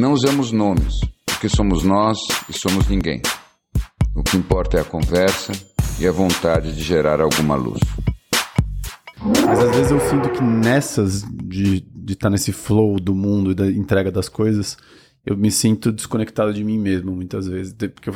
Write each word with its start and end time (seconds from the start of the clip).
Não 0.00 0.14
usamos 0.14 0.50
nomes, 0.50 0.98
porque 1.26 1.46
somos 1.46 1.84
nós 1.84 2.16
e 2.48 2.54
somos 2.54 2.88
ninguém. 2.88 3.20
O 4.16 4.22
que 4.22 4.34
importa 4.34 4.78
é 4.78 4.80
a 4.80 4.84
conversa 4.84 5.52
e 6.00 6.08
a 6.08 6.10
vontade 6.10 6.74
de 6.74 6.82
gerar 6.82 7.20
alguma 7.20 7.54
luz. 7.54 7.80
Mas 9.46 9.58
às 9.58 9.76
vezes 9.76 9.90
eu 9.90 10.00
sinto 10.00 10.30
que 10.30 10.42
nessas 10.42 11.22
de 11.22 11.84
estar 12.08 12.28
tá 12.28 12.30
nesse 12.30 12.50
flow 12.50 12.98
do 12.98 13.14
mundo 13.14 13.50
e 13.50 13.54
da 13.54 13.66
entrega 13.70 14.10
das 14.10 14.26
coisas, 14.26 14.78
eu 15.26 15.36
me 15.36 15.50
sinto 15.50 15.92
desconectado 15.92 16.54
de 16.54 16.64
mim 16.64 16.78
mesmo 16.78 17.12
muitas 17.12 17.46
vezes. 17.46 17.74
Porque 17.74 18.08
eu, 18.08 18.14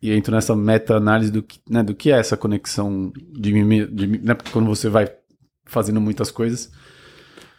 e 0.00 0.14
entro 0.14 0.34
nessa 0.34 0.56
meta-análise 0.56 1.30
do, 1.30 1.42
que, 1.42 1.60
né, 1.68 1.82
do 1.82 1.94
que 1.94 2.10
é 2.10 2.18
essa 2.18 2.38
conexão 2.38 3.12
de 3.14 3.52
mim, 3.52 3.86
de 3.94 4.06
mim 4.06 4.20
né, 4.22 4.32
porque 4.32 4.52
quando 4.52 4.68
você 4.68 4.88
vai 4.88 5.06
fazendo 5.66 6.00
muitas 6.00 6.30
coisas. 6.30 6.72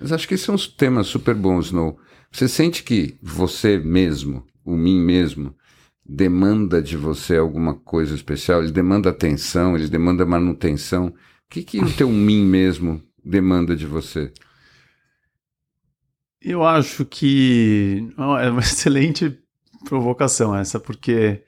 Mas 0.01 0.11
acho 0.11 0.27
que 0.27 0.35
são 0.35 0.55
temas 0.55 1.05
super 1.05 1.35
bons, 1.35 1.71
no 1.71 1.95
Você 2.31 2.47
sente 2.47 2.83
que 2.83 3.17
você 3.21 3.77
mesmo, 3.77 4.45
o 4.63 4.75
mim 4.75 4.99
mesmo, 4.99 5.55
demanda 6.05 6.81
de 6.81 6.95
você 6.95 7.37
alguma 7.37 7.75
coisa 7.75 8.15
especial? 8.15 8.63
Ele 8.63 8.71
demanda 8.71 9.09
atenção, 9.09 9.75
ele 9.75 9.87
demanda 9.87 10.25
manutenção. 10.25 11.07
O 11.07 11.13
que, 11.49 11.63
que 11.63 11.79
o 11.79 11.95
teu 11.95 12.09
mim 12.09 12.45
mesmo 12.45 13.01
demanda 13.23 13.75
de 13.75 13.85
você? 13.85 14.31
Eu 16.41 16.63
acho 16.63 17.05
que 17.05 18.07
é 18.17 18.49
uma 18.49 18.59
excelente 18.61 19.37
provocação 19.85 20.55
essa, 20.55 20.79
porque 20.79 21.43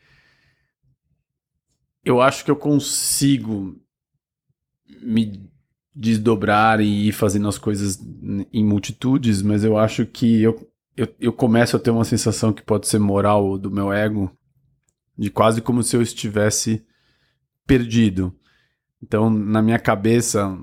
eu 2.03 2.21
acho 2.21 2.43
que 2.43 2.51
eu 2.51 2.55
consigo 2.55 3.79
me 5.01 5.48
desdobrar 5.99 6.79
e 6.79 7.09
ir 7.09 7.11
fazendo 7.11 7.49
as 7.49 7.57
coisas 7.57 7.99
em 8.53 8.63
multitudes, 8.63 9.41
mas 9.41 9.65
eu 9.65 9.77
acho 9.77 10.05
que 10.05 10.41
eu, 10.41 10.71
eu, 10.95 11.07
eu 11.19 11.33
começo 11.33 11.75
a 11.75 11.79
ter 11.79 11.91
uma 11.91 12.05
sensação 12.05 12.53
que 12.53 12.61
pode 12.61 12.87
ser 12.87 12.99
moral 12.99 13.57
do 13.57 13.69
meu 13.69 13.91
ego, 13.91 14.31
de 15.17 15.29
quase 15.29 15.61
como 15.61 15.83
se 15.83 15.97
eu 15.97 16.01
estivesse 16.01 16.85
perdido. 17.67 18.33
Então, 19.03 19.29
na 19.29 19.61
minha 19.61 19.77
cabeça, 19.77 20.57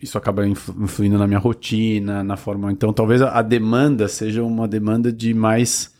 isso 0.00 0.18
acaba 0.18 0.44
influindo 0.46 1.16
na 1.16 1.28
minha 1.28 1.38
rotina, 1.38 2.24
na 2.24 2.36
forma. 2.36 2.72
Então, 2.72 2.92
talvez 2.92 3.22
a 3.22 3.40
demanda 3.40 4.08
seja 4.08 4.42
uma 4.42 4.66
demanda 4.66 5.12
de 5.12 5.32
mais. 5.32 5.94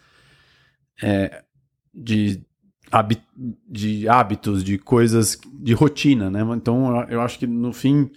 É, 1.00 1.44
de, 1.94 2.42
de 3.69 4.08
hábitos, 4.08 4.64
de 4.64 4.77
coisas, 4.77 5.39
de 5.55 5.72
rotina, 5.72 6.28
né? 6.30 6.41
Então, 6.56 7.06
eu 7.08 7.20
acho 7.20 7.39
que 7.39 7.46
no 7.46 7.72
fim. 7.72 8.11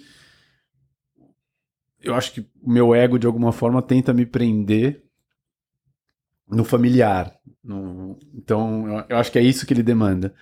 Eu 2.06 2.16
acho 2.16 2.32
que 2.34 2.42
o 2.62 2.72
meu 2.72 2.94
ego, 2.94 3.18
de 3.18 3.28
alguma 3.28 3.52
forma, 3.52 3.82
tenta 3.82 4.14
me 4.14 4.26
prender 4.26 5.04
no 6.48 6.64
familiar. 6.64 7.36
No, 7.64 8.18
então, 8.34 9.06
eu, 9.10 9.18
acho 9.18 9.32
que 9.32 9.40
é 9.40 9.44
isso 9.44 9.66
que 9.66 9.74
ele 9.74 9.84
demanda. 9.84 10.34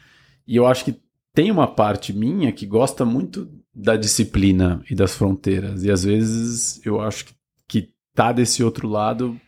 E 0.46 0.56
eu 0.56 0.68
acho 0.68 0.84
que 0.86 1.02
tem 1.34 1.50
uma 1.50 1.68
parte 1.68 2.14
minha 2.14 2.52
que 2.52 2.66
gosta 2.66 3.06
muito 3.06 3.50
da 3.74 3.96
disciplina 3.96 4.84
e 4.90 4.94
das 4.94 5.16
fronteiras. 5.16 5.84
E 5.84 5.90
às 5.90 6.04
vezes 6.04 6.86
eu 6.86 7.02
acho 7.02 7.26
que, 7.26 7.34
que 7.68 7.94
tá 8.14 8.32
desse 8.32 8.64
outro 8.64 8.88
lado 8.88 9.40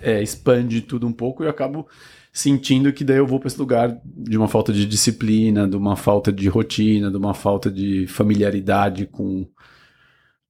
é, 0.00 0.22
expande 0.22 0.80
tudo 0.80 1.06
um 1.06 1.12
pouco 1.12 1.42
e 1.42 1.46
eu 1.46 1.50
acabo 1.50 1.86
sentindo 2.32 2.92
que 2.92 3.02
daí 3.02 3.16
eu 3.16 3.26
vou 3.26 3.40
para 3.40 3.48
esse 3.48 3.58
lugar 3.58 4.00
de 4.04 4.36
uma 4.36 4.46
falta 4.46 4.72
de 4.72 4.86
disciplina, 4.86 5.66
de 5.66 5.76
uma 5.76 5.96
falta 5.96 6.30
de 6.30 6.48
rotina, 6.48 7.10
de 7.10 7.16
uma 7.16 7.34
falta 7.34 7.70
de 7.70 8.06
familiaridade 8.06 9.06
com 9.06 9.46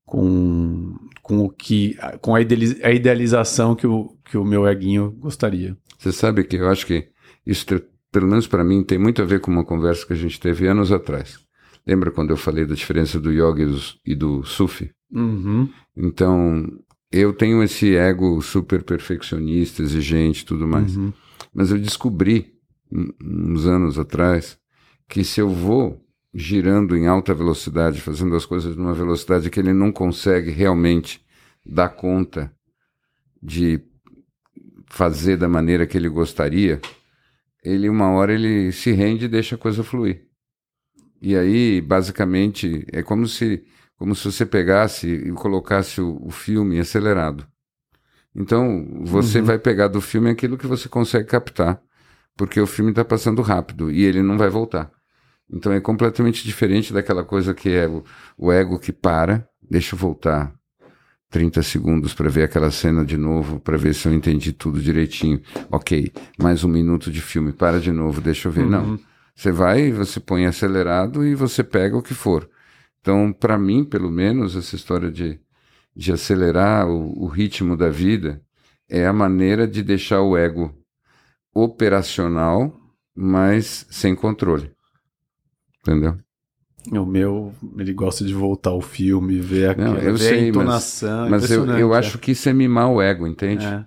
com, 0.08 0.96
com 1.22 1.44
o 1.44 1.50
que 1.50 1.96
com 2.22 2.34
a, 2.34 2.40
idealização 2.40 3.76
que 3.76 3.86
o, 3.86 4.16
que 4.24 4.38
o 4.38 4.44
meu 4.44 4.66
eguinho 4.66 5.10
gostaria. 5.18 5.76
Você 5.98 6.10
sabe 6.12 6.44
que 6.44 6.56
eu 6.56 6.68
acho 6.68 6.86
que 6.86 7.08
isso, 7.46 7.66
pelo 8.10 8.26
menos 8.26 8.46
para 8.46 8.64
mim, 8.64 8.82
tem 8.82 8.98
muito 8.98 9.20
a 9.20 9.26
ver 9.26 9.40
com 9.40 9.50
uma 9.50 9.64
conversa 9.64 10.06
que 10.06 10.14
a 10.14 10.16
gente 10.16 10.40
teve 10.40 10.66
anos 10.66 10.90
atrás. 10.90 11.38
Lembra 11.86 12.10
quando 12.10 12.30
eu 12.30 12.38
falei 12.38 12.64
da 12.64 12.74
diferença 12.74 13.20
do 13.20 13.30
yoga 13.30 13.62
e 14.04 14.14
do, 14.14 14.42
sufi? 14.44 14.90
Uhum. 15.12 15.68
Então, 15.94 16.66
eu 17.12 17.32
tenho 17.34 17.62
esse 17.62 17.94
ego 17.94 18.40
super 18.40 18.82
perfeccionista, 18.82 19.82
exigente 19.82 20.44
tudo 20.44 20.66
mais. 20.66 20.96
Uhum. 20.96 21.12
Mas 21.54 21.70
eu 21.70 21.78
descobri, 21.78 22.54
uns 22.90 23.66
anos 23.66 23.98
atrás, 23.98 24.58
que 25.06 25.22
se 25.22 25.40
eu 25.40 25.50
vou 25.50 26.02
girando 26.38 26.96
em 26.96 27.08
alta 27.08 27.34
velocidade, 27.34 28.00
fazendo 28.00 28.36
as 28.36 28.46
coisas 28.46 28.76
numa 28.76 28.94
velocidade 28.94 29.50
que 29.50 29.58
ele 29.58 29.72
não 29.72 29.90
consegue 29.90 30.52
realmente 30.52 31.20
dar 31.66 31.88
conta 31.88 32.52
de 33.42 33.80
fazer 34.86 35.36
da 35.36 35.48
maneira 35.48 35.84
que 35.84 35.98
ele 35.98 36.08
gostaria, 36.08 36.80
ele 37.62 37.88
uma 37.88 38.10
hora 38.10 38.32
ele 38.32 38.70
se 38.70 38.92
rende 38.92 39.24
e 39.24 39.28
deixa 39.28 39.56
a 39.56 39.58
coisa 39.58 39.82
fluir. 39.82 40.28
E 41.20 41.36
aí, 41.36 41.80
basicamente, 41.80 42.86
é 42.92 43.02
como 43.02 43.26
se, 43.26 43.64
como 43.96 44.14
se 44.14 44.30
você 44.30 44.46
pegasse 44.46 45.08
e 45.08 45.32
colocasse 45.32 46.00
o, 46.00 46.24
o 46.24 46.30
filme 46.30 46.78
acelerado. 46.78 47.44
Então, 48.32 49.02
você 49.02 49.40
uhum. 49.40 49.44
vai 49.44 49.58
pegar 49.58 49.88
do 49.88 50.00
filme 50.00 50.30
aquilo 50.30 50.56
que 50.56 50.68
você 50.68 50.88
consegue 50.88 51.26
captar, 51.26 51.82
porque 52.36 52.60
o 52.60 52.66
filme 52.66 52.90
está 52.92 53.04
passando 53.04 53.42
rápido 53.42 53.90
e 53.90 54.04
ele 54.04 54.22
não 54.22 54.38
vai 54.38 54.48
voltar. 54.48 54.88
Então, 55.50 55.72
é 55.72 55.80
completamente 55.80 56.44
diferente 56.44 56.92
daquela 56.92 57.24
coisa 57.24 57.54
que 57.54 57.70
é 57.70 57.86
o, 57.86 58.04
o 58.36 58.52
ego 58.52 58.78
que 58.78 58.92
para, 58.92 59.48
deixa 59.62 59.94
eu 59.94 59.98
voltar 59.98 60.52
30 61.30 61.62
segundos 61.62 62.14
para 62.14 62.28
ver 62.28 62.44
aquela 62.44 62.70
cena 62.70 63.04
de 63.04 63.16
novo, 63.16 63.60
para 63.60 63.76
ver 63.76 63.94
se 63.94 64.06
eu 64.06 64.14
entendi 64.14 64.52
tudo 64.52 64.80
direitinho. 64.80 65.40
Ok, 65.70 66.12
mais 66.38 66.64
um 66.64 66.68
minuto 66.68 67.10
de 67.10 67.20
filme, 67.20 67.52
para 67.52 67.80
de 67.80 67.92
novo, 67.92 68.20
deixa 68.20 68.48
eu 68.48 68.52
ver. 68.52 68.64
Uhum. 68.64 68.70
Não 68.70 69.08
você 69.38 69.52
vai, 69.52 69.92
você 69.92 70.18
põe 70.18 70.46
acelerado 70.46 71.24
e 71.24 71.32
você 71.32 71.62
pega 71.62 71.96
o 71.96 72.02
que 72.02 72.12
for. 72.12 72.50
Então, 73.00 73.32
para 73.32 73.56
mim, 73.56 73.84
pelo 73.84 74.10
menos, 74.10 74.56
essa 74.56 74.74
história 74.74 75.12
de, 75.12 75.38
de 75.94 76.10
acelerar 76.10 76.88
o, 76.88 77.22
o 77.22 77.26
ritmo 77.28 77.76
da 77.76 77.88
vida 77.88 78.42
é 78.88 79.06
a 79.06 79.12
maneira 79.12 79.68
de 79.68 79.80
deixar 79.80 80.22
o 80.22 80.36
ego 80.36 80.74
operacional, 81.54 82.76
mas 83.14 83.86
sem 83.90 84.12
controle. 84.12 84.72
Entendeu? 85.82 86.18
O 86.92 87.04
meu, 87.04 87.52
ele 87.76 87.92
gosta 87.92 88.24
de 88.24 88.32
voltar 88.32 88.70
ao 88.70 88.80
filme, 88.80 89.40
ver, 89.40 89.70
a, 89.70 89.74
Não, 89.74 89.96
eu 89.96 90.16
ver 90.16 90.18
sei, 90.18 90.38
a 90.38 90.48
entonação. 90.48 91.28
Mas, 91.28 91.42
mas 91.42 91.50
eu, 91.50 91.66
eu 91.66 91.94
é. 91.94 91.98
acho 91.98 92.18
que 92.18 92.32
isso 92.32 92.48
é 92.48 92.52
mimar 92.52 92.90
o 92.90 93.02
ego, 93.02 93.26
entende? 93.26 93.66
É. 93.66 93.84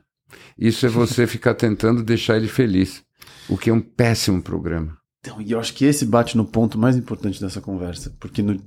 Isso 0.57 0.85
é 0.85 0.89
você 0.89 1.25
ficar 1.25 1.55
tentando 1.55 2.03
deixar 2.03 2.37
ele 2.37 2.47
feliz, 2.47 3.03
o 3.49 3.57
que 3.57 3.69
é 3.69 3.73
um 3.73 3.81
péssimo 3.81 4.41
programa. 4.41 4.97
Então, 5.19 5.41
e 5.41 5.51
eu 5.51 5.59
acho 5.59 5.73
que 5.73 5.85
esse 5.85 6.05
bate 6.05 6.35
no 6.35 6.45
ponto 6.45 6.77
mais 6.77 6.95
importante 6.95 7.39
dessa 7.39 7.61
conversa, 7.61 8.15
porque 8.19 8.41
no, 8.41 8.59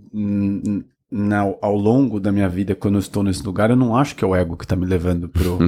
na, 1.10 1.40
ao 1.60 1.76
longo 1.76 2.18
da 2.18 2.32
minha 2.32 2.48
vida, 2.48 2.74
quando 2.74 2.94
eu 2.94 3.00
estou 3.00 3.22
nesse 3.22 3.44
lugar, 3.44 3.70
eu 3.70 3.76
não 3.76 3.96
acho 3.96 4.16
que 4.16 4.24
é 4.24 4.26
o 4.26 4.34
ego 4.34 4.56
que 4.56 4.64
está 4.64 4.74
me 4.74 4.86
levando 4.86 5.28
pro. 5.28 5.58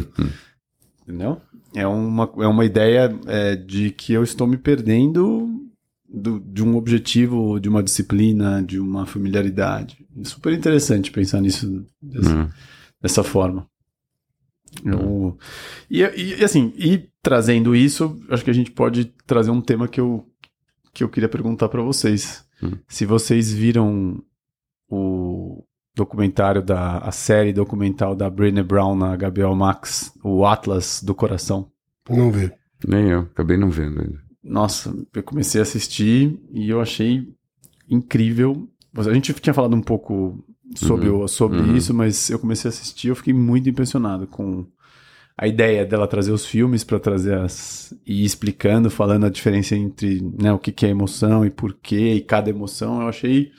entendeu? 1.03 1.41
É 1.75 1.87
uma, 1.87 2.33
é 2.39 2.47
uma 2.47 2.65
ideia 2.65 3.15
é, 3.27 3.55
de 3.55 3.91
que 3.91 4.13
eu 4.13 4.23
estou 4.23 4.47
me 4.47 4.57
perdendo 4.57 5.66
do, 6.17 6.41
de 6.41 6.65
um 6.65 6.77
objetivo, 6.77 7.61
de 7.61 7.69
uma 7.69 7.83
disciplina, 7.83 8.63
de 8.63 8.81
uma 8.81 9.05
familiaridade. 9.05 9.99
É 10.19 10.25
super 10.25 10.53
interessante 10.55 11.11
pensar 11.11 11.43
nisso 11.43 11.85
dessa, 12.01 12.35
uhum. 12.35 12.49
dessa 13.03 13.23
forma. 13.23 13.69
Eu, 14.83 14.99
uhum. 14.99 15.37
e, 15.91 16.01
e, 16.01 16.45
assim, 16.45 16.73
e 16.77 17.09
trazendo 17.23 17.77
isso, 17.77 18.19
acho 18.31 18.43
que 18.43 18.51
a 18.51 18.55
gente 18.55 18.71
pode 18.71 19.07
trazer 19.27 19.51
um 19.51 19.61
tema 19.61 19.87
que 19.87 20.01
eu 20.01 20.27
que 20.93 21.05
eu 21.05 21.11
queria 21.11 21.29
perguntar 21.29 21.69
para 21.69 21.83
vocês. 21.83 22.43
Hum. 22.63 22.73
Se 22.89 23.05
vocês 23.05 23.53
viram 23.53 24.23
o 24.89 25.63
documentário 25.95 26.63
da 26.63 26.99
a 26.99 27.13
série 27.13 27.53
documental 27.53 28.17
da 28.17 28.31
Brené 28.31 28.63
Brown 28.63 28.97
na 28.97 29.15
HBO 29.15 29.55
Max, 29.55 30.11
o 30.25 30.47
Atlas 30.47 31.03
do 31.03 31.15
Coração. 31.15 31.71
Não 32.09 32.31
vi. 32.31 32.51
Nem 32.87 33.11
eu, 33.11 33.21
acabei 33.21 33.59
não 33.59 33.69
vendo 33.69 34.01
ainda. 34.01 34.26
Nossa, 34.49 34.95
eu 35.15 35.23
comecei 35.23 35.61
a 35.61 35.63
assistir 35.63 36.39
e 36.53 36.71
eu 36.71 36.81
achei 36.81 37.29
incrível. 37.89 38.69
A 38.95 39.13
gente 39.13 39.33
tinha 39.35 39.53
falado 39.53 39.75
um 39.75 39.83
pouco 39.83 40.45
sobre, 40.75 41.09
uhum. 41.09 41.29
sobre 41.29 41.59
uhum. 41.59 41.77
isso, 41.77 41.93
mas 41.93 42.31
eu 42.31 42.39
comecei 42.39 42.69
a 42.69 42.73
assistir, 42.73 43.09
eu 43.09 43.17
fiquei 43.17 43.35
muito 43.35 43.69
impressionado 43.69 44.27
com 44.27 44.67
a 45.37 45.47
ideia 45.47 45.85
dela 45.85 46.09
trazer 46.09 46.33
os 46.33 46.47
filmes 46.47 46.83
para 46.83 46.99
trazer 46.99 47.35
as. 47.35 47.93
e 48.07 48.25
explicando, 48.25 48.89
falando 48.89 49.27
a 49.27 49.31
diferença 49.31 49.77
entre 49.77 50.23
né, 50.41 50.53
o 50.53 50.59
que, 50.59 50.73
que 50.73 50.87
é 50.87 50.89
emoção 50.89 51.45
e 51.45 51.51
por 51.51 51.75
quê, 51.75 52.15
e 52.15 52.21
cada 52.23 52.49
emoção, 52.49 53.03
eu 53.03 53.09
achei 53.09 53.53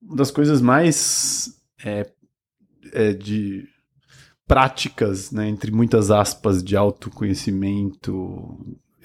uma 0.00 0.16
das 0.16 0.30
coisas 0.30 0.62
mais 0.62 1.60
é, 1.84 2.08
é, 2.92 3.12
de 3.12 3.66
práticas, 4.46 5.32
né, 5.32 5.48
entre 5.48 5.72
muitas 5.72 6.10
aspas, 6.10 6.62
de 6.62 6.76
autoconhecimento 6.76 8.58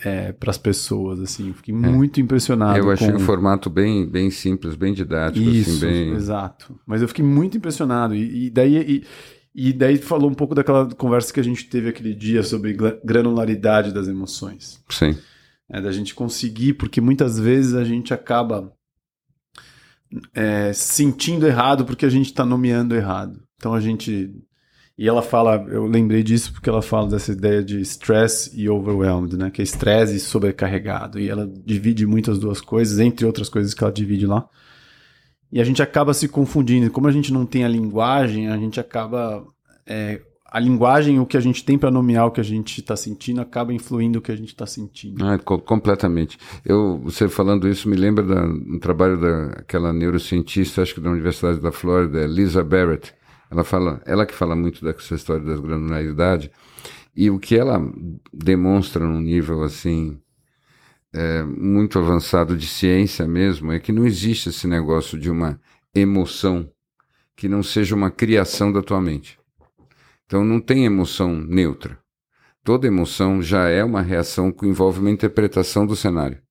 é, 0.04 0.34
para 0.34 0.52
as 0.52 0.58
pessoas, 0.58 1.20
assim, 1.20 1.54
fiquei 1.54 1.74
é. 1.74 1.78
muito 1.78 2.20
impressionado. 2.20 2.78
Eu 2.78 2.92
achei 2.92 3.12
com... 3.12 3.18
o 3.18 3.20
formato 3.20 3.70
bem, 3.70 4.06
bem 4.06 4.30
simples, 4.30 4.76
bem 4.76 4.94
didático, 4.94 5.48
assim, 5.48 5.58
Isso, 5.58 5.78
assim, 5.78 5.86
bem... 5.86 6.14
exato. 6.14 6.80
Mas 6.86 7.02
eu 7.02 7.08
fiquei 7.08 7.24
muito 7.24 7.58
impressionado 7.58 8.14
e, 8.14 8.48
e 8.48 8.50
daí 8.50 8.76
e, 8.76 9.04
e 9.56 9.72
daí 9.72 9.98
falou 9.98 10.30
um 10.30 10.34
pouco 10.34 10.54
daquela 10.54 10.94
conversa 10.94 11.34
que 11.34 11.40
a 11.40 11.44
gente 11.44 11.70
teve 11.70 11.90
aquele 11.90 12.14
dia 12.14 12.44
sobre 12.44 12.76
granularidade 13.04 13.94
das 13.94 14.08
emoções. 14.08 14.84
Sim. 14.90 15.18
É, 15.70 15.80
da 15.80 15.92
gente 15.92 16.14
conseguir, 16.14 16.74
porque 16.74 17.00
muitas 17.00 17.40
vezes 17.40 17.74
a 17.74 17.84
gente 17.84 18.14
acaba 18.14 18.74
é, 20.34 20.74
sentindo 20.74 21.48
errado 21.48 21.86
porque 21.86 22.06
a 22.06 22.10
gente 22.10 22.28
está 22.28 22.46
nomeando 22.46 22.94
errado. 22.96 23.42
Então 23.56 23.74
a 23.74 23.80
gente. 23.80 24.36
E 25.04 25.08
ela 25.10 25.22
fala, 25.22 25.66
eu 25.68 25.86
lembrei 25.86 26.24
disso 26.24 26.54
porque 26.54 26.70
ela 26.70 26.82
fala 26.82 27.10
dessa 27.10 27.34
ideia 27.34 27.62
de 27.62 27.82
stress 27.82 28.50
e 28.56 28.70
overwhelmed, 28.70 29.36
né? 29.36 29.52
Que 29.52 29.62
é 29.62 29.64
estresse 29.66 30.16
e 30.16 30.20
sobrecarregado. 30.22 31.20
E 31.20 31.28
ela 31.28 31.46
divide 31.46 32.08
muitas 32.08 32.40
duas 32.40 32.62
coisas, 32.62 33.00
entre 33.00 33.26
outras 33.26 33.50
coisas 33.50 33.74
que 33.74 33.84
ela 33.84 33.92
divide 33.92 34.26
lá. 34.26 34.48
E 35.52 35.60
a 35.60 35.64
gente 35.66 35.84
acaba 35.84 36.14
se 36.14 36.30
confundindo. 36.30 36.90
Como 36.90 37.06
a 37.06 37.12
gente 37.12 37.34
não 37.34 37.46
tem 37.46 37.66
a 37.66 37.68
linguagem, 37.68 38.48
a 38.48 38.56
gente 38.56 38.80
acaba. 38.80 39.46
É, 39.86 40.22
a 40.50 40.58
linguagem, 40.58 41.20
o 41.20 41.26
que 41.26 41.36
a 41.36 41.42
gente 41.42 41.66
tem 41.66 41.78
para 41.78 41.92
nomear 41.92 42.28
o 42.28 42.32
que 42.32 42.40
a 42.40 42.46
gente 42.46 42.80
está 42.80 42.96
sentindo, 42.96 43.42
acaba 43.42 43.74
influindo 43.74 44.20
o 44.20 44.22
que 44.22 44.32
a 44.32 44.38
gente 44.38 44.54
está 44.54 44.66
sentindo. 44.66 45.22
Ah, 45.26 45.38
co 45.38 45.60
completamente. 45.60 46.38
Eu, 46.64 47.02
você 47.04 47.28
falando 47.28 47.68
isso 47.68 47.90
me 47.90 47.98
lembra 47.98 48.24
da, 48.24 48.46
um 48.46 48.80
trabalho 48.80 49.20
daquela 49.20 49.92
neurocientista, 49.92 50.82
acho 50.82 50.96
que 50.96 51.02
da 51.02 51.12
Universidade 51.12 51.60
da 51.60 51.74
Flórida, 51.74 52.26
Lisa 52.26 52.64
Barrett. 52.64 53.14
Ela 53.54 53.64
fala, 53.64 54.02
ela 54.04 54.26
que 54.26 54.34
fala 54.34 54.56
muito 54.56 54.84
dessa 54.84 55.14
história 55.14 55.46
da 55.46 55.56
granularidade. 55.56 56.52
E 57.16 57.30
o 57.30 57.38
que 57.38 57.56
ela 57.56 57.80
demonstra 58.34 59.06
num 59.06 59.22
nível 59.22 59.62
assim 59.62 60.20
é, 61.14 61.44
muito 61.44 62.00
avançado 62.00 62.58
de 62.58 62.66
ciência 62.66 63.28
mesmo 63.28 63.72
é 63.72 63.80
que 63.80 63.92
não 63.92 64.08
existe 64.08 64.50
esse 64.50 64.66
negócio 64.66 65.20
de 65.20 65.30
uma 65.30 65.62
emoção 65.94 66.68
que 67.36 67.48
não 67.48 67.62
seja 67.62 67.94
uma 67.94 68.10
criação 68.10 68.72
da 68.72 68.82
tua 68.82 69.00
mente. 69.00 69.40
Então 70.26 70.44
não 70.44 70.60
tem 70.60 70.86
emoção 70.86 71.36
neutra. 71.36 72.00
Toda 72.64 72.88
emoção 72.88 73.40
já 73.40 73.70
é 73.70 73.84
uma 73.84 74.02
reação 74.02 74.52
que 74.52 74.66
envolve 74.66 75.00
uma 75.00 75.12
interpretação 75.12 75.86
do 75.86 75.96
cenário. 75.96 76.42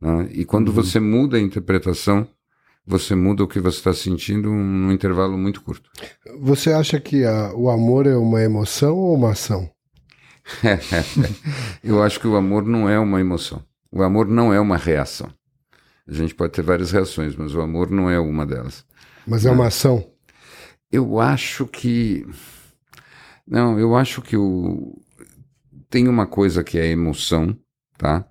Né? 0.00 0.30
E 0.32 0.46
quando 0.46 0.68
uhum. 0.68 0.74
você 0.74 0.98
muda 0.98 1.36
a 1.36 1.40
interpretação, 1.40 2.26
você 2.86 3.14
muda 3.14 3.44
o 3.44 3.48
que 3.48 3.60
você 3.60 3.78
está 3.78 3.94
sentindo 3.94 4.50
num 4.50 4.92
intervalo 4.92 5.38
muito 5.38 5.62
curto. 5.62 5.90
Você 6.40 6.72
acha 6.72 6.98
que 7.00 7.24
a, 7.24 7.52
o 7.54 7.70
amor 7.70 8.06
é 8.06 8.16
uma 8.16 8.42
emoção 8.42 8.96
ou 8.96 9.14
uma 9.14 9.32
ação? 9.32 9.70
Eu 11.82 12.02
acho 12.02 12.20
que 12.20 12.26
o 12.26 12.36
amor 12.36 12.64
não 12.64 12.88
é 12.88 12.98
uma 12.98 13.20
emoção. 13.20 13.62
O 13.90 14.02
amor 14.02 14.26
não 14.26 14.52
é 14.52 14.60
uma 14.60 14.76
reação. 14.76 15.32
A 16.06 16.12
gente 16.12 16.34
pode 16.34 16.52
ter 16.52 16.62
várias 16.62 16.90
reações, 16.90 17.36
mas 17.36 17.54
o 17.54 17.60
amor 17.60 17.90
não 17.90 18.10
é 18.10 18.18
uma 18.18 18.44
delas. 18.44 18.84
Mas 19.26 19.46
é 19.46 19.50
uma 19.50 19.68
ação? 19.68 20.04
Eu 20.90 21.20
acho 21.20 21.66
que. 21.66 22.26
Não, 23.46 23.78
eu 23.78 23.94
acho 23.96 24.20
que 24.20 24.36
o. 24.36 25.00
Tem 25.88 26.08
uma 26.08 26.26
coisa 26.26 26.64
que 26.64 26.78
é 26.78 26.86
emoção, 26.86 27.56
tá? 27.96 28.26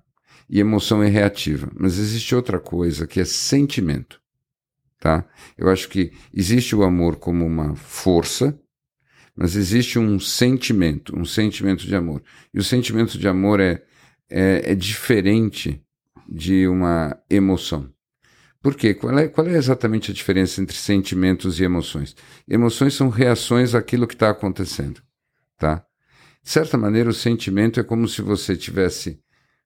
E 0.50 0.60
emoção 0.60 1.02
é 1.02 1.08
reativa. 1.08 1.70
Mas 1.74 1.98
existe 1.98 2.34
outra 2.34 2.58
coisa 2.58 3.06
que 3.06 3.20
é 3.20 3.24
sentimento, 3.24 4.20
tá? 5.02 5.26
Eu 5.58 5.68
acho 5.68 5.88
que 5.88 6.12
existe 6.32 6.76
o 6.76 6.84
amor 6.84 7.16
como 7.16 7.44
uma 7.44 7.74
força, 7.74 8.56
mas 9.34 9.56
existe 9.56 9.98
um 9.98 10.20
sentimento, 10.20 11.18
um 11.18 11.24
sentimento 11.24 11.84
de 11.84 11.96
amor. 11.96 12.22
E 12.54 12.60
o 12.60 12.64
sentimento 12.64 13.18
de 13.18 13.26
amor 13.26 13.58
é 13.58 13.82
é, 14.32 14.72
é 14.72 14.74
diferente 14.74 15.84
de 16.26 16.66
uma 16.66 17.14
emoção. 17.28 17.92
Por 18.62 18.74
quê? 18.74 18.94
Qual 18.94 19.18
é, 19.18 19.28
qual 19.28 19.46
é 19.46 19.56
exatamente 19.56 20.10
a 20.10 20.14
diferença 20.14 20.62
entre 20.62 20.76
sentimentos 20.76 21.60
e 21.60 21.64
emoções? 21.64 22.16
Emoções 22.48 22.94
são 22.94 23.10
reações 23.10 23.74
àquilo 23.74 24.06
que 24.06 24.14
está 24.14 24.30
acontecendo, 24.30 25.02
tá? 25.58 25.84
De 26.42 26.50
certa 26.50 26.78
maneira, 26.78 27.10
o 27.10 27.14
sentimento 27.14 27.78
é 27.78 27.82
como 27.82 28.08
se 28.08 28.22
você 28.22 28.56
tivesse 28.56 29.20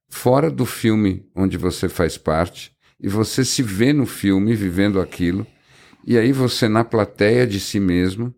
fora 0.09 0.51
do 0.51 0.65
filme 0.65 1.25
onde 1.35 1.57
você 1.57 1.87
faz 1.87 2.17
parte 2.17 2.75
e 2.99 3.07
você 3.07 3.45
se 3.45 3.61
vê 3.61 3.93
no 3.93 4.05
filme 4.05 4.55
vivendo 4.55 4.99
aquilo 4.99 5.45
e 6.05 6.17
aí 6.17 6.31
você 6.31 6.67
na 6.67 6.83
plateia 6.83 7.45
de 7.45 7.59
si 7.59 7.79
mesmo 7.79 8.33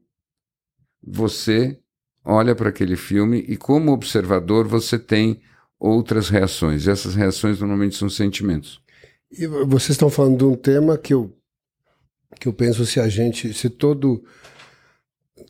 você 1.01 1.79
olha 2.25 2.55
para 2.55 2.69
aquele 2.69 2.95
filme 2.95 3.43
e 3.47 3.55
como 3.55 3.91
observador 3.91 4.67
você 4.67 4.99
tem 4.99 5.41
outras 5.79 6.29
reações. 6.29 6.85
E 6.85 6.91
essas 6.91 7.15
reações 7.15 7.59
normalmente 7.59 7.95
são 7.95 8.09
sentimentos. 8.09 8.81
E 9.31 9.47
vocês 9.47 9.91
estão 9.91 10.09
falando 10.09 10.37
de 10.37 10.43
um 10.43 10.55
tema 10.55 10.97
que 10.97 11.13
eu 11.13 11.35
que 12.39 12.47
eu 12.47 12.53
penso 12.53 12.85
se 12.85 12.99
a 12.99 13.09
gente, 13.09 13.53
se 13.53 13.69
todo 13.69 14.23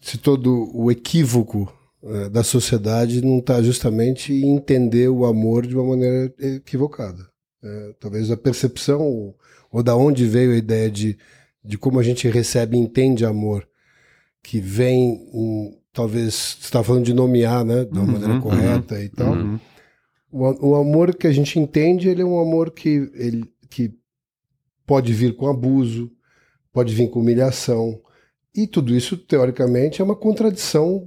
se 0.01 0.17
todo 0.17 0.69
o 0.73 0.89
equívoco 0.91 1.71
é, 2.01 2.29
da 2.29 2.43
sociedade 2.43 3.21
não 3.21 3.39
está 3.39 3.61
justamente 3.61 4.33
em 4.33 4.55
entender 4.55 5.09
o 5.09 5.25
amor 5.25 5.67
de 5.67 5.75
uma 5.75 5.83
maneira 5.83 6.33
equivocada. 6.39 7.29
É, 7.61 7.93
talvez 7.99 8.31
a 8.31 8.37
percepção 8.37 9.01
ou, 9.01 9.37
ou 9.71 9.83
da 9.83 9.95
onde 9.95 10.25
veio 10.25 10.53
a 10.53 10.57
ideia 10.57 10.89
de, 10.89 11.17
de 11.63 11.77
como 11.77 11.99
a 11.99 12.03
gente 12.03 12.27
recebe 12.27 12.77
e 12.77 12.79
entende 12.79 13.25
amor, 13.25 13.67
que 14.41 14.59
vem, 14.59 15.27
em, 15.33 15.77
talvez, 15.91 16.33
você 16.33 16.65
está 16.65 16.83
falando 16.83 17.05
de 17.05 17.13
nomear, 17.13 17.65
né, 17.65 17.87
uma 17.91 18.01
uhum, 18.01 18.07
maneira 18.07 18.39
correta 18.39 18.95
uhum, 18.95 19.01
e 19.01 19.09
tal. 19.09 19.33
Uhum. 19.33 19.59
O, 20.31 20.69
o, 20.69 20.75
amor 20.75 21.15
que 21.15 21.27
a 21.27 21.31
gente 21.31 21.59
entende, 21.59 22.07
ele 22.07 22.21
é 22.21 22.25
um 22.25 22.39
amor 22.39 22.71
que, 22.71 23.09
ele, 23.13 23.45
que 23.69 23.93
pode 24.85 25.11
vir 25.11 25.35
com 25.35 25.47
abuso, 25.47 26.11
pode 26.71 26.93
vir 26.93 27.09
com 27.09 27.19
humilhação. 27.19 27.99
E 28.55 28.67
tudo 28.67 28.95
isso, 28.95 29.17
teoricamente, 29.17 30.01
é 30.01 30.05
uma 30.05 30.15
contradição 30.15 31.03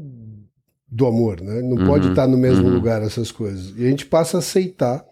do 0.89 1.07
amor, 1.07 1.41
né? 1.41 1.63
Não 1.63 1.79
uhum, 1.79 1.87
pode 1.87 2.09
estar 2.09 2.27
no 2.27 2.37
mesmo 2.37 2.67
uhum. 2.67 2.75
lugar 2.75 3.01
essas 3.03 3.33
coisas. 3.33 3.73
E 3.77 3.87
a 3.87 3.89
gente 3.89 4.05
passa 4.05 4.37
a 4.37 4.41
aceitar 4.41 5.05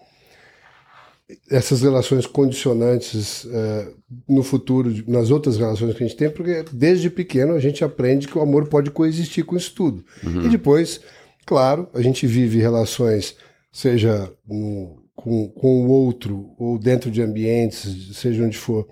essas 1.50 1.82
relações 1.82 2.26
condicionantes 2.26 3.44
uh, 3.44 3.94
no 4.28 4.42
futuro, 4.42 4.92
nas 5.06 5.30
outras 5.30 5.56
relações 5.56 5.94
que 5.94 6.02
a 6.02 6.06
gente 6.06 6.16
tem, 6.16 6.30
porque 6.30 6.64
desde 6.72 7.10
pequeno 7.10 7.54
a 7.54 7.60
gente 7.60 7.84
aprende 7.84 8.28
que 8.28 8.38
o 8.38 8.40
amor 8.40 8.68
pode 8.68 8.90
coexistir 8.90 9.44
com 9.44 9.56
isso 9.56 9.74
tudo. 9.74 10.04
Uhum. 10.24 10.46
E 10.46 10.48
depois, 10.48 11.00
claro, 11.46 11.88
a 11.94 12.00
gente 12.00 12.26
vive 12.26 12.58
relações 12.58 13.36
seja 13.72 14.32
no, 14.46 15.02
com, 15.14 15.48
com 15.48 15.86
o 15.86 15.88
outro 15.88 16.50
ou 16.58 16.78
dentro 16.78 17.10
de 17.10 17.22
ambientes, 17.22 18.16
seja 18.16 18.44
onde 18.44 18.58
for, 18.58 18.86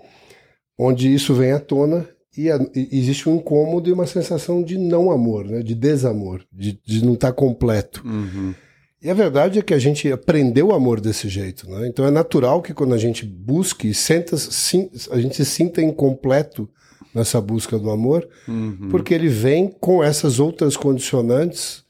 onde 0.77 1.13
isso 1.13 1.33
vem 1.33 1.51
à 1.51 1.59
tona 1.59 2.07
e, 2.37 2.49
a, 2.49 2.57
e 2.75 2.99
existe 2.99 3.27
um 3.27 3.35
incômodo 3.35 3.89
e 3.89 3.93
uma 3.93 4.07
sensação 4.07 4.63
de 4.63 4.77
não 4.77 5.11
amor, 5.11 5.45
né? 5.45 5.61
de 5.61 5.75
desamor, 5.75 6.43
de, 6.51 6.79
de 6.85 7.03
não 7.03 7.13
estar 7.13 7.29
tá 7.29 7.33
completo. 7.33 8.01
Uhum. 8.05 8.53
E 9.01 9.09
a 9.09 9.13
verdade 9.13 9.59
é 9.59 9.61
que 9.61 9.73
a 9.73 9.79
gente 9.79 10.11
aprendeu 10.11 10.67
o 10.67 10.73
amor 10.73 10.99
desse 10.99 11.29
jeito. 11.29 11.69
Né? 11.69 11.87
Então 11.87 12.05
é 12.05 12.11
natural 12.11 12.61
que 12.61 12.73
quando 12.73 12.93
a 12.93 12.97
gente 12.97 13.25
busque, 13.25 13.93
senta, 13.93 14.35
sim, 14.37 14.89
a 15.11 15.19
gente 15.19 15.35
se 15.35 15.45
sinta 15.45 15.81
incompleto 15.81 16.69
nessa 17.15 17.39
busca 17.39 17.79
do 17.79 17.89
amor, 17.89 18.27
uhum. 18.47 18.89
porque 18.91 19.13
ele 19.13 19.29
vem 19.29 19.67
com 19.67 20.03
essas 20.03 20.39
outras 20.39 20.75
condicionantes 20.77 21.83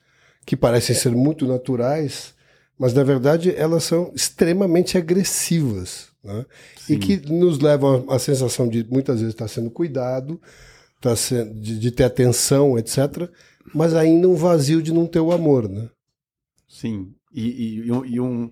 que 0.45 0.55
parecem 0.55 0.95
ser 0.95 1.11
muito 1.11 1.45
naturais 1.45 2.33
mas 2.79 2.93
na 2.93 3.03
verdade 3.03 3.53
elas 3.53 3.83
são 3.83 4.09
extremamente 4.15 4.97
agressivas 4.97 6.07
né? 6.23 6.45
e 6.87 6.97
que 6.97 7.17
nos 7.29 7.59
levam 7.59 8.05
à 8.09 8.17
sensação 8.17 8.69
de 8.69 8.87
muitas 8.89 9.19
vezes 9.19 9.33
estar 9.33 9.49
sendo 9.49 9.69
cuidado, 9.69 10.39
tá 11.01 11.13
sendo, 11.13 11.53
de, 11.55 11.77
de, 11.77 11.91
ter 11.91 12.05
atenção, 12.05 12.79
etc., 12.79 13.29
mas 13.75 13.93
ainda 13.93 14.29
um 14.29 14.35
vazio 14.35 14.81
de 14.81 14.93
não 14.93 15.05
ter 15.05 15.19
o 15.19 15.33
amor. 15.33 15.67
Né? 15.67 15.89
Sim, 16.79 17.13
e, 17.33 17.81
e, 17.83 17.87
e, 17.87 18.19
um, 18.19 18.49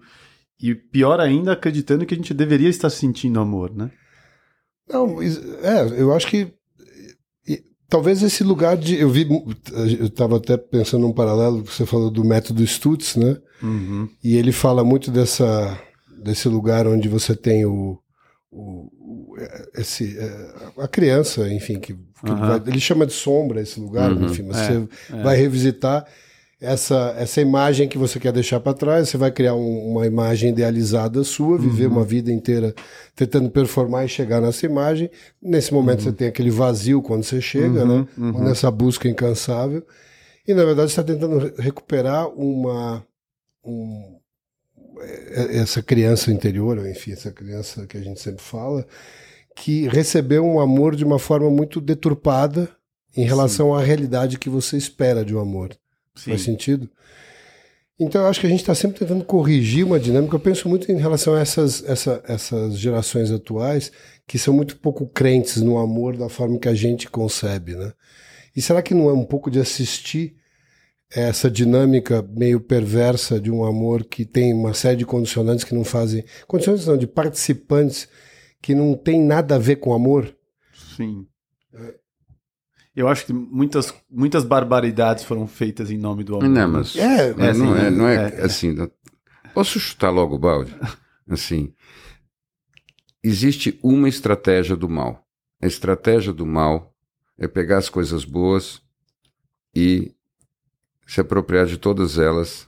e 0.61 0.75
pior 0.75 1.19
ainda 1.19 1.53
acreditando 1.53 2.05
que 2.05 2.13
a 2.13 2.17
gente 2.17 2.33
deveria 2.33 2.69
estar 2.69 2.89
sentindo 2.89 3.39
amor, 3.39 3.73
né? 3.73 3.91
Não, 4.89 5.21
é, 5.21 6.01
eu 6.01 6.13
acho 6.13 6.27
que 6.27 6.53
talvez 7.89 8.21
esse 8.21 8.43
lugar 8.43 8.77
de. 8.77 8.99
Eu 8.99 9.09
vi. 9.09 9.27
Eu 9.99 10.07
estava 10.07 10.37
até 10.37 10.57
pensando 10.57 11.01
num 11.01 11.13
paralelo 11.13 11.63
que 11.63 11.73
você 11.73 11.85
falou 11.85 12.11
do 12.11 12.23
método 12.23 12.65
Stutz, 12.65 13.15
né? 13.15 13.37
Uhum. 13.61 14.09
E 14.23 14.35
ele 14.35 14.51
fala 14.51 14.83
muito 14.83 15.09
dessa, 15.09 15.79
desse 16.23 16.47
lugar 16.47 16.87
onde 16.87 17.07
você 17.07 17.35
tem 17.35 17.65
o. 17.65 17.97
o 18.51 19.35
esse, 19.75 20.17
é, 20.17 20.53
a 20.79 20.87
criança, 20.87 21.51
enfim, 21.51 21.79
que, 21.79 21.93
que 21.93 22.31
uhum. 22.31 22.35
vai, 22.35 22.61
ele 22.65 22.79
chama 22.79 23.05
de 23.05 23.13
sombra 23.13 23.61
esse 23.61 23.79
lugar, 23.79 24.11
uhum. 24.11 24.25
enfim, 24.25 24.43
você 24.43 24.87
é, 25.13 25.17
é. 25.17 25.23
vai 25.23 25.37
revisitar. 25.37 26.05
Essa, 26.59 27.13
essa 27.17 27.39
imagem 27.39 27.87
que 27.87 27.97
você 27.97 28.19
quer 28.19 28.33
deixar 28.33 28.59
para 28.59 28.73
trás, 28.73 29.09
você 29.09 29.17
vai 29.17 29.31
criar 29.31 29.53
um, 29.53 29.91
uma 29.91 30.07
imagem 30.07 30.49
idealizada 30.49 31.23
sua, 31.23 31.57
viver 31.57 31.85
uma 31.87 32.03
vida 32.03 32.31
inteira 32.31 32.73
tentando 33.15 33.49
performar 33.49 34.05
e 34.05 34.09
chegar 34.09 34.41
nessa 34.41 34.65
imagem. 34.65 35.09
Nesse 35.41 35.71
momento 35.73 36.01
você 36.03 36.11
tem 36.11 36.27
aquele 36.27 36.49
vazio 36.49 37.01
quando 37.01 37.23
você 37.23 37.39
chega, 37.39 37.85
né? 37.85 38.07
Ou 38.17 38.41
nessa 38.43 38.71
busca 38.71 39.07
incansável. 39.07 39.85
E 40.47 40.53
na 40.53 40.65
verdade 40.65 40.91
você 40.91 40.99
está 40.99 41.13
tentando 41.13 41.53
recuperar 41.59 42.27
uma. 42.29 43.05
Um, 43.63 44.17
é- 45.01 45.57
essa 45.57 45.83
criança 45.83 46.31
interior, 46.31 46.83
enfim, 46.87 47.11
essa 47.11 47.31
criança 47.31 47.85
que 47.85 47.97
a 47.97 48.01
gente 48.01 48.19
sempre 48.19 48.41
fala, 48.41 48.83
que 49.55 49.87
recebeu 49.89 50.43
um 50.43 50.59
amor 50.59 50.95
de 50.95 51.03
uma 51.03 51.19
forma 51.19 51.51
muito 51.51 51.79
deturpada 51.79 52.67
em 53.15 53.25
relação 53.25 53.75
à 53.75 53.81
realidade 53.81 54.39
que 54.39 54.49
você 54.49 54.75
espera 54.75 55.23
de 55.23 55.35
um 55.35 55.39
amor. 55.39 55.69
Faz 56.31 56.41
sentido? 56.41 56.89
Então 57.99 58.21
eu 58.21 58.27
acho 58.27 58.39
que 58.39 58.45
a 58.45 58.49
gente 58.49 58.59
está 58.59 58.75
sempre 58.75 58.99
tentando 58.99 59.23
corrigir 59.25 59.83
uma 59.83 59.99
dinâmica. 59.99 60.35
Eu 60.35 60.39
penso 60.39 60.69
muito 60.69 60.91
em 60.91 60.97
relação 60.97 61.33
a 61.33 61.39
essas, 61.39 61.83
essa- 61.83 62.21
essas 62.27 62.77
gerações 62.77 63.31
atuais 63.31 63.91
que 64.27 64.37
são 64.37 64.53
muito 64.53 64.77
pouco 64.77 65.07
crentes 65.07 65.61
no 65.61 65.77
amor 65.79 66.15
da 66.15 66.29
forma 66.29 66.59
que 66.59 66.67
a 66.69 66.75
gente 66.75 67.09
concebe, 67.09 67.75
né? 67.75 67.91
E 68.55 68.61
será 68.61 68.81
que 68.81 68.93
não 68.93 69.09
é 69.09 69.13
um 69.13 69.25
pouco 69.25 69.49
de 69.49 69.59
assistir 69.59 70.35
essa 71.09 71.49
dinâmica 71.49 72.21
meio 72.21 72.59
perversa 72.59 73.39
de 73.39 73.49
um 73.49 73.63
amor 73.63 74.03
que 74.03 74.25
tem 74.25 74.53
uma 74.53 74.73
série 74.73 74.97
de 74.97 75.05
condicionantes 75.05 75.63
que 75.63 75.73
não 75.73 75.83
fazem. 75.85 76.23
Condicionantes 76.45 76.85
não, 76.85 76.97
de 76.97 77.07
participantes 77.07 78.09
que 78.61 78.75
não 78.75 78.93
tem 78.93 79.21
nada 79.21 79.55
a 79.55 79.59
ver 79.59 79.77
com 79.77 79.93
amor? 79.93 80.35
Sim. 80.95 81.25
Eu 82.97 83.07
acho 83.07 83.27
que 83.27 83.31
muitas, 83.33 83.93
muitas 84.09 84.43
barbaridades 84.43 85.23
foram 85.23 85.45
feitas 85.45 85.91
em 85.91 85.99
nome 85.99 86.23
do 86.23 86.35
amor. 86.35 86.49
Não, 86.49 86.67
mas 86.67 86.95
É, 86.95 87.29
é, 87.29 87.33
não 87.53 87.71
assim, 87.71 87.85
é, 87.85 87.89
não 87.91 88.07
é, 88.07 88.15
é, 88.15 88.39
é. 88.39 88.41
assim. 88.43 88.73
não- 88.73 88.89
Posso 89.53 89.79
chutar 89.79 90.09
logo 90.09 90.33
o 90.35 90.39
balde? 90.39 90.75
Assim, 91.29 91.73
existe 93.23 93.77
uma 93.83 94.07
estratégia 94.07 94.75
do 94.75 94.87
mal. 94.89 95.27
A 95.61 95.67
estratégia 95.67 96.31
do 96.31 96.45
mal 96.45 96.95
é 97.37 97.47
pegar 97.47 97.77
as 97.77 97.89
coisas 97.89 98.23
boas 98.23 98.81
e 99.75 100.13
se 101.05 101.19
apropriar 101.19 101.65
de 101.65 101.77
todas 101.77 102.17
elas 102.17 102.67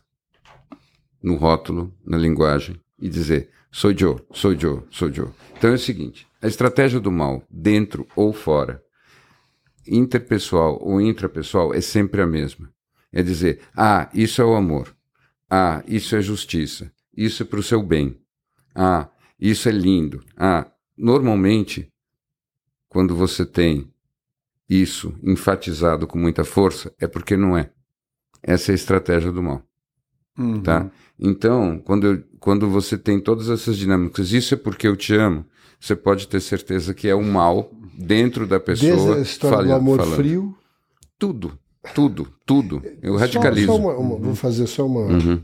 no 1.24 1.36
rótulo, 1.38 1.94
na 2.06 2.18
linguagem 2.18 2.80
e 3.02 3.08
dizer: 3.10 3.50
sou 3.72 3.98
Joe, 3.98 4.18
sou 4.34 4.54
Joe, 4.60 4.82
sou 4.92 5.12
Joe. 5.12 5.30
Então 5.58 5.70
é 5.70 5.74
o 5.76 5.80
seguinte: 5.80 6.28
a 6.42 6.48
estratégia 6.48 7.00
do 7.00 7.12
mal, 7.12 7.42
dentro 7.50 8.06
ou 8.16 8.34
fora, 8.34 8.84
interpessoal 9.90 10.80
ou 10.82 11.02
intrapessoal, 11.02 11.74
é 11.74 11.82
sempre 11.82 12.22
a 12.22 12.28
mesma. 12.28 12.72
É 13.12 13.24
dizer: 13.24 13.62
ah, 13.76 14.10
isso 14.14 14.42
é 14.42 14.46
o 14.46 14.56
amor. 14.56 14.96
Ah, 15.50 15.84
isso 15.88 16.16
é 16.16 16.22
justiça. 16.22 16.92
Isso 17.16 17.44
é 17.44 17.46
para 17.46 17.60
o 17.60 17.64
seu 17.64 17.82
bem. 17.82 18.18
Ah, 18.76 19.10
isso 19.40 19.68
é 19.68 19.72
lindo. 19.72 20.24
Ah, 20.38 20.70
normalmente, 20.98 21.92
quando 22.88 23.16
você 23.16 23.46
tem 23.46 23.92
isso 24.70 25.14
enfatizado 25.24 26.06
com 26.06 26.18
muita 26.20 26.44
força, 26.44 26.94
é 27.00 27.08
porque 27.08 27.36
não 27.36 27.58
é. 27.58 27.72
Essa 28.44 28.72
é 28.72 28.74
a 28.74 28.76
estratégia 28.76 29.32
do 29.32 29.42
mal, 29.42 29.64
Uhum. 30.38 30.62
tá? 30.62 30.90
Então, 31.20 31.80
quando, 31.80 32.08
eu- 32.08 32.24
quando 32.40 32.70
você 32.70 32.98
tem 32.98 33.20
todas 33.20 33.50
essas 33.50 33.76
dinâmicas, 33.78 34.32
isso 34.32 34.54
é 34.54 34.58
porque 34.58 34.88
eu 34.88 34.96
te 34.96 35.14
amo, 35.16 35.46
você 35.80 35.96
pode 35.96 36.28
ter 36.28 36.40
certeza 36.40 36.94
que 36.94 37.08
é 37.08 37.16
o 37.16 37.24
mal 37.24 37.72
dentro 38.00 38.48
da 38.48 38.58
Desde 38.60 38.88
pessoa 38.90 39.16
a 39.18 39.22
história 39.22 39.58
do 39.58 39.64
falha- 39.64 39.76
amor 39.76 40.00
falando. 40.00 40.16
frio. 40.16 40.56
Tudo, 41.18 41.60
tudo, 41.94 42.28
tudo. 42.46 42.82
Eu 43.02 43.14
Só- 43.14 43.20
radicalizo. 43.20 43.68
só 43.68 43.76
uma- 43.78 43.98
uma- 43.98 44.18
Vou 44.18 44.36
fazer 44.36 44.68
só 44.68 44.86
uma. 44.86 45.02
Uhum. 45.02 45.42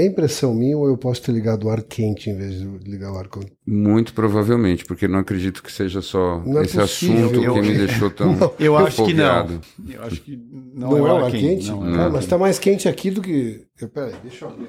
É 0.00 0.06
impressão 0.06 0.54
minha 0.54 0.78
ou 0.78 0.86
eu 0.86 0.96
posso 0.96 1.20
ter 1.20 1.32
ligado 1.32 1.64
o 1.64 1.70
ar 1.70 1.82
quente 1.82 2.30
em 2.30 2.36
vez 2.36 2.54
de 2.60 2.64
ligar 2.88 3.10
o 3.12 3.18
ar 3.18 3.26
quente? 3.28 3.52
Muito 3.66 4.14
provavelmente, 4.14 4.84
porque 4.84 5.08
não 5.08 5.18
acredito 5.18 5.60
que 5.60 5.72
seja 5.72 6.00
só 6.00 6.40
Não 6.46 6.60
é 6.60 6.64
esse 6.64 6.78
possível. 6.78 7.24
assunto 7.26 7.42
Eu- 7.44 7.54
que 7.54 7.60
me 7.62 7.74
deixou 7.76 8.08
tão. 8.08 8.30
Eu 8.60 8.76
acho 8.76 9.04
que 9.04 9.12
não. 9.12 9.60
Eu 9.88 10.02
acho 10.04 10.20
que 10.22 10.36
não, 10.36 10.90
Não, 10.90 10.96
é 10.96 11.00
é 11.00 11.02
o 11.02 11.04
o 11.04 11.16
ar 11.16 11.24
ar 11.24 11.30
quente? 11.32 11.68
Não, 11.68 11.80
Não. 11.80 11.86
é 11.88 11.90
o 11.98 12.00
Ah, 12.02 12.10
mas 12.10 12.20
quente. 12.20 12.28
tá 12.30 12.38
mais 12.38 12.58
quente 12.60 12.88
aqui 12.88 13.10
do 13.10 13.20
que. 13.20 13.64
Eu- 13.80 13.88
Peraí, 13.88 14.14
deixa 14.22 14.44
eu 14.44 14.50
abrir. 14.50 14.68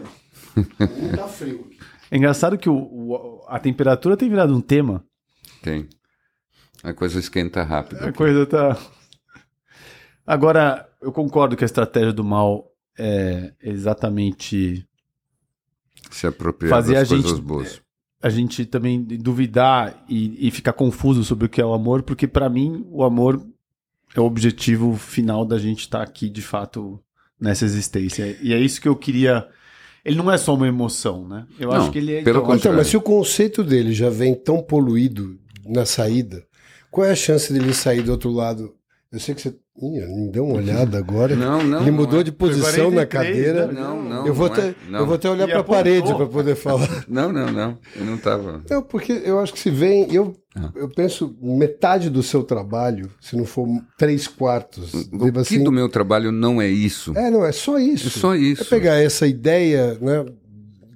Não 0.56 1.10
tá 1.16 1.28
frio. 1.28 1.68
É 2.10 2.18
engraçado 2.18 2.58
que 2.58 2.68
o, 2.68 2.74
o- 2.76 3.42
a 3.48 3.60
temperatura 3.60 4.18
tem 4.18 4.28
virado 4.28 4.56
um 4.56 4.62
tema. 4.62 5.04
Tem. 5.62 5.88
A 6.84 6.94
coisa 6.94 7.20
esquenta 7.20 7.64
rápido. 7.64 8.04
A 8.04 8.12
coisa 8.14 8.46
tá. 8.46 8.78
Agora, 10.26 10.88
eu 11.02 11.12
concordo 11.12 11.56
que 11.58 11.64
a 11.64 11.66
estratégia 11.66 12.14
do 12.14 12.24
mal 12.24 12.72
é 12.98 13.54
exatamente 13.62 14.86
Se 16.12 16.28
apropriar 16.28 16.70
Fazer 16.72 16.94
das 16.96 17.12
a 17.12 17.16
gente- 17.16 17.24
coisas 17.24 17.40
boas. 17.40 17.82
a 18.22 18.30
gente 18.30 18.66
também 18.66 19.02
duvidar 19.04 20.04
e, 20.10 20.48
e 20.48 20.52
ficar 20.52 20.74
confuso 20.74 21.24
sobre 21.24 21.46
o 21.46 21.50
que 21.50 21.62
é 21.62 21.66
o 21.66 21.74
amor, 21.74 22.04
porque 22.04 22.28
pra 22.28 22.50
mim 22.50 22.86
o 22.92 23.04
amor 23.04 23.42
é 24.16 24.20
o 24.20 24.26
objetivo 24.26 24.96
final 24.96 25.46
da 25.46 25.58
gente 25.58 25.80
estar 25.82 26.02
aqui 26.02 26.30
de 26.30 26.42
fato 26.42 27.00
nessa 27.40 27.66
existência. 27.66 28.38
E 28.42 28.54
é 28.54 28.60
isso 28.60 28.82
que 28.82 28.88
eu 28.88 28.96
queria. 28.96 29.48
Ele 30.04 30.16
não 30.18 30.32
é 30.32 30.38
só 30.38 30.54
uma 30.56 30.68
emoção, 30.68 31.28
né? 31.28 31.46
Eu 31.60 31.70
Não, 31.70 31.76
acho 31.78 31.92
que 31.92 31.98
ele 32.00 32.16
é. 32.16 32.24
pelo 32.24 32.40
então, 32.44 32.56
Então, 32.56 32.74
mas 32.74 32.88
se 32.88 32.98
o 32.98 33.02
conceito 33.02 33.64
dele 33.64 33.94
já 33.94 34.10
vem 34.10 34.34
tão 34.36 34.62
poluído 34.64 35.40
na 35.66 35.86
saída, 35.86 36.46
qual 36.92 37.08
é 37.08 37.12
a 37.12 37.16
chance 37.16 37.52
dele 37.52 37.74
sair 37.74 38.02
do 38.02 38.12
outro 38.12 38.30
lado? 38.32 38.74
Eu 39.12 39.20
sei 39.20 39.34
que 39.34 39.42
você. 39.42 39.56
Ih, 39.82 40.06
me 40.08 40.30
deu 40.30 40.46
uma 40.46 40.58
olhada 40.58 40.98
agora. 40.98 41.36
Não, 41.36 41.64
não. 41.64 41.82
Ele 41.82 41.90
não 41.92 41.98
mudou 41.98 42.20
é. 42.20 42.24
de 42.24 42.32
posição 42.34 42.92
na 42.92 43.06
43, 43.06 43.08
cadeira. 43.08 43.68
né? 43.68 43.74
Não, 43.82 44.04
não. 44.04 44.28
eu, 44.28 44.34
vou 44.34 44.48
não 44.48 44.54
até, 44.54 44.68
é. 44.68 44.76
Não. 44.90 45.00
eu 45.00 45.06
vou 45.06 45.16
até 45.16 45.30
olhar 45.30 45.48
para 45.48 45.60
a 45.62 45.64
parede 45.64 46.14
para 46.14 46.26
poder 46.28 46.56
falar. 46.56 47.06
Não, 47.08 47.32
não, 47.32 47.50
não. 47.52 47.78
Eu 47.96 48.06
não 48.06 48.16
estava. 48.16 48.62
Não, 48.70 48.82
porque 48.84 49.14
eu 49.24 49.40
acho 49.40 49.54
que 49.54 49.60
se 49.60 49.72
vem. 49.72 50.14
Eu, 50.14 50.36
Ah. 50.56 50.70
eu 50.76 50.90
penso 50.90 51.34
metade 51.42 52.10
do 52.10 52.22
seu 52.22 52.44
trabalho, 52.44 53.10
se 53.22 53.38
não 53.38 53.46
for 53.46 53.68
três 53.98 54.28
quartos. 54.28 54.94
O 54.94 55.32
que 55.32 55.40
assim, 55.40 55.64
do 55.64 55.72
meu 55.72 55.88
trabalho 55.88 56.32
não 56.32 56.62
é 56.62 56.68
isso. 56.68 57.18
É, 57.18 57.32
não, 57.32 57.46
é 57.46 57.52
só 57.54 57.80
isso. 57.80 58.08
É 58.08 58.12
só 58.12 58.36
isso. 58.36 58.62
É 58.64 58.66
pegar 58.66 58.96
essa 58.96 59.26
ideia, 59.26 59.98
né? 60.02 60.26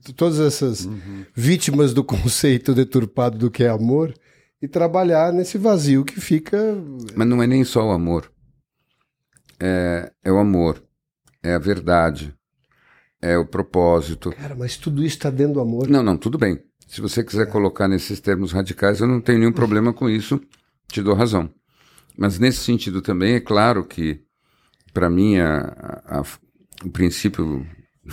de 0.06 0.12
Todas 0.14 0.40
essas 0.42 0.86
Uhum. 0.86 1.24
vítimas 1.34 1.94
do 1.94 2.04
conceito 2.06 2.74
deturpado 2.76 3.38
do 3.38 3.50
que 3.50 3.64
é 3.64 3.70
amor 3.70 4.14
e 4.64 4.68
trabalhar 4.70 5.34
nesse 5.34 5.58
vazio 5.58 6.06
que 6.06 6.22
fica. 6.22 6.58
Mas 7.18 7.28
não 7.28 7.44
é 7.44 7.46
nem 7.46 7.66
só 7.66 7.86
o 7.86 7.92
amor. 7.92 8.32
É, 9.60 10.10
é 10.24 10.32
o 10.32 10.38
amor. 10.38 10.82
É 11.44 11.54
a 11.54 11.60
verdade. 11.60 12.34
É 13.22 13.38
o 13.38 13.46
propósito. 13.46 14.32
Cara, 14.32 14.56
mas 14.56 14.78
tudo 14.78 15.04
isso 15.04 15.18
está 15.18 15.30
dentro 15.30 15.56
do 15.56 15.60
amor. 15.60 15.90
Não, 15.90 16.02
não, 16.02 16.16
tudo 16.16 16.38
bem. 16.38 16.64
Se 16.88 17.02
você 17.02 17.22
quiser 17.26 17.48
colocar 17.50 17.90
nesses 17.90 18.22
termos 18.22 18.54
radicais, 18.54 19.02
eu 19.02 19.08
não 19.08 19.20
tenho 19.20 19.40
nenhum 19.40 19.52
problema 19.52 19.92
com 19.92 20.10
isso, 20.10 20.40
te 20.88 21.02
dou 21.04 21.14
razão. 21.14 21.50
Mas 22.18 22.40
nesse 22.40 22.60
sentido 22.60 23.02
também, 23.02 23.34
é 23.34 23.40
claro 23.42 23.84
que, 23.86 24.22
para 24.94 25.10
mim, 25.10 25.40
a- 25.40 25.74
a- 26.06 26.20
a- 26.20 26.86
o 26.86 26.90
princípio 26.90 27.66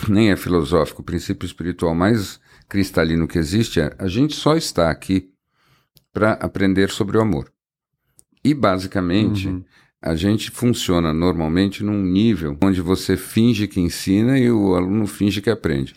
nem 0.09 0.31
é 0.31 0.35
filosófico, 0.35 1.01
o 1.01 1.05
princípio 1.05 1.45
espiritual 1.45 1.95
mais 1.95 2.41
cristalino 2.67 3.27
que 3.27 3.37
existe 3.37 3.79
é 3.79 3.95
a 3.97 4.07
gente 4.07 4.35
só 4.35 4.55
está 4.57 4.89
aqui 4.91 5.29
para 6.13 6.33
aprender 6.33 6.89
sobre 6.89 7.17
o 7.17 7.21
amor. 7.21 7.51
E, 8.43 8.53
basicamente, 8.53 9.47
Uhum. 9.47 9.63
a 10.01 10.15
gente 10.15 10.49
funciona 10.51 11.13
normalmente 11.13 11.83
num 11.83 12.01
nível 12.03 12.57
onde 12.63 12.81
você 12.81 13.15
finge 13.15 13.67
que 13.67 13.79
ensina 13.79 14.37
e 14.39 14.49
o 14.51 14.75
aluno 14.75 15.05
finge 15.07 15.41
que 15.41 15.49
aprende. 15.49 15.95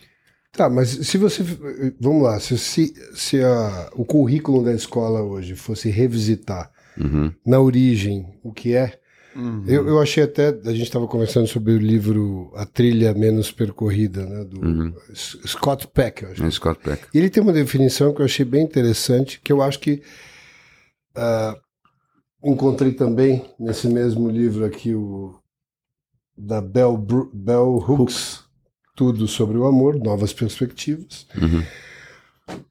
Tá, 0.53 0.69
mas 0.71 0.89
se 0.91 1.19
você. 1.19 1.43
Vamos 2.01 2.23
lá, 2.23 2.39
se, 2.39 2.57
se, 2.59 2.95
se 3.15 3.43
a- 3.43 3.91
o 3.95 4.05
currículo 4.05 4.63
da 4.65 4.73
escola 4.73 5.21
hoje 5.23 5.57
fosse 5.57 5.91
revisitar 5.91 6.71
Uhum. 6.97 7.33
na 7.45 7.59
origem 7.59 8.39
o 8.43 8.53
que 8.53 8.75
é. 8.75 9.01
Uhum. 9.37 9.65
Eu, 9.67 9.89
eu 9.89 10.01
achei 10.01 10.23
até. 10.23 10.49
A 10.49 10.71
gente 10.73 10.83
estava 10.85 11.07
conversando 11.09 11.47
sobre 11.47 11.73
o 11.73 11.79
livro 11.79 12.53
A 12.55 12.65
Trilha 12.65 13.13
Menos 13.15 13.51
Percorrida, 13.51 14.25
né? 14.25 14.45
Do 14.45 14.61
Uhum. 14.65 14.95
Scott 15.15 15.89
Peck, 15.89 16.23
eu 16.23 16.31
acho. 16.31 16.45
É 16.45 16.51
Scott 16.51 16.81
Peck. 16.83 17.07
E 17.13 17.19
ele 17.19 17.29
tem 17.31 17.43
uma 17.43 17.53
definição 17.53 18.13
que 18.15 18.21
eu 18.21 18.25
achei 18.25 18.45
bem 18.45 18.63
interessante, 18.65 19.41
que 19.43 19.53
eu 19.53 19.61
acho 19.63 19.81
que 19.81 20.03
ah, 21.17 21.57
encontrei 22.45 22.93
também 22.93 23.45
nesse 23.59 23.89
mesmo 23.89 24.29
livro 24.31 24.65
aqui, 24.65 24.95
o 24.95 25.35
da 26.37 26.61
Bell, 26.61 26.97
Bru- 26.97 27.31
Bell 27.33 27.77
Hooks, 27.89 28.43
Tudo 28.97 29.27
sobre 29.27 29.57
o 29.59 29.67
Amor, 29.67 29.97
Novas 29.99 30.33
Perspectivas. 30.33 31.27
Uhum. 31.41 31.63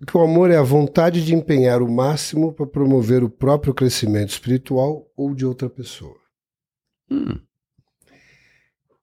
Que 0.05 0.15
o 0.15 0.21
amor 0.21 0.51
é 0.51 0.57
a 0.57 0.61
vontade 0.63 1.25
de 1.25 1.33
empenhar 1.33 1.81
o 1.81 1.91
máximo 1.91 2.53
para 2.53 2.65
promover 2.67 3.23
o 3.23 3.29
próprio 3.29 3.73
crescimento 3.73 4.29
espiritual 4.29 5.07
ou 5.17 5.33
de 5.33 5.45
outra 5.45 5.67
pessoa. 5.69 6.15
Hum. 7.13 7.39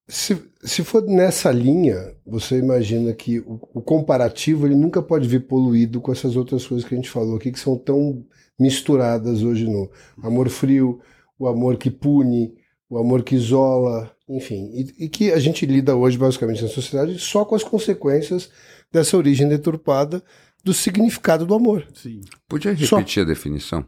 Se, 0.09 0.37
se 0.65 0.83
for 0.83 1.03
nessa 1.03 1.53
linha, 1.53 2.17
você 2.27 2.59
imagina 2.59 3.13
que 3.13 3.39
o, 3.41 3.61
o 3.73 3.81
comparativo 3.81 4.67
ele 4.67 4.75
nunca 4.75 5.01
pode 5.01 5.29
vir 5.29 5.47
poluído 5.47 6.01
com 6.01 6.11
essas 6.11 6.35
outras 6.35 6.67
coisas 6.67 6.87
que 6.87 6.95
a 6.95 6.97
gente 6.97 7.09
falou 7.09 7.37
aqui, 7.37 7.53
que 7.53 7.61
são 7.61 7.79
tão 7.79 8.27
misturadas 8.59 9.43
hoje 9.43 9.67
no 9.67 9.89
amor 10.21 10.49
frio, 10.49 11.01
o 11.39 11.47
amor 11.47 11.77
que 11.77 11.91
pune, 11.91 12.53
o 12.89 12.99
amor 12.99 13.23
que 13.23 13.37
isola. 13.37 14.11
enfim, 14.29 14.71
e, 14.75 15.05
e, 15.05 15.09
que 15.09 15.31
a 15.33 15.39
gente 15.39 15.65
lida 15.65 15.95
hoje 15.95 16.19
basicamente 16.19 16.63
na 16.63 16.69
sociedade 16.69 17.19
só 17.19 17.45
com 17.45 17.55
as 17.55 17.63
consequências 17.63 18.51
dessa 18.93 19.17
origem 19.17 19.49
deturpada 19.49 20.23
do 20.65 20.75
significado 20.75 21.47
do 21.47 21.55
amor. 21.55 21.87
Sim. 21.95 22.21
Podia 22.49 22.73
repetir 22.73 23.15
só. 23.15 23.21
a 23.21 23.25
definição? 23.25 23.87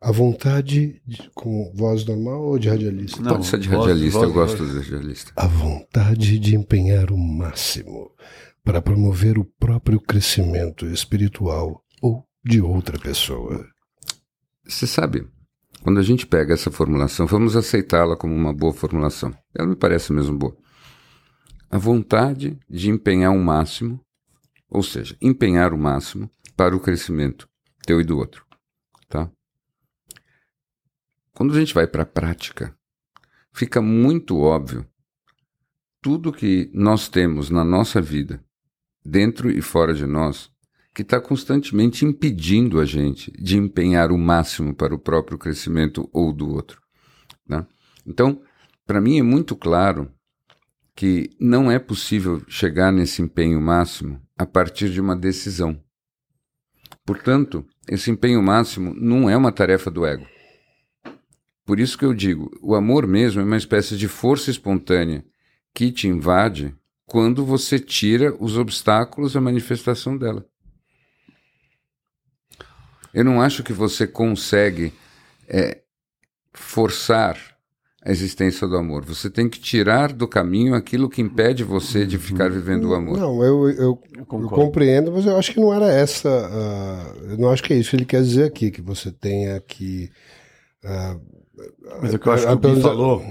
A 0.00 0.12
vontade 0.12 1.00
de, 1.06 1.30
com 1.34 1.72
voz 1.74 2.04
normal 2.04 2.42
ou 2.42 2.58
de 2.58 2.68
radialista? 2.68 3.20
Não, 3.22 3.32
Pode 3.32 3.46
ser 3.46 3.58
de 3.58 3.68
radialista, 3.68 4.18
voz, 4.18 4.28
eu 4.28 4.34
voz, 4.34 4.50
gosto 4.50 4.64
voz. 4.64 4.84
de 4.84 4.90
radialista. 4.90 5.32
A 5.36 5.46
vontade 5.46 6.38
de 6.38 6.54
empenhar 6.54 7.10
o 7.10 7.16
máximo 7.16 8.10
para 8.62 8.82
promover 8.82 9.38
o 9.38 9.44
próprio 9.58 10.00
crescimento 10.00 10.86
espiritual 10.86 11.82
ou 12.02 12.24
de 12.44 12.60
outra 12.60 12.98
pessoa. 12.98 13.66
Você 14.66 14.86
sabe, 14.86 15.26
quando 15.82 15.98
a 15.98 16.02
gente 16.02 16.26
pega 16.26 16.52
essa 16.52 16.70
formulação, 16.70 17.26
vamos 17.26 17.56
aceitá-la 17.56 18.16
como 18.16 18.34
uma 18.34 18.52
boa 18.52 18.74
formulação. 18.74 19.32
Ela 19.56 19.68
me 19.68 19.76
parece 19.76 20.12
mesmo 20.12 20.36
boa. 20.36 20.56
A 21.70 21.78
vontade 21.78 22.58
de 22.68 22.90
empenhar 22.90 23.32
o 23.32 23.38
máximo, 23.42 24.00
ou 24.68 24.82
seja, 24.82 25.16
empenhar 25.22 25.72
o 25.72 25.78
máximo 25.78 26.30
para 26.56 26.76
o 26.76 26.80
crescimento 26.80 27.48
teu 27.84 28.00
e 28.00 28.04
do 28.04 28.18
outro, 28.18 28.44
tá? 29.08 29.30
Quando 31.36 31.54
a 31.54 31.58
gente 31.58 31.74
vai 31.74 31.86
para 31.86 32.02
a 32.02 32.06
prática, 32.06 32.74
fica 33.52 33.82
muito 33.82 34.38
óbvio 34.38 34.86
tudo 36.00 36.32
que 36.32 36.70
nós 36.72 37.10
temos 37.10 37.50
na 37.50 37.62
nossa 37.62 38.00
vida, 38.00 38.42
dentro 39.04 39.50
e 39.50 39.60
fora 39.60 39.92
de 39.92 40.06
nós, 40.06 40.50
que 40.94 41.02
está 41.02 41.20
constantemente 41.20 42.06
impedindo 42.06 42.80
a 42.80 42.86
gente 42.86 43.30
de 43.32 43.58
empenhar 43.58 44.10
o 44.10 44.16
máximo 44.16 44.74
para 44.74 44.94
o 44.94 44.98
próprio 44.98 45.36
crescimento 45.36 46.08
ou 46.10 46.32
do 46.32 46.48
outro. 46.48 46.80
Né? 47.46 47.66
Então, 48.06 48.40
para 48.86 48.98
mim 48.98 49.18
é 49.18 49.22
muito 49.22 49.54
claro 49.54 50.10
que 50.94 51.28
não 51.38 51.70
é 51.70 51.78
possível 51.78 52.42
chegar 52.48 52.90
nesse 52.90 53.20
empenho 53.20 53.60
máximo 53.60 54.22
a 54.38 54.46
partir 54.46 54.88
de 54.88 55.02
uma 55.02 55.14
decisão. 55.14 55.78
Portanto, 57.04 57.62
esse 57.86 58.10
empenho 58.10 58.42
máximo 58.42 58.94
não 58.94 59.28
é 59.28 59.36
uma 59.36 59.52
tarefa 59.52 59.90
do 59.90 60.06
ego. 60.06 60.26
Por 61.66 61.80
isso 61.80 61.98
que 61.98 62.04
eu 62.04 62.14
digo, 62.14 62.48
o 62.62 62.76
amor 62.76 63.08
mesmo 63.08 63.40
é 63.40 63.44
uma 63.44 63.56
espécie 63.56 63.96
de 63.96 64.06
força 64.06 64.52
espontânea 64.52 65.24
que 65.74 65.90
te 65.90 66.06
invade 66.06 66.72
quando 67.04 67.44
você 67.44 67.78
tira 67.78 68.32
os 68.38 68.56
obstáculos 68.56 69.36
à 69.36 69.40
manifestação 69.40 70.16
dela. 70.16 70.46
Eu 73.12 73.24
não 73.24 73.42
acho 73.42 73.64
que 73.64 73.72
você 73.72 74.06
consegue 74.06 74.92
é, 75.48 75.80
forçar 76.52 77.36
a 78.00 78.12
existência 78.12 78.68
do 78.68 78.76
amor. 78.76 79.04
Você 79.04 79.28
tem 79.28 79.48
que 79.48 79.58
tirar 79.58 80.12
do 80.12 80.28
caminho 80.28 80.74
aquilo 80.74 81.10
que 81.10 81.20
impede 81.20 81.64
você 81.64 82.06
de 82.06 82.16
ficar 82.16 82.48
vivendo 82.48 82.90
o 82.90 82.94
amor. 82.94 83.18
Não, 83.18 83.42
eu, 83.42 83.68
eu, 83.70 84.02
eu 84.16 84.26
compreendo, 84.26 85.10
mas 85.10 85.26
eu 85.26 85.36
acho 85.36 85.52
que 85.52 85.60
não 85.60 85.74
era 85.74 85.86
essa. 85.86 86.28
Uh, 86.28 87.30
eu 87.32 87.38
não 87.38 87.50
acho 87.50 87.64
que 87.64 87.72
é 87.72 87.76
isso 87.76 87.90
que 87.90 87.96
ele 87.96 88.04
quer 88.04 88.22
dizer 88.22 88.44
aqui, 88.44 88.70
que 88.70 88.80
você 88.80 89.10
tenha 89.10 89.60
que. 89.60 90.12
Uh, 90.84 91.35
mas 92.02 92.14
o 92.14 92.18
que 92.18 92.26
eu 92.26 92.32
acho 92.32 92.46
que 92.46 92.52
o 92.52 92.58
Gui 92.58 92.80
falou 92.80 93.22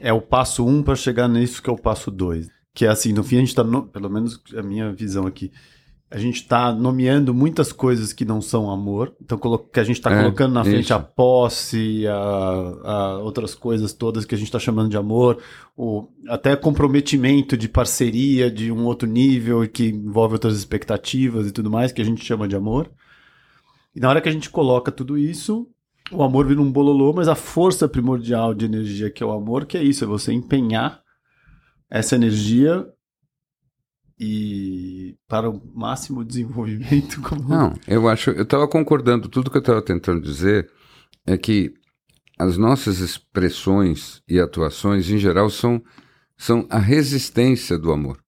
é 0.00 0.12
o 0.12 0.20
passo 0.20 0.66
um 0.66 0.82
para 0.82 0.96
chegar 0.96 1.28
nisso 1.28 1.62
que 1.62 1.70
é 1.70 1.72
o 1.72 1.78
passo 1.78 2.10
dois. 2.10 2.48
Que 2.74 2.86
é 2.86 2.88
assim, 2.88 3.12
no 3.12 3.24
fim 3.24 3.36
a 3.36 3.40
gente 3.40 3.48
está, 3.48 3.64
pelo 3.64 4.10
menos 4.10 4.42
a 4.56 4.62
minha 4.62 4.92
visão 4.92 5.26
aqui, 5.26 5.50
a 6.10 6.18
gente 6.18 6.36
está 6.36 6.72
nomeando 6.72 7.34
muitas 7.34 7.70
coisas 7.70 8.14
que 8.14 8.24
não 8.24 8.40
são 8.40 8.70
amor. 8.70 9.14
Então, 9.20 9.38
que 9.38 9.78
a 9.78 9.84
gente 9.84 9.96
está 9.96 10.10
é, 10.10 10.22
colocando 10.22 10.54
na 10.54 10.64
frente 10.64 10.92
a 10.92 10.98
posse, 10.98 12.06
a, 12.06 12.14
a, 12.14 13.18
outras 13.18 13.54
coisas 13.54 13.92
todas 13.92 14.24
que 14.24 14.34
a 14.34 14.38
gente 14.38 14.46
está 14.46 14.58
chamando 14.58 14.88
de 14.88 14.96
amor, 14.96 15.38
o, 15.76 16.08
até 16.28 16.56
comprometimento 16.56 17.58
de 17.58 17.68
parceria 17.68 18.50
de 18.50 18.72
um 18.72 18.86
outro 18.86 19.06
nível 19.06 19.68
que 19.68 19.88
envolve 19.88 20.34
outras 20.34 20.56
expectativas 20.56 21.46
e 21.46 21.52
tudo 21.52 21.70
mais, 21.70 21.92
que 21.92 22.00
a 22.00 22.04
gente 22.04 22.24
chama 22.24 22.48
de 22.48 22.56
amor. 22.56 22.90
E 23.94 24.00
na 24.00 24.08
hora 24.08 24.20
que 24.20 24.28
a 24.28 24.32
gente 24.32 24.48
coloca 24.48 24.90
tudo 24.90 25.18
isso, 25.18 25.68
o 26.10 26.22
amor 26.22 26.46
vira 26.46 26.60
um 26.60 26.70
bololô, 26.70 27.12
mas 27.12 27.28
a 27.28 27.34
força 27.34 27.88
primordial 27.88 28.54
de 28.54 28.64
energia 28.64 29.10
que 29.10 29.22
é 29.22 29.26
o 29.26 29.32
amor, 29.32 29.66
que 29.66 29.76
é 29.76 29.82
isso, 29.82 30.04
é 30.04 30.06
você 30.06 30.32
empenhar 30.32 31.02
essa 31.90 32.14
energia 32.14 32.86
e 34.20 35.16
para 35.28 35.48
o 35.48 35.62
máximo 35.74 36.24
desenvolvimento 36.24 37.20
como 37.22 37.48
Não, 37.48 37.74
eu 37.86 38.08
acho, 38.08 38.30
eu 38.30 38.42
estava 38.42 38.66
concordando, 38.66 39.28
tudo 39.28 39.50
que 39.50 39.56
eu 39.56 39.60
estava 39.60 39.82
tentando 39.82 40.20
dizer 40.20 40.70
é 41.26 41.36
que 41.36 41.72
as 42.38 42.56
nossas 42.56 42.98
expressões 42.98 44.22
e 44.28 44.40
atuações 44.40 45.10
em 45.10 45.18
geral 45.18 45.50
são 45.50 45.82
são 46.36 46.64
a 46.70 46.78
resistência 46.78 47.76
do 47.76 47.90
amor. 47.90 48.22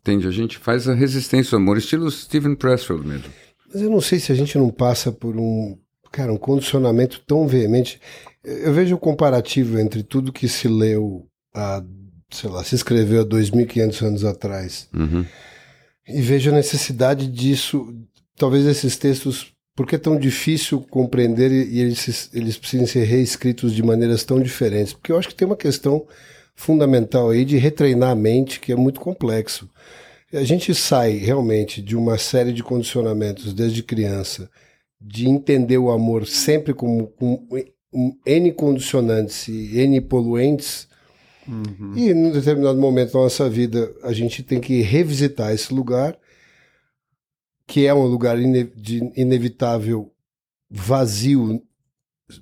Entende? 0.00 0.26
A 0.26 0.32
gente 0.32 0.58
faz 0.58 0.88
a 0.88 0.94
resistência 0.94 1.52
do 1.52 1.62
amor, 1.62 1.78
estilo 1.78 2.10
Steven 2.10 2.56
Pressfield 2.56 3.06
mesmo. 3.06 3.32
Mas 3.72 3.82
eu 3.82 3.90
não 3.90 4.00
sei 4.00 4.18
se 4.18 4.32
a 4.32 4.34
gente 4.34 4.58
não 4.58 4.70
passa 4.70 5.12
por 5.12 5.36
um 5.36 5.78
cara, 6.18 6.32
um 6.32 6.36
condicionamento 6.36 7.22
tão 7.24 7.46
veemente. 7.46 8.00
Eu 8.42 8.72
vejo 8.72 8.96
o 8.96 8.98
comparativo 8.98 9.78
entre 9.78 10.02
tudo 10.02 10.32
que 10.32 10.48
se 10.48 10.66
leu 10.66 11.28
há, 11.54 11.80
sei 12.28 12.50
lá, 12.50 12.64
se 12.64 12.74
escreveu 12.74 13.22
há 13.22 13.24
2.500 13.24 14.02
anos 14.04 14.24
atrás 14.24 14.88
uhum. 14.92 15.24
e 16.08 16.20
vejo 16.20 16.50
a 16.50 16.54
necessidade 16.54 17.28
disso, 17.28 17.94
talvez 18.36 18.66
esses 18.66 18.96
textos, 18.96 19.52
porque 19.76 19.94
é 19.94 19.98
tão 19.98 20.18
difícil 20.18 20.80
compreender 20.90 21.52
e 21.52 21.78
eles, 21.78 22.30
eles 22.34 22.58
precisam 22.58 22.86
ser 22.86 23.04
reescritos 23.04 23.72
de 23.72 23.82
maneiras 23.84 24.24
tão 24.24 24.40
diferentes, 24.40 24.92
porque 24.92 25.12
eu 25.12 25.18
acho 25.18 25.28
que 25.28 25.36
tem 25.36 25.46
uma 25.46 25.56
questão 25.56 26.04
fundamental 26.56 27.30
aí 27.30 27.44
de 27.44 27.56
retreinar 27.58 28.10
a 28.10 28.16
mente 28.16 28.58
que 28.58 28.72
é 28.72 28.76
muito 28.76 28.98
complexo. 28.98 29.70
A 30.32 30.42
gente 30.42 30.74
sai 30.74 31.12
realmente 31.12 31.80
de 31.80 31.96
uma 31.96 32.18
série 32.18 32.52
de 32.52 32.64
condicionamentos 32.64 33.54
desde 33.54 33.84
criança 33.84 34.50
de 35.00 35.28
entender 35.28 35.78
o 35.78 35.90
amor 35.90 36.26
sempre 36.26 36.74
como 36.74 37.08
com 37.08 37.46
N 38.26 38.52
condicionantes 38.52 39.48
e 39.48 39.78
N 39.80 40.00
poluentes. 40.00 40.88
Uhum. 41.46 41.96
E 41.96 42.10
em 42.10 42.14
um 42.14 42.30
determinado 42.30 42.78
momento 42.78 43.12
da 43.12 43.20
nossa 43.20 43.48
vida, 43.48 43.90
a 44.02 44.12
gente 44.12 44.42
tem 44.42 44.60
que 44.60 44.82
revisitar 44.82 45.52
esse 45.52 45.72
lugar, 45.72 46.18
que 47.66 47.86
é 47.86 47.94
um 47.94 48.06
lugar 48.06 48.38
ine 48.38 48.64
de 48.64 49.10
inevitável 49.16 50.12
vazio 50.70 51.62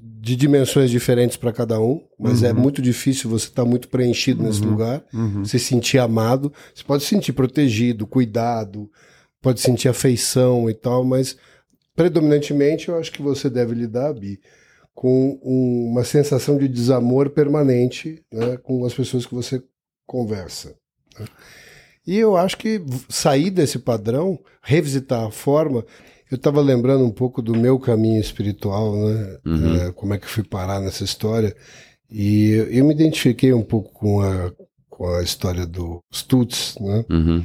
de 0.00 0.34
dimensões 0.34 0.90
diferentes 0.90 1.36
para 1.36 1.52
cada 1.52 1.80
um, 1.80 2.02
mas 2.18 2.42
é 2.42 2.50
uhum. 2.50 2.58
é 2.58 2.60
muito 2.60 2.82
difícil 2.82 3.30
você 3.30 3.46
estar 3.46 3.62
tá 3.62 3.68
muito 3.68 3.88
preenchido 3.88 4.40
uhum. 4.40 4.48
nesse 4.48 4.60
lugar, 4.60 5.04
uhum. 5.14 5.44
se 5.44 5.58
sentir 5.60 5.98
amado. 5.98 6.52
Você 6.74 6.82
pode 6.82 7.04
se 7.04 7.10
sentir 7.10 7.32
protegido, 7.32 8.06
cuidado, 8.06 8.90
pode 9.40 9.60
sentir 9.60 9.88
afeição 9.88 10.68
e 10.68 10.74
tal, 10.74 11.04
mas 11.04 11.36
predominantemente, 11.96 12.88
eu 12.88 12.98
acho 12.98 13.10
que 13.10 13.22
você 13.22 13.48
deve 13.48 13.74
lidar, 13.74 14.12
Bi, 14.12 14.38
com 14.94 15.40
um, 15.42 15.90
uma 15.90 16.04
sensação 16.04 16.56
de 16.56 16.68
desamor 16.68 17.30
permanente 17.30 18.22
né, 18.32 18.56
com 18.58 18.84
as 18.84 18.94
pessoas 18.94 19.26
que 19.26 19.34
você 19.34 19.62
conversa. 20.06 20.74
Né? 21.18 21.26
E 22.06 22.16
eu 22.16 22.36
acho 22.36 22.56
que 22.56 22.80
sair 23.08 23.50
desse 23.50 23.78
padrão, 23.78 24.38
revisitar 24.62 25.26
a 25.26 25.30
forma. 25.30 25.84
Eu 26.30 26.36
estava 26.36 26.60
lembrando 26.60 27.04
um 27.04 27.10
pouco 27.10 27.42
do 27.42 27.54
meu 27.56 27.78
caminho 27.80 28.20
espiritual, 28.20 28.94
né? 28.94 29.38
Uhum. 29.44 29.76
É, 29.76 29.92
como 29.92 30.14
é 30.14 30.18
que 30.18 30.26
fui 30.26 30.44
parar 30.44 30.80
nessa 30.80 31.02
história. 31.02 31.54
E 32.10 32.50
eu 32.70 32.84
me 32.84 32.94
identifiquei 32.94 33.52
um 33.52 33.62
pouco 33.62 33.92
com 33.92 34.20
a, 34.20 34.52
com 34.88 35.08
a 35.08 35.22
história 35.22 35.66
do 35.66 36.00
Stutz, 36.12 36.76
né? 36.80 37.04
Uhum. 37.10 37.44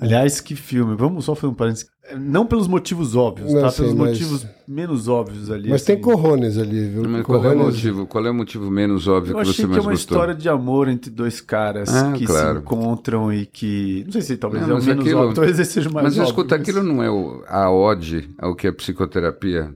Aliás, 0.00 0.40
que 0.40 0.56
filme. 0.56 0.96
Vamos 0.96 1.26
só 1.26 1.34
fazer 1.34 1.52
um 1.52 1.54
parênteses. 1.54 1.88
Não 2.18 2.46
pelos 2.46 2.66
motivos 2.66 3.14
óbvios, 3.14 3.52
não, 3.52 3.60
tá? 3.60 3.70
Sim, 3.70 3.82
pelos 3.82 3.94
mas... 3.94 4.10
motivos 4.10 4.46
menos 4.66 5.06
óbvios 5.06 5.50
ali. 5.50 5.68
Mas 5.68 5.82
assim. 5.82 5.92
tem 5.92 6.00
corrones 6.00 6.58
ali, 6.58 6.88
viu? 6.88 7.08
Mas 7.08 7.24
qual, 7.24 7.44
é 7.44 7.54
o 7.54 7.58
motivo, 7.58 8.06
qual 8.06 8.26
é 8.26 8.30
o 8.30 8.34
motivo 8.34 8.70
menos 8.70 9.06
óbvio 9.06 9.32
Eu 9.32 9.38
que 9.38 9.44
você 9.44 9.44
mais 9.44 9.46
gostou? 9.46 9.46
Eu 9.46 9.50
achei 9.50 9.66
que 9.66 9.78
é 9.78 9.82
uma 9.82 9.90
gostou? 9.92 10.16
história 10.16 10.34
de 10.34 10.48
amor 10.48 10.88
entre 10.88 11.10
dois 11.10 11.40
caras 11.40 11.88
ah, 11.94 12.12
que 12.12 12.26
claro. 12.26 12.54
se 12.54 12.60
encontram 12.62 13.32
e 13.32 13.46
que... 13.46 14.02
Não 14.06 14.12
sei 14.12 14.22
se 14.22 14.36
talvez 14.36 14.66
não, 14.66 14.76
é 14.76 14.80
o 14.80 14.82
menos 14.82 15.04
aquilo... 15.04 15.20
óbvio, 15.20 15.34
talvez 15.34 15.68
seja 15.68 15.90
mais 15.90 16.04
mas, 16.04 16.14
óbvio. 16.14 16.24
Escuta, 16.30 16.56
mas 16.56 16.66
escuta, 16.66 16.80
aquilo 16.80 16.82
não 16.82 17.02
é 17.02 17.10
o, 17.10 17.44
a 17.46 17.70
ode 17.70 18.28
ao 18.38 18.56
que 18.56 18.66
a 18.66 18.72
psicoterapia 18.72 19.72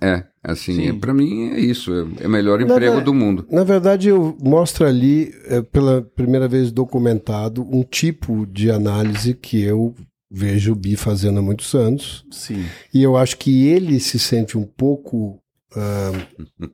é, 0.00 0.24
assim, 0.42 0.98
para 0.98 1.12
mim 1.12 1.50
é 1.50 1.60
isso, 1.60 1.92
é, 1.92 2.24
é 2.24 2.26
o 2.26 2.30
melhor 2.30 2.60
emprego 2.60 3.00
do 3.02 3.12
mundo. 3.12 3.46
Na 3.50 3.64
verdade, 3.64 4.08
eu 4.08 4.36
mostro 4.42 4.86
ali, 4.86 5.34
é, 5.44 5.60
pela 5.60 6.00
primeira 6.00 6.48
vez 6.48 6.72
documentado, 6.72 7.62
um 7.70 7.82
tipo 7.82 8.46
de 8.46 8.70
análise 8.70 9.34
que 9.34 9.60
eu 9.60 9.94
vejo 10.30 10.72
o 10.72 10.76
Bi 10.76 10.96
fazendo 10.96 11.40
há 11.40 11.42
muitos 11.42 11.74
anos. 11.74 12.24
Sim. 12.30 12.64
E 12.94 13.02
eu 13.02 13.16
acho 13.16 13.36
que 13.36 13.66
ele 13.66 14.00
se 14.00 14.18
sente 14.18 14.56
um 14.56 14.64
pouco. 14.64 15.38
Uh, 15.76 16.70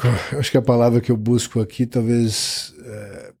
acho 0.38 0.50
que 0.50 0.58
a 0.58 0.62
palavra 0.62 1.00
que 1.00 1.12
eu 1.12 1.16
busco 1.16 1.60
aqui, 1.60 1.86
talvez. 1.86 2.74
Uh, 2.78 3.34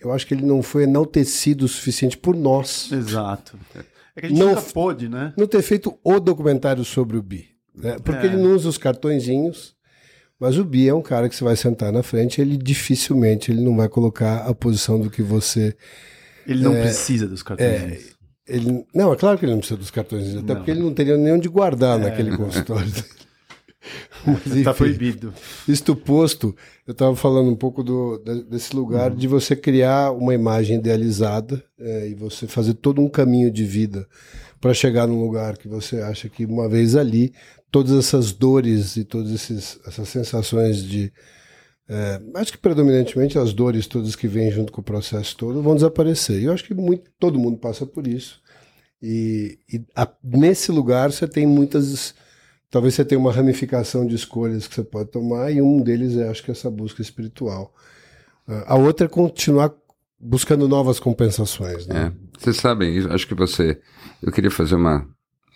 eu 0.00 0.12
acho 0.12 0.26
que 0.26 0.34
ele 0.34 0.44
não 0.44 0.62
foi 0.62 0.84
enaltecido 0.84 1.64
o 1.64 1.68
suficiente 1.68 2.16
por 2.16 2.36
nós. 2.36 2.92
Exato. 2.92 3.58
É 4.16 4.20
que 4.20 4.26
a 4.26 4.28
gente 4.30 4.38
não 4.38 4.60
pôde, 4.62 5.08
né? 5.08 5.32
Não 5.36 5.46
ter 5.46 5.62
feito 5.62 5.98
o 6.02 6.18
documentário 6.18 6.84
sobre 6.84 7.16
o 7.16 7.22
Bi. 7.22 7.50
Né? 7.74 7.98
Porque 8.02 8.26
é. 8.26 8.30
ele 8.30 8.36
não 8.38 8.54
usa 8.54 8.68
os 8.68 8.78
cartõezinhos. 8.78 9.76
Mas 10.40 10.58
o 10.58 10.64
Bi 10.64 10.88
é 10.88 10.94
um 10.94 11.02
cara 11.02 11.28
que 11.28 11.36
você 11.36 11.44
vai 11.44 11.56
sentar 11.56 11.92
na 11.92 12.02
frente, 12.02 12.40
ele 12.40 12.58
dificilmente 12.58 13.50
ele 13.50 13.62
não 13.62 13.74
vai 13.74 13.88
colocar 13.88 14.46
a 14.46 14.54
posição 14.54 15.00
do 15.00 15.08
que 15.08 15.22
você. 15.22 15.74
Ele 16.46 16.62
não 16.62 16.74
é, 16.74 16.82
precisa 16.82 17.26
dos 17.26 17.42
cartões. 17.42 17.68
É, 17.68 17.98
ele, 18.46 18.84
não, 18.94 19.12
é 19.12 19.16
claro 19.16 19.38
que 19.38 19.44
ele 19.44 19.52
não 19.52 19.60
precisa 19.60 19.78
dos 19.78 19.90
cartões, 19.90 20.36
até 20.36 20.40
não. 20.40 20.56
porque 20.56 20.70
ele 20.70 20.82
não 20.82 20.92
teria 20.92 21.16
nem 21.16 21.32
onde 21.32 21.48
guardar 21.48 21.98
é. 21.98 22.02
naquele 22.04 22.36
consultório. 22.36 22.92
Está 24.46 24.74
proibido. 24.74 25.32
Isto 25.68 25.94
posto, 25.94 26.54
eu 26.86 26.92
estava 26.92 27.14
falando 27.14 27.50
um 27.50 27.56
pouco 27.56 27.82
do, 27.82 28.18
desse 28.48 28.74
lugar 28.74 29.10
uhum. 29.10 29.16
de 29.16 29.28
você 29.28 29.54
criar 29.54 30.12
uma 30.12 30.34
imagem 30.34 30.78
idealizada 30.78 31.62
é, 31.78 32.08
e 32.08 32.14
você 32.14 32.46
fazer 32.46 32.74
todo 32.74 33.00
um 33.00 33.08
caminho 33.08 33.50
de 33.50 33.64
vida 33.64 34.06
para 34.60 34.74
chegar 34.74 35.06
num 35.06 35.20
lugar 35.20 35.56
que 35.56 35.68
você 35.68 36.00
acha 36.00 36.28
que 36.28 36.44
uma 36.44 36.68
vez 36.68 36.96
ali, 36.96 37.32
todas 37.70 37.92
essas 37.92 38.32
dores 38.32 38.96
e 38.96 39.04
todas 39.04 39.30
esses, 39.30 39.78
essas 39.86 40.08
sensações 40.08 40.82
de. 40.82 41.12
É, 41.88 42.20
acho 42.34 42.52
que 42.52 42.58
predominantemente 42.58 43.38
as 43.38 43.52
dores 43.52 43.86
todas 43.86 44.16
que 44.16 44.26
vêm 44.26 44.50
junto 44.50 44.72
com 44.72 44.80
o 44.80 44.84
processo 44.84 45.36
todo 45.36 45.62
vão 45.62 45.74
desaparecer. 45.74 46.40
E 46.40 46.44
eu 46.44 46.52
acho 46.52 46.64
que 46.64 46.74
muito, 46.74 47.10
todo 47.18 47.38
mundo 47.38 47.58
passa 47.58 47.86
por 47.86 48.06
isso. 48.06 48.40
E, 49.00 49.58
e 49.72 49.84
a, 49.94 50.08
nesse 50.24 50.72
lugar 50.72 51.12
você 51.12 51.28
tem 51.28 51.46
muitas 51.46 52.14
talvez 52.76 52.92
você 52.92 53.06
tenha 53.06 53.18
uma 53.18 53.32
ramificação 53.32 54.06
de 54.06 54.14
escolhas 54.14 54.68
que 54.68 54.74
você 54.74 54.84
pode 54.84 55.10
tomar 55.10 55.50
e 55.50 55.62
um 55.62 55.80
deles 55.80 56.14
é, 56.14 56.28
acho 56.28 56.42
que, 56.42 56.50
essa 56.50 56.70
busca 56.70 57.00
espiritual. 57.00 57.74
Ah, 58.46 58.74
a 58.74 58.76
outra 58.76 59.06
é 59.06 59.08
continuar 59.08 59.72
buscando 60.20 60.68
novas 60.68 61.00
compensações. 61.00 61.86
Né? 61.86 62.12
É. 62.12 62.38
Vocês 62.38 62.58
sabem, 62.58 62.98
acho 63.10 63.26
que 63.26 63.34
você. 63.34 63.80
Eu 64.22 64.30
queria 64.30 64.50
fazer 64.50 64.74
uma, 64.74 65.08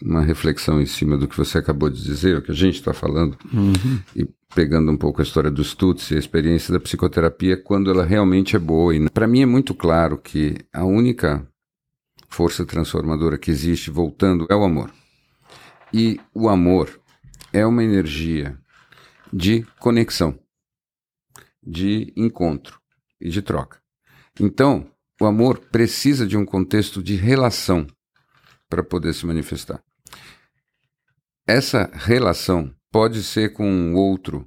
uma 0.02 0.22
reflexão 0.22 0.80
em 0.80 0.86
cima 0.86 1.18
do 1.18 1.28
que 1.28 1.36
você 1.36 1.58
acabou 1.58 1.90
de 1.90 2.02
dizer, 2.02 2.38
o 2.38 2.42
que 2.42 2.52
a 2.52 2.54
gente 2.54 2.76
está 2.76 2.94
falando, 2.94 3.36
uhum. 3.52 4.00
e 4.16 4.26
pegando 4.54 4.90
um 4.90 4.96
pouco 4.96 5.20
a 5.20 5.22
história 5.22 5.50
dos 5.50 5.72
Stutz 5.72 6.10
e 6.12 6.14
a 6.14 6.18
experiência 6.18 6.72
da 6.72 6.80
psicoterapia, 6.80 7.54
quando 7.54 7.90
ela 7.90 8.06
realmente 8.06 8.56
é 8.56 8.58
boa. 8.58 8.96
E 8.96 9.10
para 9.10 9.26
mim 9.26 9.42
é 9.42 9.46
muito 9.46 9.74
claro 9.74 10.16
que 10.16 10.56
a 10.72 10.86
única 10.86 11.46
força 12.30 12.64
transformadora 12.64 13.36
que 13.36 13.50
existe, 13.50 13.90
voltando, 13.90 14.46
é 14.48 14.56
o 14.56 14.64
amor. 14.64 14.90
E 15.92 16.18
o 16.32 16.48
amor 16.48 16.99
é 17.52 17.66
uma 17.66 17.82
energia 17.82 18.58
de 19.32 19.62
conexão, 19.78 20.38
de 21.62 22.12
encontro 22.16 22.80
e 23.20 23.28
de 23.28 23.42
troca. 23.42 23.80
Então, 24.38 24.90
o 25.20 25.26
amor 25.26 25.58
precisa 25.58 26.26
de 26.26 26.36
um 26.36 26.44
contexto 26.44 27.02
de 27.02 27.14
relação 27.14 27.86
para 28.68 28.82
poder 28.82 29.12
se 29.12 29.26
manifestar. 29.26 29.82
Essa 31.46 31.90
relação 31.92 32.74
pode 32.90 33.22
ser 33.22 33.52
com 33.52 33.68
um 33.68 33.94
outro 33.94 34.46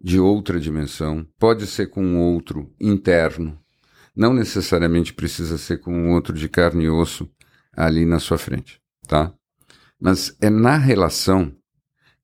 de 0.00 0.18
outra 0.18 0.58
dimensão, 0.58 1.26
pode 1.38 1.66
ser 1.66 1.88
com 1.88 2.02
um 2.02 2.18
outro 2.18 2.74
interno, 2.80 3.58
não 4.16 4.32
necessariamente 4.32 5.12
precisa 5.12 5.56
ser 5.58 5.78
com 5.78 5.92
um 5.92 6.10
outro 6.10 6.34
de 6.34 6.48
carne 6.48 6.84
e 6.84 6.90
osso 6.90 7.30
ali 7.72 8.04
na 8.04 8.18
sua 8.18 8.38
frente, 8.38 8.80
tá? 9.06 9.32
Mas 10.00 10.36
é 10.40 10.50
na 10.50 10.76
relação 10.76 11.54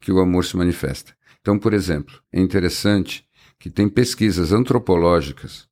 que 0.00 0.12
o 0.12 0.20
amor 0.20 0.44
se 0.44 0.56
manifesta. 0.56 1.16
Então, 1.40 1.58
por 1.58 1.72
exemplo, 1.72 2.20
é 2.32 2.40
interessante 2.40 3.26
que 3.58 3.70
tem 3.70 3.88
pesquisas 3.88 4.52
antropológicas 4.52 5.68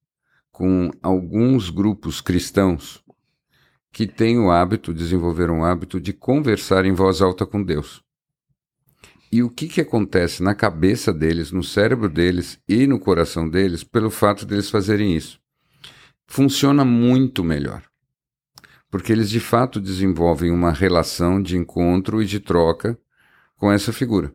com 0.50 0.90
alguns 1.02 1.70
grupos 1.70 2.20
cristãos 2.20 3.02
que 3.92 4.06
têm 4.06 4.38
o 4.38 4.50
hábito, 4.50 4.92
desenvolveram 4.92 5.60
o 5.60 5.64
hábito 5.64 6.00
de 6.00 6.12
conversar 6.12 6.84
em 6.84 6.92
voz 6.92 7.20
alta 7.20 7.44
com 7.46 7.62
Deus. 7.62 8.02
E 9.30 9.42
o 9.42 9.50
que, 9.50 9.66
que 9.66 9.80
acontece 9.80 10.42
na 10.42 10.54
cabeça 10.54 11.12
deles, 11.12 11.50
no 11.50 11.62
cérebro 11.62 12.08
deles 12.08 12.60
e 12.68 12.86
no 12.86 13.00
coração 13.00 13.48
deles 13.48 13.82
pelo 13.82 14.10
fato 14.10 14.46
deles 14.46 14.70
fazerem 14.70 15.16
isso? 15.16 15.40
Funciona 16.26 16.84
muito 16.84 17.42
melhor 17.42 17.82
porque 18.94 19.10
eles 19.10 19.28
de 19.28 19.40
fato 19.40 19.80
desenvolvem 19.80 20.52
uma 20.52 20.70
relação 20.70 21.42
de 21.42 21.56
encontro 21.56 22.22
e 22.22 22.24
de 22.24 22.38
troca 22.38 22.96
com 23.64 23.72
essa 23.72 23.94
figura. 23.94 24.30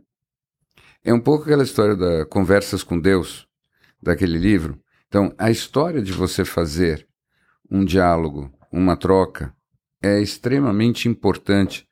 É 1.04 1.14
um 1.14 1.20
pouco 1.20 1.44
aquela 1.44 1.62
história 1.62 1.96
da 1.96 2.26
Conversas 2.26 2.82
com 2.82 3.00
Deus, 3.00 3.48
daquele 4.02 4.40
livro. 4.40 4.82
Então, 5.08 5.32
a 5.38 5.52
história 5.52 6.02
de 6.02 6.12
você 6.12 6.44
fazer 6.44 7.08
um 7.70 7.86
diálogo, 7.86 8.52
uma 8.72 8.98
troca, 8.98 9.56
é 10.02 10.20
extremamente 10.20 11.08
importante 11.08 11.88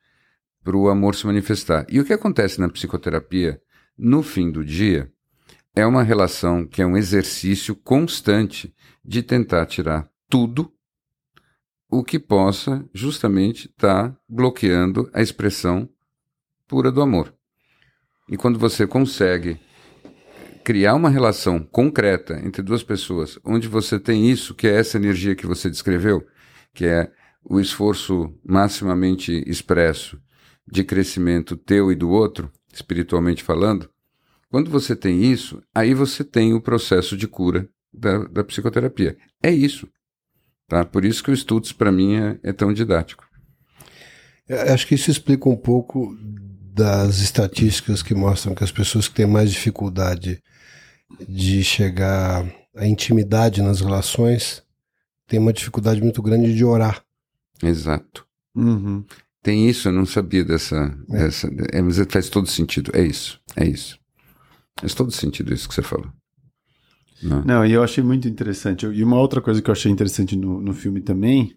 para 0.64 0.76
o 0.76 0.88
amor 0.88 1.14
se 1.14 1.28
manifestar. 1.28 1.86
E 1.88 2.00
o 2.00 2.04
que 2.04 2.12
acontece 2.12 2.60
na 2.60 2.68
psicoterapia, 2.68 3.62
no 3.96 4.20
fim 4.20 4.50
do 4.50 4.64
dia, 4.64 5.08
é 5.76 5.86
uma 5.86 6.02
relação 6.02 6.66
que 6.66 6.82
é 6.82 6.86
um 6.86 6.96
exercício 6.96 7.76
constante 7.76 8.74
de 9.04 9.22
tentar 9.22 9.64
tirar 9.66 10.10
tudo 10.28 10.72
o 11.88 12.02
que 12.02 12.18
possa 12.18 12.84
justamente 12.92 13.68
estar 13.68 14.10
tá 14.10 14.18
bloqueando 14.28 15.08
a 15.14 15.22
expressão 15.22 15.88
pura 16.68 16.92
do 16.92 17.00
amor. 17.00 17.34
E 18.28 18.36
quando 18.36 18.58
você 18.58 18.86
consegue 18.86 19.58
criar 20.62 20.94
uma 20.94 21.08
relação 21.08 21.60
concreta 21.60 22.38
entre 22.44 22.62
duas 22.62 22.82
pessoas, 22.82 23.38
onde 23.42 23.66
você 23.66 23.98
tem 23.98 24.30
isso, 24.30 24.54
que 24.54 24.68
é 24.68 24.78
essa 24.78 24.98
energia 24.98 25.34
que 25.34 25.46
você 25.46 25.70
descreveu, 25.70 26.26
que 26.74 26.84
é 26.84 27.10
o 27.42 27.58
esforço 27.58 28.30
maximamente 28.44 29.42
expresso 29.46 30.20
de 30.70 30.84
crescimento 30.84 31.56
teu 31.56 31.90
e 31.90 31.94
do 31.94 32.10
outro, 32.10 32.52
espiritualmente 32.70 33.42
falando, 33.42 33.88
quando 34.50 34.70
você 34.70 34.94
tem 34.94 35.24
isso, 35.24 35.62
aí 35.74 35.94
você 35.94 36.22
tem 36.22 36.52
o 36.52 36.60
processo 36.60 37.16
de 37.16 37.26
cura 37.26 37.66
da, 37.92 38.24
da 38.24 38.44
psicoterapia. 38.44 39.16
É 39.42 39.50
isso. 39.50 39.88
Tá? 40.66 40.84
Por 40.84 41.04
isso 41.04 41.24
que 41.24 41.30
o 41.30 41.34
estudos, 41.34 41.72
para 41.72 41.90
mim, 41.90 42.16
é, 42.16 42.38
é 42.42 42.52
tão 42.52 42.74
didático. 42.74 43.26
Eu 44.46 44.74
acho 44.74 44.86
que 44.86 44.94
isso 44.94 45.10
explica 45.10 45.48
um 45.48 45.56
pouco 45.56 46.14
das 46.78 47.18
estatísticas 47.18 48.04
que 48.04 48.14
mostram 48.14 48.54
que 48.54 48.62
as 48.62 48.70
pessoas 48.70 49.08
que 49.08 49.14
têm 49.16 49.26
mais 49.26 49.50
dificuldade 49.50 50.40
de 51.28 51.64
chegar 51.64 52.46
à 52.76 52.86
intimidade 52.86 53.60
nas 53.60 53.80
relações 53.80 54.62
têm 55.26 55.40
uma 55.40 55.52
dificuldade 55.52 56.00
muito 56.00 56.22
grande 56.22 56.54
de 56.54 56.64
orar. 56.64 57.02
Exato. 57.60 58.24
Uhum. 58.54 59.04
Tem 59.42 59.68
isso, 59.68 59.88
eu 59.88 59.92
não 59.92 60.06
sabia 60.06 60.44
dessa. 60.44 60.96
É. 61.10 61.24
dessa 61.24 61.48
é, 61.72 61.82
mas 61.82 61.98
faz 62.08 62.28
todo 62.28 62.46
sentido. 62.46 62.92
É 62.94 63.02
isso, 63.02 63.40
é 63.56 63.66
isso. 63.66 63.98
Faz 64.78 64.94
todo 64.94 65.10
sentido 65.10 65.52
isso 65.52 65.68
que 65.68 65.74
você 65.74 65.82
falou. 65.82 66.12
Não. 67.20 67.42
Não, 67.42 67.66
e 67.66 67.72
eu 67.72 67.82
achei 67.82 68.04
muito 68.04 68.28
interessante. 68.28 68.86
E 68.86 69.02
uma 69.02 69.18
outra 69.18 69.40
coisa 69.40 69.60
que 69.60 69.68
eu 69.68 69.72
achei 69.72 69.90
interessante 69.90 70.36
no, 70.36 70.60
no 70.60 70.72
filme 70.72 71.00
também 71.00 71.56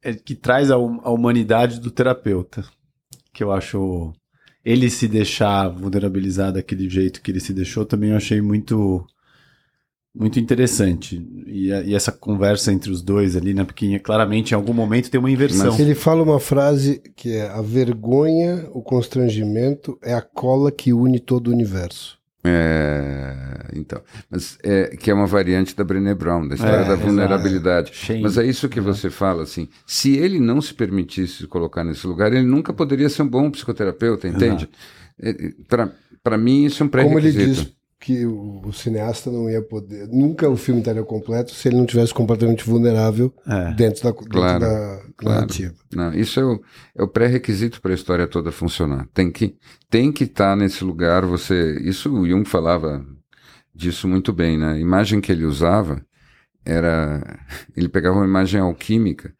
é 0.00 0.14
que 0.14 0.36
traz 0.36 0.70
a, 0.70 0.76
a 0.76 1.10
humanidade 1.10 1.80
do 1.80 1.90
terapeuta. 1.90 2.64
Que 3.34 3.44
eu 3.44 3.52
acho. 3.52 4.14
Ele 4.64 4.88
se 4.88 5.06
deixar 5.06 5.68
vulnerabilizar 5.68 6.50
daquele 6.50 6.88
jeito 6.88 7.20
que 7.20 7.30
ele 7.30 7.40
se 7.40 7.52
deixou 7.52 7.84
também 7.84 8.10
eu 8.10 8.16
achei 8.16 8.40
muito 8.40 9.06
muito 10.14 10.38
interessante. 10.38 11.20
E, 11.46 11.68
e, 11.68 11.94
essa 11.94 12.12
conversa 12.12 12.72
entre 12.72 12.90
os 12.90 13.02
dois 13.02 13.36
ali, 13.36 13.52
né? 13.52 13.64
Porque 13.64 13.98
claramente 13.98 14.52
em 14.52 14.54
algum 14.54 14.72
momento 14.72 15.10
tem 15.10 15.18
uma 15.18 15.30
inversão. 15.30 15.66
Mas 15.66 15.80
ele 15.80 15.94
fala 15.94 16.22
uma 16.22 16.38
frase 16.38 17.02
que 17.16 17.32
é: 17.32 17.48
a 17.48 17.60
vergonha, 17.60 18.68
o 18.72 18.80
constrangimento 18.80 19.98
é 20.00 20.14
a 20.14 20.22
cola 20.22 20.70
que 20.70 20.92
une 20.92 21.18
todo 21.18 21.48
o 21.48 21.52
universo. 21.52 22.16
É, 22.46 23.34
então, 23.74 24.02
mas 24.30 24.58
é, 24.62 24.96
que 24.96 25.10
é 25.10 25.14
uma 25.14 25.26
variante 25.26 25.74
da 25.74 25.82
Brené 25.82 26.14
Brown, 26.14 26.46
da 26.46 26.54
história 26.54 26.84
é, 26.84 26.88
da 26.88 26.94
vulnerabilidade. 26.94 27.92
Mas 28.20 28.36
é 28.36 28.44
isso 28.44 28.68
que 28.68 28.80
você 28.80 29.08
fala, 29.08 29.44
assim, 29.44 29.68
se 29.86 30.16
ele 30.16 30.38
não 30.38 30.60
se 30.60 30.74
permitisse 30.74 31.38
se 31.38 31.46
colocar 31.46 31.82
nesse 31.82 32.06
lugar, 32.06 32.32
ele 32.32 32.46
nunca 32.46 32.72
poderia 32.72 33.08
ser 33.08 33.22
um 33.22 33.28
bom 33.28 33.50
psicoterapeuta, 33.50 34.28
entende? 34.28 34.68
É, 35.18 35.32
Para 36.22 36.36
mim, 36.36 36.66
isso 36.66 36.82
é 36.82 36.86
um 36.86 36.88
pré-requisito. 36.88 37.34
Como 37.34 37.46
ele 37.46 37.54
diz 37.54 37.74
que 38.04 38.26
o, 38.26 38.70
cineasta 38.70 39.30
não 39.30 39.48
ia 39.48 39.62
poder. 39.62 40.06
Nunca 40.08 40.46
o 40.46 40.58
filme 40.58 40.82
estaria 40.82 41.02
completo 41.02 41.52
se 41.52 41.68
ele 41.68 41.78
não 41.78 41.86
tivesse 41.86 42.12
completamente 42.12 42.62
vulnerável 42.62 43.32
é. 43.46 43.72
dentro 43.72 44.02
da, 44.02 44.10
dentro 44.10 44.28
claro, 44.28 44.60
da 44.60 45.00
claro. 45.16 45.36
narrativa. 45.36 45.74
Não, 45.90 46.12
isso 46.12 46.38
é 46.38 46.44
o, 46.44 46.62
é 46.96 47.02
o 47.02 47.08
pré-requisito 47.08 47.80
para 47.80 47.92
a 47.92 47.94
história 47.94 48.26
toda 48.26 48.52
funcionar. 48.52 49.08
Tem 49.14 49.30
que 49.30 49.56
tem 49.88 50.12
que 50.12 50.24
estar 50.24 50.50
tá 50.50 50.56
nesse 50.56 50.84
lugar. 50.84 51.24
Você, 51.24 51.80
isso 51.80 52.12
o 52.12 52.28
Jung 52.28 52.46
falava 52.46 53.02
disso 53.74 54.06
muito 54.06 54.34
bem, 54.34 54.58
né? 54.58 54.72
A 54.72 54.78
imagem 54.78 55.18
que 55.18 55.32
ele 55.32 55.46
usava 55.46 56.04
era, 56.62 57.22
ele 57.74 57.88
pegava 57.88 58.18
uma 58.18 58.26
imagem 58.26 58.60
alquímica 58.60 59.32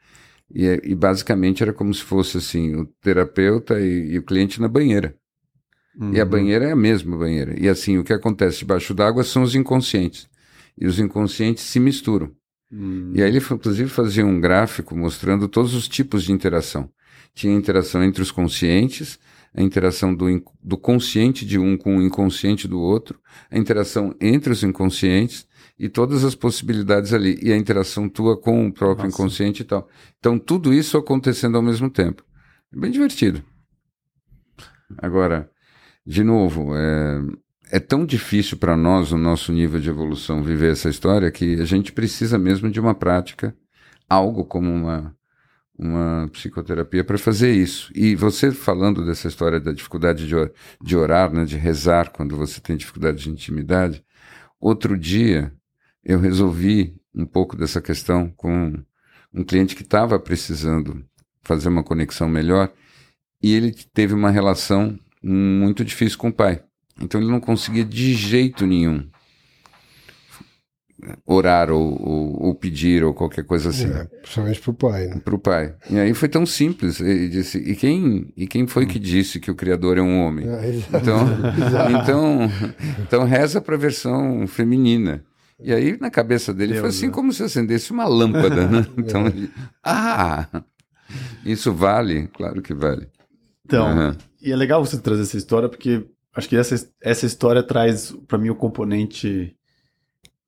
e, 0.51 0.65
e 0.85 0.95
basicamente 0.95 1.63
era 1.63 1.75
como 1.75 1.93
se 1.93 2.03
fosse 2.03 2.39
assim 2.39 2.75
o 2.77 2.87
terapeuta 3.03 3.79
e, 3.79 4.13
e 4.13 4.19
o 4.19 4.23
cliente 4.23 4.59
na 4.59 4.69
banheira. 4.69 5.15
Uhum. 5.99 6.13
E 6.13 6.21
a 6.21 6.25
uhum. 6.25 6.31
banheira 6.31 6.67
é 6.67 6.73
a 6.73 6.77
mesma 6.77 7.17
banheira. 7.17 7.55
E 7.59 7.69
assim, 7.69 7.99
o 7.99 8.05
que 8.05 8.13
acontece 8.13 8.59
debaixo 8.59 8.95
d'água 8.95 9.23
são 9.23 9.43
os 9.43 9.55
inconscientes. 9.55 10.29
E 10.77 10.87
os 10.87 10.99
inconscientes 10.99 11.63
se 11.65 11.79
misturam. 11.79 12.31
Uhum. 12.71 13.13
E 13.15 13.23
aí 13.23 13.29
ele, 13.29 13.39
inclusive, 13.39 13.89
fazia 13.89 14.27
um 14.27 14.41
gráfico 14.41 14.97
mostrando 14.97 15.49
todos 15.49 15.75
os 15.75 15.87
tipos 15.87 16.25
de 16.25 16.33
interação. 16.33 16.91
Tinha 17.33 17.55
interação 17.55 18.03
entre 18.03 18.23
os 18.23 18.31
conscientes, 18.31 19.19
a 19.55 19.63
interação 19.63 20.13
do, 20.13 20.27
do 20.63 20.77
consciente 20.77 21.47
de 21.47 21.59
um 21.59 21.77
com 21.77 21.99
o 21.99 22.03
inconsciente 22.03 22.67
do 22.67 22.81
outro, 22.81 23.21
a 23.51 23.57
interação 23.57 24.15
entre 24.21 24.53
os 24.53 24.65
inconscientes 24.65 25.47
e 25.79 25.89
todas 25.89 26.25
as 26.25 26.35
possibilidades 26.35 27.13
ali, 27.13 27.39
e 27.43 27.53
a 27.53 27.57
interação 27.57 28.09
tua 28.09 28.41
com 28.41 28.67
o 28.67 28.73
próprio 28.73 29.07
Nossa. 29.07 29.17
inconsciente 29.17 29.63
e 29.63 29.65
tal. 29.65 29.89
Então, 30.19 30.39
tudo 30.39 30.73
isso 30.73 30.97
acontecendo 30.97 31.57
ao 31.57 31.63
mesmo 31.63 31.89
tempo. 31.89 32.25
É 32.73 32.79
bem 32.79 32.91
divertido. 32.91 33.43
Agora, 34.99 35.51
de 36.07 36.23
novo, 36.23 36.77
é, 36.77 37.23
é 37.71 37.81
tão 37.81 38.05
difícil 38.05 38.59
para 38.59 38.77
nós, 38.77 39.13
o 39.13 39.19
nosso 39.19 39.53
nível 39.53 39.81
de 39.81 39.89
evolução, 39.89 40.43
viver 40.43 40.73
essa 40.73 40.89
história 40.89 41.31
que 41.31 41.61
a 41.61 41.65
gente 41.65 41.93
precisa 41.93 42.39
mesmo 42.39 42.71
de 42.71 42.79
uma 42.79 42.95
prática, 42.95 43.57
algo 44.09 44.45
como 44.45 44.71
uma, 44.71 45.17
uma 45.79 46.29
psicoterapia 46.33 47.03
para 47.03 47.19
fazer 47.19 47.53
isso. 47.53 47.91
E 47.95 48.15
você 48.15 48.51
falando 48.51 49.05
dessa 49.05 49.29
história 49.29 49.59
da 49.59 49.73
dificuldade 49.73 50.27
de, 50.27 50.35
de 50.83 50.97
orar, 50.97 51.33
né, 51.33 51.45
de 51.45 51.57
rezar 51.57 52.11
quando 52.11 52.37
você 52.37 52.61
tem 52.61 52.77
dificuldade 52.77 53.23
de 53.23 53.31
intimidade, 53.31 54.05
outro 54.61 54.99
dia 54.99 55.53
eu 56.05 56.21
resolvi 56.21 56.95
um 57.15 57.25
pouco 57.25 57.57
dessa 57.57 57.81
questão 57.81 58.31
com 58.37 58.75
um 59.33 59.43
cliente 59.43 59.75
que 59.75 59.83
estava 59.83 60.19
precisando 60.19 61.05
fazer 61.43 61.69
uma 61.69 61.83
conexão 61.83 62.29
melhor 62.29 62.71
e 63.43 63.53
ele 63.53 63.73
teve 63.93 64.15
uma 64.15 64.31
relação 64.31 64.99
muito 65.25 65.85
difícil 65.85 66.19
com 66.19 66.29
o 66.29 66.33
pai. 66.33 66.63
Então 67.01 67.21
ele 67.21 67.31
não 67.31 67.41
conseguia 67.41 67.85
de 67.85 68.15
jeito 68.15 68.67
nenhum 68.67 69.09
orar 71.27 71.71
ou, 71.71 72.01
ou, 72.01 72.43
ou 72.47 72.55
pedir 72.55 73.05
ou 73.05 73.13
qualquer 73.13 73.45
coisa 73.45 73.71
assim. 73.71 73.87
É, 73.87 74.05
principalmente 74.23 74.61
para 74.61 74.71
o 74.71 74.75
pai. 74.75 75.07
Né? 75.07 75.21
Para 75.25 75.35
o 75.35 75.39
pai. 75.39 75.75
E 75.91 75.99
aí 75.99 76.15
foi 76.15 76.29
tão 76.29 76.47
simples. 76.47 77.01
Ele 77.01 77.29
disse, 77.29 77.59
e 77.59 77.77
quem, 77.77 78.33
e 78.37 78.47
quem 78.47 78.67
foi 78.67 78.87
que 78.87 78.99
disse 78.99 79.41
que 79.41 79.51
o 79.51 79.55
Criador 79.55 79.99
é 79.99 80.03
um 80.03 80.21
homem? 80.21 80.49
É, 80.49 80.75
então, 80.95 81.27
então, 82.03 82.51
então 83.03 83.25
reza 83.25 83.61
para 83.61 83.75
a 83.75 83.79
versão 83.79 84.47
feminina. 84.47 85.25
E 85.61 85.73
aí 85.73 85.99
na 86.01 86.11
cabeça 86.11 86.53
dele 86.53 86.73
Deus 86.73 86.81
foi 86.81 86.89
assim 86.91 87.07
Deus. 87.07 87.15
como 87.15 87.33
se 87.33 87.43
acendesse 87.43 87.93
uma 87.93 88.07
lâmpada. 88.07 88.67
Né? 88.67 88.87
Então, 88.97 89.27
ele, 89.27 89.51
ah, 89.83 90.47
isso 91.45 91.73
vale? 91.73 92.29
Claro 92.29 92.63
que 92.63 92.75
vale. 92.75 93.09
Então, 93.65 93.97
uhum. 93.97 94.17
E 94.45 94.53
é 94.53 94.57
legal 94.57 94.85
você 94.85 95.01
trazer 95.01 95.23
essa 95.23 95.39
história 95.39 95.69
porque 95.71 96.07
acho 96.35 96.49
que 96.49 96.57
essa, 96.57 96.89
essa 97.01 97.25
história 97.25 97.63
traz 97.63 98.13
para 98.29 98.37
mim 98.37 98.51
o 98.51 98.55
componente 98.55 99.57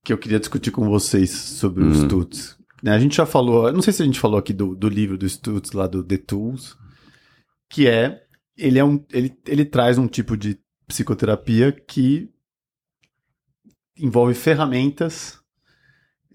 que 0.05 0.13
eu 0.13 0.19
queria 0.19 0.39
discutir 0.39 0.71
com 0.71 0.89
vocês 0.89 1.31
sobre 1.31 1.83
uhum. 1.83 1.91
o 1.91 1.95
Stutz. 1.95 2.59
Né, 2.83 2.93
a 2.93 2.99
gente 2.99 3.17
já 3.17 3.25
falou, 3.25 3.73
não 3.73 3.81
sei 3.81 3.95
se 3.95 4.03
a 4.03 4.05
gente 4.05 4.21
falou 4.21 4.39
aqui 4.39 4.53
do, 4.53 4.77
do 4.77 4.89
livro 4.89 5.17
do 5.17 5.27
Stutz, 5.27 5.73
lá 5.73 5.87
do 5.87 6.05
The 6.05 6.19
Tools, 6.19 6.77
que 7.71 7.89
é, 7.89 8.23
ele, 8.57 8.79
é 8.79 8.85
um, 8.85 9.03
ele, 9.11 9.35
ele 9.47 9.65
traz 9.65 9.97
um 9.97 10.07
tipo 10.07 10.37
de 10.37 10.61
psicoterapia 10.87 11.73
que 11.73 12.29
envolve 13.99 14.35
ferramentas 14.35 15.41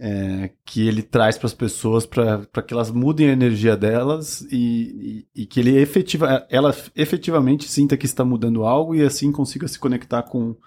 é, 0.03 0.49
que 0.65 0.87
ele 0.87 1.03
traz 1.03 1.37
para 1.37 1.45
as 1.45 1.53
pessoas 1.53 2.07
para 2.07 2.63
que 2.65 2.73
elas 2.73 2.89
mudem 2.89 3.29
a 3.29 3.33
energia 3.33 3.77
delas 3.77 4.41
e, 4.51 5.27
e, 5.35 5.43
e, 5.43 5.45
que 5.45 5.59
ele 5.59 5.77
efetiva, 5.77 6.43
ela 6.49 6.75
efetivamente 6.95 7.69
sinta 7.69 7.95
que 7.95 8.07
está 8.07 8.25
mudando 8.25 8.63
algo 8.63 8.95
e 8.95 9.03
assim 9.03 9.31
consiga 9.31 9.67
se 9.67 9.77
conectar 9.77 10.23
com 10.23 10.57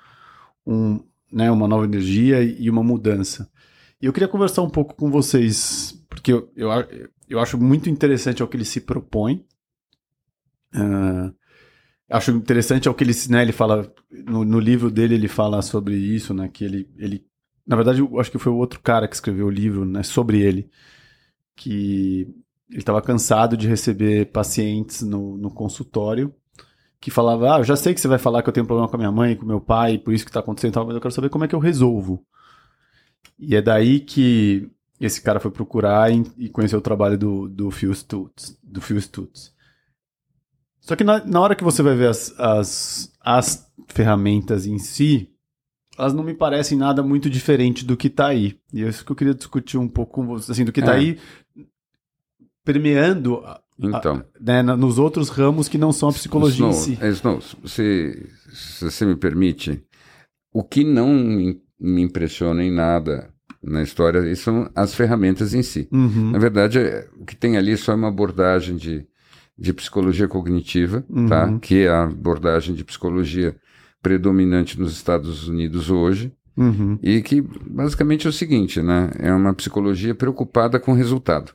um, 0.64 1.00
né, 1.32 1.50
uma 1.50 1.66
nova 1.66 1.84
energia 1.84 2.44
e 2.44 2.70
uma 2.70 2.84
mudança. 2.84 3.50
E 4.00 4.06
eu 4.06 4.12
queria 4.12 4.28
conversar 4.28 4.62
um 4.62 4.70
pouco 4.70 4.94
com 4.94 5.10
vocês, 5.10 6.00
porque 6.08 6.32
eu, 6.32 6.48
eu, 6.54 6.68
eu 7.28 7.40
acho 7.40 7.58
muito 7.58 7.90
interessante 7.90 8.40
ao 8.40 8.46
que 8.46 8.56
ele 8.56 8.64
se 8.64 8.82
propõe. 8.82 9.44
Uh, 10.72 11.34
acho 12.08 12.30
interessante 12.30 12.86
ao 12.86 12.94
que 12.94 13.02
ele, 13.02 13.14
né, 13.28 13.42
ele 13.42 13.52
fala, 13.52 13.92
no, 14.12 14.44
no 14.44 14.60
livro 14.60 14.92
dele 14.92 15.16
ele 15.16 15.26
fala 15.26 15.60
sobre 15.60 15.96
isso, 15.96 16.32
né, 16.32 16.48
que 16.48 16.64
ele, 16.64 16.88
ele 16.96 17.26
na 17.66 17.76
verdade, 17.76 18.00
eu 18.00 18.20
acho 18.20 18.30
que 18.30 18.38
foi 18.38 18.52
o 18.52 18.56
outro 18.56 18.80
cara 18.80 19.08
que 19.08 19.14
escreveu 19.14 19.46
o 19.46 19.50
livro 19.50 19.84
né, 19.84 20.02
sobre 20.02 20.40
ele, 20.40 20.70
que 21.56 22.28
ele 22.70 22.80
estava 22.80 23.00
cansado 23.00 23.56
de 23.56 23.68
receber 23.68 24.26
pacientes 24.32 25.02
no, 25.02 25.36
no 25.36 25.50
consultório 25.50 26.34
que 27.04 27.10
falava, 27.10 27.56
ah, 27.56 27.58
eu 27.58 27.64
já 27.64 27.76
sei 27.76 27.92
que 27.92 28.00
você 28.00 28.08
vai 28.08 28.16
falar 28.16 28.42
que 28.42 28.48
eu 28.48 28.52
tenho 28.52 28.64
problema 28.64 28.88
com 28.88 28.96
a 28.96 28.98
minha 28.98 29.12
mãe, 29.12 29.36
com 29.36 29.44
meu 29.44 29.60
pai, 29.60 29.98
por 29.98 30.14
isso 30.14 30.24
que 30.24 30.30
está 30.30 30.40
acontecendo, 30.40 30.86
mas 30.86 30.94
eu 30.94 31.00
quero 31.02 31.12
saber 31.12 31.28
como 31.28 31.44
é 31.44 31.48
que 31.48 31.54
eu 31.54 31.58
resolvo. 31.58 32.24
E 33.38 33.54
é 33.54 33.60
daí 33.60 34.00
que 34.00 34.70
esse 34.98 35.20
cara 35.20 35.38
foi 35.38 35.50
procurar 35.50 36.10
e, 36.10 36.22
e 36.38 36.48
conheceu 36.48 36.78
o 36.78 36.82
trabalho 36.82 37.18
do, 37.18 37.46
do 37.46 37.70
Phil 37.70 37.92
Stutz. 37.92 38.58
Do 38.62 38.80
Phil 38.80 38.98
Stutz. 38.98 39.52
Só 40.80 40.96
que 40.96 41.04
na, 41.04 41.22
na 41.26 41.40
hora 41.42 41.54
que 41.54 41.62
você 41.62 41.82
vai 41.82 41.94
ver 41.94 42.08
as, 42.08 42.32
as, 42.38 43.12
as 43.20 43.70
ferramentas 43.88 44.64
em 44.64 44.78
si, 44.78 45.30
elas 45.98 46.12
não 46.12 46.24
me 46.24 46.34
parecem 46.34 46.76
nada 46.76 47.02
muito 47.02 47.30
diferente 47.30 47.84
do 47.84 47.96
que 47.96 48.08
está 48.08 48.28
aí. 48.28 48.58
E 48.72 48.82
é 48.84 48.88
isso 48.88 49.04
que 49.04 49.12
eu 49.12 49.16
queria 49.16 49.34
discutir 49.34 49.78
um 49.78 49.88
pouco 49.88 50.12
com 50.12 50.26
você, 50.26 50.52
assim, 50.52 50.64
do 50.64 50.72
que 50.72 50.80
está 50.80 50.94
é. 50.94 50.98
aí 50.98 51.18
permeando 52.64 53.42
então. 53.78 54.24
A, 54.34 54.40
né, 54.40 54.62
nos 54.62 54.98
outros 54.98 55.28
ramos 55.28 55.68
que 55.68 55.78
não 55.78 55.92
são 55.92 56.08
a 56.08 56.12
psicologia 56.12 56.68
Snow, 56.68 56.70
em 56.70 56.74
si. 56.74 56.98
É, 57.00 57.68
se, 57.68 58.28
se 58.52 58.84
você 58.84 59.04
me 59.04 59.16
permite, 59.16 59.82
o 60.52 60.62
que 60.62 60.84
não 60.84 61.08
me 61.80 62.02
impressiona 62.02 62.62
em 62.62 62.70
nada 62.70 63.30
na 63.62 63.82
história 63.82 64.34
são 64.36 64.70
as 64.74 64.94
ferramentas 64.94 65.54
em 65.54 65.62
si. 65.62 65.88
Uhum. 65.90 66.30
Na 66.30 66.38
verdade, 66.38 66.78
é, 66.78 67.08
o 67.18 67.24
que 67.24 67.34
tem 67.34 67.56
ali 67.56 67.72
é 67.72 67.76
só 67.76 67.92
é 67.92 67.94
uma 67.96 68.08
abordagem 68.08 68.76
de, 68.76 69.06
de 69.58 69.72
psicologia 69.72 70.28
cognitiva, 70.28 71.00
tá? 71.00 71.06
uhum. 71.10 71.28
tá? 71.28 71.58
que 71.60 71.82
é 71.82 71.88
a 71.88 72.04
abordagem 72.04 72.74
de 72.74 72.84
psicologia 72.84 73.56
predominante 74.04 74.78
nos 74.78 74.92
Estados 74.92 75.48
Unidos 75.48 75.90
hoje, 75.90 76.30
uhum. 76.54 76.98
e 77.02 77.22
que 77.22 77.40
basicamente 77.40 78.26
é 78.26 78.30
o 78.30 78.32
seguinte, 78.32 78.82
né? 78.82 79.10
É 79.18 79.32
uma 79.32 79.54
psicologia 79.54 80.14
preocupada 80.14 80.78
com 80.78 80.92
o 80.92 80.94
resultado. 80.94 81.52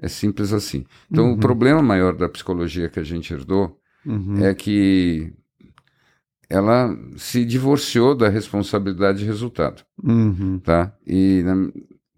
É 0.00 0.08
simples 0.08 0.52
assim. 0.52 0.84
Então, 1.08 1.26
uhum. 1.26 1.34
o 1.34 1.38
problema 1.38 1.80
maior 1.80 2.16
da 2.16 2.28
psicologia 2.28 2.88
que 2.88 2.98
a 2.98 3.04
gente 3.04 3.32
herdou 3.32 3.78
uhum. 4.04 4.44
é 4.44 4.52
que 4.54 5.32
ela 6.50 6.96
se 7.16 7.44
divorciou 7.44 8.16
da 8.16 8.28
responsabilidade 8.28 9.20
de 9.20 9.24
resultado, 9.24 9.84
uhum. 10.02 10.58
tá? 10.58 10.92
E 11.06 11.42
na, 11.44 11.70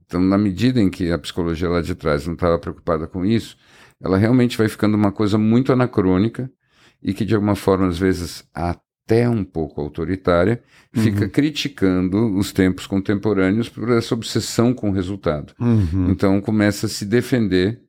então, 0.07 0.21
na 0.23 0.39
medida 0.39 0.81
em 0.81 0.89
que 0.89 1.13
a 1.13 1.19
psicologia 1.19 1.69
lá 1.69 1.83
de 1.83 1.95
trás 1.95 2.27
não 2.27 2.35
estava 2.35 2.59
preocupada 2.59 3.07
com 3.07 3.27
isso, 3.27 3.59
ela 4.01 4.17
realmente 4.17 4.57
vai 4.57 4.69
ficando 4.69 4.97
uma 4.97 5.13
coisa 5.13 5.37
muito 5.37 5.71
anacrônica 5.71 6.51
e 7.03 7.13
que 7.13 7.27
de 7.27 7.35
alguma 7.35 7.55
forma 7.55 7.87
às 7.89 7.99
vezes 7.99 8.49
a 8.55 8.75
até 9.11 9.29
um 9.29 9.43
pouco 9.43 9.81
autoritária, 9.81 10.63
fica 10.93 11.25
uhum. 11.25 11.29
criticando 11.29 12.37
os 12.39 12.53
tempos 12.53 12.87
contemporâneos 12.87 13.69
por 13.69 13.91
essa 13.91 14.15
obsessão 14.15 14.73
com 14.73 14.91
o 14.91 14.93
resultado. 14.93 15.53
Uhum. 15.59 16.11
Então 16.11 16.41
começa 16.41 16.87
a 16.87 16.89
se 16.89 17.05
defender 17.05 17.81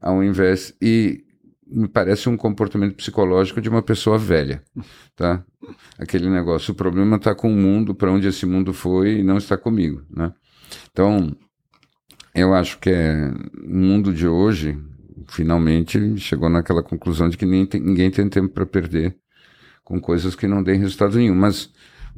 ao 0.00 0.22
invés 0.22 0.74
e 0.82 1.22
me 1.66 1.86
parece 1.88 2.28
um 2.28 2.36
comportamento 2.36 2.96
psicológico 2.96 3.60
de 3.60 3.68
uma 3.68 3.82
pessoa 3.82 4.18
velha, 4.18 4.62
tá? 5.16 5.42
Aquele 5.98 6.28
negócio, 6.28 6.72
o 6.72 6.74
problema 6.74 7.16
está 7.16 7.34
com 7.34 7.50
o 7.50 7.56
mundo, 7.56 7.94
para 7.94 8.12
onde 8.12 8.28
esse 8.28 8.44
mundo 8.44 8.74
foi 8.74 9.20
e 9.20 9.22
não 9.22 9.38
está 9.38 9.56
comigo, 9.56 10.02
né? 10.10 10.32
Então, 10.90 11.34
eu 12.34 12.52
acho 12.52 12.78
que 12.80 12.90
é 12.90 13.32
o 13.64 13.74
mundo 13.74 14.12
de 14.12 14.26
hoje 14.26 14.76
finalmente 15.28 16.18
chegou 16.18 16.50
naquela 16.50 16.82
conclusão 16.82 17.28
de 17.28 17.36
que 17.38 17.46
tem, 17.66 17.80
ninguém 17.80 18.10
tem 18.10 18.28
tempo 18.28 18.52
para 18.52 18.66
perder 18.66 19.16
com 19.84 20.00
coisas 20.00 20.34
que 20.34 20.48
não 20.48 20.62
deem 20.62 20.80
resultado 20.80 21.18
nenhum. 21.18 21.34
Mas 21.34 21.70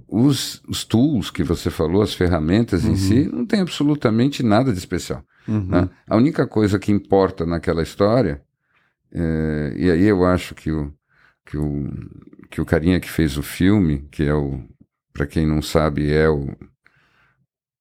os, 0.09 0.63
os 0.69 0.85
tools 0.85 1.31
que 1.31 1.43
você 1.43 1.71
falou, 1.71 2.01
as 2.01 2.15
ferramentas 2.15 2.85
uhum. 2.85 2.93
em 2.93 2.97
si, 2.97 3.29
não 3.31 3.45
tem 3.45 3.61
absolutamente 3.61 4.43
nada 4.43 4.73
de 4.73 4.79
especial. 4.79 5.23
Uhum. 5.49 5.67
Né? 5.67 5.89
A 6.07 6.17
única 6.17 6.47
coisa 6.47 6.79
que 6.79 6.93
importa 6.93 7.45
naquela 7.45 7.83
história, 7.83 8.41
é, 9.13 9.75
e 9.77 9.91
aí 9.91 10.05
eu 10.05 10.25
acho 10.25 10.55
que 10.55 10.71
o, 10.71 10.93
que, 11.45 11.57
o, 11.57 11.85
que 12.51 12.61
o 12.61 12.65
carinha 12.65 13.01
que 13.01 13.11
fez 13.11 13.37
o 13.37 13.43
filme, 13.43 14.07
que 14.11 14.25
é 14.25 14.35
o, 14.35 14.61
para 15.13 15.27
quem 15.27 15.47
não 15.47 15.61
sabe, 15.61 16.13
é 16.13 16.29
o, 16.29 16.57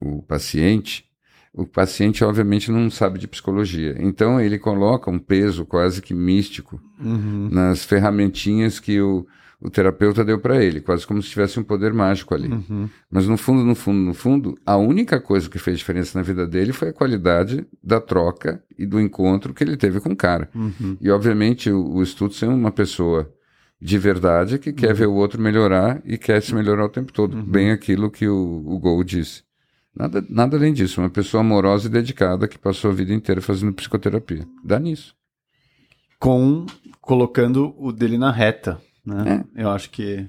o 0.01 0.21
paciente, 0.23 1.05
o 1.53 1.65
paciente 1.65 2.23
obviamente 2.23 2.71
não 2.71 2.89
sabe 2.89 3.19
de 3.19 3.27
psicologia. 3.27 3.95
Então 3.99 4.41
ele 4.41 4.59
coloca 4.59 5.09
um 5.09 5.19
peso 5.19 5.65
quase 5.65 6.01
que 6.01 6.13
místico 6.13 6.81
uhum. 6.99 7.49
nas 7.51 7.85
ferramentinhas 7.85 8.79
que 8.79 8.99
o 8.99 9.25
o 9.61 9.69
terapeuta 9.69 10.23
deu 10.23 10.39
para 10.39 10.63
ele, 10.63 10.81
quase 10.81 11.05
como 11.07 11.21
se 11.21 11.29
tivesse 11.29 11.59
um 11.59 11.63
poder 11.63 11.93
mágico 11.93 12.33
ali. 12.33 12.49
Uhum. 12.49 12.89
Mas 13.09 13.27
no 13.27 13.37
fundo, 13.37 13.63
no 13.63 13.75
fundo, 13.75 13.99
no 13.99 14.13
fundo, 14.13 14.57
a 14.65 14.77
única 14.77 15.19
coisa 15.19 15.49
que 15.49 15.57
fez 15.57 15.77
diferença 15.77 16.17
na 16.17 16.23
vida 16.23 16.45
dele 16.45 16.73
foi 16.73 16.89
a 16.89 16.93
qualidade 16.93 17.65
da 17.83 17.99
troca 17.99 18.61
e 18.77 18.85
do 18.85 18.99
encontro 18.99 19.53
que 19.53 19.63
ele 19.63 19.77
teve 19.77 19.99
com 19.99 20.09
o 20.09 20.15
cara. 20.15 20.49
Uhum. 20.53 20.97
E 20.99 21.09
obviamente 21.09 21.71
o, 21.71 21.95
o 21.95 22.05
Stutz 22.05 22.43
é 22.43 22.47
uma 22.47 22.71
pessoa 22.71 23.31
de 23.81 23.97
verdade 23.97 24.57
que 24.57 24.73
quer 24.73 24.93
ver 24.93 25.07
o 25.07 25.13
outro 25.13 25.41
melhorar 25.41 26.01
e 26.05 26.17
quer 26.17 26.41
se 26.41 26.53
melhorar 26.53 26.85
o 26.85 26.89
tempo 26.89 27.13
todo. 27.13 27.35
Uhum. 27.35 27.43
Bem 27.43 27.71
aquilo 27.71 28.11
que 28.11 28.27
o, 28.27 28.63
o 28.65 28.79
Gol 28.79 29.03
disse. 29.03 29.43
Nada, 29.95 30.23
nada 30.29 30.57
além 30.57 30.73
disso, 30.73 30.99
uma 30.99 31.09
pessoa 31.09 31.39
amorosa 31.39 31.87
e 31.87 31.91
dedicada 31.91 32.47
que 32.49 32.59
passou 32.59 32.91
a 32.91 32.93
vida 32.93 33.13
inteira 33.13 33.41
fazendo 33.41 33.73
psicoterapia. 33.73 34.45
Dá 34.61 34.77
nisso. 34.77 35.15
Com 36.19 36.65
colocando 36.99 37.73
o 37.77 37.93
dele 37.93 38.17
na 38.17 38.31
reta 38.31 38.81
né? 39.05 39.45
É. 39.55 39.63
Eu 39.63 39.69
acho 39.69 39.89
que, 39.89 40.27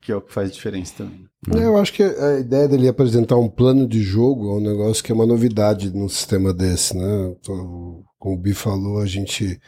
que 0.00 0.12
é 0.12 0.16
o 0.16 0.20
que 0.20 0.32
faz 0.32 0.52
diferença 0.52 0.94
também. 0.98 1.26
É, 1.54 1.64
eu 1.64 1.76
acho 1.76 1.92
que 1.92 2.02
a 2.02 2.38
ideia 2.38 2.68
dele 2.68 2.88
apresentar 2.88 3.36
um 3.36 3.48
plano 3.48 3.86
de 3.86 4.00
jogo 4.00 4.50
é 4.50 4.54
um 4.54 4.60
negócio 4.60 5.02
que 5.02 5.10
é 5.10 5.14
uma 5.14 5.26
novidade 5.26 5.92
num 5.92 6.08
sistema 6.08 6.54
desse, 6.54 6.96
né? 6.96 7.34
Como 7.44 8.04
o 8.20 8.36
Bi 8.36 8.54
falou, 8.54 9.00
a 9.00 9.06
gente 9.06 9.60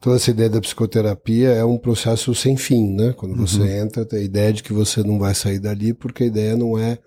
toda 0.00 0.16
essa 0.16 0.30
ideia 0.30 0.50
da 0.50 0.60
psicoterapia 0.60 1.50
é 1.50 1.64
um 1.64 1.78
processo 1.78 2.34
sem 2.34 2.56
fim, 2.56 2.94
né? 2.94 3.12
Quando 3.12 3.36
você 3.36 3.60
uhum. 3.60 3.84
entra, 3.84 4.04
tem 4.04 4.18
a 4.18 4.22
ideia 4.22 4.52
de 4.52 4.62
que 4.62 4.72
você 4.72 5.02
não 5.02 5.18
vai 5.18 5.34
sair 5.34 5.60
dali, 5.60 5.94
porque 5.94 6.24
a 6.24 6.26
ideia 6.26 6.56
não 6.56 6.78
é 6.78 6.98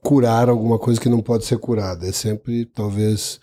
curar 0.00 0.48
alguma 0.48 0.78
coisa 0.78 1.00
que 1.00 1.08
não 1.08 1.20
pode 1.20 1.44
ser 1.44 1.58
curada. 1.58 2.06
É 2.06 2.12
sempre, 2.12 2.64
talvez, 2.64 3.38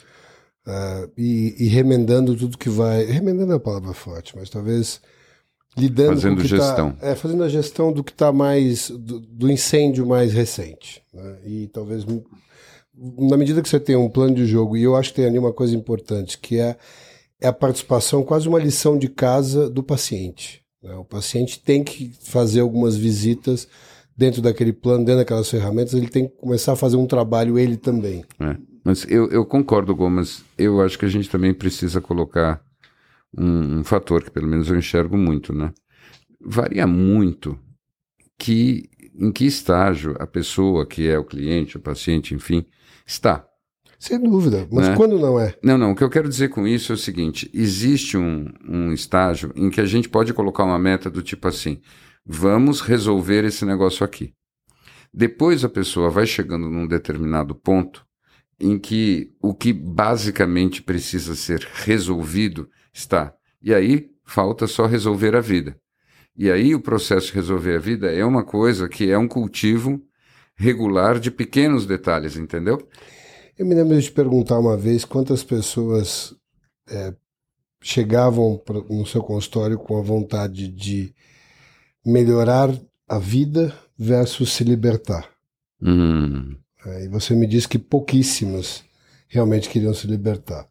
uh, 0.67 1.11
e, 1.17 1.55
e, 1.59 1.67
remendando 1.67 2.35
tudo 2.35 2.57
que 2.57 2.69
vai. 2.69 3.05
Remendando 3.05 3.53
é 3.53 3.55
a 3.57 3.59
palavra 3.59 3.93
forte, 3.93 4.35
mas 4.35 4.49
talvez 4.49 4.99
lidando 5.77 6.15
fazendo 6.15 6.41
tá 6.41 6.47
gestão. 6.47 6.91
Tá, 6.91 7.07
é, 7.07 7.15
fazendo 7.15 7.43
a 7.43 7.49
gestão 7.49 7.91
do 7.91 8.03
que 8.03 8.11
está 8.11 8.31
mais. 8.31 8.89
Do, 8.89 9.19
do, 9.19 9.51
incêndio 9.51 10.05
mais 10.05 10.33
recente. 10.33 11.01
Né? 11.13 11.37
E 11.45 11.67
talvez. 11.67 12.05
Na 12.95 13.37
medida 13.37 13.61
que 13.61 13.69
você 13.69 13.79
tem 13.79 13.95
um 13.95 14.09
plano 14.09 14.35
de 14.35 14.45
jogo, 14.45 14.75
e 14.75 14.83
eu 14.83 14.95
acho 14.95 15.09
que 15.09 15.15
tem 15.15 15.25
ali 15.25 15.39
uma 15.39 15.53
coisa 15.53 15.75
importante, 15.75 16.37
que 16.37 16.59
é, 16.59 16.75
é 17.39 17.47
a 17.47 17.53
participação, 17.53 18.23
quase 18.23 18.47
uma 18.47 18.59
lição 18.59 18.97
de 18.97 19.07
casa 19.07 19.69
do 19.69 19.81
paciente. 19.81 20.61
Né? 20.83 20.93
O 20.95 21.05
paciente 21.05 21.61
tem 21.61 21.81
que 21.81 22.11
fazer 22.21 22.59
algumas 22.59 22.97
visitas 22.97 23.67
dentro 24.19 24.41
daquele 24.41 24.73
plano, 24.73 25.05
dentro 25.05 25.19
daquelas 25.19 25.49
ferramentas, 25.49 25.93
ele 25.93 26.09
tem 26.09 26.27
que 26.27 26.35
começar 26.35 26.73
a 26.73 26.75
fazer 26.75 26.97
um 26.97 27.07
trabalho 27.07 27.57
ele 27.57 27.77
também. 27.77 28.25
É, 28.37 28.57
mas 28.83 29.05
eu, 29.07 29.29
eu 29.29 29.45
concordo, 29.45 29.95
Gomes. 29.95 30.43
Eu 30.57 30.81
acho 30.81 30.99
que 30.99 31.05
a 31.05 31.09
gente 31.09 31.29
também 31.29 31.53
precisa 31.53 32.01
colocar 32.01 32.61
um, 33.37 33.79
um, 33.79 33.83
fator 33.83 34.23
que 34.23 34.31
pelo 34.31 34.47
menos 34.47 34.69
eu 34.69 34.77
enxergo 34.77 35.17
muito, 35.17 35.53
né? 35.53 35.71
Varia 36.41 36.87
muito 36.87 37.57
que 38.37 38.89
em 39.15 39.31
que 39.31 39.45
estágio 39.45 40.15
a 40.19 40.25
pessoa 40.25 40.85
que 40.85 41.07
é 41.07 41.17
o 41.17 41.25
cliente, 41.25 41.77
o 41.77 41.81
paciente, 41.81 42.33
enfim, 42.33 42.65
está. 43.05 43.45
Sem 43.99 44.17
dúvida, 44.21 44.65
mas 44.71 44.87
né? 44.87 44.95
quando 44.95 45.19
não 45.19 45.37
é? 45.37 45.53
Não, 45.61 45.77
não. 45.77 45.91
O 45.91 45.95
que 45.95 46.03
eu 46.03 46.09
quero 46.09 46.29
dizer 46.29 46.47
com 46.49 46.65
isso 46.65 46.93
é 46.93 46.95
o 46.95 46.97
seguinte: 46.97 47.51
existe 47.53 48.17
um, 48.17 48.45
um 48.67 48.93
estágio 48.93 49.51
em 49.55 49.69
que 49.69 49.81
a 49.81 49.85
gente 49.85 50.07
pode 50.07 50.33
colocar 50.33 50.63
uma 50.63 50.79
meta 50.79 51.09
do 51.09 51.21
tipo 51.21 51.47
assim: 51.49 51.81
Vamos 52.25 52.79
resolver 52.79 53.43
esse 53.43 53.65
negócio 53.65 54.05
aqui. 54.05 54.33
Depois 55.13 55.65
a 55.65 55.69
pessoa 55.69 56.09
vai 56.09 56.27
chegando 56.27 56.69
num 56.69 56.87
determinado 56.87 57.55
ponto 57.55 58.05
em 58.59 58.77
que 58.77 59.31
o 59.41 59.53
que 59.53 59.73
basicamente 59.73 60.83
precisa 60.83 61.33
ser 61.33 61.67
resolvido 61.73 62.69
está. 62.93 63.33
E 63.61 63.73
aí 63.73 64.09
falta 64.25 64.67
só 64.67 64.85
resolver 64.85 65.35
a 65.35 65.41
vida. 65.41 65.75
E 66.35 66.49
aí 66.49 66.73
o 66.73 66.81
processo 66.81 67.27
de 67.27 67.33
resolver 67.33 67.75
a 67.75 67.79
vida 67.79 68.11
é 68.11 68.23
uma 68.23 68.43
coisa 68.43 68.87
que 68.87 69.11
é 69.11 69.17
um 69.17 69.27
cultivo 69.27 70.01
regular 70.55 71.19
de 71.19 71.31
pequenos 71.31 71.85
detalhes, 71.85 72.37
entendeu? 72.37 72.77
Eu 73.57 73.65
me 73.65 73.75
lembro 73.75 73.97
de 73.97 74.03
te 74.03 74.11
perguntar 74.11 74.57
uma 74.57 74.77
vez 74.77 75.03
quantas 75.03 75.43
pessoas 75.43 76.33
é, 76.89 77.13
chegavam 77.81 78.61
no 78.89 79.05
seu 79.05 79.21
consultório 79.21 79.77
com 79.77 79.97
a 79.97 80.01
vontade 80.01 80.67
de 80.69 81.13
melhorar 82.05 82.69
a 83.07 83.19
vida 83.19 83.73
versus 83.97 84.53
se 84.53 84.63
libertar. 84.63 85.29
Hum. 85.81 86.55
É, 86.85 87.05
e 87.05 87.07
você 87.07 87.35
me 87.35 87.45
disse 87.47 87.67
que 87.67 87.79
pouquíssimas 87.79 88.83
realmente 89.27 89.69
queriam 89.69 89.93
se 89.93 90.07
libertar. 90.07 90.67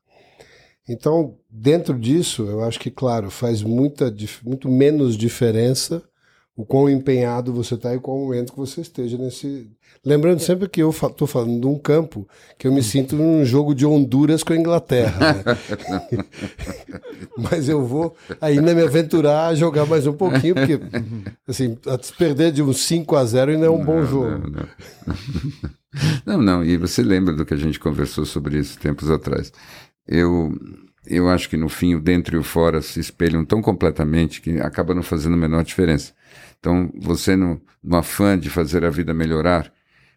Então, 0.89 1.37
dentro 1.51 1.99
disso, 1.99 2.45
eu 2.45 2.63
acho 2.65 2.81
que, 2.81 2.91
claro, 2.91 3.31
faz 3.31 3.63
muita, 3.63 4.15
muito 4.45 4.69
menos 4.69 5.17
diferença 5.17 6.03
o 6.59 6.67
quão 6.67 6.91
empenhado 6.91 7.53
você 7.53 7.77
está 7.77 7.95
e 7.95 8.01
qual 8.01 8.19
momento 8.19 8.53
que 8.53 8.59
você 8.59 8.81
esteja 8.81 9.17
nesse. 9.17 9.71
Lembrando 10.05 10.41
sempre 10.41 10.69
que 10.69 10.83
eu 10.83 10.91
estou 10.91 11.29
falando 11.29 11.61
de 11.61 11.67
um 11.69 11.79
campo 11.79 12.27
que 12.59 12.67
eu 12.67 12.73
me 12.73 12.83
sinto 12.83 13.15
num 13.15 13.45
jogo 13.45 13.73
de 13.73 13.87
Honduras 13.87 14.43
com 14.43 14.53
a 14.53 14.57
Inglaterra. 14.57 15.35
Né? 15.35 16.25
Mas 17.39 17.69
eu 17.69 17.87
vou 17.87 18.17
ainda 18.41 18.75
me 18.75 18.83
aventurar 18.83 19.47
a 19.47 19.55
jogar 19.55 19.87
mais 19.87 20.05
um 20.05 20.13
pouquinho, 20.13 20.57
porque 20.57 20.81
assim, 21.47 21.79
perder 22.19 22.51
de 22.51 22.61
uns 22.61 22.81
5 22.81 23.15
a 23.15 23.25
0 23.25 23.53
ainda 23.53 23.67
é 23.67 23.71
um 23.71 23.79
não, 23.79 23.85
bom 23.85 24.05
jogo. 24.05 24.49
Não 24.49 24.51
não. 24.51 24.69
não, 26.27 26.43
não, 26.43 26.65
e 26.65 26.77
você 26.77 27.05
lembra 27.05 27.35
do 27.35 27.47
que 27.47 27.55
a 27.55 27.57
gente 27.59 27.79
conversou 27.79 28.27
sobre 28.27 28.59
isso 28.59 28.77
tempos 28.81 29.09
atrás. 29.13 29.53
Eu, 30.09 30.53
eu 31.07 31.29
acho 31.29 31.49
que 31.49 31.57
no 31.57 31.69
fim 31.69 31.95
o 31.95 32.01
dentro 32.01 32.37
e 32.37 32.39
o 32.39 32.43
fora 32.43 32.81
se 32.81 32.99
espelham 32.99 33.45
tão 33.45 33.61
completamente 33.61 34.41
que 34.41 34.59
acaba 34.61 34.95
não 34.95 35.03
fazendo 35.03 35.35
a 35.35 35.39
menor 35.39 35.63
diferença. 35.63 36.13
Então, 36.59 36.91
você, 36.99 37.37
no, 37.37 37.61
no 37.83 37.97
afã 37.97 38.39
de 38.39 38.51
fazer 38.51 38.85
a 38.85 38.91
vida 38.91 39.13
melhorar, 39.15 39.73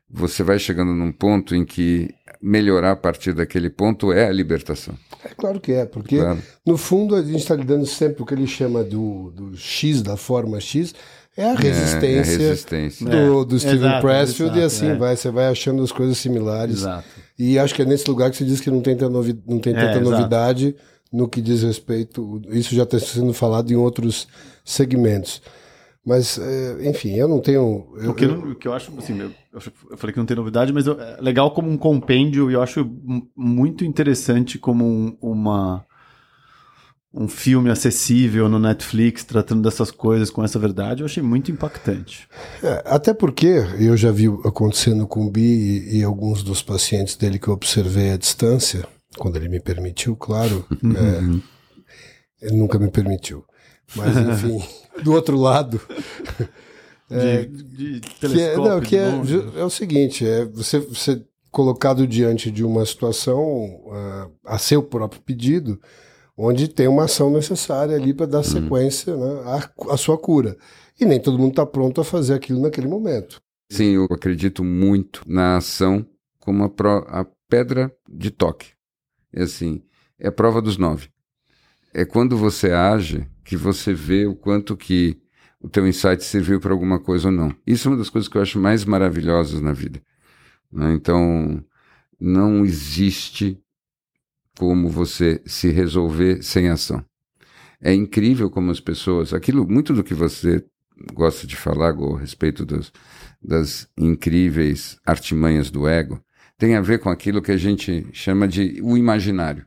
você 0.09 0.43
vai 0.43 0.59
chegando 0.59 0.93
num 0.93 1.11
ponto 1.11 1.55
em 1.55 1.63
que 1.63 2.09
melhorar 2.41 2.91
a 2.91 2.95
partir 2.95 3.33
daquele 3.33 3.69
ponto 3.69 4.11
é 4.11 4.27
a 4.27 4.31
libertação. 4.31 4.95
É 5.23 5.29
claro 5.29 5.59
que 5.59 5.71
é, 5.71 5.85
porque 5.85 6.17
claro. 6.17 6.41
no 6.65 6.77
fundo 6.77 7.15
a 7.15 7.21
gente 7.21 7.37
está 7.37 7.55
lidando 7.55 7.85
sempre 7.85 8.17
com 8.17 8.23
o 8.23 8.25
que 8.25 8.33
ele 8.33 8.47
chama 8.47 8.83
do, 8.83 9.31
do 9.31 9.55
X, 9.55 10.01
da 10.01 10.17
forma 10.17 10.59
X, 10.59 10.95
é 11.37 11.49
a 11.49 11.55
resistência, 11.55 12.07
é, 12.07 12.15
é 12.15 12.19
a 12.19 12.49
resistência. 12.49 13.07
do, 13.07 13.45
do 13.45 13.59
Steven 13.59 13.77
exato, 13.77 14.01
Pressfield, 14.01 14.57
exato, 14.57 14.59
e 14.59 14.63
assim 14.63 14.87
é. 14.89 14.95
vai, 14.95 15.15
você 15.15 15.31
vai 15.31 15.47
achando 15.47 15.83
as 15.83 15.91
coisas 15.91 16.17
similares. 16.17 16.79
Exato. 16.79 17.07
E 17.43 17.57
acho 17.57 17.73
que 17.73 17.81
é 17.81 17.85
nesse 17.85 18.07
lugar 18.07 18.29
que 18.29 18.37
você 18.37 18.45
diz 18.45 18.61
que 18.61 18.69
não 18.69 18.81
tem, 18.81 18.95
novi 18.95 19.35
não 19.47 19.57
tem 19.57 19.73
tanta 19.73 19.97
é, 19.97 19.99
novidade 19.99 20.75
no 21.11 21.27
que 21.27 21.41
diz 21.41 21.63
respeito. 21.63 22.39
Isso 22.51 22.75
já 22.75 22.83
está 22.83 22.99
sendo 22.99 23.33
falado 23.33 23.71
em 23.71 23.75
outros 23.75 24.27
segmentos. 24.63 25.41
Mas, 26.05 26.37
é, 26.37 26.87
enfim, 26.87 27.15
eu 27.15 27.27
não 27.27 27.39
tenho. 27.39 27.87
Eu, 27.97 28.11
o, 28.11 28.13
que, 28.13 28.25
eu, 28.25 28.33
o 28.33 28.55
que 28.55 28.67
eu 28.67 28.73
acho, 28.73 28.91
assim, 28.95 29.19
eu, 29.19 29.31
eu, 29.53 29.97
falei 29.97 30.13
que 30.13 30.19
não 30.19 30.25
tem 30.27 30.37
novidade, 30.37 30.71
mas 30.71 30.85
eu, 30.85 31.01
é 31.01 31.19
legal 31.19 31.49
como 31.49 31.67
um 31.67 31.77
compêndio 31.77 32.51
e 32.51 32.53
eu 32.53 32.61
acho 32.61 32.87
muito 33.35 33.83
interessante 33.83 34.59
como 34.59 34.85
um, 34.85 35.17
uma, 35.19 35.83
um 37.13 37.27
filme 37.27 37.69
acessível 37.69 38.47
no 38.47 38.57
Netflix 38.57 39.23
tratando 39.23 39.61
dessas 39.61 39.91
coisas 39.91 40.29
com 40.29 40.43
essa 40.43 40.57
verdade. 40.57 41.01
Eu 41.01 41.05
achei 41.05 41.21
muito 41.21 41.51
impactante. 41.51 42.27
É, 42.63 42.83
até 42.85 43.13
porque 43.13 43.65
eu 43.79 43.97
já 43.97 44.11
vi 44.11 44.27
acontecendo 44.45 45.05
com 45.05 45.25
o 45.25 45.29
Bi 45.29 45.41
e, 45.41 45.99
e, 45.99 46.03
alguns 46.03 46.41
dos 46.41 46.63
pacientes 46.63 47.15
dele 47.15 47.37
que 47.37 47.49
eu 47.49 47.53
observei 47.53 48.11
à 48.11 48.17
distância, 48.17 48.87
quando 49.17 49.35
ele 49.35 49.49
me 49.49 49.59
permitiu, 49.59 50.15
claro. 50.15 50.65
Uhum. 50.81 51.41
É, 52.41 52.45
ele 52.47 52.55
nunca 52.55 52.79
me 52.79 52.89
permitiu. 52.89 53.43
Mas, 53.95 54.15
enfim. 54.17 54.63
do 55.03 55.11
outro 55.13 55.37
lado. 55.37 55.81
É, 57.09 57.43
de, 57.43 57.99
de 57.99 58.01
que 58.09 58.41
é, 58.41 58.55
não, 58.55 58.79
que 58.79 58.95
é, 58.95 59.09
é, 59.57 59.63
o 59.65 59.69
seguinte, 59.69 60.25
é 60.25 60.45
você, 60.45 60.79
você 60.79 61.21
colocado 61.51 62.07
diante 62.07 62.49
de 62.49 62.63
uma 62.63 62.85
situação 62.85 63.41
uh, 63.85 64.31
a 64.45 64.57
seu 64.57 64.81
próprio 64.81 65.21
pedido, 65.21 65.77
onde 66.43 66.67
tem 66.67 66.87
uma 66.87 67.03
ação 67.03 67.29
necessária 67.29 67.95
ali 67.95 68.13
para 68.13 68.25
dar 68.25 68.39
uhum. 68.39 68.43
sequência 68.43 69.15
né, 69.15 69.41
à, 69.45 69.93
à 69.93 69.97
sua 69.97 70.17
cura. 70.17 70.57
E 70.99 71.05
nem 71.05 71.19
todo 71.19 71.37
mundo 71.37 71.51
está 71.51 71.65
pronto 71.65 72.01
a 72.01 72.03
fazer 72.03 72.33
aquilo 72.33 72.61
naquele 72.61 72.87
momento. 72.87 73.39
Sim, 73.71 73.91
eu 73.95 74.05
acredito 74.05 74.63
muito 74.63 75.21
na 75.27 75.57
ação 75.57 76.05
como 76.39 76.63
a, 76.63 76.69
pro, 76.69 77.05
a 77.07 77.25
pedra 77.47 77.93
de 78.09 78.31
toque. 78.31 78.71
É 79.31 79.43
assim, 79.43 79.83
é 80.19 80.29
a 80.29 80.31
prova 80.31 80.61
dos 80.61 80.77
nove. 80.77 81.09
É 81.93 82.05
quando 82.05 82.35
você 82.35 82.71
age 82.71 83.27
que 83.43 83.55
você 83.55 83.93
vê 83.93 84.25
o 84.25 84.35
quanto 84.35 84.75
que 84.75 85.21
o 85.61 85.69
teu 85.69 85.87
insight 85.87 86.23
serviu 86.23 86.59
para 86.59 86.73
alguma 86.73 86.99
coisa 86.99 87.27
ou 87.27 87.31
não. 87.31 87.55
Isso 87.67 87.87
é 87.87 87.91
uma 87.91 87.97
das 87.97 88.09
coisas 88.09 88.27
que 88.27 88.37
eu 88.37 88.41
acho 88.41 88.59
mais 88.59 88.83
maravilhosas 88.83 89.61
na 89.61 89.73
vida. 89.73 90.01
Né? 90.71 90.93
Então, 90.93 91.63
não 92.19 92.65
existe 92.65 93.60
como 94.57 94.89
você 94.89 95.41
se 95.45 95.69
resolver 95.69 96.43
sem 96.43 96.69
ação. 96.69 97.03
É 97.81 97.93
incrível 97.93 98.49
como 98.49 98.71
as 98.71 98.79
pessoas, 98.79 99.33
aquilo, 99.33 99.67
muito 99.67 99.93
do 99.93 100.03
que 100.03 100.13
você 100.13 100.63
gosta 101.13 101.47
de 101.47 101.55
falar 101.55 101.93
a 101.93 102.19
respeito 102.19 102.65
dos, 102.65 102.91
das 103.41 103.87
incríveis 103.97 104.97
artimanhas 105.05 105.71
do 105.71 105.87
ego, 105.87 106.21
tem 106.57 106.75
a 106.75 106.81
ver 106.81 106.99
com 106.99 107.09
aquilo 107.09 107.41
que 107.41 107.51
a 107.51 107.57
gente 107.57 108.07
chama 108.13 108.47
de 108.47 108.79
o 108.83 108.95
imaginário. 108.95 109.65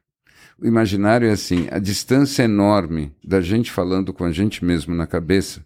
O 0.58 0.66
imaginário 0.66 1.28
é 1.28 1.32
assim, 1.32 1.66
a 1.70 1.80
distância 1.80 2.44
enorme 2.44 3.12
da 3.24 3.40
gente 3.40 3.72
falando 3.72 4.12
com 4.12 4.24
a 4.24 4.30
gente 4.30 4.64
mesmo 4.64 4.94
na 4.94 5.06
cabeça 5.06 5.64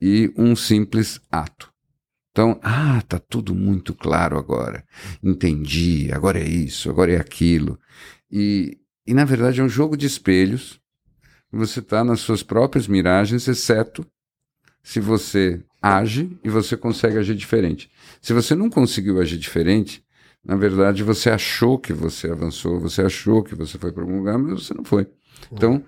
e 0.00 0.32
um 0.36 0.56
simples 0.56 1.20
ato. 1.30 1.73
Então, 2.34 2.58
ah, 2.64 3.00
tá 3.08 3.16
tudo 3.16 3.54
muito 3.54 3.94
claro 3.94 4.36
agora. 4.36 4.84
Entendi, 5.22 6.10
agora 6.12 6.40
é 6.40 6.44
isso, 6.44 6.90
agora 6.90 7.12
é 7.12 7.16
aquilo. 7.16 7.78
E, 8.28 8.76
e 9.06 9.14
na 9.14 9.24
verdade 9.24 9.60
é 9.60 9.62
um 9.62 9.68
jogo 9.68 9.96
de 9.96 10.04
espelhos. 10.04 10.80
Você 11.52 11.78
está 11.78 12.02
nas 12.02 12.18
suas 12.18 12.42
próprias 12.42 12.88
miragens, 12.88 13.46
exceto 13.46 14.04
se 14.82 14.98
você 14.98 15.62
age 15.80 16.36
e 16.42 16.50
você 16.50 16.76
consegue 16.76 17.18
agir 17.18 17.36
diferente. 17.36 17.88
Se 18.20 18.32
você 18.32 18.56
não 18.56 18.68
conseguiu 18.68 19.20
agir 19.20 19.38
diferente, 19.38 20.04
na 20.44 20.56
verdade, 20.56 21.04
você 21.04 21.30
achou 21.30 21.78
que 21.78 21.92
você 21.92 22.32
avançou, 22.32 22.80
você 22.80 23.02
achou 23.02 23.44
que 23.44 23.54
você 23.54 23.78
foi 23.78 23.92
para 23.92 24.02
algum 24.02 24.18
lugar, 24.18 24.36
mas 24.38 24.64
você 24.64 24.74
não 24.74 24.84
foi. 24.84 25.06
Então, 25.52 25.84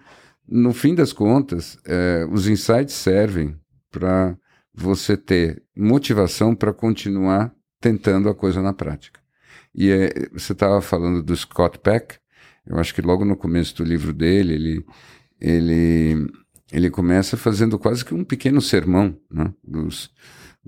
no 0.48 0.72
fim 0.72 0.94
das 0.94 1.12
contas, 1.12 1.76
é, 1.84 2.24
os 2.30 2.46
insights 2.46 2.94
servem 2.94 3.58
para 3.90 4.38
você 4.76 5.16
ter 5.16 5.62
motivação 5.74 6.54
para 6.54 6.72
continuar 6.72 7.52
tentando 7.80 8.28
a 8.28 8.34
coisa 8.34 8.60
na 8.60 8.74
prática. 8.74 9.18
E 9.74 9.90
é, 9.90 10.28
você 10.32 10.52
estava 10.52 10.80
falando 10.80 11.22
do 11.22 11.34
Scott 11.34 11.78
Peck, 11.78 12.16
eu 12.66 12.78
acho 12.78 12.94
que 12.94 13.00
logo 13.00 13.24
no 13.24 13.36
começo 13.36 13.76
do 13.76 13.84
livro 13.84 14.12
dele, 14.12 14.54
ele, 14.54 14.86
ele, 15.40 16.26
ele 16.72 16.90
começa 16.90 17.36
fazendo 17.36 17.78
quase 17.78 18.04
que 18.04 18.14
um 18.14 18.24
pequeno 18.24 18.60
sermão 18.60 19.16
né, 19.30 19.52
dos, 19.62 20.10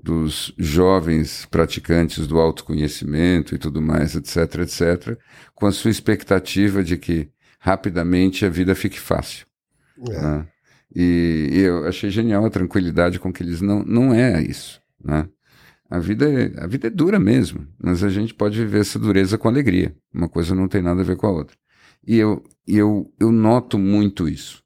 dos 0.01 0.53
jovens 0.57 1.45
praticantes 1.45 2.25
do 2.25 2.39
autoconhecimento 2.39 3.53
e 3.53 3.57
tudo 3.57 3.81
mais, 3.81 4.15
etc., 4.15 4.61
etc., 4.61 5.19
com 5.53 5.65
a 5.67 5.71
sua 5.71 5.91
expectativa 5.91 6.83
de 6.83 6.97
que 6.97 7.29
rapidamente 7.59 8.45
a 8.45 8.49
vida 8.49 8.73
fique 8.73 8.99
fácil. 8.99 9.45
É. 10.09 10.21
Né? 10.21 10.47
E, 10.95 11.49
e, 11.51 11.59
eu 11.59 11.85
achei 11.85 12.09
genial 12.09 12.45
a 12.45 12.49
tranquilidade 12.49 13.19
com 13.19 13.31
que 13.31 13.43
eles 13.43 13.61
não, 13.61 13.83
não 13.83 14.13
é 14.13 14.41
isso. 14.41 14.81
Né? 15.03 15.27
A 15.89 15.99
vida, 15.99 16.29
é, 16.29 16.63
a 16.63 16.67
vida 16.67 16.87
é 16.87 16.89
dura 16.89 17.19
mesmo, 17.19 17.67
mas 17.81 18.03
a 18.03 18.09
gente 18.09 18.33
pode 18.33 18.57
viver 18.57 18.81
essa 18.81 18.99
dureza 18.99 19.37
com 19.37 19.47
alegria. 19.47 19.95
Uma 20.13 20.27
coisa 20.27 20.55
não 20.55 20.67
tem 20.67 20.81
nada 20.81 21.01
a 21.01 21.03
ver 21.03 21.15
com 21.15 21.27
a 21.27 21.31
outra. 21.31 21.55
E 22.05 22.15
eu, 22.17 22.43
eu, 22.67 23.11
eu 23.19 23.31
noto 23.31 23.77
muito 23.77 24.27
isso. 24.27 24.63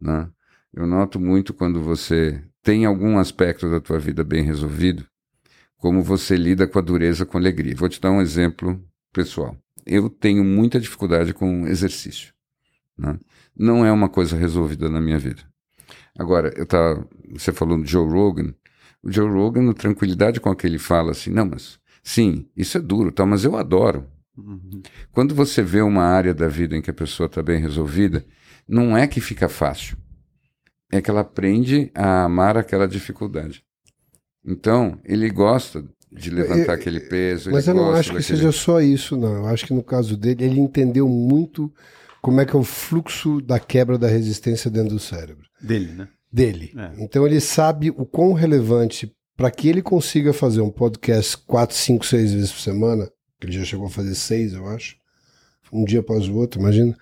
Né? 0.00 0.28
Eu 0.72 0.86
noto 0.86 1.18
muito 1.18 1.52
quando 1.52 1.80
você 1.80 2.42
tem 2.62 2.84
algum 2.84 3.18
aspecto 3.18 3.70
da 3.70 3.80
tua 3.80 3.98
vida 3.98 4.22
bem 4.22 4.42
resolvido, 4.42 5.06
como 5.76 6.02
você 6.02 6.36
lida 6.36 6.66
com 6.66 6.78
a 6.78 6.82
dureza 6.82 7.24
com 7.24 7.38
alegria. 7.38 7.74
Vou 7.74 7.88
te 7.88 8.00
dar 8.00 8.10
um 8.10 8.20
exemplo 8.20 8.82
pessoal. 9.12 9.56
Eu 9.86 10.10
tenho 10.10 10.44
muita 10.44 10.78
dificuldade 10.78 11.32
com 11.32 11.66
exercício. 11.66 12.34
Né? 12.96 13.18
Não 13.56 13.86
é 13.86 13.92
uma 13.92 14.08
coisa 14.08 14.36
resolvida 14.36 14.88
na 14.88 15.00
minha 15.00 15.18
vida. 15.18 15.42
Agora, 16.18 16.52
eu 16.56 16.66
tava, 16.66 17.08
você 17.32 17.52
falou 17.52 17.78
do 17.78 17.86
Joe 17.86 18.10
Rogan. 18.10 18.52
O 19.02 19.12
Joe 19.12 19.30
Rogan, 19.30 19.70
a 19.70 19.74
tranquilidade 19.74 20.40
com 20.40 20.50
a 20.50 20.56
que 20.56 20.66
ele 20.66 20.78
fala 20.78 21.12
assim, 21.12 21.30
não, 21.30 21.46
mas 21.46 21.78
sim, 22.02 22.48
isso 22.56 22.76
é 22.76 22.80
duro, 22.80 23.12
tá, 23.12 23.24
mas 23.24 23.44
eu 23.44 23.56
adoro. 23.56 24.04
Uhum. 24.36 24.82
Quando 25.12 25.34
você 25.34 25.62
vê 25.62 25.80
uma 25.80 26.02
área 26.02 26.34
da 26.34 26.48
vida 26.48 26.76
em 26.76 26.82
que 26.82 26.90
a 26.90 26.94
pessoa 26.94 27.26
está 27.26 27.40
bem 27.40 27.60
resolvida, 27.60 28.24
não 28.66 28.96
é 28.96 29.06
que 29.06 29.20
fica 29.20 29.48
fácil, 29.48 29.96
é 30.90 31.00
que 31.00 31.08
ela 31.08 31.20
aprende 31.20 31.90
a 31.94 32.24
amar 32.24 32.56
aquela 32.56 32.88
dificuldade. 32.88 33.62
Então, 34.44 34.98
ele 35.04 35.30
gosta 35.30 35.84
de 36.10 36.30
levantar 36.30 36.72
eu, 36.72 36.74
aquele 36.74 37.00
peso. 37.00 37.50
Mas 37.50 37.68
eu 37.68 37.74
não 37.74 37.92
acho 37.92 38.12
que 38.14 38.22
seja 38.22 38.50
só 38.50 38.80
isso, 38.80 39.16
não. 39.16 39.36
Eu 39.36 39.46
acho 39.46 39.66
que 39.66 39.74
no 39.74 39.82
caso 39.82 40.16
dele, 40.16 40.44
ele 40.44 40.60
entendeu 40.60 41.08
muito 41.08 41.72
como 42.20 42.40
é 42.40 42.46
que 42.46 42.56
é 42.56 42.58
o 42.58 42.64
fluxo 42.64 43.40
da 43.40 43.60
quebra 43.60 43.98
da 43.98 44.08
resistência 44.08 44.70
dentro 44.70 44.94
do 44.94 44.98
cérebro. 44.98 45.47
Dele, 45.60 45.92
né? 45.92 46.08
Dele. 46.30 46.72
É. 46.76 47.02
Então 47.02 47.26
ele 47.26 47.40
sabe 47.40 47.90
o 47.90 48.04
quão 48.04 48.32
relevante 48.32 49.12
para 49.36 49.50
que 49.50 49.68
ele 49.68 49.82
consiga 49.82 50.32
fazer 50.32 50.60
um 50.60 50.70
podcast 50.70 51.38
quatro, 51.38 51.76
cinco, 51.76 52.04
seis 52.04 52.32
vezes 52.32 52.50
por 52.50 52.60
semana, 52.60 53.08
ele 53.40 53.52
já 53.52 53.64
chegou 53.64 53.86
a 53.86 53.90
fazer 53.90 54.14
seis, 54.14 54.52
eu 54.52 54.66
acho, 54.66 54.96
um 55.72 55.84
dia 55.84 56.00
após 56.00 56.28
o 56.28 56.34
outro, 56.34 56.60
imagina. 56.60 56.96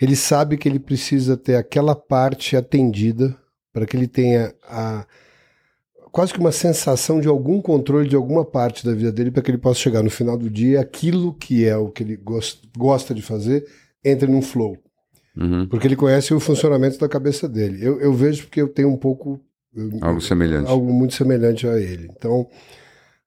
Ele 0.00 0.16
sabe 0.16 0.56
que 0.56 0.68
ele 0.68 0.78
precisa 0.78 1.36
ter 1.36 1.56
aquela 1.56 1.94
parte 1.94 2.56
atendida 2.56 3.36
para 3.72 3.84
que 3.84 3.96
ele 3.96 4.08
tenha 4.08 4.54
a 4.62 5.06
quase 6.10 6.32
que 6.32 6.40
uma 6.40 6.50
sensação 6.50 7.20
de 7.20 7.28
algum 7.28 7.60
controle 7.60 8.08
de 8.08 8.16
alguma 8.16 8.42
parte 8.42 8.86
da 8.86 8.94
vida 8.94 9.12
dele 9.12 9.30
para 9.30 9.42
que 9.42 9.50
ele 9.50 9.58
possa 9.58 9.80
chegar 9.80 10.02
no 10.02 10.08
final 10.08 10.38
do 10.38 10.48
dia 10.48 10.80
aquilo 10.80 11.34
que 11.34 11.66
é 11.66 11.76
o 11.76 11.90
que 11.90 12.02
ele 12.02 12.18
gosta 12.74 13.14
de 13.14 13.20
fazer 13.20 13.66
entre 14.02 14.26
num 14.26 14.40
flow. 14.40 14.78
Uhum. 15.36 15.66
Porque 15.68 15.86
ele 15.86 15.96
conhece 15.96 16.32
o 16.32 16.40
funcionamento 16.40 16.98
da 16.98 17.08
cabeça 17.08 17.48
dele. 17.48 17.84
Eu, 17.84 18.00
eu 18.00 18.12
vejo 18.12 18.44
porque 18.44 18.60
eu 18.60 18.68
tenho 18.68 18.88
um 18.88 18.96
pouco. 18.96 19.40
Algo 20.00 20.20
semelhante. 20.20 20.70
Algo 20.70 20.92
muito 20.92 21.14
semelhante 21.14 21.66
a 21.66 21.78
ele. 21.78 22.08
Então. 22.16 22.48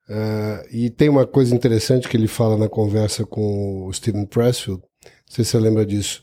Uh, 0.08 0.66
e 0.72 0.90
tem 0.90 1.08
uma 1.08 1.24
coisa 1.24 1.54
interessante 1.54 2.08
que 2.08 2.16
ele 2.16 2.26
fala 2.26 2.58
na 2.58 2.68
conversa 2.68 3.24
com 3.24 3.86
o 3.86 3.92
Stephen 3.92 4.26
Pressfield, 4.26 4.82
não 4.82 5.10
sei 5.24 5.44
se 5.44 5.52
você 5.52 5.58
lembra 5.60 5.86
disso, 5.86 6.20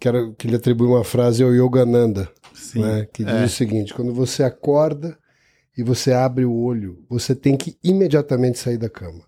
que, 0.00 0.08
era, 0.08 0.32
que 0.32 0.46
ele 0.46 0.56
atribui 0.56 0.88
uma 0.88 1.04
frase 1.04 1.42
ao 1.42 1.52
Yogananda, 1.52 2.26
né, 2.74 3.06
que 3.12 3.22
diz 3.22 3.34
é. 3.34 3.44
o 3.44 3.48
seguinte: 3.50 3.92
quando 3.92 4.14
você 4.14 4.42
acorda 4.42 5.18
e 5.76 5.82
você 5.82 6.10
abre 6.12 6.46
o 6.46 6.54
olho, 6.54 7.04
você 7.06 7.34
tem 7.34 7.54
que 7.54 7.76
imediatamente 7.84 8.58
sair 8.58 8.78
da 8.78 8.88
cama. 8.88 9.24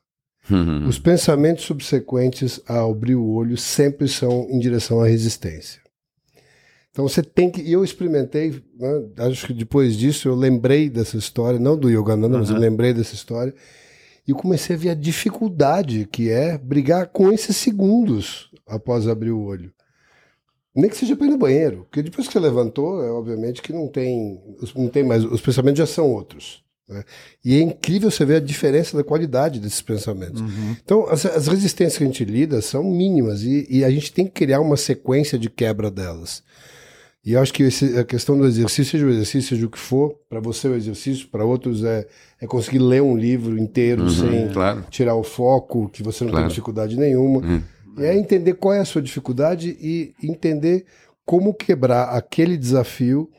Uhum. 0.51 0.87
Os 0.87 0.99
pensamentos 0.99 1.65
subsequentes 1.65 2.61
a 2.69 2.83
abrir 2.83 3.15
o 3.15 3.27
olho 3.27 3.57
sempre 3.57 4.09
são 4.09 4.47
em 4.51 4.59
direção 4.59 5.01
à 5.01 5.07
resistência. 5.07 5.81
Então 6.91 7.09
você 7.09 7.23
tem 7.23 7.51
que. 7.51 7.71
Eu 7.71 7.83
experimentei, 7.83 8.63
né, 8.79 9.09
acho 9.19 9.49
que 9.49 9.53
depois 9.53 9.97
disso 9.97 10.29
eu 10.29 10.35
lembrei 10.35 10.89
dessa 10.89 11.17
história, 11.17 11.59
não 11.59 11.77
do 11.77 11.91
Yogananda, 11.91 12.35
uhum. 12.35 12.41
mas 12.41 12.51
eu 12.51 12.57
lembrei 12.57 12.93
dessa 12.93 13.15
história. 13.15 13.55
E 14.27 14.33
comecei 14.33 14.77
a 14.77 14.79
ver 14.79 14.91
a 14.91 14.95
dificuldade 14.95 16.09
que 16.11 16.31
é 16.31 16.57
brigar 16.57 17.09
com 17.09 17.31
esses 17.33 17.57
segundos 17.57 18.51
após 18.67 19.09
abrir 19.09 19.33
o 19.33 19.43
olho. 19.43 19.73
Nem 20.75 20.89
que 20.89 20.97
seja 20.97 21.15
para 21.15 21.27
ir 21.27 21.31
no 21.31 21.39
banheiro, 21.39 21.85
porque 21.85 22.03
depois 22.03 22.27
que 22.27 22.33
você 22.33 22.41
levantou, 22.41 23.05
é 23.05 23.11
obviamente 23.11 23.61
que 23.61 23.73
não 23.73 23.87
tem, 23.87 24.41
não 24.75 24.89
tem 24.89 25.05
mais, 25.05 25.25
os 25.25 25.41
pensamentos 25.41 25.79
já 25.79 25.87
são 25.87 26.11
outros. 26.11 26.65
Né? 26.89 27.03
E 27.45 27.55
é 27.55 27.61
incrível 27.61 28.11
você 28.11 28.25
ver 28.25 28.37
a 28.37 28.41
diferença 28.41 28.97
da 28.97 29.03
qualidade 29.03 29.59
desses 29.59 29.81
pensamentos. 29.81 30.41
Uhum. 30.41 30.77
Então, 30.85 31.09
as, 31.09 31.25
as, 31.25 31.47
resistências 31.47 31.97
que 31.97 32.05
a 32.05 32.07
gente 32.07 32.25
lida 32.25 32.61
são 32.61 32.85
mínimas 32.85 33.43
e, 33.43 33.67
e, 33.71 33.85
a 33.85 33.91
gente 33.91 34.13
tem 34.13 34.27
que 34.27 34.33
criar 34.33 34.61
uma 34.61 34.77
sequência 34.77 35.39
de 35.39 35.49
quebra 35.49 35.91
delas. 35.91 36.43
E 37.25 37.33
eu 37.33 37.41
acho 37.41 37.55
que 37.55 37.63
esse, 37.63 37.99
a 37.99 38.05
questão 38.05 38.37
do 38.37 38.47
exercício, 38.47 38.85
seja 38.85 39.07
o 39.07 39.11
exercício, 39.11 39.57
seja 39.57 39.67
o 39.67 39.71
que 39.71 39.79
for, 39.79 40.15
para 40.29 40.41
você 40.41 40.69
o 40.69 40.75
exercício, 40.75 41.27
para 41.29 41.43
outros 41.43 41.83
é, 41.83 42.07
é 42.39 42.47
conseguir 42.47 42.81
ler 42.81 43.01
um 43.01 43.17
livro 43.17 43.59
inteiro 43.59 44.03
uhum, 44.03 44.11
sem 44.11 44.49
claro. 44.51 44.85
tirar 44.91 45.15
o 45.15 45.23
foco, 45.23 45.89
que 45.89 46.03
você 46.03 46.23
não 46.23 46.33
claro. 46.33 46.45
tem 46.45 46.51
dificuldade 46.51 46.99
nenhuma. 46.99 47.41
Uhum. 47.41 47.63
E 47.97 48.05
é 48.05 48.15
entender 48.15 48.55
qual 48.55 48.75
é 48.75 48.81
a 48.81 48.85
sua 48.85 49.01
dificuldade 49.01 49.75
e 49.81 50.15
entender 50.23 50.85
como 51.25 51.55
quebrar 51.55 52.11
aquele 52.11 52.59
desafio 52.59 53.31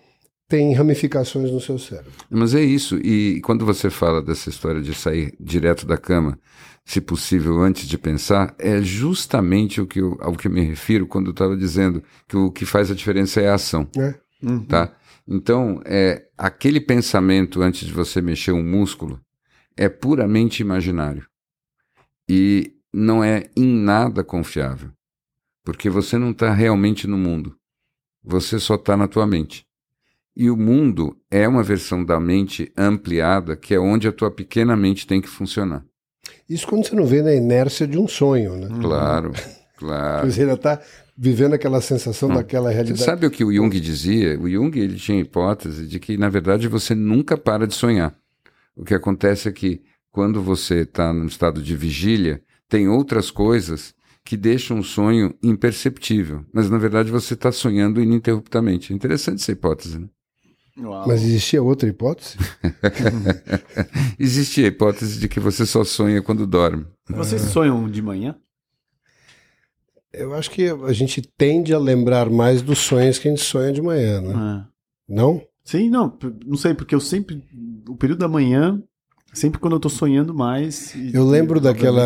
tem 0.47 0.73
ramificações 0.73 1.51
no 1.51 1.59
seu 1.59 1.77
cérebro. 1.77 2.11
Mas 2.29 2.53
é 2.53 2.61
isso. 2.61 2.97
E 2.97 3.41
quando 3.41 3.65
você 3.65 3.89
fala 3.89 4.21
dessa 4.21 4.49
história 4.49 4.81
de 4.81 4.93
sair 4.93 5.35
direto 5.39 5.85
da 5.85 5.97
cama, 5.97 6.39
se 6.85 7.01
possível, 7.01 7.59
antes 7.61 7.87
de 7.87 7.97
pensar, 7.97 8.55
é 8.59 8.79
justamente 8.81 9.81
o 9.81 9.87
que 9.87 9.99
eu, 9.99 10.17
ao 10.21 10.35
que 10.35 10.47
eu 10.47 10.51
me 10.51 10.61
refiro 10.61 11.07
quando 11.07 11.27
eu 11.27 11.31
estava 11.31 11.57
dizendo 11.57 12.03
que 12.27 12.37
o 12.37 12.51
que 12.51 12.65
faz 12.65 12.91
a 12.91 12.95
diferença 12.95 13.41
é 13.41 13.49
a 13.49 13.55
ação. 13.55 13.87
É. 13.97 14.13
Uhum. 14.43 14.63
Tá? 14.65 14.95
Então, 15.27 15.81
é, 15.83 16.27
aquele 16.37 16.79
pensamento 16.79 17.61
antes 17.61 17.87
de 17.87 17.93
você 17.93 18.21
mexer 18.21 18.51
um 18.51 18.63
músculo 18.63 19.19
é 19.75 19.89
puramente 19.89 20.61
imaginário. 20.61 21.25
E 22.29 22.73
não 22.93 23.23
é 23.23 23.49
em 23.57 23.67
nada 23.67 24.23
confiável. 24.23 24.91
Porque 25.63 25.89
você 25.89 26.19
não 26.19 26.29
está 26.29 26.53
realmente 26.53 27.07
no 27.07 27.17
mundo. 27.17 27.55
Você 28.23 28.59
só 28.59 28.75
está 28.75 28.95
na 28.95 29.07
tua 29.07 29.25
mente. 29.25 29.65
E 30.35 30.49
o 30.49 30.57
mundo 30.57 31.15
é 31.31 31.47
uma 31.47 31.63
versão 31.63 32.03
da 32.03 32.19
mente 32.19 32.71
ampliada, 32.75 33.55
que 33.55 33.73
é 33.73 33.79
onde 33.79 34.07
a 34.07 34.11
tua 34.11 34.29
pequena 34.29 34.75
mente 34.75 35.07
tem 35.07 35.21
que 35.21 35.29
funcionar. 35.29 35.83
Isso 36.49 36.67
quando 36.67 36.85
você 36.85 36.95
não 36.95 37.05
vê 37.05 37.21
na 37.21 37.33
inércia 37.33 37.87
de 37.87 37.97
um 37.97 38.07
sonho, 38.07 38.57
né? 38.57 38.67
Claro, 38.81 39.31
claro. 39.77 40.29
Você 40.29 40.41
ainda 40.41 40.53
está 40.53 40.81
vivendo 41.17 41.53
aquela 41.53 41.79
sensação 41.79 42.29
hum. 42.29 42.35
daquela 42.35 42.69
realidade. 42.69 42.99
Você 42.99 43.05
sabe 43.05 43.25
o 43.25 43.31
que 43.31 43.43
o 43.43 43.53
Jung 43.53 43.79
dizia? 43.79 44.37
O 44.39 44.49
Jung 44.49 44.77
ele 44.77 44.95
tinha 44.95 45.17
a 45.17 45.21
hipótese 45.21 45.87
de 45.87 45.99
que, 45.99 46.17
na 46.17 46.29
verdade, 46.29 46.67
você 46.67 46.93
nunca 46.93 47.37
para 47.37 47.65
de 47.65 47.73
sonhar. 47.73 48.13
O 48.75 48.83
que 48.83 48.93
acontece 48.93 49.47
é 49.47 49.51
que, 49.51 49.81
quando 50.11 50.41
você 50.41 50.81
está 50.81 51.13
num 51.13 51.27
estado 51.27 51.61
de 51.61 51.75
vigília, 51.75 52.41
tem 52.67 52.89
outras 52.89 53.31
coisas 53.31 53.93
que 54.23 54.35
deixam 54.35 54.79
o 54.79 54.83
sonho 54.83 55.33
imperceptível. 55.41 56.43
Mas, 56.51 56.69
na 56.69 56.77
verdade, 56.77 57.11
você 57.11 57.35
está 57.35 57.51
sonhando 57.51 58.01
ininterruptamente. 58.01 58.93
Interessante 58.93 59.41
essa 59.41 59.51
hipótese, 59.51 59.99
né? 59.99 60.07
Uau. 60.77 61.07
Mas 61.07 61.23
existia 61.23 61.63
outra 61.63 61.87
hipótese? 61.87 62.37
existia 64.19 64.65
a 64.65 64.67
hipótese 64.67 65.19
de 65.19 65.29
que 65.29 65.39
você 65.39 65.65
só 65.65 65.83
sonha 65.83 66.21
quando 66.21 66.45
dorme. 66.45 66.85
Vocês 67.09 67.41
sonham 67.43 67.89
de 67.89 68.01
manhã? 68.01 68.35
Eu 70.11 70.33
acho 70.33 70.49
que 70.51 70.69
a 70.69 70.93
gente 70.93 71.21
tende 71.21 71.73
a 71.73 71.79
lembrar 71.79 72.29
mais 72.29 72.61
dos 72.61 72.79
sonhos 72.79 73.19
que 73.19 73.27
a 73.27 73.31
gente 73.31 73.43
sonha 73.43 73.71
de 73.71 73.81
manhã, 73.81 74.21
né? 74.21 74.65
É. 75.09 75.13
Não? 75.13 75.41
Sim, 75.63 75.89
não. 75.89 76.17
Não 76.45 76.57
sei, 76.57 76.73
porque 76.73 76.95
eu 76.95 76.99
sempre. 76.99 77.43
O 77.87 77.95
período 77.95 78.19
da 78.19 78.27
manhã, 78.27 78.81
sempre 79.33 79.59
quando 79.59 79.73
eu 79.73 79.79
tô 79.79 79.89
sonhando 79.89 80.33
mais. 80.33 80.93
eu 81.13 81.25
lembro 81.25 81.59
daquela. 81.59 82.03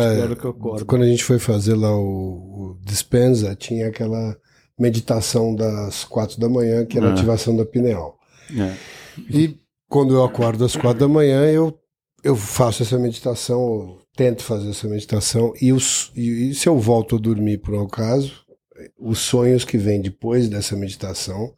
Quando 0.86 1.02
a 1.02 1.08
gente 1.08 1.24
foi 1.24 1.38
fazer 1.38 1.74
lá 1.74 1.94
o, 1.94 2.02
o 2.02 2.78
Dispensa, 2.84 3.54
tinha 3.54 3.88
aquela 3.88 4.36
meditação 4.78 5.54
das 5.54 6.04
quatro 6.04 6.40
da 6.40 6.48
manhã, 6.48 6.84
que 6.86 6.96
era 6.96 7.08
a 7.08 7.10
é. 7.10 7.12
ativação 7.12 7.56
da 7.56 7.64
pineal. 7.64 8.19
É. 8.58 8.76
E 9.30 9.56
quando 9.88 10.14
eu 10.14 10.24
acordo 10.24 10.64
às 10.64 10.76
quatro 10.76 11.00
da 11.00 11.08
manhã, 11.08 11.44
eu, 11.46 11.78
eu 12.22 12.36
faço 12.36 12.82
essa 12.82 12.98
meditação, 12.98 13.98
tento 14.16 14.42
fazer 14.42 14.70
essa 14.70 14.88
meditação, 14.88 15.52
e, 15.60 15.72
os, 15.72 16.12
e, 16.14 16.50
e 16.50 16.54
se 16.54 16.68
eu 16.68 16.78
volto 16.78 17.16
a 17.16 17.18
dormir 17.18 17.58
por 17.58 17.74
um 17.74 17.84
acaso, 17.84 18.44
os 18.98 19.18
sonhos 19.18 19.64
que 19.64 19.76
vêm 19.76 20.00
depois 20.00 20.48
dessa 20.48 20.76
meditação 20.76 21.54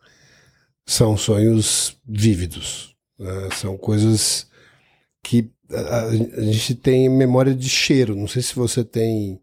são 0.87 1.17
sonhos 1.17 1.97
vívidos. 2.07 2.95
Né? 3.19 3.49
São 3.55 3.77
coisas 3.77 4.47
que 5.23 5.51
a, 5.71 6.07
a, 6.07 6.43
gente 6.43 6.75
tem 6.75 7.09
memória 7.09 7.55
de 7.55 7.69
cheiro. 7.69 8.17
Não 8.17 8.27
sei 8.27 8.43
se 8.43 8.55
você 8.55 8.85
tem. 8.85 9.41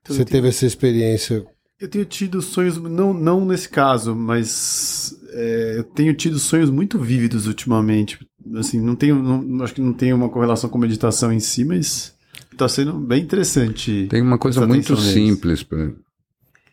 Então, 0.00 0.16
você 0.16 0.24
teve 0.24 0.48
essa 0.48 0.66
experiência. 0.66 1.44
Eu 1.82 1.88
tenho 1.88 2.04
tido 2.04 2.40
sonhos, 2.40 2.76
não, 2.76 3.12
não 3.12 3.44
nesse 3.44 3.68
caso, 3.68 4.14
mas 4.14 5.20
é, 5.30 5.74
eu 5.78 5.82
tenho 5.82 6.14
tido 6.14 6.38
sonhos 6.38 6.70
muito 6.70 6.96
vívidos 6.96 7.48
ultimamente. 7.48 8.24
Assim, 8.54 8.80
não 8.80 8.94
tenho, 8.94 9.20
não, 9.20 9.64
acho 9.64 9.74
que 9.74 9.80
não 9.80 9.92
tem 9.92 10.12
uma 10.12 10.28
correlação 10.28 10.70
com 10.70 10.78
meditação 10.78 11.32
em 11.32 11.40
si, 11.40 11.64
mas 11.64 12.14
está 12.52 12.68
sendo 12.68 12.92
bem 13.00 13.20
interessante. 13.20 14.06
Tem 14.08 14.22
uma 14.22 14.38
coisa 14.38 14.64
muito 14.64 14.96
simples, 14.96 15.64
pra, 15.64 15.90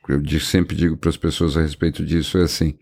eu 0.08 0.40
sempre 0.40 0.76
digo 0.76 0.96
para 0.96 1.10
as 1.10 1.18
pessoas 1.18 1.58
a 1.58 1.62
respeito 1.62 2.06
disso, 2.06 2.38
é 2.38 2.44
assim, 2.44 2.76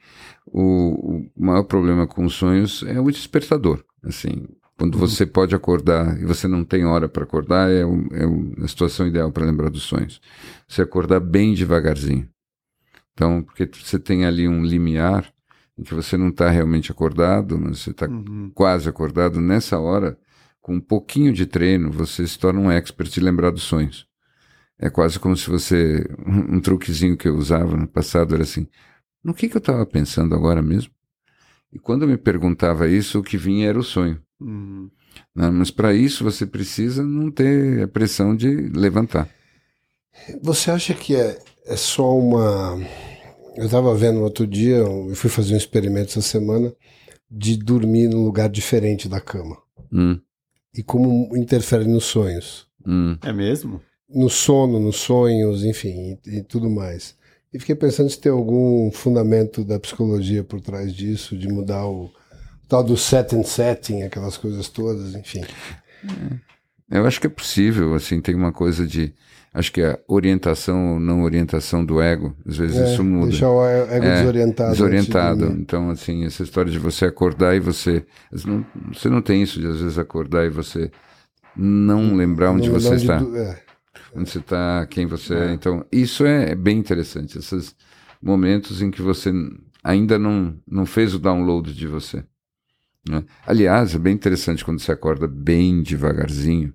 o, 0.45 1.21
o 1.21 1.31
maior 1.37 1.63
problema 1.63 2.05
com 2.05 2.25
os 2.25 2.33
sonhos 2.33 2.83
é 2.83 2.99
o 2.99 3.09
despertador. 3.09 3.81
Assim, 4.03 4.49
quando 4.77 4.95
uhum. 4.95 5.01
você 5.01 5.25
pode 5.25 5.55
acordar 5.55 6.21
e 6.21 6.25
você 6.25 6.47
não 6.47 6.63
tem 6.63 6.85
hora 6.85 7.09
para 7.09 7.23
acordar, 7.23 7.69
é, 7.69 7.83
o, 7.83 8.07
é 8.11 8.25
o, 8.25 8.53
a 8.63 8.67
situação 8.67 9.07
ideal 9.07 9.31
para 9.31 9.45
lembrar 9.45 9.69
dos 9.69 9.83
sonhos. 9.83 10.21
Você 10.67 10.83
acordar 10.83 11.19
bem 11.19 11.55
devagarzinho. 11.55 12.29
Então, 13.13 13.41
porque 13.41 13.67
você 13.73 13.97
tem 13.97 14.25
ali 14.25 14.47
um 14.47 14.63
limiar 14.63 15.33
em 15.75 15.83
que 15.83 15.95
você 15.95 16.15
não 16.15 16.29
está 16.29 16.49
realmente 16.49 16.91
acordado, 16.91 17.57
mas 17.57 17.79
você 17.79 17.89
está 17.89 18.07
uhum. 18.07 18.51
quase 18.53 18.87
acordado. 18.87 19.41
Nessa 19.41 19.79
hora, 19.79 20.15
com 20.61 20.75
um 20.75 20.79
pouquinho 20.79 21.33
de 21.33 21.47
treino, 21.47 21.91
você 21.91 22.27
se 22.27 22.37
torna 22.37 22.59
um 22.59 22.71
expert 22.71 23.09
de 23.11 23.19
lembrar 23.19 23.49
dos 23.49 23.63
sonhos. 23.63 24.07
É 24.77 24.91
quase 24.91 25.19
como 25.19 25.35
se 25.35 25.49
você. 25.49 26.05
Um, 26.23 26.57
um 26.57 26.59
truquezinho 26.61 27.17
que 27.17 27.27
eu 27.27 27.35
usava 27.35 27.75
no 27.75 27.87
passado 27.87 28.35
era 28.35 28.43
assim: 28.43 28.67
no 29.23 29.33
que, 29.33 29.49
que 29.49 29.57
eu 29.57 29.59
estava 29.59 29.83
pensando 29.87 30.35
agora 30.35 30.61
mesmo? 30.61 30.93
E 31.73 31.79
quando 31.79 32.03
eu 32.03 32.07
me 32.07 32.17
perguntava 32.17 32.87
isso, 32.87 33.19
o 33.19 33.23
que 33.23 33.37
vinha 33.37 33.67
era 33.67 33.79
o 33.79 33.83
sonho. 33.83 34.21
Uhum. 34.39 34.89
Não, 35.35 35.51
mas 35.51 35.71
para 35.71 35.93
isso 35.93 36.23
você 36.23 36.45
precisa 36.45 37.03
não 37.03 37.31
ter 37.31 37.83
a 37.83 37.87
pressão 37.87 38.35
de 38.35 38.47
levantar. 38.69 39.29
Você 40.41 40.71
acha 40.71 40.93
que 40.93 41.15
é, 41.15 41.37
é 41.65 41.75
só 41.75 42.17
uma. 42.17 42.79
Eu 43.55 43.65
estava 43.65 43.93
vendo 43.95 44.21
outro 44.21 44.45
dia, 44.45 44.77
eu 44.77 45.15
fui 45.15 45.29
fazer 45.29 45.53
um 45.53 45.57
experimento 45.57 46.09
essa 46.09 46.21
semana 46.21 46.73
de 47.29 47.57
dormir 47.57 48.07
num 48.07 48.23
lugar 48.23 48.49
diferente 48.49 49.09
da 49.09 49.19
cama. 49.19 49.57
Hum. 49.91 50.19
E 50.73 50.83
como 50.83 51.35
interfere 51.35 51.85
nos 51.85 52.05
sonhos. 52.05 52.67
Hum. 52.85 53.17
É 53.23 53.33
mesmo? 53.33 53.81
No 54.07 54.29
sono, 54.29 54.79
nos 54.79 54.97
sonhos, 54.97 55.63
enfim, 55.65 56.17
e, 56.25 56.37
e 56.37 56.43
tudo 56.43 56.69
mais. 56.69 57.15
E 57.53 57.59
fiquei 57.59 57.75
pensando 57.75 58.09
se 58.09 58.19
tem 58.19 58.31
algum 58.31 58.91
fundamento 58.91 59.63
da 59.63 59.79
psicologia 59.79 60.43
por 60.43 60.61
trás 60.61 60.93
disso, 60.93 61.37
de 61.37 61.47
mudar 61.47 61.85
o 61.87 62.11
tal 62.67 62.83
do 62.83 62.97
set 62.97 63.35
and 63.35 63.43
setting, 63.43 64.03
aquelas 64.03 64.37
coisas 64.37 64.69
todas, 64.69 65.15
enfim. 65.15 65.43
É. 66.91 66.99
Eu 66.99 67.05
acho 67.05 67.19
que 67.19 67.27
é 67.27 67.29
possível, 67.29 67.93
assim, 67.95 68.21
tem 68.21 68.35
uma 68.35 68.51
coisa 68.51 68.85
de. 68.85 69.13
Acho 69.53 69.71
que 69.71 69.81
a 69.81 69.97
orientação 70.07 70.93
ou 70.93 70.99
não 70.99 71.23
orientação 71.23 71.83
do 71.83 72.01
ego, 72.01 72.35
às 72.45 72.57
vezes 72.57 72.77
é, 72.77 72.93
isso 72.93 73.03
muda. 73.03 73.29
Deixar 73.29 73.49
o 73.49 73.65
ego 73.65 74.05
é, 74.05 74.17
desorientado. 74.17 74.71
Desorientado. 74.71 75.45
Então, 75.59 75.89
assim, 75.89 76.25
essa 76.25 76.43
história 76.43 76.71
de 76.71 76.77
você 76.77 77.05
acordar 77.05 77.55
e 77.55 77.59
você. 77.59 78.05
Não, 78.45 78.65
você 78.93 79.09
não 79.09 79.21
tem 79.21 79.41
isso 79.41 79.59
de 79.59 79.67
às 79.67 79.79
vezes 79.79 79.97
acordar 79.97 80.45
e 80.45 80.49
você 80.49 80.91
não 81.55 82.15
lembrar 82.15 82.51
onde 82.51 82.69
não, 82.69 82.79
você 82.79 82.95
está. 82.95 83.17
De, 83.17 83.37
é 83.37 83.67
onde 84.15 84.29
você 84.29 84.39
está, 84.39 84.85
quem 84.89 85.05
você 85.05 85.33
é. 85.33 85.47
é. 85.47 85.53
Então, 85.53 85.85
isso 85.91 86.25
é 86.25 86.55
bem 86.55 86.77
interessante, 86.77 87.37
esses 87.37 87.75
momentos 88.21 88.81
em 88.81 88.89
que 88.89 89.01
você 89.01 89.31
ainda 89.83 90.17
não, 90.17 90.55
não 90.67 90.85
fez 90.85 91.13
o 91.13 91.19
download 91.19 91.73
de 91.73 91.87
você. 91.87 92.23
Né? 93.07 93.23
Aliás, 93.45 93.95
é 93.95 93.99
bem 93.99 94.13
interessante 94.13 94.63
quando 94.63 94.79
você 94.79 94.91
acorda 94.91 95.27
bem 95.27 95.81
devagarzinho, 95.81 96.73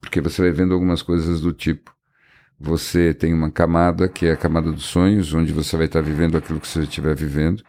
porque 0.00 0.20
você 0.20 0.42
vai 0.42 0.52
vendo 0.52 0.74
algumas 0.74 1.02
coisas 1.02 1.40
do 1.40 1.52
tipo. 1.52 1.94
Você 2.60 3.14
tem 3.14 3.32
uma 3.32 3.50
camada, 3.50 4.08
que 4.08 4.26
é 4.26 4.32
a 4.32 4.36
camada 4.36 4.72
dos 4.72 4.84
sonhos, 4.84 5.32
onde 5.32 5.52
você 5.52 5.76
vai 5.76 5.86
estar 5.86 6.00
vivendo 6.00 6.36
aquilo 6.36 6.60
que 6.60 6.66
você 6.66 6.82
estiver 6.82 7.14
vivendo. 7.14 7.62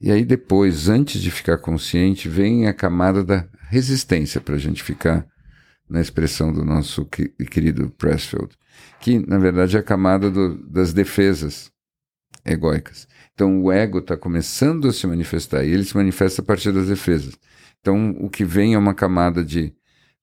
E 0.00 0.10
aí 0.10 0.24
depois, 0.24 0.88
antes 0.88 1.20
de 1.20 1.30
ficar 1.30 1.58
consciente, 1.58 2.28
vem 2.28 2.66
a 2.66 2.74
camada 2.74 3.24
da 3.24 3.48
resistência 3.68 4.40
para 4.40 4.54
a 4.54 4.58
gente 4.58 4.82
ficar 4.82 5.26
na 5.88 6.00
expressão 6.00 6.52
do 6.52 6.64
nosso 6.64 7.04
querido 7.06 7.90
Pressfield, 7.90 8.56
que 9.00 9.18
na 9.26 9.38
verdade 9.38 9.76
é 9.76 9.80
a 9.80 9.82
camada 9.82 10.30
do, 10.30 10.56
das 10.68 10.92
defesas 10.92 11.70
egóicas. 12.44 13.06
Então 13.42 13.60
o 13.60 13.72
ego 13.72 13.98
está 13.98 14.16
começando 14.16 14.86
a 14.86 14.92
se 14.92 15.04
manifestar 15.04 15.64
e 15.64 15.72
ele 15.72 15.82
se 15.82 15.96
manifesta 15.96 16.40
a 16.40 16.44
partir 16.44 16.70
das 16.70 16.86
defesas. 16.86 17.34
Então 17.80 18.14
o 18.20 18.30
que 18.30 18.44
vem 18.44 18.74
é 18.74 18.78
uma 18.78 18.94
camada 18.94 19.44
de 19.44 19.74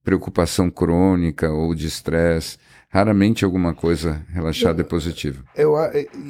preocupação 0.05 0.71
crônica 0.71 1.51
ou 1.51 1.75
de 1.75 1.85
estresse, 1.85 2.57
raramente 2.87 3.43
alguma 3.43 3.73
coisa 3.73 4.25
relaxada 4.29 4.81
eu, 4.81 4.85
e 4.85 4.87
positiva. 4.87 5.43
Eu, 5.53 5.73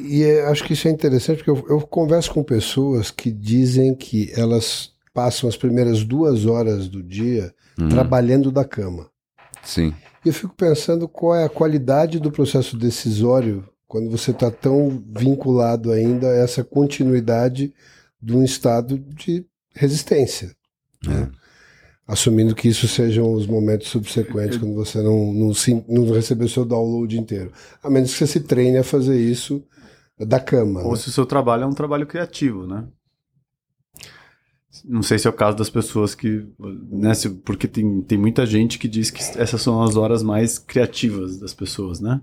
e 0.03 0.25
acho 0.47 0.63
que 0.63 0.73
isso 0.73 0.87
é 0.87 0.91
interessante 0.91 1.43
porque 1.43 1.51
eu, 1.51 1.63
eu 1.69 1.81
converso 1.81 2.33
com 2.33 2.43
pessoas 2.43 3.11
que 3.11 3.29
dizem 3.29 3.93
que 3.93 4.33
elas 4.35 4.89
passam 5.13 5.47
as 5.47 5.55
primeiras 5.55 6.03
duas 6.03 6.47
horas 6.47 6.87
do 6.87 7.03
dia 7.03 7.53
uhum. 7.79 7.89
trabalhando 7.89 8.51
da 8.51 8.65
cama. 8.65 9.11
Sim. 9.61 9.93
E 10.25 10.29
eu 10.29 10.33
fico 10.33 10.55
pensando 10.55 11.07
qual 11.07 11.35
é 11.35 11.45
a 11.45 11.49
qualidade 11.49 12.19
do 12.19 12.31
processo 12.31 12.75
decisório 12.75 13.63
quando 13.89 14.07
você 14.07 14.29
está 14.29 14.51
tão 14.51 15.03
vinculado 15.09 15.91
ainda 15.91 16.27
a 16.29 16.35
essa 16.35 16.63
continuidade 16.63 17.73
de 18.21 18.35
um 18.35 18.43
estado 18.43 18.99
de 18.99 19.43
resistência. 19.73 20.55
É. 21.05 21.09
Né? 21.09 21.31
Assumindo 22.07 22.55
que 22.55 22.67
isso 22.67 22.87
sejam 22.87 23.33
os 23.33 23.45
momentos 23.45 23.87
subsequentes, 23.87 24.57
quando 24.57 24.75
você 24.75 25.01
não, 25.01 25.33
não, 25.33 25.51
não 25.87 26.11
recebeu 26.11 26.47
seu 26.47 26.65
download 26.65 27.19
inteiro. 27.19 27.51
A 27.83 27.89
menos 27.89 28.11
que 28.11 28.19
você 28.19 28.27
se 28.27 28.39
treine 28.41 28.77
a 28.77 28.83
fazer 28.83 29.19
isso 29.19 29.63
da 30.19 30.39
cama. 30.39 30.81
Ou 30.83 30.91
né? 30.91 30.97
se 30.97 31.09
o 31.09 31.11
seu 31.11 31.25
trabalho 31.25 31.63
é 31.63 31.67
um 31.67 31.73
trabalho 31.73 32.05
criativo, 32.05 32.67
né? 32.67 32.87
Não 34.85 35.01
sei 35.01 35.17
se 35.17 35.27
é 35.27 35.29
o 35.29 35.33
caso 35.33 35.57
das 35.57 35.69
pessoas 35.69 36.13
que. 36.13 36.47
Né, 36.91 37.11
porque 37.43 37.67
tem, 37.67 38.01
tem 38.01 38.17
muita 38.17 38.45
gente 38.45 38.77
que 38.77 38.87
diz 38.87 39.09
que 39.09 39.21
essas 39.39 39.61
são 39.61 39.81
as 39.81 39.95
horas 39.95 40.21
mais 40.21 40.59
criativas 40.59 41.39
das 41.39 41.53
pessoas, 41.53 41.99
né? 41.99 42.21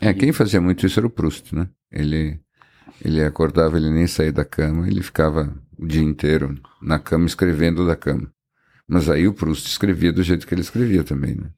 É, 0.00 0.12
quem 0.12 0.32
fazia 0.32 0.60
muito 0.60 0.86
isso 0.86 0.98
era 0.98 1.06
o 1.06 1.10
Proust, 1.10 1.54
né? 1.54 1.68
Ele, 1.90 2.40
ele 3.04 3.22
acordava, 3.22 3.76
ele 3.76 3.90
nem 3.90 4.06
saía 4.06 4.32
da 4.32 4.44
cama, 4.44 4.88
ele 4.88 5.02
ficava 5.02 5.54
o 5.78 5.86
dia 5.86 6.02
inteiro 6.02 6.58
na 6.80 6.98
cama 6.98 7.26
escrevendo 7.26 7.86
da 7.86 7.96
cama. 7.96 8.32
Mas 8.86 9.08
aí 9.08 9.28
o 9.28 9.34
Proust 9.34 9.66
escrevia 9.66 10.12
do 10.12 10.22
jeito 10.22 10.46
que 10.46 10.54
ele 10.54 10.60
escrevia 10.60 11.04
também, 11.04 11.34
né? 11.34 11.50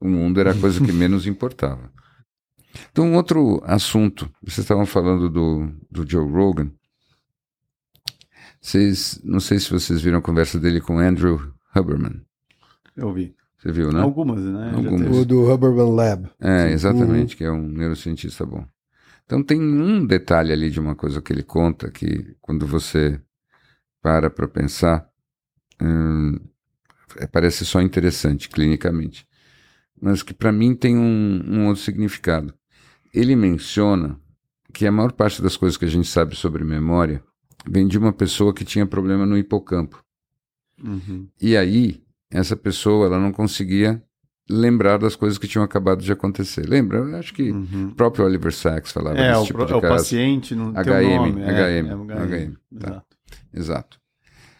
O 0.00 0.08
mundo 0.08 0.40
era 0.40 0.52
a 0.52 0.58
coisa 0.58 0.84
que 0.84 0.92
menos 0.92 1.26
importava. 1.26 1.90
Então, 2.90 3.06
um 3.06 3.16
outro 3.16 3.60
assunto, 3.64 4.30
vocês 4.42 4.58
estavam 4.58 4.86
falando 4.86 5.28
do, 5.28 5.72
do 5.90 6.08
Joe 6.08 6.30
Rogan. 6.30 6.70
Vocês, 8.60 9.20
não 9.24 9.40
sei 9.40 9.58
se 9.58 9.70
vocês 9.70 10.00
viram 10.00 10.18
a 10.18 10.22
conversa 10.22 10.58
dele 10.58 10.80
com 10.80 10.98
Andrew 10.98 11.52
Huberman. 11.74 12.22
Eu 12.96 13.12
vi. 13.12 13.34
Você 13.58 13.72
viu, 13.72 13.92
né? 13.92 14.00
Algumas, 14.00 14.40
né? 14.40 14.72
Algumas. 14.74 15.16
O 15.16 15.24
do 15.24 15.52
Huberman 15.52 15.94
Lab. 15.94 16.30
É, 16.40 16.70
exatamente, 16.70 17.34
uhum. 17.34 17.38
que 17.38 17.44
é 17.44 17.50
um 17.50 17.68
neurocientista 17.68 18.46
bom. 18.46 18.64
Então 19.26 19.42
tem 19.42 19.60
um 19.60 20.06
detalhe 20.06 20.52
ali 20.52 20.70
de 20.70 20.80
uma 20.80 20.94
coisa 20.94 21.20
que 21.20 21.32
ele 21.32 21.42
conta 21.42 21.90
que 21.90 22.34
quando 22.40 22.66
você 22.66 23.20
para 24.00 24.30
para 24.30 24.48
pensar, 24.48 25.06
hum, 25.82 26.38
é, 27.16 27.26
parece 27.26 27.66
só 27.66 27.80
interessante 27.80 28.48
clinicamente, 28.48 29.26
mas 30.00 30.22
que 30.22 30.32
para 30.32 30.52
mim 30.52 30.74
tem 30.74 30.96
um, 30.96 31.42
um 31.46 31.66
outro 31.66 31.82
significado. 31.82 32.54
Ele 33.12 33.34
menciona 33.34 34.18
que 34.72 34.86
a 34.86 34.92
maior 34.92 35.12
parte 35.12 35.42
das 35.42 35.56
coisas 35.56 35.76
que 35.76 35.84
a 35.84 35.90
gente 35.90 36.08
sabe 36.08 36.36
sobre 36.36 36.62
memória 36.62 37.22
vem 37.68 37.86
de 37.86 37.98
uma 37.98 38.12
pessoa 38.12 38.54
que 38.54 38.64
tinha 38.64 38.86
problema 38.86 39.26
no 39.26 39.36
hipocampo. 39.36 40.02
Uhum. 40.82 41.28
E 41.40 41.56
aí, 41.56 42.02
essa 42.30 42.56
pessoa 42.56 43.06
ela 43.06 43.18
não 43.18 43.32
conseguia 43.32 44.02
lembrar 44.50 44.98
das 44.98 45.14
coisas 45.14 45.38
que 45.38 45.46
tinham 45.46 45.64
acabado 45.64 46.02
de 46.02 46.10
acontecer. 46.10 46.66
Lembra? 46.66 46.98
Eu 46.98 47.16
acho 47.16 47.34
que 47.34 47.50
uhum. 47.50 47.88
o 47.88 47.94
próprio 47.94 48.24
Oliver 48.24 48.52
Sacks 48.52 48.92
falava 48.92 49.18
é, 49.18 49.32
desse 49.32 49.46
tipo 49.46 49.64
de 49.64 49.72
é 49.72 49.76
o 49.76 49.80
paciente 49.80 50.54
não 50.54 50.72
HM, 50.72 50.84
tem 50.84 51.18
um 51.18 51.26
nome. 51.26 51.32
HM, 51.32 51.44
é, 51.44 51.78
é 51.78 51.82
HM. 51.82 51.86
HM. 51.86 52.54
Tá. 52.78 52.88
Exato. 52.88 53.16
Exato. 53.52 54.00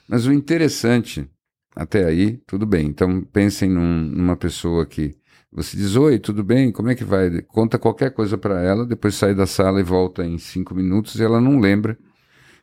Mas 0.09 0.27
o 0.27 0.33
interessante, 0.33 1.29
até 1.75 2.05
aí, 2.05 2.39
tudo 2.47 2.67
bem. 2.67 2.87
Então, 2.87 3.23
pensem 3.33 3.71
num, 3.71 4.03
numa 4.03 4.37
pessoa 4.37 4.87
que 4.87 5.15
você 5.51 5.77
diz, 5.77 5.97
oi, 5.97 6.19
tudo 6.19 6.45
bem? 6.45 6.71
Como 6.71 6.91
é 6.91 6.95
que 6.95 7.05
vai? 7.05 7.43
Conta 7.43 7.79
qualquer 7.79 8.11
coisa 8.13 8.37
para 8.37 8.63
ela, 8.63 8.85
depois 8.85 9.15
sai 9.15 9.35
da 9.35 9.47
sala 9.47 9.81
e 9.81 9.83
volta 9.83 10.25
em 10.25 10.39
cinco 10.39 10.75
minutos 10.75 11.17
e 11.17 11.23
ela 11.23 11.41
não 11.41 11.59
lembra 11.59 11.99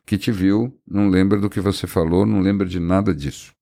que 0.04 0.16
te 0.16 0.30
viu, 0.30 0.72
não 0.86 1.08
lembra 1.08 1.38
do 1.38 1.50
que 1.50 1.60
você 1.60 1.86
falou, 1.86 2.24
não 2.24 2.40
lembra 2.40 2.66
de 2.66 2.78
nada 2.78 3.12
disso. 3.12 3.55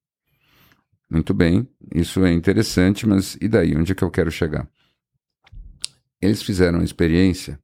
Muito 1.09 1.33
bem, 1.33 1.67
isso 1.93 2.25
é 2.25 2.31
interessante, 2.31 3.07
mas 3.07 3.37
e 3.39 3.47
daí? 3.47 3.75
Onde 3.75 3.91
é 3.91 3.95
que 3.95 4.03
eu 4.03 4.11
quero 4.11 4.31
chegar? 4.31 4.67
Eles 6.21 6.41
fizeram 6.41 6.79
a 6.79 6.83
experiência 6.83 7.59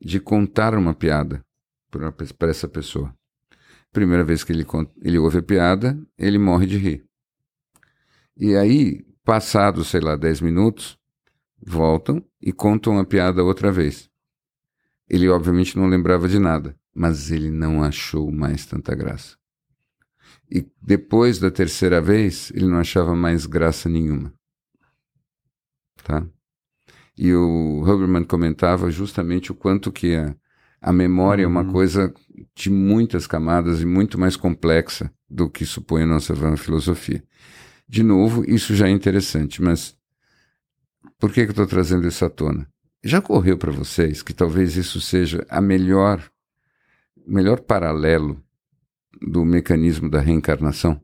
de 0.00 0.20
contar 0.20 0.74
uma 0.74 0.94
piada 0.94 1.44
para 1.90 2.50
essa 2.50 2.68
pessoa. 2.68 3.14
Primeira 3.92 4.24
vez 4.24 4.42
que 4.42 4.52
ele, 4.52 4.66
ele 5.02 5.18
ouve 5.18 5.38
a 5.38 5.42
piada, 5.42 5.98
ele 6.18 6.38
morre 6.38 6.66
de 6.66 6.76
rir. 6.76 7.06
E 8.36 8.56
aí, 8.56 9.04
passados, 9.24 9.88
sei 9.88 10.00
lá, 10.00 10.16
10 10.16 10.40
minutos, 10.40 10.98
voltam 11.60 12.24
e 12.40 12.52
contam 12.52 12.98
a 12.98 13.04
piada 13.04 13.44
outra 13.44 13.70
vez. 13.70 14.10
Ele, 15.08 15.28
obviamente, 15.28 15.76
não 15.76 15.86
lembrava 15.86 16.28
de 16.28 16.38
nada, 16.38 16.76
mas 16.94 17.30
ele 17.30 17.50
não 17.50 17.82
achou 17.82 18.32
mais 18.32 18.64
tanta 18.66 18.94
graça. 18.94 19.36
E 20.54 20.66
depois 20.82 21.38
da 21.38 21.50
terceira 21.50 21.98
vez, 21.98 22.52
ele 22.54 22.66
não 22.66 22.76
achava 22.76 23.16
mais 23.16 23.46
graça 23.46 23.88
nenhuma. 23.88 24.30
Tá? 26.04 26.26
E 27.16 27.32
o 27.32 27.80
Huberman 27.80 28.24
comentava 28.24 28.90
justamente 28.90 29.50
o 29.50 29.54
quanto 29.54 29.90
que 29.90 30.14
a, 30.14 30.36
a 30.78 30.92
memória 30.92 31.48
uhum. 31.48 31.56
é 31.56 31.58
uma 31.60 31.66
uhum. 31.66 31.72
coisa 31.72 32.12
de 32.54 32.68
muitas 32.68 33.26
camadas 33.26 33.80
e 33.80 33.86
muito 33.86 34.20
mais 34.20 34.36
complexa 34.36 35.10
do 35.26 35.48
que 35.48 35.64
supõe 35.64 36.02
a 36.02 36.06
nossa 36.06 36.34
filosofia. 36.58 37.24
De 37.88 38.02
novo, 38.02 38.44
isso 38.46 38.74
já 38.74 38.88
é 38.88 38.90
interessante, 38.90 39.62
mas 39.62 39.96
por 41.18 41.32
que, 41.32 41.44
que 41.44 41.48
eu 41.48 41.52
estou 41.52 41.66
trazendo 41.66 42.06
isso 42.06 42.26
à 42.26 42.28
tona? 42.28 42.68
Já 43.02 43.22
correu 43.22 43.56
para 43.56 43.72
vocês 43.72 44.22
que 44.22 44.34
talvez 44.34 44.76
isso 44.76 45.00
seja 45.00 45.46
a 45.48 45.62
melhor, 45.62 46.22
melhor 47.26 47.60
paralelo 47.60 48.44
do 49.20 49.44
mecanismo 49.44 50.08
da 50.10 50.20
reencarnação? 50.20 51.00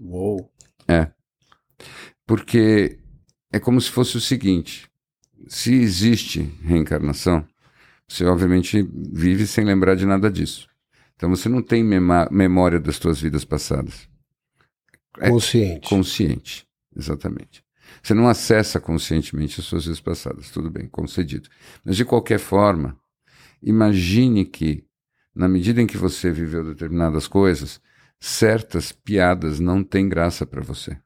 Uou! 0.00 0.50
É. 0.86 1.10
Porque 2.26 2.98
é 3.52 3.58
como 3.58 3.80
se 3.80 3.90
fosse 3.90 4.16
o 4.16 4.20
seguinte: 4.20 4.88
se 5.46 5.74
existe 5.74 6.42
reencarnação, 6.62 7.46
você 8.06 8.24
obviamente 8.24 8.82
vive 8.82 9.46
sem 9.46 9.64
lembrar 9.64 9.94
de 9.94 10.06
nada 10.06 10.30
disso. 10.30 10.68
Então 11.16 11.28
você 11.30 11.48
não 11.48 11.62
tem 11.62 11.82
memória 11.82 12.78
das 12.78 12.96
suas 12.96 13.20
vidas 13.20 13.44
passadas. 13.44 14.08
É 15.18 15.28
consciente. 15.28 15.88
Consciente, 15.88 16.66
exatamente. 16.96 17.64
Você 18.02 18.14
não 18.14 18.28
acessa 18.28 18.78
conscientemente 18.78 19.60
as 19.60 19.66
suas 19.66 19.84
vidas 19.84 20.00
passadas, 20.00 20.50
tudo 20.50 20.70
bem, 20.70 20.86
concedido. 20.86 21.48
Mas 21.84 21.96
de 21.96 22.04
qualquer 22.04 22.38
forma, 22.38 22.96
imagine 23.62 24.44
que, 24.44 24.84
na 25.38 25.48
medida 25.48 25.80
em 25.80 25.86
que 25.86 25.96
você 25.96 26.32
viveu 26.32 26.64
determinadas 26.64 27.28
coisas, 27.28 27.80
certas 28.18 28.90
piadas 28.90 29.60
não 29.60 29.84
têm 29.84 30.08
graça 30.08 30.44
para 30.44 30.60
você 30.60 30.98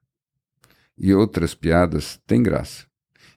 e 0.96 1.12
outras 1.12 1.54
piadas 1.54 2.18
têm 2.26 2.42
graça. 2.42 2.86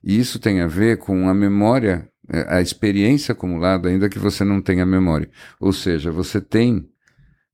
E 0.02 0.18
isso 0.18 0.40
tem 0.40 0.62
a 0.62 0.68
ver 0.68 0.98
com 0.98 1.28
a 1.28 1.34
memória, 1.34 2.08
é, 2.30 2.56
a 2.56 2.62
experiência 2.62 3.34
acumulada, 3.34 3.90
ainda 3.90 4.08
que 4.08 4.20
você 4.20 4.46
não 4.46 4.62
tenha 4.62 4.86
memória. 4.86 5.30
Ou 5.60 5.74
seja, 5.74 6.12
você 6.12 6.40
tem 6.40 6.88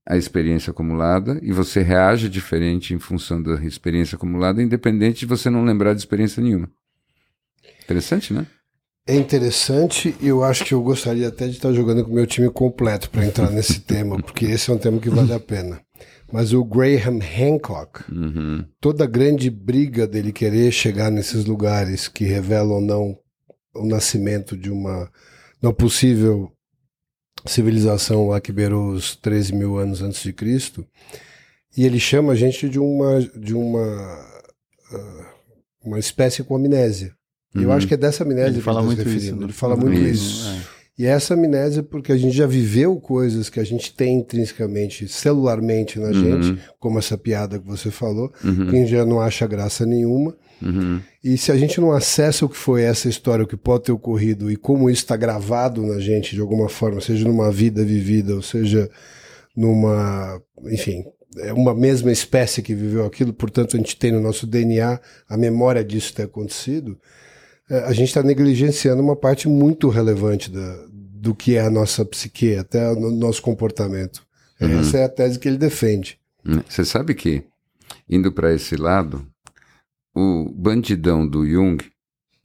a 0.05 0.17
experiência 0.17 0.69
acumulada 0.71 1.39
e 1.41 1.51
você 1.51 1.81
reage 1.81 2.29
diferente 2.29 2.93
em 2.93 2.99
função 2.99 3.41
da 3.41 3.55
experiência 3.63 4.17
acumulada, 4.17 4.61
independente 4.61 5.21
de 5.21 5.25
você 5.25 5.49
não 5.49 5.63
lembrar 5.63 5.93
de 5.93 5.99
experiência 5.99 6.43
nenhuma. 6.43 6.69
Interessante, 7.83 8.33
né? 8.33 8.45
É 9.11 9.15
interessante 9.15 10.15
e 10.21 10.29
eu 10.29 10.41
acho 10.41 10.63
que 10.63 10.73
eu 10.73 10.81
gostaria 10.81 11.27
até 11.27 11.45
de 11.45 11.57
estar 11.57 11.73
jogando 11.73 12.05
com 12.05 12.11
o 12.11 12.13
meu 12.13 12.25
time 12.25 12.49
completo 12.49 13.09
para 13.09 13.25
entrar 13.25 13.51
nesse 13.51 13.81
tema, 13.83 14.15
porque 14.23 14.45
esse 14.45 14.71
é 14.71 14.73
um 14.73 14.77
tema 14.77 15.01
que 15.01 15.09
vale 15.09 15.33
a 15.33 15.39
pena. 15.39 15.81
Mas 16.31 16.53
o 16.53 16.63
Graham 16.63 17.19
Hancock, 17.19 18.09
uhum. 18.09 18.63
toda 18.79 19.03
a 19.03 19.07
grande 19.07 19.49
briga 19.49 20.07
dele 20.07 20.31
querer 20.31 20.71
chegar 20.71 21.11
nesses 21.11 21.43
lugares 21.43 22.07
que 22.07 22.23
revelam 22.23 22.75
ou 22.75 22.79
não 22.79 23.19
o 23.75 23.85
nascimento 23.85 24.55
de 24.55 24.71
uma, 24.71 25.11
uma 25.61 25.73
possível 25.73 26.49
civilização 27.45 28.29
lá 28.29 28.39
que 28.39 28.53
beirou 28.53 28.93
os 28.93 29.17
13 29.17 29.53
mil 29.53 29.77
anos 29.77 30.01
antes 30.01 30.23
de 30.23 30.31
Cristo, 30.31 30.87
e 31.75 31.85
ele 31.85 31.99
chama 31.99 32.31
a 32.31 32.35
gente 32.37 32.69
de 32.69 32.79
uma, 32.79 33.19
de 33.19 33.53
uma, 33.53 34.25
uh, 34.93 35.25
uma 35.83 35.99
espécie 35.99 36.45
com 36.45 36.55
amnésia. 36.55 37.13
Uhum. 37.55 37.63
Eu 37.63 37.71
acho 37.71 37.87
que 37.87 37.93
é 37.93 37.97
dessa 37.97 38.23
amnésia 38.23 38.49
ele 38.49 38.57
que 38.57 38.63
fala 38.63 38.79
ele 38.79 38.87
muito 38.87 39.09
isso. 39.09 39.35
Né? 39.35 39.43
Ele 39.43 39.53
fala 39.53 39.75
muito 39.75 39.99
isso. 39.99 40.23
isso. 40.23 40.49
É. 40.49 40.81
E 40.97 41.05
essa 41.05 41.33
amnésia 41.33 41.81
porque 41.81 42.11
a 42.11 42.17
gente 42.17 42.35
já 42.35 42.45
viveu 42.45 42.95
coisas 42.97 43.49
que 43.49 43.59
a 43.59 43.63
gente 43.63 43.93
tem 43.93 44.19
intrinsecamente, 44.19 45.07
celularmente 45.07 45.99
na 45.99 46.09
uhum. 46.09 46.43
gente, 46.43 46.61
como 46.79 46.99
essa 46.99 47.17
piada 47.17 47.57
que 47.57 47.65
você 47.65 47.89
falou, 47.89 48.31
uhum. 48.43 48.67
que 48.67 48.75
a 48.75 48.79
gente 48.79 48.91
já 48.91 49.05
não 49.05 49.19
acha 49.19 49.47
graça 49.47 49.85
nenhuma. 49.85 50.35
Uhum. 50.61 51.01
E 51.23 51.37
se 51.37 51.51
a 51.51 51.57
gente 51.57 51.81
não 51.81 51.91
acessa 51.91 52.45
o 52.45 52.49
que 52.49 52.57
foi 52.57 52.83
essa 52.83 53.09
história, 53.09 53.43
o 53.43 53.47
que 53.47 53.57
pode 53.57 53.85
ter 53.85 53.91
ocorrido 53.91 54.51
e 54.51 54.55
como 54.55 54.89
isso 54.89 55.01
está 55.01 55.15
gravado 55.15 55.81
na 55.81 55.99
gente 55.99 56.35
de 56.35 56.41
alguma 56.41 56.69
forma, 56.69 57.01
seja 57.01 57.27
numa 57.27 57.51
vida 57.51 57.83
vivida, 57.83 58.35
ou 58.35 58.41
seja 58.41 58.89
numa, 59.55 60.39
enfim, 60.65 61.03
é 61.39 61.53
uma 61.53 61.73
mesma 61.73 62.11
espécie 62.11 62.61
que 62.61 62.75
viveu 62.75 63.05
aquilo, 63.05 63.33
portanto 63.33 63.75
a 63.75 63.79
gente 63.79 63.95
tem 63.95 64.11
no 64.11 64.19
nosso 64.19 64.45
DNA 64.45 64.99
a 65.27 65.37
memória 65.37 65.83
disso 65.83 66.13
ter 66.13 66.23
acontecido, 66.23 66.97
a 67.71 67.93
gente 67.93 68.09
está 68.09 68.21
negligenciando 68.21 69.01
uma 69.01 69.15
parte 69.15 69.47
muito 69.47 69.87
relevante 69.87 70.51
da, 70.51 70.85
do 70.89 71.33
que 71.33 71.55
é 71.55 71.61
a 71.61 71.69
nossa 71.69 72.03
psique, 72.03 72.55
até 72.55 72.91
o 72.91 73.11
nosso 73.11 73.41
comportamento. 73.41 74.25
Uhum. 74.59 74.79
Essa 74.79 74.97
é 74.97 75.03
a 75.05 75.09
tese 75.09 75.39
que 75.39 75.47
ele 75.47 75.57
defende. 75.57 76.19
Hum, 76.45 76.61
você 76.67 76.83
sabe 76.83 77.13
que, 77.13 77.43
indo 78.09 78.31
para 78.31 78.53
esse 78.53 78.75
lado, 78.75 79.25
o 80.13 80.49
bandidão 80.53 81.27
do 81.27 81.47
Jung, 81.47 81.83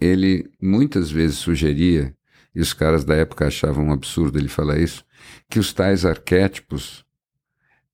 ele 0.01 0.49
muitas 0.63 1.11
vezes 1.11 1.37
sugeria, 1.37 2.15
e 2.55 2.61
os 2.61 2.73
caras 2.73 3.05
da 3.05 3.15
época 3.15 3.47
achavam 3.47 3.87
um 3.87 3.93
absurdo 3.93 4.39
ele 4.39 4.49
falar 4.49 4.79
isso, 4.79 5.05
que 5.51 5.59
os 5.59 5.73
tais 5.73 6.05
arquétipos, 6.05 7.05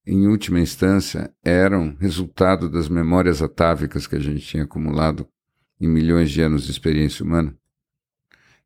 em 0.06 0.26
última 0.26 0.60
instância, 0.60 1.32
eram 1.44 1.96
resultado 1.98 2.68
das 2.68 2.88
memórias 2.88 3.40
atávicas 3.40 4.06
que 4.06 4.16
a 4.16 4.20
gente 4.20 4.40
tinha 4.40 4.64
acumulado 4.64 5.26
em 5.82 5.88
milhões 5.88 6.30
de 6.30 6.40
anos 6.40 6.64
de 6.64 6.70
experiência 6.70 7.24
humana. 7.24 7.54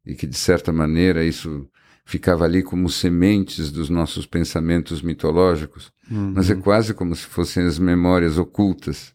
E 0.04 0.14
que, 0.14 0.26
de 0.26 0.36
certa 0.36 0.72
maneira, 0.72 1.24
isso 1.24 1.66
ficava 2.04 2.44
ali 2.44 2.62
como 2.62 2.88
sementes 2.88 3.72
dos 3.72 3.90
nossos 3.90 4.26
pensamentos 4.26 5.02
mitológicos, 5.02 5.90
uhum. 6.08 6.34
mas 6.36 6.50
é 6.50 6.54
quase 6.54 6.94
como 6.94 7.16
se 7.16 7.24
fossem 7.24 7.64
as 7.64 7.78
memórias 7.78 8.38
ocultas 8.38 9.12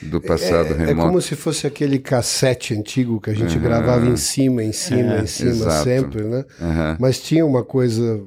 do 0.00 0.20
passado 0.20 0.72
é, 0.72 0.86
remoto. 0.86 1.08
É 1.08 1.10
como 1.10 1.20
se 1.20 1.36
fosse 1.36 1.66
aquele 1.66 1.98
cassete 1.98 2.72
antigo 2.72 3.20
que 3.20 3.30
a 3.30 3.34
gente 3.34 3.56
uhum. 3.56 3.62
gravava 3.62 4.06
em 4.06 4.16
cima, 4.16 4.62
em 4.62 4.72
cima, 4.72 5.16
é, 5.16 5.22
em 5.22 5.26
cima, 5.26 5.50
exato. 5.50 5.84
sempre, 5.84 6.22
né? 6.22 6.44
Uhum. 6.60 6.96
Mas 6.98 7.20
tinha 7.20 7.44
uma 7.44 7.62
coisa, 7.62 8.24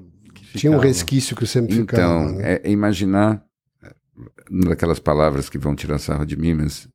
tinha 0.54 0.72
um 0.72 0.78
resquício 0.78 1.36
que 1.36 1.48
sempre 1.48 1.78
então, 1.78 1.86
ficava. 1.86 2.24
Então, 2.26 2.38
né? 2.38 2.60
é 2.64 2.70
imaginar 2.70 3.42
daquelas 4.50 5.00
palavras 5.00 5.50
que 5.50 5.58
vão 5.58 5.76
tirar 5.76 5.98
sarro 5.98 6.26
de 6.26 6.38
mim, 6.38 6.54
mas 6.54 6.88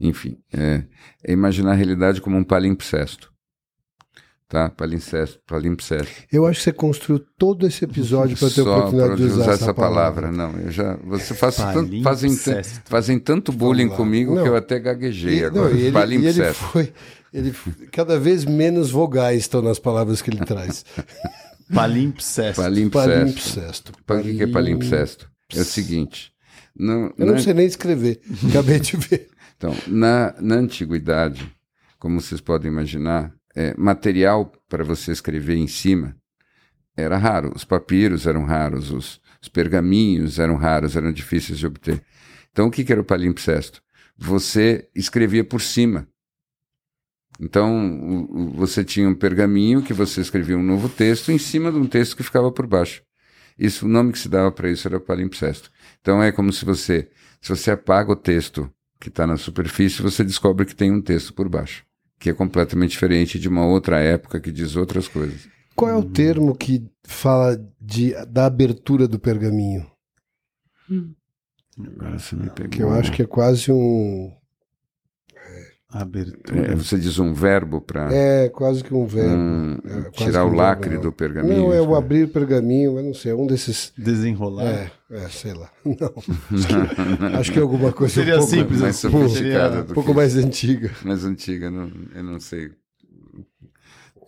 enfim, 0.00 0.38
é, 0.52 0.84
é 1.22 1.32
imaginar 1.32 1.72
a 1.72 1.74
realidade 1.74 2.20
como 2.20 2.36
um 2.36 2.44
palimpsesto 2.44 3.30
tá? 4.50 4.68
Palimpsesto, 4.68 5.38
palimpsesto. 5.46 6.12
Eu 6.30 6.44
acho 6.44 6.58
que 6.58 6.64
você 6.64 6.72
construiu 6.72 7.24
todo 7.38 7.66
esse 7.66 7.84
episódio 7.84 8.36
para 8.36 8.50
ter 8.50 8.66
a 8.66 8.76
oportunidade 8.76 9.16
de 9.16 9.22
usar, 9.22 9.42
usar 9.42 9.52
essa, 9.52 9.72
palavra. 9.72 10.28
palavra. 10.28 10.32
Não, 10.32 10.60
eu 10.60 10.70
já. 10.72 10.96
Você 11.04 11.34
faz 11.34 11.56
tanto, 11.56 12.02
fazem, 12.02 12.36
fazem 12.84 13.18
tanto 13.18 13.52
bullying 13.52 13.88
comigo 13.88 14.34
não, 14.34 14.42
que 14.42 14.48
eu 14.48 14.56
até 14.56 14.80
gaguejei 14.80 15.38
e, 15.38 15.44
agora. 15.44 15.70
Não, 15.70 15.76
e 15.76 15.82
ele, 15.82 15.92
palimpsesto. 15.92 16.40
E 16.42 16.42
ele 16.42 16.52
foi. 16.52 16.92
Ele, 17.32 17.54
cada 17.92 18.18
vez 18.18 18.44
menos 18.44 18.90
vogais 18.90 19.42
estão 19.42 19.62
nas 19.62 19.78
palavras 19.78 20.20
que 20.20 20.30
ele 20.30 20.44
traz. 20.44 20.84
palimpsesto. 21.72 22.60
Palimpsesto. 22.60 23.92
Palimpsesto. 24.04 24.32
O 24.32 24.36
que 24.36 24.42
é 24.42 24.46
palimpsesto? 24.48 25.30
É 25.54 25.60
o 25.60 25.64
seguinte. 25.64 26.32
Não, 26.76 27.12
eu 27.16 27.26
não 27.26 27.38
sei 27.38 27.54
nem 27.54 27.66
escrever. 27.66 28.20
Acabei 28.48 28.80
de 28.80 28.96
ver. 28.96 29.29
Então, 29.60 29.76
na, 29.86 30.34
na 30.40 30.54
antiguidade, 30.54 31.54
como 31.98 32.18
vocês 32.18 32.40
podem 32.40 32.72
imaginar, 32.72 33.30
é, 33.54 33.74
material 33.76 34.50
para 34.66 34.82
você 34.82 35.12
escrever 35.12 35.54
em 35.56 35.66
cima 35.66 36.16
era 36.96 37.18
raro. 37.18 37.52
Os 37.54 37.62
papiros 37.62 38.26
eram 38.26 38.46
raros, 38.46 38.90
os, 38.90 39.20
os 39.38 39.48
pergaminhos 39.48 40.38
eram 40.38 40.56
raros, 40.56 40.96
eram 40.96 41.12
difíceis 41.12 41.58
de 41.58 41.66
obter. 41.66 42.02
Então, 42.50 42.68
o 42.68 42.70
que, 42.70 42.82
que 42.82 42.90
era 42.90 43.02
o 43.02 43.04
palimpsesto? 43.04 43.82
Você 44.16 44.88
escrevia 44.94 45.44
por 45.44 45.60
cima. 45.60 46.08
Então, 47.38 48.26
você 48.54 48.82
tinha 48.82 49.10
um 49.10 49.14
pergaminho 49.14 49.82
que 49.82 49.92
você 49.92 50.22
escrevia 50.22 50.56
um 50.56 50.62
novo 50.62 50.88
texto 50.88 51.30
em 51.30 51.38
cima 51.38 51.70
de 51.70 51.76
um 51.76 51.86
texto 51.86 52.16
que 52.16 52.22
ficava 52.22 52.50
por 52.50 52.66
baixo. 52.66 53.02
Isso, 53.58 53.84
o 53.84 53.88
nome 53.90 54.12
que 54.12 54.18
se 54.18 54.28
dava 54.28 54.50
para 54.50 54.70
isso 54.70 54.88
era 54.88 54.98
palimpsesto. 54.98 55.70
Então, 56.00 56.22
é 56.22 56.32
como 56.32 56.50
se 56.50 56.64
você, 56.64 57.10
se 57.42 57.50
você 57.50 57.70
apaga 57.72 58.10
o 58.10 58.16
texto 58.16 58.72
que 59.00 59.08
está 59.08 59.26
na 59.26 59.36
superfície, 59.36 60.02
você 60.02 60.22
descobre 60.22 60.66
que 60.66 60.74
tem 60.74 60.92
um 60.92 61.00
texto 61.00 61.32
por 61.32 61.48
baixo 61.48 61.84
que 62.20 62.28
é 62.28 62.34
completamente 62.34 62.90
diferente 62.90 63.40
de 63.40 63.48
uma 63.48 63.66
outra 63.66 63.98
época 63.98 64.38
que 64.38 64.52
diz 64.52 64.76
outras 64.76 65.08
coisas. 65.08 65.48
Qual 65.74 65.90
é 65.90 65.96
o 65.96 66.04
termo 66.04 66.54
que 66.54 66.86
fala 67.02 67.58
de, 67.80 68.14
da 68.26 68.44
abertura 68.44 69.08
do 69.08 69.18
pergaminho? 69.18 69.90
Hum. 70.90 71.14
Agora 71.78 72.18
você 72.18 72.36
me 72.36 72.50
pegou. 72.50 72.70
Que 72.70 72.82
eu 72.82 72.92
acho 72.92 73.10
que 73.10 73.22
é 73.22 73.26
quase 73.26 73.72
um. 73.72 74.30
Abertura. 75.88 76.72
É, 76.72 76.74
você 76.74 76.98
diz 76.98 77.18
um 77.18 77.32
verbo 77.32 77.80
para 77.80 78.14
É 78.14 78.48
quase 78.50 78.84
que 78.84 78.94
um 78.94 79.06
verbo. 79.06 79.34
um, 79.34 79.78
É, 79.84 80.10
tirar 80.10 80.44
o 80.44 80.52
lacre 80.52 80.90
verbo, 80.90 81.04
do 81.04 81.12
pergaminho. 81.12 81.56
Não, 81.56 81.72
é 81.72 81.80
o 81.80 81.96
abrir 81.96 82.24
o 82.24 82.28
pergaminho, 82.28 82.98
eu 82.98 83.02
não 83.02 83.14
sei, 83.14 83.32
é 83.32 83.34
um 83.34 83.46
desses. 83.46 83.92
Desenrolar. 83.96 84.66
É, 84.66 84.92
é, 85.10 85.28
sei 85.28 85.52
lá. 85.54 85.70
Não. 85.84 86.14
Acho 86.56 86.66
que, 86.68 87.36
acho 87.36 87.52
que 87.52 87.58
é 87.58 87.62
alguma 87.62 87.92
coisa 87.92 88.14
Seria 88.14 88.34
um 88.36 88.38
pouco, 88.38 88.50
simples, 88.54 88.80
mais 88.80 88.96
assim, 88.96 89.10
sofisticada 89.10 89.68
seria- 89.70 89.82
do 89.84 89.90
um 89.90 89.94
pouco 89.94 90.14
mais 90.14 90.36
antiga. 90.36 90.90
mais 91.04 91.24
antiga, 91.24 91.70
não, 91.70 91.90
eu 92.14 92.22
não 92.24 92.38
sei. 92.40 92.70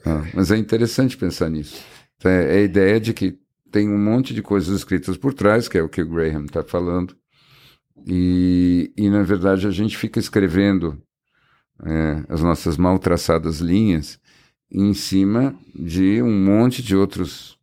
Ah, 0.04 0.22
mas 0.34 0.50
é 0.50 0.56
interessante 0.56 1.16
pensar 1.16 1.48
nisso. 1.48 1.82
Então, 2.16 2.30
É, 2.30 2.56
é 2.56 2.58
a 2.58 2.62
ideia 2.62 3.00
de 3.00 3.12
que 3.14 3.38
tem 3.70 3.88
um 3.88 3.98
monte 3.98 4.34
de 4.34 4.42
coisas 4.42 4.76
escritas 4.76 5.16
por 5.16 5.32
trás, 5.32 5.68
que 5.68 5.78
é 5.78 5.82
o 5.82 5.88
que 5.88 6.02
o 6.02 6.08
Graham 6.08 6.44
está 6.44 6.62
falando, 6.62 7.16
e, 8.06 8.92
e, 8.96 9.08
na 9.08 9.22
verdade, 9.22 9.66
a 9.66 9.70
gente 9.70 9.96
fica 9.96 10.18
escrevendo 10.18 11.00
é, 11.84 12.24
as 12.28 12.42
nossas 12.42 12.76
mal 12.76 12.98
traçadas 12.98 13.58
linhas 13.60 14.18
em 14.70 14.92
cima 14.94 15.54
de 15.74 16.20
um 16.22 16.32
monte 16.44 16.82
de 16.82 16.96
outros 16.96 17.56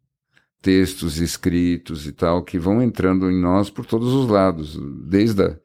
textos 0.62 1.18
escritos 1.20 2.06
e 2.08 2.12
tal, 2.12 2.44
que 2.44 2.60
vão 2.60 2.82
entrando 2.82 3.30
em 3.32 3.40
nós 3.40 3.70
por 3.70 3.86
todos 3.86 4.14
os 4.14 4.30
lados, 4.30 4.78
desde 5.08 5.44
a, 5.44 5.58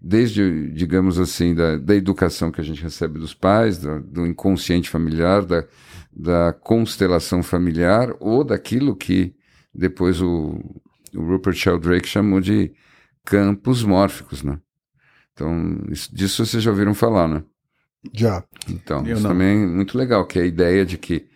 desde, 0.00 0.70
digamos 0.72 1.18
assim, 1.18 1.54
da, 1.54 1.76
da 1.78 1.94
educação 1.96 2.50
que 2.50 2.60
a 2.60 2.64
gente 2.64 2.82
recebe 2.82 3.18
dos 3.18 3.32
pais, 3.34 3.78
da- 3.78 3.98
do 4.00 4.26
inconsciente 4.26 4.90
familiar, 4.90 5.44
da, 5.44 5.64
da 6.14 6.52
constelação 6.52 7.42
familiar, 7.42 8.14
ou 8.20 8.44
daquilo 8.44 8.94
que 8.96 9.34
depois 9.74 10.20
o, 10.20 10.60
o 11.14 11.22
Rupert 11.22 11.56
Sheldrake 11.56 12.06
chamou 12.08 12.40
de 12.40 12.72
campos 13.24 13.82
mórficos, 13.82 14.42
né? 14.42 14.58
Então, 15.32 15.78
isso- 15.90 16.14
disso 16.14 16.44
vocês 16.44 16.62
já 16.62 16.70
ouviram 16.70 16.94
falar, 16.94 17.26
né? 17.28 17.42
Já. 18.12 18.44
Então, 18.68 19.06
Eu 19.06 19.14
isso 19.14 19.22
não. 19.22 19.30
também 19.30 19.62
é 19.64 19.66
muito 19.66 19.96
legal, 19.96 20.26
que 20.26 20.38
é 20.38 20.42
a 20.42 20.46
ideia 20.46 20.84
de 20.84 20.98
que 20.98 21.26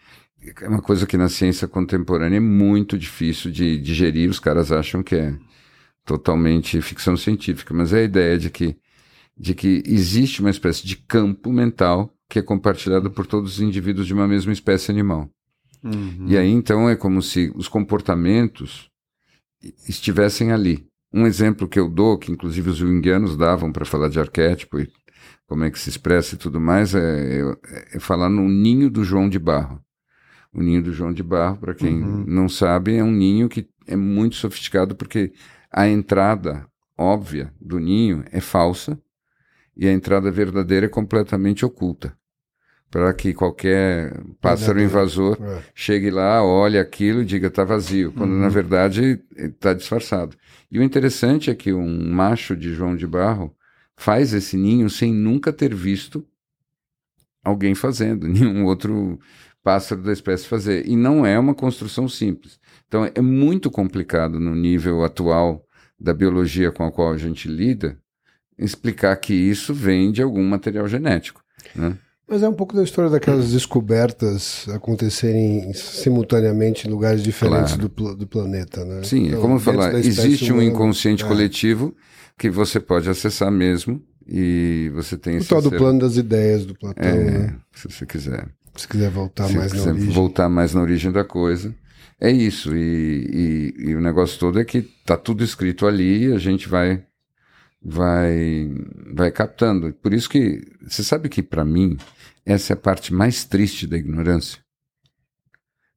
é 0.61 0.69
uma 0.69 0.83
coisa 0.83 1.07
que 1.07 1.17
na 1.17 1.29
ciência 1.29 1.69
contemporânea 1.69 2.37
é 2.37 2.41
muito 2.41 2.99
difícil 2.99 3.51
de 3.51 3.79
digerir, 3.79 4.31
os 4.31 4.41
caras 4.41 4.71
acham 4.73 5.03
que 5.03 5.15
é 5.17 5.37
totalmente 6.05 6.81
ficção 6.81 7.17
científica, 7.17 7.75
mas 7.75 7.93
é 7.93 8.01
a 8.01 8.05
ideia 8.05 8.39
de 8.39 8.51
que, 8.51 8.77
de 9.37 9.55
que 9.55 9.83
existe 9.87 10.41
uma 10.41 10.51
espécie 10.51 10.87
de 10.87 10.97
campo 10.97 11.53
mental 11.53 12.13
que 12.29 12.39
é 12.39 12.43
compartilhado 12.43 13.11
por 13.11 13.27
todos 13.27 13.55
os 13.55 13.61
indivíduos 13.61 14.07
de 14.07 14.15
uma 14.15 14.29
mesma 14.29 14.53
espécie 14.53 14.91
animal. 14.91 15.29
Uhum. 15.83 16.27
E 16.27 16.37
aí, 16.37 16.51
então, 16.51 16.89
é 16.89 16.97
como 16.97 17.23
se 17.23 17.51
os 17.55 17.69
comportamentos 17.69 18.91
estivessem 19.89 20.53
ali. 20.53 20.87
Um 21.13 21.27
exemplo 21.27 21.67
que 21.67 21.79
eu 21.79 21.89
dou, 21.89 22.19
que 22.19 22.31
inclusive 22.31 22.71
os 22.71 22.77
junguianos 22.77 23.37
davam 23.37 23.73
para 23.73 23.85
falar 23.85 24.09
de 24.09 24.21
arquétipo 24.21 24.79
e 24.79 24.89
como 25.47 25.65
é 25.65 25.71
que 25.71 25.79
se 25.79 25.89
expressa 25.89 26.35
e 26.35 26.39
tudo 26.39 26.61
mais, 26.61 26.95
é, 26.95 27.41
é- 27.41 27.97
é 27.97 28.01
falar 28.01 28.29
no 28.29 28.47
ninho 28.47 28.91
do 28.91 29.03
João 29.03 29.29
de 29.29 29.39
Barro. 29.39 29.83
O 30.53 30.63
ninho 30.63 30.83
do 30.83 30.93
João 30.93 31.13
de 31.13 31.23
Barro, 31.23 31.59
para 31.59 31.75
quem 31.75 32.03
Uhum. 32.03 32.25
não 32.27 32.49
sabe, 32.49 32.97
é 32.97 33.05
um 33.05 33.13
ninho 33.13 33.49
que 33.49 33.69
é 33.87 33.97
muito 33.97 34.37
sofisticado 34.37 34.95
porque 34.97 35.33
a 35.71 35.87
entrada 35.89 36.67
óbvia 36.97 37.53
do 37.61 37.79
ninho 37.79 38.25
é 38.33 38.41
falsa 38.41 38.99
e 39.77 39.87
a 39.87 39.93
entrada 39.93 40.31
verdadeira 40.31 40.87
é 40.87 40.89
completamente 40.89 41.65
oculta. 41.65 42.17
Para 42.91 43.13
que 43.13 43.35
qualquer 43.35 44.19
pássaro 44.41 44.81
invasor 44.81 45.37
É. 45.41 45.63
chegue 45.75 46.11
lá, 46.11 46.43
olhe 46.43 46.79
aquilo 46.79 47.21
e 47.21 47.25
diga 47.27 47.49
está 47.49 47.63
vazio, 47.63 48.13
quando 48.13 48.33
Uhum. 48.33 48.41
na 48.41 48.49
verdade 48.49 49.21
está 49.37 49.75
disfarçado. 49.75 50.35
E 50.71 50.79
o 50.79 50.83
interessante 50.83 51.51
é 51.51 51.55
que 51.55 51.71
um 51.73 52.11
macho 52.11 52.57
de 52.57 52.73
João 52.73 52.97
de 52.97 53.07
Barro 53.07 53.55
faz 53.95 54.33
esse 54.33 54.57
ninho 54.57 54.89
sem 54.89 55.13
nunca 55.13 55.53
ter 55.53 55.75
visto 55.75 56.27
alguém 57.45 57.75
fazendo, 57.75 58.27
nenhum 58.29 58.65
outro 58.65 59.19
pássaro 59.69 60.01
da 60.01 60.15
espécie 60.15 60.47
fazer. 60.47 60.89
E 60.89 60.97
não 60.97 61.27
é 61.27 61.39
uma 61.39 61.55
construção 61.55 62.09
simples. 62.09 62.59
Então 62.87 63.07
é 63.15 63.21
muito 63.21 63.71
complicado 63.71 64.41
no 64.41 64.55
nível 64.55 65.05
atual 65.05 65.63
da 66.01 66.15
biologia 66.15 66.73
com 66.73 66.85
a 66.85 66.91
qual 66.91 67.13
a 67.13 67.19
gente 67.19 67.49
lida 67.49 67.99
explicar 68.59 69.15
que 69.17 69.35
isso 69.35 69.75
vem 69.75 70.11
de 70.11 70.23
algum 70.23 70.43
material 70.43 70.89
genético. 70.89 71.43
Né? 71.77 71.99
Mas 72.27 72.43
é 72.43 72.49
um 72.49 72.55
pouco 72.55 72.75
da 72.75 72.83
história 72.83 73.11
daquelas 73.11 73.53
descobertas 73.53 74.67
acontecerem 74.71 75.71
simultaneamente 75.75 76.89
em 76.89 76.91
lugares 76.91 77.23
diferentes 77.23 77.75
Claro. 77.75 77.89
do, 77.91 78.17
do 78.17 78.27
planeta, 78.27 78.87
né? 78.87 79.03
Sim, 79.03 79.25
é 79.25 79.29
Então, 79.29 79.43
como 79.43 79.59
dentro 79.59 79.73
falar, 79.73 79.99
existe 79.99 80.51
um 80.51 80.63
inconsciente 80.63 81.25
é. 81.25 81.29
coletivo 81.29 81.95
que 82.39 82.49
você 82.49 82.81
pode 82.81 83.11
acessar 83.11 83.51
mesmo 83.51 84.03
e 84.27 84.91
você 84.95 85.19
tem 85.19 85.37
O 85.39 85.45
tal 85.45 85.61
do 85.61 85.71
plano 85.71 86.01
das 86.01 86.17
ideias 86.17 86.65
do 86.65 86.75
Platão, 86.75 87.07
É, 87.07 87.25
né? 87.25 87.57
se 87.75 87.91
você 87.91 88.07
quiser. 88.07 88.49
Se 88.79 88.89
quiser 88.89 89.11
voltar 89.11 89.47
se 89.49 89.57
mais 89.57 89.73
na 89.73 89.79
quiser 89.79 89.93
origem. 89.93 90.13
voltar 90.13 90.49
mais 90.49 90.75
na 90.75 90.81
origem 90.83 91.13
da 91.13 91.25
coisa. 91.25 91.75
É 92.21 92.31
isso. 92.31 92.75
E, 92.77 93.75
e- 93.79 93.91
e 93.91 93.95
o 93.95 94.01
negócio 94.01 94.39
todo 94.39 94.59
é 94.61 94.65
que 94.65 94.83
tá 95.05 95.17
tudo 95.17 95.45
escrito 95.45 95.87
ali 95.87 96.27
e 96.29 96.33
a 96.33 96.39
gente 96.39 96.69
vai 96.69 97.05
vai 97.83 98.71
vai 99.15 99.31
captando. 99.31 99.93
Por 99.95 100.13
isso 100.13 100.29
que 100.29 100.63
você 100.87 101.03
sabe 101.05 101.29
que 101.29 101.43
para 101.43 101.65
mim 101.65 101.97
essa 102.45 102.73
é 102.73 102.75
a 102.75 102.77
parte 102.77 103.13
mais 103.13 103.45
triste 103.45 103.87
da 103.87 103.97
ignorância. 103.97 104.61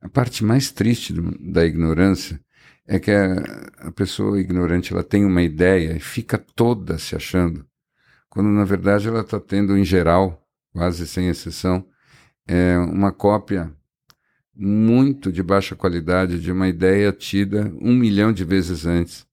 A 0.02 0.10
parte 0.10 0.44
mais 0.44 0.72
triste 0.72 1.14
do- 1.14 1.38
da 1.40 1.66
ignorância 1.66 2.40
é 2.88 3.00
que 3.00 3.12
a, 3.12 3.36
a 3.88 3.92
pessoa 3.92 4.40
ignorante 4.40 4.92
ela 4.94 5.04
tem 5.04 5.24
uma 5.26 5.42
ideia 5.42 5.96
e 5.96 6.00
fica 6.00 6.38
toda 6.38 6.98
se 6.98 7.16
achando, 7.16 7.66
quando 8.30 8.50
na 8.50 8.66
verdade 8.66 9.08
ela 9.08 9.22
está 9.22 9.40
tendo 9.40 9.78
em 9.78 9.86
geral, 9.86 10.44
quase 10.74 11.06
sem 11.08 11.28
exceção, 11.30 11.86
é 12.48 12.78
uma 12.78 13.12
cópia 13.12 13.72
muito 14.56 15.32
de 15.32 15.42
baixa 15.42 15.76
qualidade 15.76 16.39
de 16.39 16.52
uma 16.52 16.68
ideia 16.68 17.12
tida 17.12 17.74
um 17.82 17.96
milhão 17.96 18.32
de 18.32 18.44
vezes 18.44 18.86
antes 18.86 19.26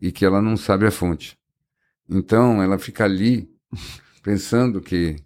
e 0.00 0.12
que 0.12 0.24
ela 0.24 0.42
não 0.42 0.56
sabe 0.56 0.86
a 0.86 0.90
fonte. 0.90 1.38
Então 2.08 2.62
ela 2.62 2.78
fica 2.78 3.04
ali 3.04 3.48
pensando 4.22 4.80
que 4.80 5.16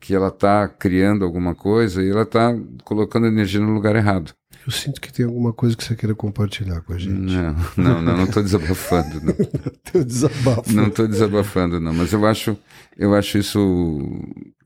que 0.00 0.14
ela 0.14 0.28
está 0.28 0.68
criando 0.68 1.24
alguma 1.24 1.54
coisa 1.54 2.02
e 2.02 2.08
ela 2.08 2.22
está 2.22 2.54
colocando 2.84 3.26
energia 3.26 3.60
no 3.60 3.74
lugar 3.74 3.96
errado. 3.96 4.32
Eu 4.64 4.72
sinto 4.72 5.00
que 5.00 5.12
tem 5.12 5.26
alguma 5.26 5.52
coisa 5.52 5.76
que 5.76 5.82
você 5.82 5.96
queira 5.96 6.14
compartilhar 6.14 6.82
com 6.82 6.92
a 6.92 6.98
gente. 6.98 7.12
Não, 7.14 7.54
não, 7.76 8.02
não, 8.02 8.16
não 8.18 8.24
estou 8.24 8.42
desabafando, 8.42 9.20
não. 9.20 9.34
Teu 9.82 10.04
desabafo. 10.04 10.72
Não 10.72 10.88
estou 10.88 11.08
desabafando, 11.08 11.80
não. 11.80 11.92
Mas 11.92 12.12
eu 12.12 12.24
acho, 12.26 12.56
eu 12.96 13.14
acho 13.14 13.38
isso 13.38 14.08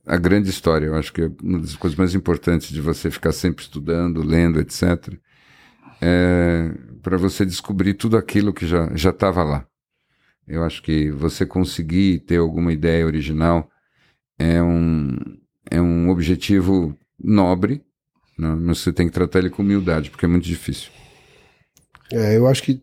a 0.07 0.17
grande 0.17 0.51
história. 0.51 0.87
Eu 0.87 0.95
acho 0.95 1.13
que 1.13 1.23
é 1.23 1.31
uma 1.43 1.59
das 1.59 1.77
coisas 1.77 1.99
mais 1.99 2.15
importantes 2.15 2.69
de 2.69 2.81
você 2.81 3.11
ficar 3.11 3.33
sempre 3.33 3.63
estudando, 3.63 4.23
lendo, 4.23 4.61
etc. 4.61 5.15
É 6.01 6.71
para 7.03 7.17
você 7.17 7.45
descobrir 7.45 7.95
tudo 7.95 8.17
aquilo 8.17 8.55
que 8.55 8.67
já 8.67 8.89
estava 8.95 9.43
lá. 9.43 9.67
Eu 10.47 10.63
acho 10.65 10.83
que 10.83 11.11
você 11.11 11.45
conseguir 11.45 12.21
ter 12.21 12.37
alguma 12.37 12.73
ideia 12.73 13.05
original 13.05 13.69
é 14.39 14.63
um 14.63 15.17
é 15.71 15.81
um 15.81 16.09
objetivo 16.11 16.97
nobre, 17.19 17.83
né? 18.39 18.55
mas 18.61 18.79
você 18.79 18.93
tem 18.93 19.07
que 19.07 19.13
tratar 19.13 19.39
ele 19.39 19.51
com 19.51 19.63
humildade, 19.63 20.11
porque 20.11 20.25
é 20.25 20.29
muito 20.29 20.45
difícil. 20.45 20.91
É, 22.11 22.37
eu 22.37 22.47
acho 22.47 22.63
que, 22.63 22.83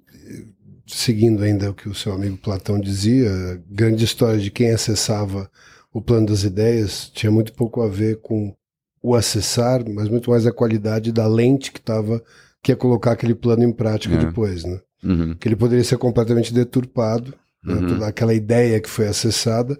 seguindo 0.87 1.43
ainda 1.43 1.69
o 1.69 1.73
que 1.73 1.89
o 1.89 1.93
seu 1.93 2.13
amigo 2.13 2.37
Platão 2.37 2.79
dizia, 2.79 3.29
grande 3.69 4.05
história 4.05 4.39
de 4.39 4.49
quem 4.49 4.71
acessava 4.71 5.51
o 5.93 6.01
plano 6.01 6.27
das 6.27 6.43
ideias 6.43 7.09
tinha 7.13 7.31
muito 7.31 7.53
pouco 7.53 7.81
a 7.81 7.87
ver 7.87 8.19
com 8.21 8.53
o 9.01 9.15
acessar, 9.15 9.83
mas 9.89 10.09
muito 10.09 10.29
mais 10.29 10.45
a 10.45 10.51
qualidade 10.51 11.11
da 11.11 11.25
lente 11.27 11.71
que 11.71 11.79
estava 11.79 12.21
que 12.61 12.71
ia 12.71 12.75
colocar 12.75 13.13
aquele 13.13 13.33
plano 13.33 13.63
em 13.63 13.71
prática 13.71 14.15
É. 14.15 14.17
depois, 14.25 14.65
né? 14.65 14.79
Uhum, 15.03 15.33
Que 15.35 15.47
ele 15.47 15.55
poderia 15.55 15.83
ser 15.83 15.97
completamente 15.97 16.53
deturpado, 16.53 17.33
né? 17.63 17.75
Uhum. 17.75 17.87
Toda 17.87 18.07
aquela 18.07 18.33
ideia 18.33 18.81
que 18.81 18.89
foi 18.89 19.07
acessada 19.07 19.77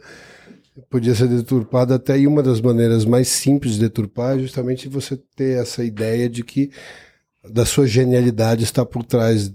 podia 0.89 1.14
ser 1.14 1.28
deturpada 1.28 1.95
até 1.95 2.18
e 2.18 2.26
uma 2.26 2.41
das 2.41 2.62
maneiras 2.62 3.03
mais 3.03 3.28
simples 3.28 3.74
de 3.74 3.82
deturpar 3.82 4.38
é 4.38 4.39
justamente 4.39 4.88
você 4.88 5.18
ter 5.36 5.60
essa 5.62 5.84
ideia 5.84 6.30
de 6.30 6.41
que 6.41 6.72
da 7.51 7.66
sua 7.66 7.86
genialidade 7.86 8.64
está 8.64 8.86
por 8.86 9.03
trás 9.03 9.51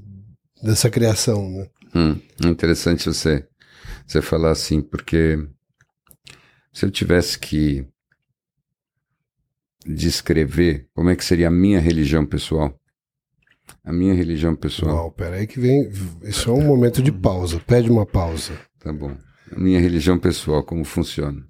dessa 0.62 0.90
criação, 0.90 1.48
né? 1.50 1.66
Hum, 1.94 2.18
interessante 2.46 3.06
você, 3.06 3.46
você 4.06 4.20
falar 4.20 4.50
assim, 4.50 4.82
porque 4.82 5.38
se 6.74 6.84
eu 6.84 6.90
tivesse 6.90 7.38
que 7.38 7.86
descrever 9.86 10.88
como 10.92 11.08
é 11.08 11.16
que 11.16 11.24
seria 11.24 11.48
a 11.48 11.50
minha 11.50 11.80
religião 11.80 12.26
pessoal, 12.26 12.78
a 13.82 13.92
minha 13.92 14.12
religião 14.12 14.54
pessoal, 14.56 14.96
Uau, 14.96 15.12
peraí 15.12 15.46
que 15.46 15.60
vem. 15.60 15.90
Isso 16.22 16.50
é 16.50 16.52
um 16.52 16.66
momento 16.66 17.00
de 17.02 17.12
pausa. 17.12 17.60
Pede 17.60 17.90
uma 17.90 18.04
pausa. 18.04 18.58
tá 18.78 18.92
bom. 18.92 19.16
A 19.50 19.58
minha 19.58 19.78
religião 19.80 20.18
pessoal, 20.18 20.62
como 20.62 20.84
funciona? 20.84 21.46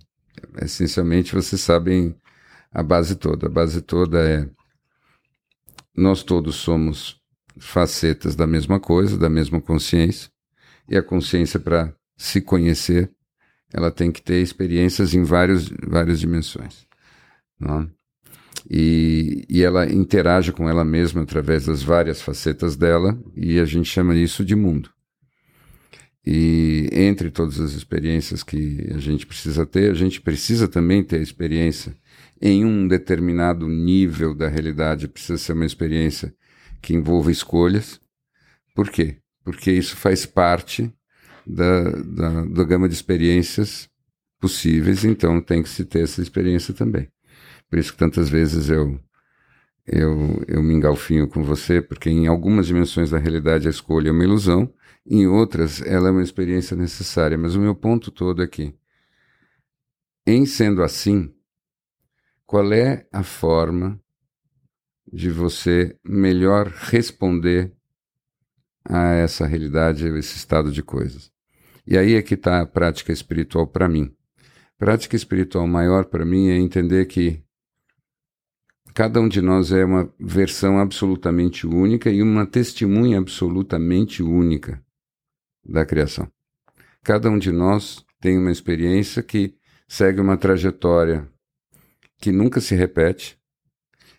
Essencialmente, 0.61 1.35
vocês 1.35 1.61
sabem 1.61 2.15
a 2.71 2.83
base 2.83 3.17
toda. 3.17 3.47
A 3.47 3.51
base 3.51 3.81
toda 3.81 4.21
é 4.29 4.49
nós 5.97 6.23
todos 6.23 6.57
somos 6.57 7.21
facetas 7.59 8.35
da 8.35 8.47
mesma 8.47 8.79
coisa, 8.79 9.17
da 9.17 9.31
mesma 9.31 9.61
consciência, 9.61 10.29
e 10.89 10.97
a 10.97 11.03
consciência 11.03 11.59
para 11.59 11.95
se 12.17 12.41
conhecer, 12.41 13.11
ela 13.75 13.91
tem 13.91 14.13
que 14.13 14.23
ter 14.23 14.41
experiências 14.41 15.15
em 15.15 15.25
vários, 15.25 15.69
várias 15.85 16.21
dimensões. 16.21 16.87
Não? 17.59 17.91
E, 18.71 19.45
e 19.49 19.63
ela 19.65 19.85
interage 19.93 20.53
com 20.53 20.69
ela 20.69 20.85
mesma 20.85 21.23
através 21.23 21.67
das 21.67 21.83
várias 21.83 22.23
facetas 22.23 22.77
dela, 22.77 23.19
e 23.37 23.59
a 23.59 23.65
gente 23.65 23.91
chama 23.91 24.15
isso 24.15 24.45
de 24.45 24.55
mundo. 24.55 24.91
E 26.25 26.89
entre 26.93 27.31
todas 27.31 27.61
as 27.61 27.73
experiências 27.73 28.45
que 28.45 28.87
a 28.95 28.99
gente 28.99 29.27
precisa 29.27 29.67
ter, 29.67 29.91
a 29.91 29.95
gente 29.95 30.21
precisa 30.21 30.69
também 30.69 31.03
ter 31.03 31.21
experiência 31.21 31.95
em 32.41 32.65
um 32.65 32.87
determinado 32.87 33.69
nível 33.69 34.35
da 34.35 34.49
realidade, 34.49 35.09
precisa 35.09 35.37
ser 35.37 35.53
uma 35.53 35.67
experiência 35.67 36.33
que 36.81 36.95
envolva 36.95 37.31
escolhas. 37.31 38.01
Por 38.75 38.89
quê? 38.89 39.17
Porque 39.45 39.73
isso 39.73 39.97
faz 39.97 40.25
parte 40.25 40.91
da, 41.47 41.91
da, 41.91 42.45
da 42.45 42.65
gama 42.65 42.89
de 42.89 42.95
experiências 42.95 43.89
possíveis, 44.41 45.05
então 45.05 45.41
tem 45.41 45.63
que 45.63 45.69
se 45.69 45.85
ter 45.85 46.03
essa 46.03 46.21
experiência 46.21 46.75
também. 46.75 47.09
Por 47.69 47.79
isso 47.79 47.93
que 47.93 47.99
tantas 47.99 48.29
vezes 48.29 48.69
eu, 48.69 49.01
eu, 49.87 50.43
eu 50.47 50.63
me 50.63 50.75
engalfinho 50.75 51.29
com 51.29 51.43
você, 51.43 51.81
porque 51.81 52.11
em 52.11 52.27
algumas 52.27 52.67
dimensões 52.67 53.11
da 53.11 53.19
realidade 53.19 53.67
a 53.67 53.71
escolha 53.71 54.09
é 54.09 54.13
uma 54.13 54.25
ilusão, 54.25 54.73
em 55.07 55.27
outras 55.27 55.83
ela 55.83 56.09
é 56.09 56.11
uma 56.11 56.23
experiência 56.23 56.77
necessária. 56.77 57.37
Mas 57.37 57.55
o 57.55 57.61
meu 57.61 57.75
ponto 57.75 58.11
todo 58.11 58.43
é 58.43 58.47
que, 58.47 58.75
em 60.27 60.47
sendo 60.47 60.83
assim, 60.83 61.35
qual 62.47 62.73
é 62.73 63.07
a 63.13 63.23
forma 63.23 64.01
de 65.13 65.31
você 65.31 65.99
melhor 66.05 66.67
responder 66.69 67.73
a 68.85 69.15
essa 69.15 69.47
realidade, 69.47 70.07
a 70.07 70.19
esse 70.19 70.37
estado 70.37 70.71
de 70.71 70.83
coisas? 70.83 71.34
E 71.87 71.99
aí 71.99 72.15
é 72.15 72.23
que 72.23 72.35
está 72.35 72.61
a 72.61 72.67
prática 72.67 73.13
espiritual 73.13 73.67
para 73.67 73.89
mim. 73.89 74.15
Prática 74.79 75.17
espiritual 75.17 75.67
maior 75.67 76.07
para 76.07 76.25
mim 76.25 76.49
é 76.49 76.57
entender 76.57 77.07
que 77.07 77.43
cada 78.95 79.21
um 79.21 79.29
de 79.29 79.43
nós 79.43 79.73
é 79.73 79.85
uma 79.85 80.13
versão 80.19 80.79
absolutamente 80.79 81.67
única 81.67 82.11
e 82.11 82.23
uma 82.23 82.47
testemunha 82.47 83.19
absolutamente 83.19 84.23
única 84.23 84.83
da 85.65 85.85
criação. 85.85 86.31
Cada 87.03 87.31
um 87.31 87.39
de 87.39 87.53
nós 87.53 88.05
tem 88.21 88.39
uma 88.39 88.51
experiência 88.51 89.23
que 89.23 89.55
segue 89.87 90.21
uma 90.21 90.37
trajetória 90.37 91.29
que 92.19 92.33
nunca 92.33 92.61
se 92.61 92.75
repete, 92.75 93.39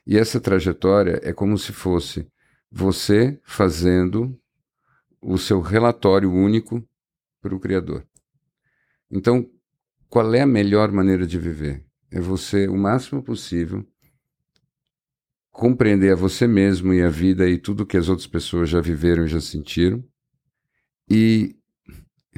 e 0.06 0.18
essa 0.18 0.40
trajetória 0.40 1.20
é 1.24 1.34
como 1.34 1.58
se 1.58 1.74
fosse 1.74 2.28
você 2.72 3.40
fazendo 3.44 4.40
o 5.20 5.38
seu 5.38 5.60
relatório 5.60 6.32
único 6.32 6.88
para 7.46 7.56
o 7.56 7.60
Criador. 7.60 8.04
Então, 9.12 9.48
qual 10.10 10.34
é 10.34 10.42
a 10.42 10.48
melhor 10.48 10.92
maneira 10.92 11.28
de 11.28 11.38
viver? 11.38 11.86
É 12.12 12.20
você, 12.20 12.68
o 12.68 12.76
máximo 12.76 13.22
possível, 13.22 13.86
compreender 15.52 16.14
a 16.14 16.16
você 16.16 16.48
mesmo 16.48 16.92
e 16.92 17.04
a 17.04 17.10
vida 17.10 17.48
e 17.48 17.60
tudo 17.60 17.86
que 17.86 17.98
as 17.98 18.10
outras 18.10 18.26
pessoas 18.26 18.68
já 18.68 18.82
viveram 18.82 19.26
e 19.26 19.28
já 19.28 19.40
sentiram. 19.40 20.04
E, 21.08 21.56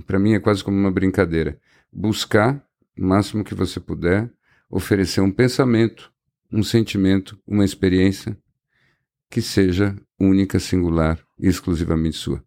para 0.05 0.20
mim, 0.20 0.34
é 0.34 0.41
quase 0.41 0.62
como 0.62 0.78
uma 0.78 0.91
brincadeira. 0.91 1.58
Buscar, 1.89 2.62
o 2.99 3.05
máximo 3.05 3.45
que 3.45 3.55
você 3.55 3.80
puder, 3.80 4.30
oferecer 4.70 5.22
um 5.22 5.32
pensamento, 5.32 6.12
um 6.51 6.64
sentimento, 6.64 7.41
uma 7.47 7.64
experiência 7.64 8.38
que 9.30 9.41
seja 9.41 9.95
única, 10.20 10.60
singular 10.60 11.18
e 11.39 11.47
exclusivamente 11.47 12.18
sua. 12.18 12.43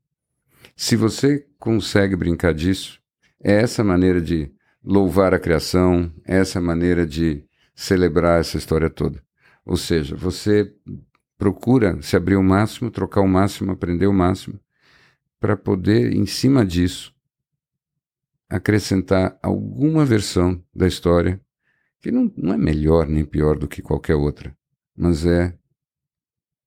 Se 0.83 0.97
você 0.97 1.47
consegue 1.59 2.17
brincar 2.17 2.55
disso, 2.55 3.03
é 3.39 3.53
essa 3.53 3.85
maneira 3.85 4.19
de 4.19 4.51
louvar 4.83 5.35
a 5.35 5.39
criação, 5.39 6.11
é 6.27 6.39
essa 6.39 6.59
maneira 6.59 7.07
de 7.07 7.45
celebrar 7.75 8.41
essa 8.41 8.57
história 8.57 8.89
toda. 8.89 9.23
Ou 9.63 9.77
seja, 9.77 10.17
você 10.17 10.75
procura 11.37 12.01
se 12.01 12.17
abrir 12.17 12.37
o 12.37 12.43
máximo, 12.43 12.91
trocar 12.91 13.21
o 13.21 13.29
máximo, 13.29 13.73
aprender 13.73 14.07
o 14.07 14.13
máximo, 14.15 14.59
para 15.39 15.55
poder, 15.55 16.15
em 16.15 16.25
cima 16.25 16.65
disso, 16.65 17.15
acrescentar 18.49 19.39
alguma 19.43 20.07
versão 20.07 20.65
da 20.75 20.89
história 20.89 21.39
que 22.01 22.11
não, 22.11 22.33
não 22.35 22.55
é 22.55 22.57
melhor 22.57 23.07
nem 23.07 23.23
pior 23.23 23.59
do 23.59 23.69
que 23.69 23.83
qualquer 23.83 24.15
outra, 24.15 24.57
mas 24.97 25.27
é 25.27 25.55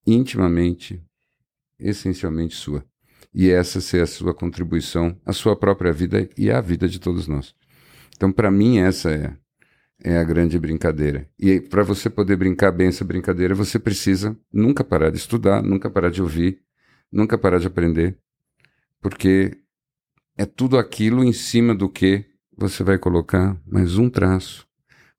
intimamente, 0.05 1.03
essencialmente 1.79 2.55
sua. 2.55 2.85
E 3.33 3.49
essa 3.49 3.81
ser 3.81 4.01
a 4.03 4.05
sua 4.05 4.33
contribuição 4.33 5.19
à 5.25 5.33
sua 5.33 5.55
própria 5.55 5.91
vida 5.91 6.29
e 6.37 6.51
à 6.51 6.61
vida 6.61 6.87
de 6.87 6.99
todos 6.99 7.27
nós. 7.27 7.55
Então, 8.15 8.31
para 8.31 8.51
mim, 8.51 8.77
essa 8.79 9.11
é, 9.11 9.35
é 10.03 10.17
a 10.17 10.23
grande 10.23 10.59
brincadeira. 10.59 11.27
E 11.39 11.59
para 11.59 11.83
você 11.83 12.09
poder 12.09 12.35
brincar 12.35 12.71
bem 12.71 12.87
essa 12.87 13.03
brincadeira, 13.03 13.55
você 13.55 13.79
precisa 13.79 14.37
nunca 14.51 14.83
parar 14.83 15.09
de 15.09 15.17
estudar, 15.17 15.63
nunca 15.63 15.89
parar 15.89 16.11
de 16.11 16.21
ouvir, 16.21 16.61
nunca 17.11 17.37
parar 17.37 17.59
de 17.59 17.67
aprender, 17.67 18.17
porque 19.01 19.57
é 20.37 20.45
tudo 20.45 20.77
aquilo 20.77 21.23
em 21.23 21.33
cima 21.33 21.75
do 21.75 21.89
que 21.89 22.25
você 22.57 22.83
vai 22.83 22.97
colocar 22.97 23.59
mais 23.65 23.97
um 23.97 24.09
traço, 24.09 24.67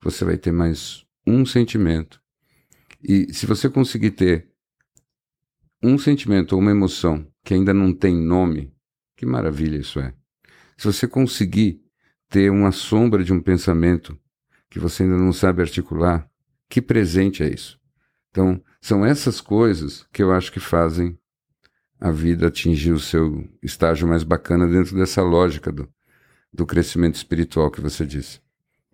você 0.02 0.24
vai 0.24 0.36
ter 0.36 0.52
mais 0.52 1.04
um 1.26 1.44
sentimento. 1.44 2.20
E 3.02 3.32
se 3.32 3.46
você 3.46 3.68
conseguir 3.68 4.12
ter 4.12 4.48
um 5.84 5.98
sentimento 5.98 6.54
ou 6.54 6.60
uma 6.60 6.70
emoção 6.70 7.26
que 7.44 7.54
ainda 7.54 7.74
não 7.74 7.92
tem 7.92 8.16
nome, 8.16 8.72
que 9.16 9.26
maravilha 9.26 9.76
isso 9.76 10.00
é. 10.00 10.14
Se 10.76 10.86
você 10.86 11.06
conseguir 11.06 11.80
ter 12.28 12.50
uma 12.50 12.72
sombra 12.72 13.22
de 13.22 13.32
um 13.32 13.40
pensamento 13.40 14.18
que 14.70 14.78
você 14.78 15.04
ainda 15.04 15.16
não 15.16 15.32
sabe 15.32 15.62
articular, 15.62 16.28
que 16.68 16.80
presente 16.80 17.42
é 17.42 17.48
isso? 17.48 17.78
Então, 18.30 18.60
são 18.80 19.04
essas 19.04 19.40
coisas 19.40 20.06
que 20.12 20.22
eu 20.22 20.32
acho 20.32 20.50
que 20.50 20.58
fazem 20.58 21.16
a 22.00 22.10
vida 22.10 22.48
atingir 22.48 22.92
o 22.92 22.98
seu 22.98 23.48
estágio 23.62 24.08
mais 24.08 24.24
bacana 24.24 24.66
dentro 24.66 24.96
dessa 24.96 25.22
lógica 25.22 25.70
do, 25.70 25.88
do 26.52 26.66
crescimento 26.66 27.14
espiritual 27.14 27.70
que 27.70 27.80
você 27.80 28.04
disse. 28.04 28.40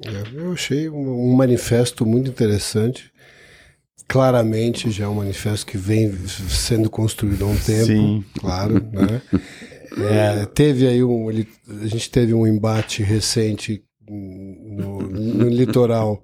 É, 0.05 0.11
eu 0.35 0.53
achei 0.53 0.89
um, 0.89 1.31
um, 1.31 1.35
manifesto 1.35 2.07
muito 2.07 2.31
interessante. 2.31 3.13
Claramente 4.09 4.91
já 4.91 5.05
é 5.05 5.09
um 5.09 5.15
manifesto 5.15 5.67
que 5.67 5.79
vem 5.79 6.13
sendo 6.27 6.91
construído 6.91 7.45
há 7.45 7.49
um 7.49 7.57
tempo, 7.57 7.87
Sim. 7.87 8.25
claro. 8.39 8.75
Né? 8.75 9.23
É, 9.93 10.47
teve 10.47 10.87
aí 10.87 11.03
um. 11.03 11.29
Ele, 11.29 11.49
a 11.83 11.87
gente 11.89 12.09
teve 12.11 12.33
um 12.33 12.47
embate 12.47 13.03
recente 13.03 13.83
no, 14.11 15.03
no 15.03 15.49
litoral, 15.49 16.21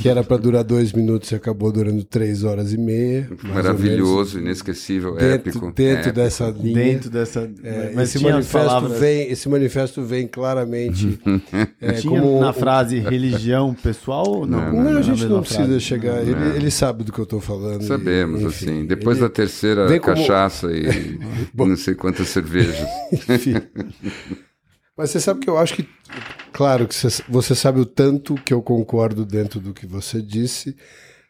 que 0.00 0.08
era 0.08 0.24
para 0.24 0.38
durar 0.38 0.64
dois 0.64 0.92
minutos 0.92 1.30
e 1.30 1.34
acabou 1.34 1.70
durando 1.70 2.02
três 2.04 2.42
horas 2.42 2.72
e 2.72 2.78
meia. 2.78 3.28
Maravilhoso, 3.42 4.38
inesquecível, 4.38 5.12
dentro, 5.12 5.50
épico. 5.50 5.72
Dentro 5.72 6.00
épico. 6.00 6.14
dessa 6.14 6.50
linha. 6.50 6.74
Dentro 6.74 7.10
dessa. 7.10 7.50
É, 7.62 7.92
mas 7.94 8.14
esse 8.14 8.24
manifesto, 8.24 8.88
vem, 8.88 9.30
esse 9.30 9.48
manifesto 9.48 10.02
vem 10.02 10.26
claramente. 10.26 11.20
é, 11.80 11.92
tinha 11.92 12.20
como 12.20 12.40
na 12.40 12.52
frase 12.52 12.98
religião 12.98 13.74
pessoal 13.74 14.26
ou 14.26 14.46
não? 14.46 14.72
Não, 14.72 14.84
não 14.84 14.98
a 14.98 15.02
gente 15.02 15.26
não 15.26 15.40
precisa 15.40 15.64
frase. 15.64 15.80
chegar. 15.80 16.22
Ele, 16.22 16.56
ele, 16.56 16.70
sabe 16.70 17.04
do 17.04 17.12
que 17.12 17.18
eu 17.18 17.24
estou 17.24 17.40
falando. 17.40 17.82
Sabemos, 17.82 18.40
e, 18.40 18.44
enfim, 18.46 18.70
assim. 18.70 18.86
Depois 18.86 19.18
da 19.18 19.28
terceira 19.28 19.98
cachaça 20.00 20.68
como... 20.68 20.78
e 20.78 21.68
não 21.68 21.76
sei 21.76 21.94
quantas 21.94 22.28
cervejas. 22.28 22.88
enfim. 23.28 23.54
Mas 24.98 25.10
você 25.10 25.20
sabe 25.20 25.38
que 25.38 25.48
eu 25.48 25.56
acho 25.56 25.76
que, 25.76 25.88
claro, 26.52 26.88
que 26.88 26.94
você 27.28 27.54
sabe 27.54 27.78
o 27.78 27.86
tanto 27.86 28.34
que 28.34 28.52
eu 28.52 28.60
concordo 28.60 29.24
dentro 29.24 29.60
do 29.60 29.72
que 29.72 29.86
você 29.86 30.20
disse. 30.20 30.76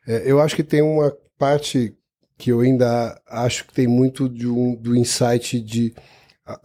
É, 0.07 0.23
eu 0.25 0.41
acho 0.41 0.57
que 0.57 0.65
tem 0.65 0.81
uma 0.81 1.15
parte 1.37 1.95
que 2.39 2.51
eu 2.51 2.61
ainda 2.61 3.21
acho 3.29 3.67
que 3.67 3.75
tem 3.75 3.87
muito 3.87 4.27
de 4.27 4.49
um, 4.49 4.75
do 4.75 4.97
insight 4.97 5.61
de. 5.61 5.95
A, 6.47 6.59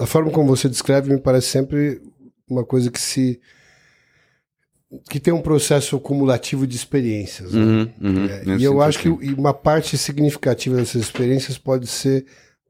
a 0.00 0.06
forma 0.06 0.30
como 0.30 0.48
você 0.48 0.66
descreve 0.66 1.12
me 1.12 1.20
parece 1.20 1.48
sempre 1.48 2.00
uma 2.48 2.64
coisa 2.64 2.90
que 2.90 3.00
se 3.00 3.38
que 5.10 5.20
tem 5.20 5.34
um 5.34 5.42
processo 5.42 6.00
cumulativo 6.00 6.66
de 6.66 6.74
experiências. 6.74 7.52
Né? 7.52 7.60
Uhum, 7.60 7.92
uhum, 8.00 8.26
é, 8.30 8.56
e 8.56 8.64
eu 8.64 8.80
acho 8.80 9.00
que 9.00 9.10
uma 9.10 9.52
parte 9.52 9.98
significativa 9.98 10.76
dessas 10.76 11.02
experiências 11.02 11.58
pode 11.58 11.86
ser 11.86 12.24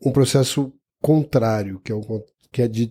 um 0.05 0.11
processo 0.11 0.73
contrário, 1.01 1.79
que 1.85 1.93
é, 1.93 1.95
um, 1.95 2.23
que 2.51 2.63
é 2.63 2.67
de 2.67 2.91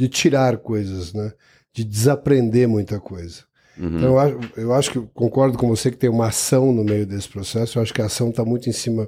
de 0.00 0.08
tirar 0.08 0.56
coisas, 0.56 1.12
né? 1.12 1.30
De 1.74 1.84
desaprender 1.84 2.66
muita 2.66 2.98
coisa. 2.98 3.44
Uhum. 3.78 3.98
Então, 3.98 4.08
eu 4.08 4.18
acho, 4.18 4.38
eu 4.56 4.74
acho 4.74 4.90
que 4.90 5.00
concordo 5.12 5.58
com 5.58 5.68
você 5.68 5.90
que 5.90 5.98
tem 5.98 6.08
uma 6.08 6.28
ação 6.28 6.72
no 6.72 6.82
meio 6.82 7.04
desse 7.04 7.28
processo. 7.28 7.78
Eu 7.78 7.82
acho 7.82 7.92
que 7.92 8.00
a 8.00 8.06
ação 8.06 8.30
está 8.30 8.42
muito 8.42 8.66
em 8.66 8.72
cima 8.72 9.06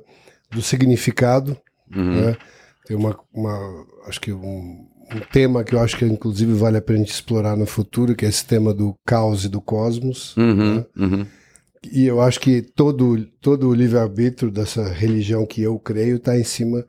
do 0.50 0.60
significado. 0.60 1.56
Uhum. 1.94 2.20
Né? 2.20 2.36
Tem 2.84 2.94
uma, 2.94 3.18
uma 3.32 3.86
acho 4.06 4.20
que 4.20 4.34
um, 4.34 4.86
um, 5.10 5.20
tema 5.32 5.64
que 5.64 5.74
eu 5.74 5.80
acho 5.80 5.96
que 5.96 6.04
inclusive 6.04 6.52
vale 6.52 6.76
a 6.76 6.82
pena 6.82 6.98
a 6.98 7.02
gente 7.02 7.14
explorar 7.14 7.56
no 7.56 7.64
futuro, 7.64 8.14
que 8.14 8.26
é 8.26 8.28
esse 8.28 8.44
tema 8.44 8.74
do 8.74 8.94
caos 9.06 9.46
e 9.46 9.48
do 9.48 9.62
cosmos. 9.62 10.36
Uhum. 10.36 10.76
Né? 10.76 10.86
Uhum. 10.94 11.26
E 11.90 12.04
eu 12.04 12.20
acho 12.20 12.38
que 12.38 12.60
todo, 12.60 13.24
todo 13.40 13.66
o 13.66 13.74
livre-arbítrio 13.74 14.50
dessa 14.50 14.86
religião 14.88 15.46
que 15.46 15.62
eu 15.62 15.78
creio 15.78 16.16
está 16.16 16.38
em 16.38 16.44
cima 16.44 16.84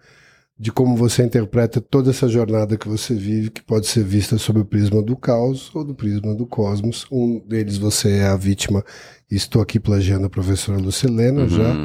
de 0.58 0.72
como 0.72 0.96
você 0.96 1.24
interpreta 1.24 1.82
toda 1.82 2.12
essa 2.12 2.28
jornada 2.28 2.78
que 2.78 2.88
você 2.88 3.16
vive, 3.16 3.50
que 3.50 3.62
pode 3.62 3.88
ser 3.88 4.04
vista 4.04 4.38
sob 4.38 4.60
o 4.60 4.66
prisma 4.66 5.02
do 5.02 5.16
caos 5.16 5.74
ou 5.76 5.84
do 5.84 5.96
prisma 5.96 6.34
do 6.36 6.46
cosmos. 6.46 7.06
Um 7.12 7.40
deles 7.40 7.78
você 7.78 8.18
é 8.18 8.26
a 8.26 8.36
vítima. 8.36 8.84
Estou 9.32 9.62
aqui 9.62 9.80
plagiando 9.80 10.28
a 10.28 10.30
professora 10.30 10.78
Lucilena 10.78 11.42
Uhum. 11.42 11.50
já. 11.50 11.76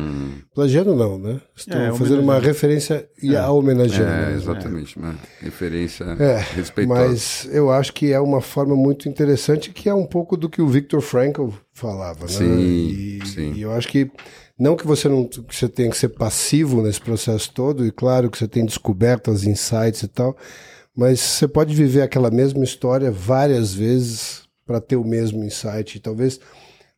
Plagiando 0.55 0.95
não, 0.95 1.19
né? 1.19 1.41
Estou 1.57 1.81
É, 1.81 1.93
fazendo 1.95 2.21
uma 2.21 2.39
referência 2.39 3.09
e 3.23 3.35
a 3.37 3.51
homenageando. 3.51 4.11
É, 4.11 4.27
né? 4.31 4.35
exatamente, 4.35 4.99
uma 4.99 5.15
referência 5.41 6.05
É, 6.19 6.37
respeitosa. 6.55 7.01
Mas 7.09 7.49
eu 7.51 7.71
acho 7.71 7.93
que 7.95 8.13
é 8.13 8.21
uma 8.21 8.41
forma 8.43 8.77
muito 8.77 9.09
interessante, 9.09 9.71
que 9.71 9.89
é 9.89 9.95
um 9.95 10.05
pouco 10.05 10.37
do 10.37 10.49
que 10.51 10.61
o 10.61 10.69
Victor 10.69 11.01
Frankl 11.01 11.49
falava, 11.73 12.23
né? 12.27 12.29
Sim, 12.29 12.59
e, 12.59 13.21
sim. 13.25 13.53
e 13.55 13.63
eu 13.63 13.73
acho 13.73 13.89
que 13.89 14.11
não 14.59 14.77
que 14.77 14.87
você 14.87 15.09
não 15.09 15.25
que 15.27 15.41
você 15.57 15.69
tenha 15.69 15.89
que 15.89 15.97
ser 15.97 16.09
passivo 16.11 16.83
nesse 16.83 17.01
processo 17.01 17.51
todo, 17.55 17.87
e 17.87 17.91
claro 17.93 18.29
que 18.31 18.37
você 18.37 18.49
tem 18.49 18.65
descobertas, 18.67 19.45
insights 19.45 20.03
e 20.03 20.09
tal, 20.09 20.37
mas 20.95 21.21
você 21.21 21.49
pode 21.49 21.75
viver 21.75 22.03
aquela 22.03 22.31
mesma 22.31 22.63
história 22.65 23.11
várias 23.11 23.73
vezes 23.73 24.43
para 24.67 24.81
ter 24.81 24.97
o 24.97 25.05
mesmo 25.05 25.43
insight. 25.45 25.97
E 25.97 26.01
talvez 26.01 26.39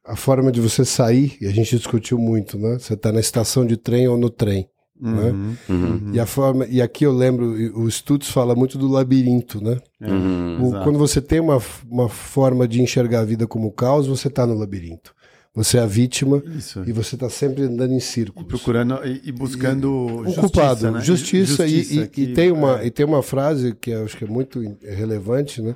a 0.05 0.16
forma 0.16 0.51
de 0.51 0.61
você 0.61 0.84
sair, 0.84 1.36
e 1.40 1.46
a 1.46 1.51
gente 1.51 1.76
discutiu 1.76 2.18
muito, 2.18 2.59
né? 2.59 2.78
Você 2.78 2.94
está 2.94 3.12
na 3.12 3.20
estação 3.20 3.66
de 3.66 3.76
trem 3.76 4.09
ou 4.09 4.16
no 4.18 4.30
trem. 4.30 4.68
Né? 5.03 5.30
Uhum. 5.30 5.57
Uhum. 5.70 6.11
E 6.12 6.20
a 6.20 6.26
forma 6.26 6.66
e 6.66 6.82
aqui 6.82 7.05
eu 7.07 7.12
lembro 7.12 7.46
o 7.80 7.90
Stutz 7.90 8.28
fala 8.28 8.55
muito 8.55 8.76
do 8.76 8.86
labirinto, 8.86 9.59
né? 9.62 9.78
É, 9.98 10.11
Uhum. 10.11 10.68
O- 10.68 10.82
quando 10.84 10.98
você 10.98 11.22
tem 11.22 11.40
uma, 11.40 11.59
uma 11.88 12.09
forma 12.11 12.68
de 12.68 12.82
enxergar 12.82 13.20
a 13.20 13.24
vida 13.24 13.46
como 13.46 13.72
caos, 13.72 14.07
você 14.07 14.28
está 14.28 14.46
no 14.46 14.53
labirinto. 14.55 15.14
Você 15.55 15.78
é 15.78 15.80
a 15.80 15.86
vítima 15.86 16.42
Isso. 16.55 16.82
e 16.86 16.92
você 16.92 17.14
está 17.16 17.30
sempre 17.30 17.62
andando 17.62 17.92
em 17.94 17.96
E 17.96 18.01
círculos. 18.01 18.46
procurando 18.46 18.94
e, 19.07 19.22
e 19.24 19.32
buscando 19.32 19.90
um 19.90 20.24
justiça, 20.24 20.40
culpado, 20.42 20.90
né? 20.90 21.01
justiça, 21.01 21.66
e- 21.66 21.80
e, 22.01 22.07
que- 22.09 22.22
e 22.22 22.32
tem 22.34 22.53
uma 22.53 22.82
é. 22.82 22.86
e 22.86 22.90
tem 22.90 23.07
uma 23.07 23.22
frase 23.22 23.74
que 23.74 23.90
eu 23.90 24.05
acho 24.05 24.16
que 24.18 24.24
é 24.24 24.28
muito 24.28 24.61
relevante, 24.82 25.62
né? 25.62 25.74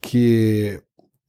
Que 0.00 0.78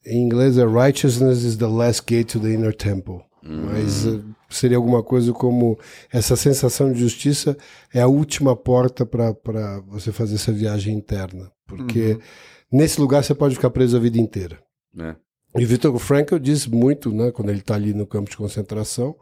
em 0.07 0.23
inglês 0.23 0.57
é 0.57 0.65
righteousness 0.65 1.43
is 1.43 1.57
the 1.57 1.67
last 1.67 2.03
gate 2.07 2.31
to 2.31 2.39
the 2.39 2.53
inner 2.53 2.75
temple. 2.75 3.21
Mas 3.43 4.05
eh, 4.05 4.19
seria 4.49 4.77
alguma 4.77 5.01
coisa 5.01 5.31
como 5.31 5.79
essa 6.11 6.35
sensação 6.35 6.91
de 6.91 6.99
justiça 6.99 7.55
é 7.93 8.01
a 8.01 8.07
última 8.07 8.55
porta 8.55 9.05
para 9.05 9.79
você 9.87 10.11
fazer 10.11 10.35
essa 10.35 10.51
viagem 10.51 10.95
interna, 10.95 11.49
porque 11.65 12.19
nesse 12.71 12.99
lugar 12.99 13.23
você 13.23 13.33
pode 13.33 13.55
ficar 13.55 13.69
preso 13.69 13.95
a 13.95 13.99
vida 13.99 14.17
inteira. 14.17 14.59
É. 14.99 15.15
E 15.57 15.65
Victor 15.65 15.97
Frankl 15.97 16.37
diz 16.37 16.67
muito, 16.67 17.11
né, 17.11 17.31
quando 17.31 17.49
ele 17.49 17.59
está 17.59 17.75
ali 17.75 17.93
no 17.93 18.05
campo 18.05 18.29
de 18.29 18.37
concentração, 18.37 19.15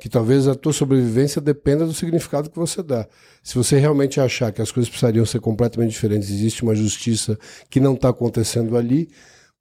que 0.00 0.08
talvez 0.08 0.48
a 0.48 0.54
tua 0.54 0.72
sobrevivência 0.72 1.40
dependa 1.40 1.86
do 1.86 1.94
significado 1.94 2.50
que 2.50 2.58
você 2.58 2.82
dá. 2.82 3.06
Se 3.42 3.54
você 3.54 3.78
realmente 3.78 4.20
achar 4.20 4.52
que 4.52 4.60
as 4.60 4.72
coisas 4.72 4.88
precisariam 4.88 5.24
ser 5.24 5.40
completamente 5.40 5.92
diferentes, 5.92 6.30
existe 6.30 6.62
uma 6.62 6.74
justiça 6.74 7.38
que 7.70 7.80
não 7.80 7.94
está 7.94 8.08
acontecendo 8.08 8.76
ali, 8.76 9.08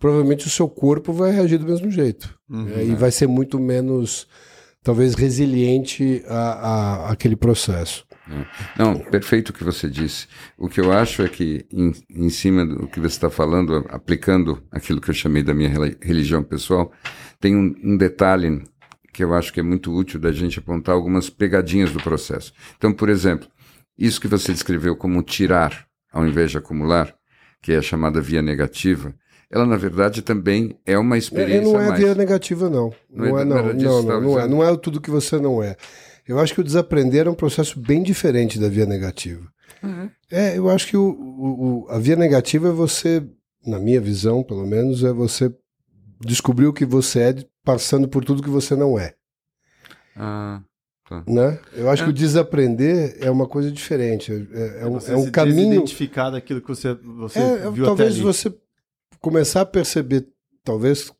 provavelmente 0.06 0.46
o 0.46 0.52
seu 0.52 0.70
corpo 0.70 1.12
vai 1.12 1.32
reagir 1.32 1.58
do 1.58 1.66
mesmo 1.66 1.90
jeito. 1.90 2.38
né, 2.48 2.86
e 2.86 2.94
vai 2.94 3.10
ser 3.10 3.26
muito 3.26 3.60
menos, 3.60 4.28
talvez, 4.84 5.16
resiliente 5.16 6.24
a, 6.28 6.38
a, 7.08 7.12
àquele 7.12 7.36
processo. 7.36 8.06
Não, 8.78 9.00
perfeito 9.00 9.50
o 9.50 9.54
que 9.54 9.64
você 9.64 9.90
disse. 9.90 10.28
O 10.60 10.70
que 10.70 10.80
eu 10.80 10.92
acho 10.92 11.24
é 11.24 11.28
que, 11.28 11.66
em, 11.74 11.92
em 12.08 12.30
cima 12.30 12.64
do 12.64 12.88
que 12.88 13.00
você 13.00 13.16
está 13.16 13.32
falando, 13.32 13.84
aplicando 13.90 14.62
aquilo 14.72 15.02
que 15.02 15.10
eu 15.10 15.14
chamei 15.16 15.42
da 15.42 15.56
minha 15.56 15.72
religião 16.00 16.44
pessoal, 16.44 16.92
tem 17.40 17.56
um, 17.56 17.74
um 17.84 17.98
detalhe 17.98 18.62
que 19.12 19.24
eu 19.24 19.34
acho 19.34 19.52
que 19.52 19.60
é 19.60 19.64
muito 19.64 19.92
útil 19.92 20.20
da 20.20 20.32
gente 20.32 20.60
apontar 20.60 20.94
algumas 20.94 21.32
pegadinhas 21.32 21.92
do 21.92 22.00
processo. 22.00 22.54
Então, 22.78 22.94
por 22.94 23.10
exemplo, 23.10 23.48
isso 23.98 24.22
que 24.22 24.28
você 24.28 24.54
descreveu 24.54 24.96
como 24.96 25.24
tirar 25.24 25.88
ao 26.14 26.28
invés 26.28 26.52
de 26.52 26.60
acumular, 26.60 27.12
que 27.60 27.72
é 27.74 27.78
a 27.78 27.82
chamada 27.82 28.22
via 28.22 28.44
negativa, 28.44 29.16
ela 29.52 29.66
na 29.66 29.78
verdade 29.78 30.22
também 30.22 30.78
é 30.86 30.98
uma 30.98 31.16
É, 31.16 31.20
experiência 31.20 31.62
não 31.64 31.80
é 31.82 31.88
mais. 31.90 32.00
via 32.00 32.16
negativa, 32.16 32.70
não. 32.70 32.92
Não 33.10 33.26
Não, 33.28 33.38
é- 33.38 33.42
é, 33.42 33.46
não 33.46 33.56
não. 33.74 33.74
Não, 34.04 34.22
não, 34.22 34.40
é. 34.40 34.48
Não 34.48 34.64
é 34.64 34.76
tudo 34.78 35.00
que 35.02 35.10
você 35.12 35.38
não 35.40 35.62
é. 35.62 35.76
Eu 36.28 36.40
acho 36.40 36.54
que 36.54 36.62
o 36.62 36.64
desaprender 36.64 37.28
é 37.28 37.30
um 37.30 37.36
processo 37.36 37.80
bem 37.80 38.02
diferente 38.02 38.60
da 38.60 38.68
via 38.68 38.86
negativa. 38.86 39.48
É, 40.32 40.58
eu 40.58 40.70
acho 40.70 40.88
que 40.88 40.98
o, 40.98 41.06
o- 41.10 41.86
a 41.90 42.00
via 42.00 42.16
negativa 42.16 42.70
é 42.70 42.72
você, 42.72 43.24
na 43.66 43.78
minha 43.80 44.02
visão, 44.02 44.42
pelo 44.42 44.66
menos, 44.66 45.04
é 45.04 45.14
você 45.14 45.54
descobrir 46.20 46.66
o 46.66 46.74
que 46.74 46.86
você 46.86 47.20
é 47.20 47.36
passando 47.64 48.08
por 48.08 48.26
tudo 48.26 48.42
que 48.42 48.50
você 48.50 48.76
não 48.76 48.98
é. 48.98 49.14
Ah, 50.16 50.62
tá. 51.08 51.24
Né? 51.28 51.60
Eu 51.74 51.90
acho 51.90 52.02
É. 52.02 52.06
que 52.06 52.10
o 52.12 52.14
desaprender 52.14 53.18
é 53.20 53.30
uma 53.30 53.48
coisa 53.48 53.72
diferente. 53.72 54.32
É, 54.32 54.82
é 54.82 54.86
um, 54.88 54.94
Você 54.94 55.12
é 55.12 55.16
um 55.16 55.30
caminho. 55.30 55.70
desidentificar 55.70 56.32
daquilo 56.32 56.62
que 56.62 56.68
você, 56.68 56.94
você 56.96 57.40
É, 57.40 57.70
viu 57.70 57.86
talvez 57.86 58.12
até 58.14 58.22
ali. 58.22 58.24
você 58.24 58.54
começar 59.26 59.62
a 59.62 59.66
perceber, 59.66 60.28
talvez, 60.64 61.12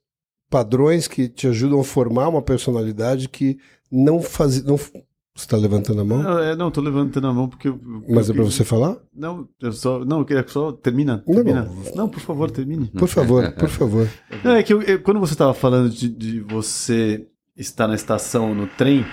padrões 0.50 1.08
que 1.08 1.28
te 1.28 1.48
ajudam 1.48 1.80
a 1.80 1.84
formar 1.84 2.28
uma 2.30 2.42
personalidade 2.42 3.28
que 3.28 3.58
não 3.92 4.22
fazia. 4.22 4.62
Não, 4.64 4.78
você 4.78 4.94
está 5.36 5.58
levantando 5.58 6.02
a 6.02 6.06
mão? 6.06 6.22
Não, 6.22 6.38
é, 6.40 6.56
não, 6.56 6.70
tô 6.70 6.82
levantando 6.82 7.26
a 7.28 7.34
mão 7.34 7.50
porque. 7.50 7.68
eu- 7.68 7.80
Mas 8.08 8.30
é 8.30 8.32
eu- 8.32 8.36
para 8.36 8.44
você 8.46 8.64
falar? 8.64 8.98
Não, 9.12 9.50
eu 9.60 9.74
só. 9.74 10.06
Não, 10.06 10.20
eu 10.20 10.26
queria 10.26 10.46
só. 10.48 10.72
Termina. 10.72 11.24
Não, 11.28 11.34
termina. 11.36 11.64
não. 11.64 11.96
Não, 11.96 12.08
por 12.10 12.20
favor, 12.20 12.52
termine. 12.52 12.88
Por 12.90 13.08
favor, 13.08 13.52
por 13.54 13.70
favor. 13.70 14.08
Não, 14.46 14.52
é 14.52 14.62
que 14.62 14.72
eu- 14.72 14.84
eu- 14.84 15.02
quando 15.02 15.20
você 15.20 15.34
estava 15.34 15.54
falando 15.56 15.90
de, 15.90 16.08
de 16.08 16.42
você 16.42 17.28
estar 17.58 17.88
na 17.88 17.96
estação 17.96 18.54
no 18.54 18.68
trem, 18.68 19.04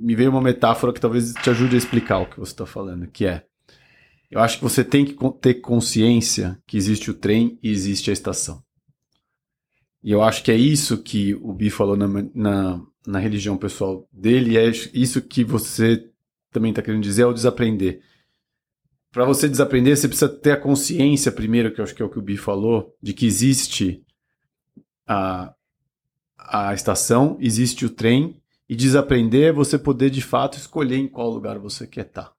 me 0.00 0.14
veio 0.14 0.30
uma 0.30 0.40
metáfora 0.40 0.92
que 0.92 1.00
talvez 1.00 1.32
te 1.34 1.50
ajude 1.50 1.74
a 1.74 1.78
explicar 1.78 2.18
o 2.20 2.26
que 2.26 2.38
você 2.38 2.52
está 2.52 2.64
falando, 2.66 3.06
que 3.08 3.24
é 3.26 3.44
eu 4.30 4.40
acho 4.40 4.58
que 4.58 4.64
você 4.64 4.84
tem 4.84 5.04
que 5.04 5.16
ter 5.40 5.54
consciência 5.54 6.60
que 6.66 6.76
existe 6.76 7.10
o 7.10 7.14
trem 7.14 7.58
e 7.62 7.70
existe 7.70 8.10
a 8.10 8.12
estação. 8.12 8.62
E 10.02 10.12
eu 10.12 10.22
acho 10.22 10.44
que 10.44 10.50
é 10.50 10.56
isso 10.56 11.02
que 11.02 11.34
o 11.34 11.52
Bi 11.52 11.70
falou 11.70 11.96
na, 11.96 12.06
na, 12.34 12.82
na 13.06 13.18
religião 13.18 13.56
pessoal 13.56 14.08
dele, 14.12 14.52
e 14.52 14.58
é 14.58 14.68
isso 14.92 15.22
que 15.22 15.42
você 15.42 16.10
também 16.50 16.70
está 16.70 16.82
querendo 16.82 17.02
dizer, 17.02 17.22
é 17.22 17.26
o 17.26 17.32
desaprender. 17.32 18.00
Para 19.10 19.24
você 19.24 19.48
desaprender, 19.48 19.96
você 19.96 20.06
precisa 20.06 20.28
ter 20.28 20.52
a 20.52 20.60
consciência, 20.60 21.32
primeiro, 21.32 21.72
que 21.72 21.80
eu 21.80 21.84
acho 21.84 21.94
que 21.94 22.02
é 22.02 22.04
o 22.04 22.10
que 22.10 22.18
o 22.18 22.22
Bi 22.22 22.36
falou, 22.36 22.94
de 23.02 23.12
que 23.12 23.26
existe 23.26 24.04
a, 25.06 25.54
a 26.36 26.74
estação, 26.74 27.36
existe 27.40 27.84
o 27.86 27.90
trem, 27.90 28.40
e 28.68 28.76
desaprender 28.76 29.48
é 29.48 29.52
você 29.52 29.78
poder 29.78 30.10
de 30.10 30.20
fato 30.20 30.58
escolher 30.58 30.98
em 30.98 31.08
qual 31.08 31.30
lugar 31.30 31.58
você 31.58 31.86
quer 31.86 32.04
estar. 32.06 32.37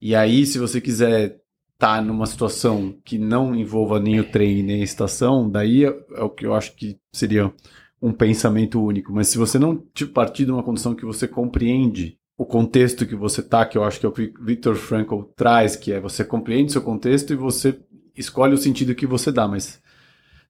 E 0.00 0.14
aí, 0.14 0.46
se 0.46 0.58
você 0.58 0.80
quiser 0.80 1.40
estar 1.74 2.02
numa 2.02 2.26
situação 2.26 2.98
que 3.04 3.18
não 3.18 3.54
envolva 3.54 4.00
nem 4.00 4.18
o 4.20 4.30
trem 4.30 4.62
nem 4.62 4.80
a 4.80 4.84
estação, 4.84 5.48
daí 5.48 5.84
é, 5.84 5.96
é 6.14 6.22
o 6.22 6.30
que 6.30 6.44
eu 6.46 6.54
acho 6.54 6.74
que 6.74 6.98
seria 7.12 7.52
um 8.00 8.12
pensamento 8.12 8.82
único. 8.82 9.12
Mas 9.12 9.28
se 9.28 9.38
você 9.38 9.58
não 9.58 9.76
te 9.94 10.06
partir 10.06 10.44
de 10.44 10.52
uma 10.52 10.62
condição 10.62 10.94
que 10.94 11.04
você 11.04 11.26
compreende 11.26 12.18
o 12.36 12.46
contexto 12.46 13.06
que 13.06 13.16
você 13.16 13.42
tá, 13.42 13.66
que 13.66 13.76
eu 13.76 13.82
acho 13.82 13.98
que 13.98 14.06
é 14.06 14.08
o 14.08 14.12
que 14.12 14.32
Viktor 14.40 14.76
Frankl 14.76 15.22
traz, 15.34 15.74
que 15.74 15.92
é 15.92 16.00
você 16.00 16.24
compreende 16.24 16.70
seu 16.72 16.82
contexto 16.82 17.32
e 17.32 17.36
você 17.36 17.78
escolhe 18.16 18.54
o 18.54 18.58
sentido 18.58 18.94
que 18.94 19.06
você 19.06 19.32
dá, 19.32 19.48
mas 19.48 19.80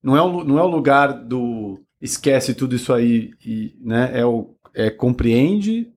não 0.02 0.16
é 0.16 0.22
o, 0.22 0.44
não 0.44 0.58
é 0.58 0.62
o 0.62 0.68
lugar 0.68 1.12
do 1.24 1.80
esquece 2.00 2.54
tudo 2.54 2.76
isso 2.76 2.92
aí, 2.92 3.30
e, 3.44 3.74
né? 3.80 4.10
É 4.14 4.24
o 4.24 4.54
é, 4.74 4.90
compreende 4.90 5.90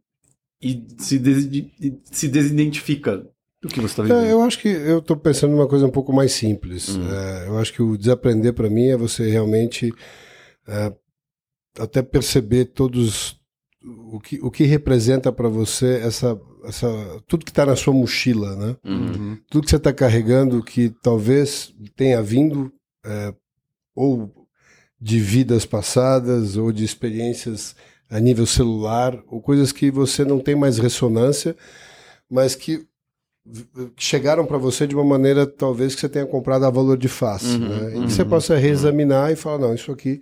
e 0.62 0.86
se, 0.98 1.20
des, 1.20 1.46
e 1.46 2.00
se 2.04 2.28
desidentifica 2.28 3.28
do 3.62 3.68
que 3.68 3.80
você 3.80 3.94
está 3.94 4.04
vivendo. 4.04 4.24
É, 4.24 4.32
eu 4.32 4.42
acho 4.42 4.60
que 4.60 4.68
eu 4.68 5.00
estou 5.00 5.16
pensando 5.16 5.52
numa 5.52 5.68
coisa 5.68 5.86
um 5.86 5.92
pouco 5.92 6.12
mais 6.12 6.32
simples. 6.32 6.98
É, 6.98 7.48
eu 7.48 7.60
acho 7.60 7.72
que 7.72 7.82
o 7.82 7.98
desaprender 7.98 8.54
para 8.54 8.70
mim 8.70 8.88
é 8.88 8.98
você 8.98 9.30
realmente 9.30 9.94
é, 10.68 10.94
até 11.78 12.02
perceber 12.02 12.66
todos 12.66 13.40
o 13.84 14.20
que, 14.20 14.40
o 14.42 14.52
que 14.52 14.64
representa 14.64 15.32
para 15.32 15.48
você 15.48 16.02
essa, 16.04 16.40
essa 16.66 16.88
tudo 17.28 17.46
que 17.46 17.52
está 17.52 17.66
na 17.66 17.76
sua 17.76 17.94
mochila, 17.94 18.56
né? 18.56 18.76
Uhum. 18.84 19.38
Tudo 19.50 19.66
que 19.66 19.70
você 19.70 19.78
está 19.78 19.94
carregando 19.94 20.64
que 20.64 20.94
talvez 21.02 21.74
tenha 21.96 22.22
vindo 22.22 22.72
é, 23.06 23.34
ou 23.96 24.32
de 25.00 25.20
vidas 25.20 25.66
passadas 25.66 26.58
ou 26.58 26.72
de 26.72 26.84
experiências 26.84 27.76
a 28.10 28.20
nível 28.20 28.46
celular 28.46 29.20
ou 29.28 29.42
coisas 29.42 29.72
que 29.72 29.90
você 29.90 30.24
não 30.24 30.40
tem 30.40 30.56
mais 30.56 30.78
ressonância, 30.78 31.56
mas 32.30 32.56
que 32.56 32.86
chegaram 33.98 34.46
para 34.46 34.58
você 34.58 34.88
de 34.88 34.96
uma 34.96 35.04
maneira 35.04 35.46
talvez 35.46 35.94
que 35.94 36.02
você 36.02 36.10
tenha 36.10 36.26
comprado 36.26 36.66
a 36.66 36.70
valor 36.70 36.98
de 36.98 37.08
face, 37.08 37.58
Uhum, 37.58 37.68
né? 37.68 37.92
E 37.94 37.98
uhum, 37.98 38.06
que 38.06 38.12
você 38.14 38.26
possa 38.26 38.56
reexaminar 38.58 39.32
e 39.32 39.36
falar 39.36 39.58
não, 39.60 39.74
isso 39.74 39.92
aqui, 39.92 40.22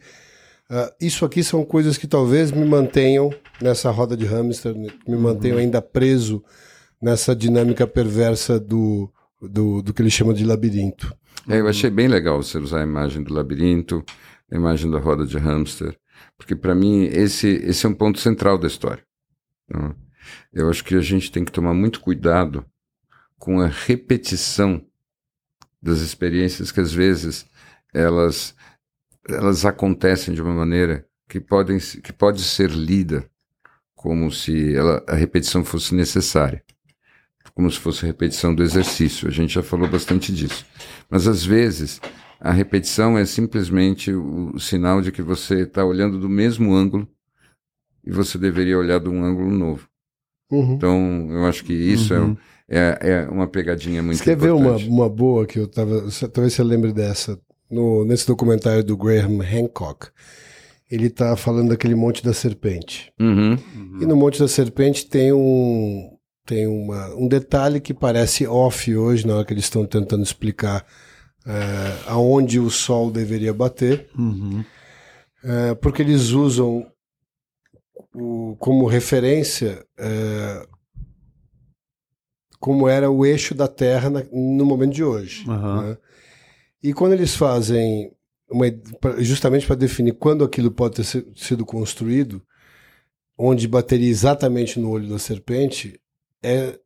ah, 0.70 0.92
isso 1.00 1.26
aqui 1.26 1.44
são 1.44 1.64
coisas 1.64 1.98
que 1.98 2.08
talvez 2.08 2.52
me 2.52 2.66
mantenham 2.66 3.30
nessa 3.62 3.90
roda 3.92 4.16
de 4.18 4.26
hamster, 4.26 4.76
me 4.76 4.92
Uhum. 5.08 5.20
mantenham 5.22 5.58
ainda 5.58 5.82
preso 5.82 6.44
nessa 7.02 7.36
dinâmica 7.36 7.86
perversa 7.88 8.60
do, 8.60 9.10
do, 9.42 9.82
do 9.82 9.94
que 9.94 10.02
ele 10.02 10.10
chama 10.10 10.34
de 10.34 10.44
labirinto. 10.44 11.14
É, 11.48 11.60
eu 11.60 11.68
achei 11.68 11.90
bem 11.90 12.08
legal 12.08 12.42
você 12.42 12.58
usar 12.58 12.80
a 12.82 12.84
imagem 12.84 13.24
do 13.24 13.34
labirinto, 13.34 14.04
a 14.52 14.56
imagem 14.56 14.90
da 14.92 15.00
roda 15.00 15.26
de 15.26 15.38
hamster, 15.38 15.96
porque 16.38 16.56
para 16.56 16.76
mim 16.76 17.04
esse, 17.06 17.48
esse 17.48 17.86
é 17.86 17.90
um 17.90 17.94
ponto 17.94 18.20
central 18.20 18.58
da 18.58 18.68
história. 18.68 19.04
Então, 19.66 19.96
eu 20.54 20.70
acho 20.70 20.84
que 20.84 20.96
a 20.96 21.02
gente 21.02 21.32
tem 21.32 21.46
que 21.46 21.52
tomar 21.52 21.74
muito 21.74 22.02
cuidado 22.02 22.66
com 23.40 23.62
a 23.62 23.68
repetição 23.68 24.86
das 25.82 26.00
experiências 26.00 26.72
que 26.72 26.82
às 26.82 26.92
vezes 26.92 27.46
elas 27.94 28.54
elas 29.28 29.66
acontecem 29.66 30.34
de 30.34 30.42
uma 30.42 30.54
maneira 30.54 31.08
que 31.28 31.40
podem 31.40 31.80
que 31.80 32.12
pode 32.12 32.44
ser 32.44 32.70
lida 32.70 33.30
como 33.96 34.32
se 34.32 34.76
ela, 34.76 35.04
a 35.08 35.16
repetição 35.16 35.64
fosse 35.64 35.94
necessária, 35.94 36.64
como 37.54 37.70
se 37.70 37.78
fosse 37.78 38.06
a 38.06 38.08
repetição 38.08 38.56
do 38.56 38.64
exercício. 38.64 39.28
A 39.28 39.32
gente 39.32 39.54
já 39.54 39.62
falou 39.62 39.90
bastante 39.90 40.34
disso. 40.34 40.66
Mas 41.10 41.28
às 41.28 41.44
vezes 41.44 42.00
a 42.40 42.52
repetição 42.52 43.18
é 43.18 43.26
simplesmente 43.26 44.14
o, 44.14 44.52
o 44.54 44.60
sinal 44.60 45.02
de 45.02 45.12
que 45.12 45.22
você 45.22 45.64
está 45.64 45.84
olhando 45.84 46.18
do 46.18 46.30
mesmo 46.30 46.74
ângulo 46.74 47.08
e 48.04 48.10
você 48.10 48.38
deveria 48.38 48.78
olhar 48.78 49.00
de 49.00 49.10
um 49.10 49.24
ângulo 49.24 49.52
novo. 49.52 49.90
Uhum. 50.50 50.74
Então, 50.76 51.28
eu 51.32 51.46
acho 51.46 51.64
que 51.64 51.74
isso 51.74 52.14
é 52.14 52.20
uhum. 52.20 52.38
É, 52.70 52.98
é, 53.02 53.30
uma 53.30 53.48
pegadinha 53.48 54.04
muito 54.04 54.18
você 54.18 54.32
importante. 54.32 54.42
Quer 54.42 54.46
ver 54.46 54.86
uma, 54.88 55.04
uma 55.04 55.10
boa 55.10 55.46
que 55.46 55.58
eu 55.58 55.68
tava. 55.68 56.04
Talvez 56.32 56.54
você 56.54 56.64
lembre 56.64 56.94
dessa. 56.94 57.40
No, 57.70 58.04
nesse 58.04 58.26
documentário 58.26 58.84
do 58.84 58.98
Graham 58.98 59.42
Hancock, 59.42 60.08
ele 60.90 61.08
está 61.08 61.36
falando 61.36 61.70
daquele 61.70 61.94
Monte 61.94 62.24
da 62.24 62.34
Serpente. 62.34 63.14
Uhum. 63.20 63.56
E 64.02 64.06
no 64.06 64.16
Monte 64.16 64.40
da 64.40 64.48
Serpente 64.48 65.06
tem 65.06 65.32
um, 65.32 66.18
tem 66.46 66.66
uma, 66.66 67.14
um 67.14 67.28
detalhe 67.28 67.80
que 67.80 67.94
parece 67.94 68.48
off 68.48 68.96
hoje, 68.96 69.28
na 69.28 69.36
hora 69.36 69.46
que 69.46 69.54
eles 69.54 69.66
estão 69.66 69.86
tentando 69.86 70.24
explicar 70.24 70.84
é, 71.46 71.52
aonde 72.08 72.60
o 72.60 72.72
sol 72.72 73.12
deveria 73.12 73.54
bater, 73.54 74.10
uhum. 74.18 74.64
é, 75.44 75.76
porque 75.76 76.02
eles 76.02 76.30
usam 76.30 76.88
o, 78.16 78.56
como 78.58 78.88
referência 78.88 79.86
é, 79.98 80.68
como 82.60 82.88
era 82.88 83.10
o 83.10 83.26
eixo 83.26 83.56
da 83.56 83.68
Terra 83.68 84.10
na, 84.10 84.24
no 84.32 84.66
momento 84.66 84.94
de 84.94 85.04
hoje. 85.04 85.48
Uhum. 85.48 85.82
Né? 85.82 85.98
E 86.84 86.94
quando 86.94 87.14
eles 87.14 87.36
fazem, 87.36 88.12
uma, 88.50 88.66
justamente 89.20 89.66
para 89.66 89.76
definir 89.76 90.14
quando 90.14 90.44
aquilo 90.44 90.72
pode 90.72 90.96
ter 90.96 91.26
sido 91.36 91.66
construído, 91.66 92.42
onde 93.38 93.68
bateria 93.68 94.10
exatamente 94.10 94.80
no 94.80 94.90
olho 94.90 95.08
da 95.08 95.18
serpente, 95.18 96.00
é, 96.44 96.78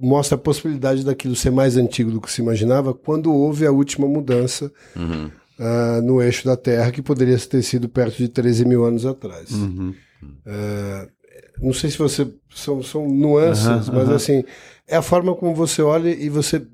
mostra 0.00 0.36
a 0.36 0.40
possibilidade 0.40 1.04
daquilo 1.04 1.34
ser 1.34 1.50
mais 1.50 1.76
antigo 1.76 2.10
do 2.10 2.20
que 2.20 2.30
se 2.30 2.42
imaginava 2.42 2.92
quando 2.92 3.32
houve 3.32 3.66
a 3.66 3.72
última 3.72 4.06
mudança 4.06 4.70
uhum. 4.94 5.30
uh, 5.58 6.02
no 6.02 6.22
eixo 6.22 6.44
da 6.44 6.56
Terra, 6.56 6.90
que 6.90 7.02
poderia 7.02 7.38
ter 7.38 7.62
sido 7.62 7.88
perto 7.88 8.18
de 8.18 8.28
13 8.28 8.66
mil 8.66 8.84
anos 8.84 9.06
atrás. 9.06 9.50
Uhum. 9.50 9.94
Uh, 10.22 11.14
não 11.60 11.72
sei 11.72 11.90
se 11.90 11.98
você. 11.98 12.26
São, 12.54 12.82
são 12.82 13.08
nuances, 13.08 13.88
uhum, 13.88 13.94
mas 13.94 14.08
assim, 14.10 14.44
é 14.86 14.96
a 14.96 15.02
forma 15.02 15.34
como 15.34 15.54
você 15.54 15.82
olha 15.82 16.10
e 16.10 16.28
você. 16.28 16.64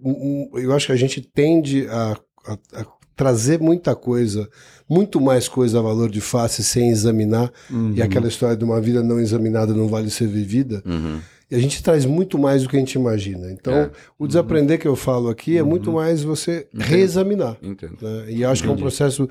Eu 0.55 0.73
acho 0.73 0.87
que 0.87 0.93
a 0.93 0.97
gente 0.97 1.21
tende 1.21 1.87
a, 1.89 2.17
a, 2.47 2.81
a 2.81 2.87
trazer 3.17 3.61
muita 3.61 3.95
coisa, 3.95 4.49
muito 4.89 5.21
mais 5.21 5.47
coisa 5.47 5.79
a 5.79 5.83
valor 5.83 6.11
de 6.11 6.21
face 6.21 6.65
sem 6.65 6.89
examinar, 6.89 7.53
uhum. 7.71 7.93
e 7.95 8.01
aquela 8.01 8.29
história 8.29 8.57
de 8.57 8.65
uma 8.65 8.81
vida 8.81 9.03
não 9.03 9.21
examinada 9.21 9.75
não 9.75 9.89
vale 9.89 10.11
ser 10.11 10.27
vivida. 10.27 10.83
Uhum. 10.87 11.21
E 11.51 11.55
a 11.55 11.59
gente 11.59 11.83
traz 11.83 12.07
muito 12.07 12.39
mais 12.39 12.63
do 12.63 12.69
que 12.69 12.77
a 12.77 12.79
gente 12.79 12.95
imagina. 12.95 13.51
Então, 13.51 13.75
é. 13.75 13.91
o 14.19 14.27
desaprender 14.27 14.77
uhum. 14.77 14.83
que 14.83 14.89
eu 14.89 14.97
falo 14.97 15.29
aqui 15.29 15.59
é 15.59 15.63
muito 15.63 15.91
uhum. 15.91 15.97
mais 15.97 16.23
você 16.23 16.69
Entendo. 16.73 16.87
reexaminar. 16.87 17.57
Entendo. 17.61 17.97
Né? 18.01 18.25
E 18.29 18.45
acho 18.45 18.63
Entendi. 18.63 18.63
que 18.63 18.69
é 18.69 18.73
um 18.73 18.77
processo 18.77 19.29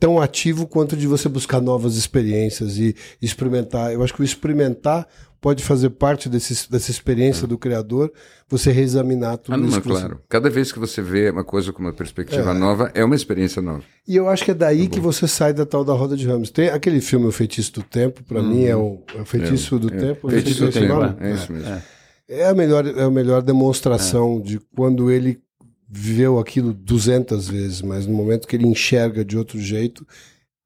tão 0.00 0.20
ativo 0.20 0.66
quanto 0.66 0.96
de 0.96 1.06
você 1.06 1.28
buscar 1.28 1.60
novas 1.60 1.96
experiências 1.96 2.78
e 2.78 2.94
experimentar. 3.20 3.92
Eu 3.92 4.02
acho 4.02 4.14
que 4.14 4.22
o 4.22 4.24
experimentar 4.24 5.06
pode 5.40 5.62
fazer 5.62 5.90
parte 5.90 6.28
desse, 6.28 6.70
dessa 6.70 6.90
experiência 6.90 7.44
é. 7.44 7.48
do 7.48 7.56
criador, 7.56 8.12
você 8.48 8.72
reexaminar 8.72 9.38
tudo 9.38 9.54
ah, 9.54 9.56
não, 9.56 9.68
isso. 9.68 9.80
Claro. 9.80 10.16
Você... 10.16 10.22
Cada 10.28 10.50
vez 10.50 10.72
que 10.72 10.78
você 10.78 11.00
vê 11.00 11.30
uma 11.30 11.44
coisa 11.44 11.72
com 11.72 11.80
uma 11.80 11.92
perspectiva 11.92 12.50
é. 12.50 12.54
nova, 12.54 12.90
é 12.94 13.04
uma 13.04 13.14
experiência 13.14 13.62
nova. 13.62 13.82
E 14.06 14.16
eu 14.16 14.28
acho 14.28 14.44
que 14.44 14.50
é 14.50 14.54
daí 14.54 14.84
é 14.84 14.88
que 14.88 15.00
você 15.00 15.28
sai 15.28 15.52
da 15.52 15.64
tal 15.64 15.84
da 15.84 15.92
roda 15.92 16.16
de 16.16 16.26
Ramos. 16.26 16.50
Tem 16.50 16.68
aquele 16.68 17.00
filme 17.00 17.26
O 17.26 17.32
Feitiço 17.32 17.72
do 17.74 17.82
Tempo, 17.82 18.22
para 18.24 18.42
mim 18.42 18.64
é 18.64 18.76
o, 18.76 19.02
é 19.14 19.20
o 19.20 19.24
Feitiço 19.24 19.76
é, 19.76 19.78
do 19.78 19.90
Tempo. 19.90 20.28
Feitiço 20.28 20.66
do 20.66 20.72
Tempo, 20.72 21.16
é, 21.20 21.32
isso 21.32 21.52
mesmo. 21.52 21.82
É 22.28 22.46
a 22.46 22.54
melhor, 22.54 22.86
é 22.86 23.02
a 23.02 23.10
melhor 23.10 23.40
demonstração 23.40 24.40
de 24.40 24.60
quando 24.76 25.10
ele 25.10 25.40
viveu 25.88 26.38
aquilo 26.38 26.74
200 26.74 27.48
vezes, 27.48 27.80
mas 27.80 28.06
no 28.06 28.14
momento 28.14 28.46
que 28.46 28.54
ele 28.54 28.66
enxerga 28.66 29.24
de 29.24 29.38
outro 29.38 29.58
jeito, 29.58 30.06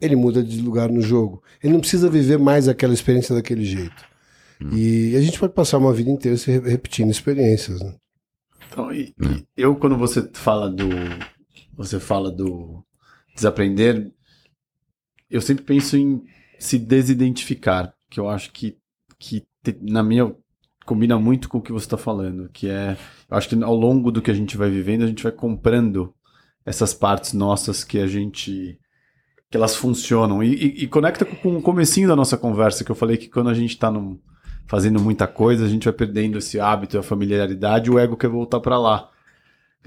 ele 0.00 0.16
muda 0.16 0.42
de 0.42 0.60
lugar 0.60 0.88
no 0.88 1.00
jogo. 1.00 1.40
Ele 1.62 1.72
não 1.72 1.80
precisa 1.80 2.10
viver 2.10 2.38
mais 2.38 2.66
aquela 2.66 2.92
experiência 2.92 3.32
daquele 3.32 3.64
jeito. 3.64 4.11
Hum. 4.62 4.70
E 4.72 5.16
a 5.16 5.20
gente 5.20 5.38
pode 5.38 5.52
passar 5.52 5.78
uma 5.78 5.92
vida 5.92 6.10
inteira 6.10 6.36
se 6.36 6.50
repetindo 6.60 7.10
experiências. 7.10 7.80
Né? 7.80 7.94
Então, 8.68 8.92
e, 8.92 9.14
hum. 9.20 9.42
eu 9.56 9.74
quando 9.76 9.96
você 9.96 10.28
fala 10.32 10.70
do 10.70 10.88
você 11.74 11.98
fala 11.98 12.30
do 12.30 12.84
desaprender, 13.34 14.12
eu 15.30 15.40
sempre 15.40 15.64
penso 15.64 15.96
em 15.96 16.22
se 16.58 16.78
desidentificar, 16.78 17.94
que 18.10 18.20
eu 18.20 18.28
acho 18.28 18.52
que 18.52 18.76
que 19.18 19.44
na 19.80 20.02
minha 20.02 20.34
combina 20.84 21.18
muito 21.18 21.48
com 21.48 21.58
o 21.58 21.62
que 21.62 21.72
você 21.72 21.86
está 21.86 21.96
falando, 21.96 22.48
que 22.52 22.68
é, 22.68 22.96
eu 23.30 23.36
acho 23.36 23.48
que 23.48 23.62
ao 23.62 23.74
longo 23.74 24.10
do 24.10 24.20
que 24.20 24.30
a 24.30 24.34
gente 24.34 24.56
vai 24.56 24.68
vivendo, 24.68 25.04
a 25.04 25.06
gente 25.06 25.22
vai 25.22 25.32
comprando 25.32 26.12
essas 26.64 26.92
partes 26.92 27.32
nossas 27.32 27.84
que 27.84 27.98
a 27.98 28.06
gente 28.06 28.78
que 29.50 29.56
elas 29.56 29.76
funcionam 29.76 30.42
e, 30.42 30.54
e, 30.54 30.84
e 30.84 30.88
conecta 30.88 31.26
com 31.26 31.56
o 31.56 31.62
comecinho 31.62 32.08
da 32.08 32.16
nossa 32.16 32.38
conversa 32.38 32.82
que 32.82 32.90
eu 32.90 32.96
falei 32.96 33.18
que 33.18 33.28
quando 33.28 33.50
a 33.50 33.54
gente 33.54 33.70
está 33.70 33.90
fazendo 34.66 35.00
muita 35.00 35.26
coisa, 35.26 35.64
a 35.64 35.68
gente 35.68 35.84
vai 35.84 35.92
perdendo 35.92 36.38
esse 36.38 36.58
hábito, 36.58 36.98
a 36.98 37.02
familiaridade, 37.02 37.90
o 37.90 37.98
ego 37.98 38.16
quer 38.16 38.28
voltar 38.28 38.60
para 38.60 38.78
lá. 38.78 39.10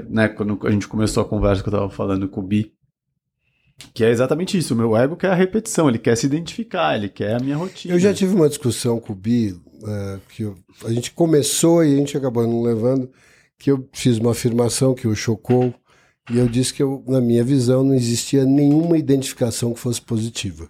Né, 0.10 0.28
quando 0.28 0.60
a 0.68 0.72
gente 0.72 0.88
começou 0.88 1.24
a 1.24 1.28
conversa 1.28 1.64
que 1.64 1.70
eu 1.70 1.74
estava 1.74 1.90
falando 1.90 2.28
com 2.28 2.42
o 2.42 2.44
Bi, 2.44 2.74
que 3.94 4.04
é 4.04 4.10
exatamente 4.10 4.58
isso, 4.58 4.74
o 4.74 4.78
meu 4.78 4.96
ego 4.96 5.16
quer 5.16 5.32
a 5.32 5.36
repetição, 5.36 5.88
ele 5.88 5.98
quer 5.98 6.16
se 6.16 6.26
identificar, 6.26 6.96
ele 6.96 7.10
quer 7.10 7.36
a 7.36 7.40
minha 7.40 7.58
rotina. 7.58 7.94
Eu 7.94 8.00
já 8.00 8.14
tive 8.14 8.36
uma 8.36 8.50
discussão 8.50 9.00
com 9.00 9.14
o 9.14 9.16
Bi 9.16 9.56
é, 9.88 10.20
que 10.30 10.44
eu, 10.44 10.58
a 10.84 10.92
gente 10.92 11.12
começou 11.12 11.84
e 11.84 11.94
a 11.94 11.98
gente 11.98 12.18
acabou 12.18 12.46
não 12.48 12.62
levando, 12.62 13.10
que 13.58 13.72
eu 13.72 13.88
fiz 13.94 14.18
uma 14.18 14.32
afirmação 14.32 14.94
que 14.94 15.08
o 15.08 15.16
chocou, 15.16 15.74
e 16.30 16.38
eu 16.38 16.48
disse 16.48 16.74
que 16.74 16.82
eu, 16.82 17.04
na 17.08 17.22
minha 17.22 17.44
visão 17.44 17.84
não 17.84 17.94
existia 17.94 18.46
nenhuma 18.46 18.98
identificação 18.98 19.74
que 19.74 19.80
fosse 19.80 20.02
positiva. 20.02 20.68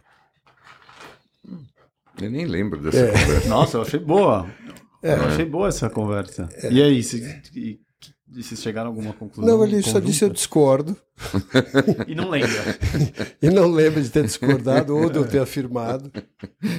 Eu 2.21 2.29
nem 2.29 2.45
lembro 2.45 2.81
dessa 2.81 2.99
é. 2.99 3.11
conversa. 3.11 3.49
Nossa, 3.49 3.77
eu 3.77 3.81
achei 3.81 3.99
boa. 3.99 4.47
É. 5.03 5.13
Eu 5.13 5.23
achei 5.25 5.45
boa 5.45 5.67
essa 5.67 5.89
conversa. 5.89 6.49
É. 6.63 6.71
E 6.71 6.81
aí, 6.81 7.03
se, 7.03 7.23
e 7.53 7.79
vocês 8.27 8.61
chegaram 8.61 8.89
a 8.89 8.91
alguma 8.91 9.13
conclusão? 9.13 9.57
Não, 9.57 9.63
ele 9.63 9.81
só 9.81 9.99
disse 9.99 10.25
eu 10.25 10.29
discordo. 10.29 10.97
e 12.07 12.15
não 12.15 12.29
lembra. 12.29 12.49
e 13.41 13.49
não 13.49 13.71
lembra 13.71 14.01
de 14.01 14.09
ter 14.09 14.23
discordado 14.23 14.97
ou 14.97 15.09
de 15.09 15.17
eu 15.17 15.25
ter 15.25 15.39
afirmado. 15.39 16.11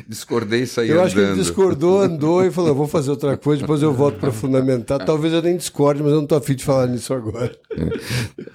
Discordei 0.07 0.63
e 0.63 0.67
saí 0.67 0.91
Eu 0.91 0.97
andando. 0.97 1.07
acho 1.07 1.15
que 1.15 1.21
ele 1.23 1.35
discordou, 1.37 2.01
andou 2.01 2.45
e 2.45 2.51
falou: 2.51 2.75
vou 2.75 2.87
fazer 2.87 3.11
outra 3.11 3.37
coisa, 3.37 3.63
depois 3.63 3.81
eu 3.81 3.93
volto 3.93 4.19
para 4.19 4.33
fundamentar. 4.33 5.05
Talvez 5.05 5.33
eu 5.33 5.41
nem 5.41 5.57
discorde, 5.57 6.03
mas 6.03 6.11
eu 6.11 6.17
não 6.17 6.25
estou 6.25 6.37
afim 6.37 6.55
de 6.55 6.65
falar 6.65 6.89
nisso 6.89 7.15
agora. 7.15 7.57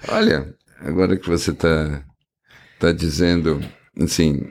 Olha, 0.08 0.54
agora 0.78 1.16
que 1.16 1.28
você 1.28 1.50
está 1.50 2.04
tá 2.78 2.92
dizendo, 2.92 3.60
assim, 4.00 4.48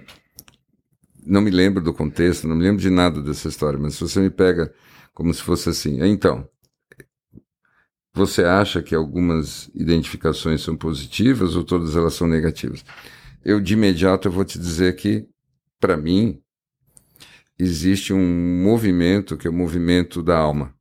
não 1.26 1.42
me 1.42 1.52
lembro 1.52 1.84
do 1.84 1.94
contexto, 1.94 2.48
não 2.48 2.56
me 2.56 2.64
lembro 2.64 2.82
de 2.82 2.90
nada 2.90 3.22
dessa 3.22 3.48
história, 3.48 3.80
mas 3.80 3.96
se 3.96 4.02
você 4.02 4.20
me 4.20 4.30
pega 4.30 4.74
como 5.14 5.34
se 5.34 5.42
fosse 5.42 5.70
assim, 5.70 6.02
então, 6.04 6.48
você 8.14 8.44
acha 8.44 8.82
que 8.82 8.94
algumas 8.94 9.70
identificações 9.74 10.62
são 10.62 10.76
positivas 10.76 11.56
ou 11.56 11.64
todas 11.64 11.96
elas 11.96 12.14
são 12.14 12.28
negativas? 12.28 12.84
Eu 13.44 13.60
de 13.60 13.74
imediato 13.74 14.28
eu 14.28 14.32
vou 14.32 14.44
te 14.44 14.60
dizer 14.60 14.96
que, 14.96 15.28
para 15.80 15.98
mim, 15.98 16.42
existe 17.58 18.14
um 18.14 18.62
movimento 18.64 19.38
que 19.38 19.48
é 19.48 19.50
o 19.50 19.54
movimento 19.54 20.22
da 20.22 20.38
alma. 20.38 20.74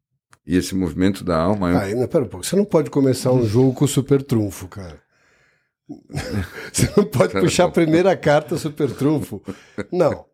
E 0.46 0.56
esse 0.56 0.74
movimento 0.74 1.22
da 1.22 1.40
alma. 1.40 1.70
É... 1.70 1.92
Ah, 1.92 1.94
não, 1.94 2.08
pera 2.08 2.24
um 2.24 2.28
pouco. 2.28 2.44
Você 2.44 2.56
não 2.56 2.64
pode 2.64 2.90
começar 2.90 3.32
um 3.32 3.46
jogo 3.46 3.72
com 3.72 3.86
super 3.86 4.22
trunfo, 4.22 4.66
cara. 4.66 5.00
Você 6.72 6.90
não 6.96 7.04
pode 7.04 7.32
puxar 7.34 7.64
a 7.64 7.70
primeira 7.70 8.16
carta 8.16 8.56
super 8.56 8.90
trunfo. 8.90 9.42
Não. 9.92 10.24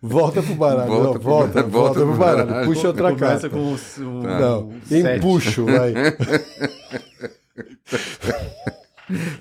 Volta 0.00 0.42
pro 0.42 0.54
baralho. 0.54 0.88
Volta, 0.88 1.04
não, 1.04 1.12
pro 1.12 1.22
volta, 1.22 1.54
baralho, 1.54 1.70
volta, 1.70 1.94
volta 1.94 2.00
pro 2.00 2.16
baralho. 2.16 2.48
baralho. 2.48 2.66
Puxa 2.66 2.88
outra 2.88 3.14
carta. 3.14 3.50
Com 3.50 3.74
o, 3.74 4.22
tá. 4.22 4.40
Não, 4.40 4.72
empuxo, 4.90 5.66
vai. 5.66 5.92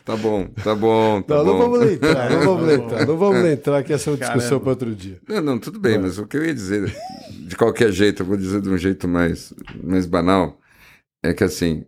Tá 0.04 0.18
bom, 0.18 0.48
tá 0.48 0.76
bom, 0.76 1.22
tá 1.22 1.36
não, 1.36 1.46
bom. 1.46 1.52
Não 1.52 1.60
vamos 1.60 1.92
entrar, 1.92 2.30
não 2.30 2.42
vamos 2.42 2.70
entrar, 2.74 3.06
não 3.06 3.18
vamos 3.18 3.46
entrar, 3.46 3.84
que 3.84 3.94
essa 3.94 4.10
é 4.10 4.14
uma 4.14 4.20
discussão 4.20 4.60
para 4.60 4.70
outro 4.70 4.94
dia. 4.94 5.20
Não, 5.28 5.42
não, 5.42 5.60
tudo 5.60 5.80
bem, 5.80 5.98
mas 5.98 6.18
o 6.18 6.26
que 6.26 6.36
eu 6.36 6.44
ia 6.44 6.54
dizer, 6.54 6.94
de 7.48 7.56
qualquer 7.56 7.92
jeito, 7.92 8.22
eu 8.22 8.26
vou 8.26 8.36
dizer 8.36 8.60
de 8.60 8.70
um 8.70 8.78
jeito 8.78 9.08
mais, 9.08 9.54
mais 9.82 10.06
banal, 10.06 10.60
é 11.24 11.34
que 11.34 11.44
assim, 11.44 11.86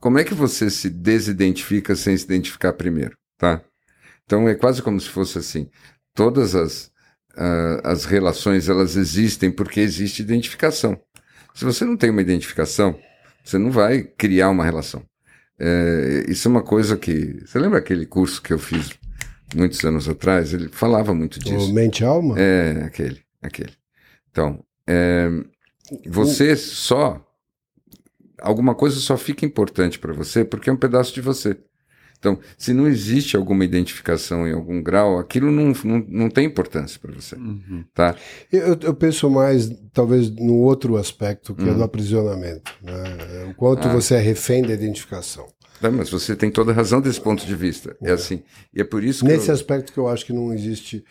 como 0.00 0.18
é 0.18 0.24
que 0.24 0.34
você 0.34 0.70
se 0.70 0.88
desidentifica 0.88 1.94
sem 1.94 2.16
se 2.16 2.24
identificar 2.24 2.72
primeiro, 2.72 3.16
tá? 3.36 3.60
Então 4.24 4.48
é 4.48 4.54
quase 4.54 4.80
como 4.80 4.98
se 4.98 5.08
fosse 5.08 5.36
assim, 5.36 5.68
todas 6.14 6.54
as 6.54 6.90
uh, 7.36 7.80
as 7.82 8.04
relações 8.04 8.68
elas 8.68 8.96
existem 8.96 9.50
porque 9.50 9.80
existe 9.80 10.22
identificação. 10.22 10.98
Se 11.54 11.64
você 11.64 11.84
não 11.84 11.96
tem 11.96 12.10
uma 12.10 12.22
identificação, 12.22 12.98
Você 13.44 13.58
não 13.58 13.70
vai 13.70 14.02
criar 14.02 14.48
uma 14.48 14.64
relação. 14.64 15.02
É, 15.58 16.24
isso 16.28 16.48
é 16.48 16.50
uma 16.50 16.62
coisa 16.62 16.96
que. 16.96 17.42
Você 17.44 17.58
lembra 17.58 17.78
aquele 17.78 18.06
curso 18.06 18.40
que 18.40 18.52
eu 18.52 18.58
fiz 18.58 18.90
muitos 19.54 19.84
anos 19.84 20.08
atrás? 20.08 20.54
Ele 20.54 20.68
falava 20.68 21.14
muito 21.14 21.38
disso. 21.38 21.70
O 21.70 21.74
mente 21.74 22.02
alma? 22.02 22.36
É, 22.38 22.82
aquele, 22.84 23.20
aquele. 23.42 23.72
Então, 24.30 24.64
é, 24.86 25.28
você 26.06 26.56
só. 26.56 27.20
Alguma 28.40 28.74
coisa 28.74 28.98
só 28.98 29.16
fica 29.16 29.46
importante 29.46 29.98
para 29.98 30.12
você 30.12 30.44
porque 30.44 30.68
é 30.68 30.72
um 30.72 30.76
pedaço 30.76 31.14
de 31.14 31.20
você. 31.20 31.56
Então, 32.24 32.38
se 32.56 32.72
não 32.72 32.88
existe 32.88 33.36
alguma 33.36 33.66
identificação 33.66 34.48
em 34.48 34.54
algum 34.54 34.82
grau, 34.82 35.18
aquilo 35.18 35.50
não, 35.50 35.74
não, 35.84 36.06
não 36.08 36.30
tem 36.30 36.46
importância 36.46 36.98
para 36.98 37.12
você. 37.12 37.36
Uhum. 37.36 37.84
Tá? 37.92 38.16
Eu, 38.50 38.78
eu, 38.80 38.94
penso 38.94 39.28
mais, 39.28 39.70
talvez, 39.92 40.30
no 40.30 40.54
outro 40.54 40.96
aspecto, 40.96 41.54
que 41.54 41.62
uhum. 41.62 41.68
é 41.68 41.72
do 41.72 41.78
uhum. 41.80 41.84
aprisionamento. 41.84 42.72
Né? 42.82 42.94
O 43.50 43.54
quanto 43.54 43.88
ah. 43.88 43.92
você 43.92 44.14
é 44.14 44.20
refém 44.20 44.62
da 44.62 44.72
identificação. 44.72 45.46
Tá, 45.82 45.90
mas 45.90 46.08
você 46.08 46.34
tem 46.34 46.50
toda 46.50 46.72
razão 46.72 46.98
desse 46.98 47.20
ponto 47.20 47.44
de 47.44 47.54
vista. 47.54 47.94
É, 48.02 48.08
é 48.08 48.12
assim. 48.12 48.42
E 48.74 48.80
é 48.80 48.84
por 48.84 49.04
isso 49.04 49.22
que. 49.22 49.30
Nesse 49.30 49.50
eu... 49.50 49.54
aspecto 49.54 49.92
que 49.92 49.98
eu 49.98 50.08
acho 50.08 50.24
que 50.24 50.32
não 50.32 50.50
existe 50.54 51.04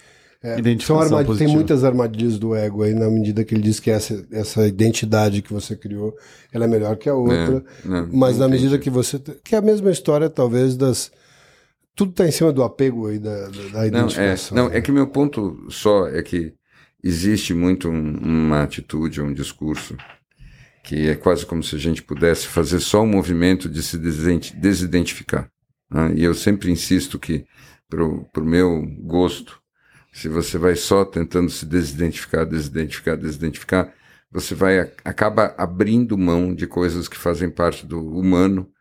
é, 0.44 0.58
são 0.80 1.38
tem 1.38 1.48
muitas 1.48 1.86
armadilhas 1.86 2.38
do 2.38 2.54
ego 2.54 2.84
aí, 2.84 2.94
na 2.94 3.10
medida 3.10 3.46
que 3.46 3.56
ele 3.56 3.64
diz 3.64 3.80
que 3.80 3.90
essa, 3.90 4.28
essa 4.30 4.68
identidade 4.68 5.42
que 5.42 5.54
você 5.54 5.74
criou 5.74 6.14
ela 6.52 6.66
é 6.66 6.68
melhor 6.68 6.98
que 6.98 7.08
a 7.08 7.16
outra. 7.16 7.64
É, 7.86 7.88
não, 7.88 8.10
mas 8.12 8.38
não 8.38 8.42
na 8.42 8.48
medida 8.50 8.78
que 8.78 8.90
você. 8.90 9.18
Que 9.42 9.56
é 9.56 9.58
a 9.58 9.62
mesma 9.62 9.90
história, 9.90 10.30
talvez, 10.30 10.76
das. 10.76 11.10
Tudo 11.96 12.12
está 12.12 12.28
em 12.28 12.32
cima 12.32 12.52
do 12.52 12.62
apego 12.62 13.08
aí 13.08 13.20
da, 13.20 13.48
da 13.72 13.88
identificação. 13.88 14.58
Não 14.58 14.66
é, 14.66 14.70
não, 14.70 14.76
é 14.76 14.82
que 14.82 14.92
meu 14.92 15.08
ponto 15.08 15.66
só 15.70 16.10
é 16.10 16.22
que 16.22 16.54
existe 17.02 17.54
muito 17.54 17.88
um, 17.88 18.18
uma 18.18 18.64
atitude, 18.64 19.22
um 19.22 19.34
discurso, 19.34 19.96
que 20.84 21.08
é 21.08 21.16
quase 21.16 21.46
como 21.46 21.64
se 21.64 21.76
a 21.76 21.80
gente 21.80 22.04
pudesse 22.04 22.48
fazer 22.48 22.82
só 22.82 23.02
um 23.02 23.08
movimento 23.08 23.70
de 23.70 23.82
se 23.82 23.98
desidentificar. 23.98 25.48
Né? 25.90 26.14
E 26.16 26.24
eu 26.24 26.34
sempre 26.34 26.70
insisto 26.70 27.18
que, 27.18 27.46
para 27.90 28.04
o 28.04 28.46
meu 28.46 28.86
gosto, 29.00 29.63
se 30.14 30.30
você 30.30 30.60
vai 30.60 30.76
só 30.76 31.04
tentando 31.04 31.50
se 31.50 31.66
desidentificar, 31.66 32.46
desidentificar, 32.46 33.18
desidentificar, 33.18 33.92
você 34.32 34.54
vai 34.54 34.92
acaba 35.04 35.56
abrindo 35.58 36.18
mão 36.18 36.54
de 36.54 36.68
coisas 36.68 37.08
que 37.08 37.18
fazem 37.18 37.50
parte 37.50 37.86
do 37.86 38.00
humano 38.00 38.72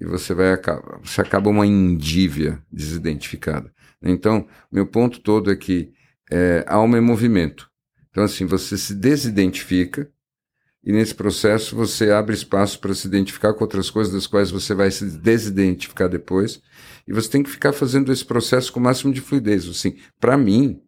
e 0.00 0.04
você 0.04 0.34
vai 0.34 0.56
você 1.02 1.20
acaba 1.20 1.48
uma 1.48 1.66
indívia 1.66 2.60
desidentificada. 2.70 3.72
Então, 4.02 4.48
meu 4.70 4.86
ponto 4.86 5.20
todo 5.20 5.50
é 5.50 5.56
que 5.56 5.92
é, 6.30 6.64
alma 6.66 6.98
é 6.98 7.00
movimento. 7.00 7.70
Então, 8.10 8.24
assim, 8.24 8.44
você 8.44 8.76
se 8.76 8.94
desidentifica 8.94 10.10
e 10.82 10.92
nesse 10.92 11.14
processo 11.14 11.76
você 11.76 12.10
abre 12.10 12.34
espaço 12.34 12.78
para 12.78 12.94
se 12.94 13.06
identificar 13.06 13.52
com 13.52 13.64
outras 13.64 13.90
coisas 13.90 14.12
das 14.12 14.26
quais 14.26 14.50
você 14.50 14.74
vai 14.74 14.90
se 14.90 15.04
desidentificar 15.18 16.08
depois. 16.08 16.60
E 17.06 17.12
você 17.12 17.28
tem 17.28 17.42
que 17.42 17.50
ficar 17.50 17.72
fazendo 17.72 18.10
esse 18.10 18.24
processo 18.24 18.72
com 18.72 18.80
o 18.80 18.82
máximo 18.82 19.12
de 19.12 19.20
fluidez. 19.20 19.68
Assim, 19.68 19.96
para 20.18 20.38
mim, 20.38 20.80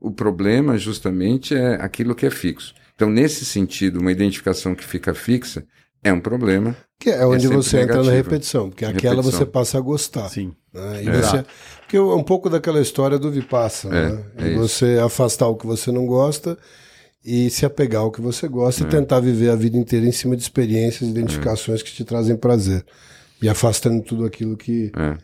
o 0.00 0.10
problema 0.10 0.78
justamente 0.78 1.54
é 1.54 1.74
aquilo 1.74 2.14
que 2.14 2.26
é 2.26 2.30
fixo. 2.30 2.74
Então, 2.94 3.10
nesse 3.10 3.44
sentido, 3.44 3.98
uma 3.98 4.12
identificação 4.12 4.74
que 4.74 4.84
fica 4.84 5.14
fixa 5.14 5.64
é 6.02 6.12
um 6.12 6.20
problema. 6.20 6.76
Que 6.98 7.10
é 7.10 7.26
onde 7.26 7.46
é 7.46 7.48
você 7.48 7.78
negativa. 7.78 8.00
entra 8.00 8.10
na 8.10 8.16
repetição, 8.16 8.68
porque 8.68 8.84
aquela 8.84 9.16
repetição. 9.16 9.40
você 9.40 9.46
passa 9.46 9.78
a 9.78 9.80
gostar. 9.80 10.28
Sim. 10.28 10.54
Né? 10.72 11.04
E 11.04 11.08
é. 11.08 11.12
você, 11.12 11.44
porque 11.80 11.96
é 11.96 12.00
um 12.00 12.22
pouco 12.22 12.48
daquela 12.48 12.80
história 12.80 13.18
do 13.18 13.30
Vipassana, 13.30 13.96
é, 13.96 14.10
né? 14.12 14.24
É 14.36 14.54
você 14.54 14.98
afastar 15.02 15.48
o 15.48 15.56
que 15.56 15.66
você 15.66 15.90
não 15.90 16.06
gosta 16.06 16.56
e 17.24 17.50
se 17.50 17.66
apegar 17.66 18.02
ao 18.02 18.10
que 18.10 18.20
você 18.20 18.48
gosta 18.48 18.82
e 18.82 18.86
é. 18.86 18.88
tentar 18.88 19.20
viver 19.20 19.50
a 19.50 19.56
vida 19.56 19.76
inteira 19.76 20.06
em 20.06 20.12
cima 20.12 20.36
de 20.36 20.42
experiências, 20.42 21.08
identificações 21.08 21.82
que 21.82 21.92
te 21.92 22.04
trazem 22.04 22.36
prazer. 22.36 22.84
E 23.42 23.48
afastando 23.48 24.02
tudo 24.02 24.24
aquilo 24.24 24.56
que. 24.56 24.92
É. 24.96 25.16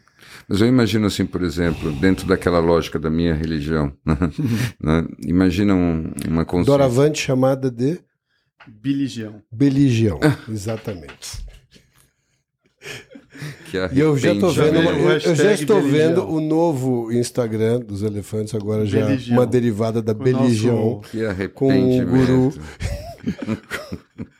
Mas 0.48 0.60
eu 0.60 0.66
imagino 0.66 1.06
assim, 1.06 1.24
por 1.24 1.42
exemplo, 1.42 1.92
dentro 1.92 2.26
daquela 2.26 2.58
lógica 2.58 2.98
da 2.98 3.10
minha 3.10 3.34
religião, 3.34 3.92
né? 4.04 4.16
né? 4.82 5.06
imagina 5.24 5.74
um, 5.74 6.12
uma 6.26 6.44
consciência... 6.44 6.72
Doravante 6.72 7.20
chamada 7.20 7.70
de... 7.70 8.00
Biligião. 8.66 9.42
Biligião, 9.52 10.18
exatamente. 10.48 11.45
E 13.92 14.00
eu 14.00 14.16
já 14.16 14.32
estou 14.32 14.50
vendo, 14.50 14.80
uma, 14.80 14.90
eu, 14.92 15.10
eu, 15.10 15.34
já 15.34 15.52
estou 15.52 15.82
vendo 15.82 16.28
o 16.28 16.40
novo 16.40 17.12
Instagram 17.12 17.80
dos 17.80 18.02
elefantes 18.02 18.54
agora 18.54 18.86
já 18.86 19.06
uma 19.30 19.46
derivada 19.46 20.00
da 20.00 20.14
Beligião 20.14 21.00
com 21.54 21.98
o 21.98 22.06
guru. 22.06 22.54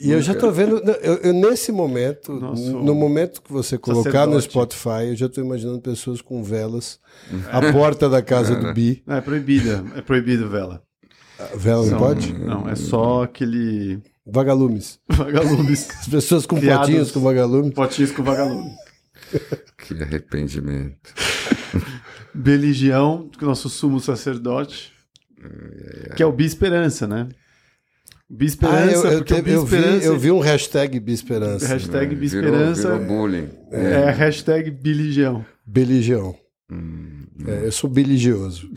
E 0.00 0.10
eu 0.10 0.20
já 0.20 0.32
estou 0.32 0.52
vendo, 0.52 0.82
eu, 1.02 1.14
eu, 1.14 1.32
nesse 1.32 1.72
momento, 1.72 2.32
Nossa, 2.34 2.72
no 2.72 2.94
momento 2.94 3.40
que 3.40 3.50
você 3.50 3.78
colocar 3.78 4.26
no 4.26 4.38
Spotify, 4.40 5.06
eu 5.08 5.16
já 5.16 5.26
estou 5.26 5.42
imaginando 5.42 5.80
pessoas 5.80 6.20
com 6.20 6.42
velas 6.42 7.00
à 7.50 7.72
porta 7.72 8.08
da 8.08 8.20
casa 8.20 8.54
do 8.54 8.72
Bi. 8.74 9.02
É, 9.06 9.16
é 9.16 9.20
proibida, 9.20 9.84
é 9.96 10.02
proibido 10.02 10.48
vela. 10.50 10.82
vela 11.54 11.86
não 11.86 11.98
pode? 11.98 12.32
Não, 12.34 12.68
é 12.68 12.74
só 12.74 13.22
aquele. 13.22 14.00
Vagalumes. 14.26 15.00
Vagalumes. 15.08 15.90
As 15.90 16.08
pessoas 16.08 16.46
com 16.46 16.56
Criados, 16.56 16.86
potinhos 16.86 17.10
com 17.10 17.20
vagalumes. 17.20 17.74
Potinhos 17.74 18.12
com 18.12 18.22
vagalumes. 18.22 18.72
que 19.78 19.94
arrependimento. 20.02 21.14
Beligião, 22.34 23.30
nosso 23.40 23.68
sumo 23.68 24.00
sacerdote, 24.00 24.92
que 26.16 26.22
é 26.22 26.26
o 26.26 26.32
Bi 26.32 26.44
Esperança, 26.44 27.06
né? 27.06 27.28
Bisperança, 28.34 29.08
ah, 29.08 29.12
eu, 29.12 29.18
eu, 29.18 29.46
eu, 29.46 29.66
vi, 29.66 30.04
eu 30.04 30.18
vi 30.18 30.30
um 30.30 30.38
hashtag 30.38 30.98
Bisperança. 30.98 31.68
Hashtag 31.68 32.14
Bisperança. 32.14 32.82
Virou, 32.82 32.98
virou 32.98 33.18
bullying. 33.18 33.50
É, 33.70 33.84
é 33.84 34.10
hashtag 34.10 34.70
Biligião. 34.70 35.44
Biligião. 35.66 36.34
Hum, 36.70 37.26
é, 37.46 37.66
eu 37.66 37.72
sou 37.72 37.90
biligioso. 37.90 38.70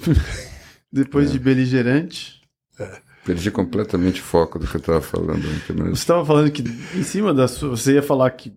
Depois 0.92 1.30
é. 1.30 1.32
de 1.32 1.40
beligerante. 1.40 2.42
É. 2.78 3.05
Perdi 3.26 3.50
completamente 3.50 4.22
o 4.22 4.24
foco 4.24 4.60
do 4.60 4.68
que 4.68 4.76
eu 4.76 4.80
estava 4.80 5.02
falando. 5.02 5.42
Você 5.42 5.92
estava 5.94 6.24
falando 6.24 6.52
que 6.52 6.62
em 6.62 7.04
cima 7.04 7.34
da 7.34 7.48
sua. 7.48 7.70
Você 7.70 7.94
ia 7.94 8.04
falar 8.04 8.30
que 8.32 8.54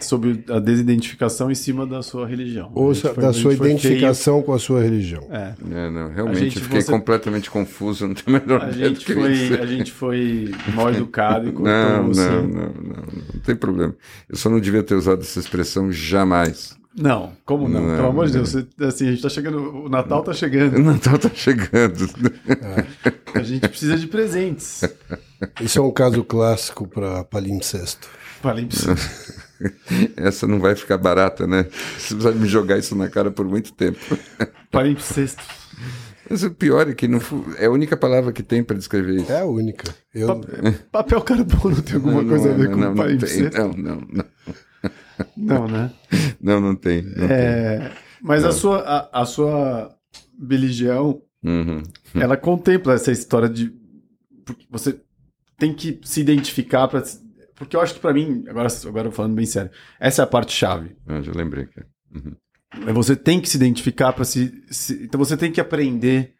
sobre 0.00 0.44
a 0.50 0.58
desidentificação 0.58 1.50
em 1.50 1.54
cima 1.54 1.86
da 1.86 2.02
sua 2.02 2.26
religião. 2.26 2.70
Ou 2.74 2.94
foi, 2.94 3.14
da 3.14 3.32
sua 3.32 3.54
identificação 3.54 4.42
com 4.42 4.52
a 4.52 4.58
sua 4.58 4.82
religião. 4.82 5.26
É. 5.30 5.54
é 5.70 5.90
não, 5.90 6.12
realmente 6.12 6.60
fiquei 6.60 6.82
você... 6.82 6.90
completamente 6.90 7.50
confuso, 7.50 8.06
não 8.08 8.14
tem 8.14 8.32
melhor 8.32 8.62
a 8.62 8.70
gente 8.70 9.12
foi 9.12 9.58
A 9.58 9.66
gente 9.66 9.92
foi 9.92 10.52
mal 10.74 10.90
educado 10.90 11.48
e 11.48 11.52
não, 11.56 12.08
você. 12.08 12.20
Não, 12.20 12.42
não, 12.42 12.48
não, 12.48 12.72
não, 12.72 13.06
não 13.32 13.40
tem 13.42 13.56
problema. 13.56 13.94
Eu 14.28 14.36
só 14.36 14.50
não 14.50 14.60
devia 14.60 14.82
ter 14.82 14.94
usado 14.94 15.22
essa 15.22 15.38
expressão 15.38 15.90
jamais. 15.90 16.76
Não, 16.96 17.32
como 17.44 17.68
não? 17.68 17.80
não 17.80 17.96
Pelo 17.96 18.08
amor 18.08 18.26
de 18.26 18.34
Deus, 18.34 18.52
você, 18.52 18.66
assim, 18.84 19.08
a 19.08 19.10
gente 19.10 19.22
tá 19.22 19.28
chegando, 19.28 19.84
o 19.84 19.88
Natal 19.88 20.22
tá 20.22 20.32
chegando. 20.32 20.76
O 20.76 20.82
Natal 20.82 21.18
tá 21.18 21.30
chegando. 21.34 22.08
É. 22.48 23.38
A 23.38 23.42
gente 23.42 23.68
precisa 23.68 23.96
de 23.96 24.06
presentes. 24.06 24.82
Isso 25.60 25.78
é 25.78 25.82
um 25.82 25.90
caso 25.90 26.22
clássico 26.22 26.86
para 26.86 27.24
palimpsesto. 27.24 28.08
Palimpsesto. 28.40 29.42
Essa 30.16 30.46
não 30.46 30.60
vai 30.60 30.76
ficar 30.76 30.96
barata, 30.96 31.46
né? 31.46 31.66
Você 31.98 32.14
vai 32.14 32.32
me 32.32 32.46
jogar 32.46 32.78
isso 32.78 32.94
na 32.94 33.08
cara 33.08 33.30
por 33.30 33.44
muito 33.44 33.72
tempo. 33.72 33.98
Palimpsesto. 34.70 35.42
Mas 36.28 36.42
o 36.42 36.50
pior 36.50 36.88
é 36.88 36.94
que 36.94 37.08
não 37.08 37.20
é 37.58 37.66
a 37.66 37.70
única 37.70 37.96
palavra 37.96 38.32
que 38.32 38.42
tem 38.42 38.62
para 38.62 38.76
descrever 38.76 39.16
isso. 39.16 39.32
É 39.32 39.40
a 39.40 39.44
única. 39.44 39.94
Eu... 40.14 40.40
Pa 40.90 41.02
papel 41.02 41.20
carbono 41.22 41.82
tem 41.82 41.96
alguma 41.96 42.22
não, 42.22 42.28
coisa 42.28 42.48
não, 42.48 42.54
a 42.54 42.56
ver 42.56 42.68
não, 42.68 42.74
com 42.74 42.80
não, 42.80 42.94
palimpsesto? 42.94 43.58
Não, 43.58 43.68
não, 43.72 44.08
não. 44.12 44.24
Não, 45.36 45.68
né? 45.68 45.90
Não, 46.40 46.60
não 46.60 46.74
tem. 46.76 47.02
Não 47.02 47.26
é... 47.26 47.78
tem. 47.78 47.90
Mas 48.22 48.44
a 48.44 48.52
sua, 48.52 48.78
a, 48.80 49.22
a 49.22 49.26
sua 49.26 49.94
religião, 50.48 51.22
uhum. 51.42 51.82
ela 52.14 52.36
contempla 52.36 52.94
essa 52.94 53.10
história 53.10 53.48
de. 53.48 53.72
Você 54.70 55.00
tem 55.56 55.72
que 55.72 56.00
se 56.02 56.20
identificar 56.20 56.88
para 56.88 57.02
porque 57.54 57.76
eu 57.76 57.80
acho 57.80 57.94
que 57.94 58.00
para 58.00 58.12
mim, 58.12 58.44
agora, 58.48 58.68
agora 58.86 59.10
falando 59.10 59.34
bem 59.34 59.46
sério, 59.46 59.70
essa 60.00 60.22
é 60.22 60.24
a 60.24 60.26
parte 60.26 60.52
chave. 60.52 60.96
Eu 61.06 61.22
já 61.22 61.32
lembrei 61.32 61.66
que. 61.66 61.80
Uhum. 62.14 62.34
É 62.86 62.92
você 62.92 63.14
tem 63.14 63.40
que 63.40 63.48
se 63.48 63.56
identificar 63.56 64.12
para 64.12 64.24
se, 64.24 64.64
se, 64.68 65.04
Então 65.04 65.18
você 65.18 65.36
tem 65.36 65.52
que 65.52 65.60
aprender 65.60 66.34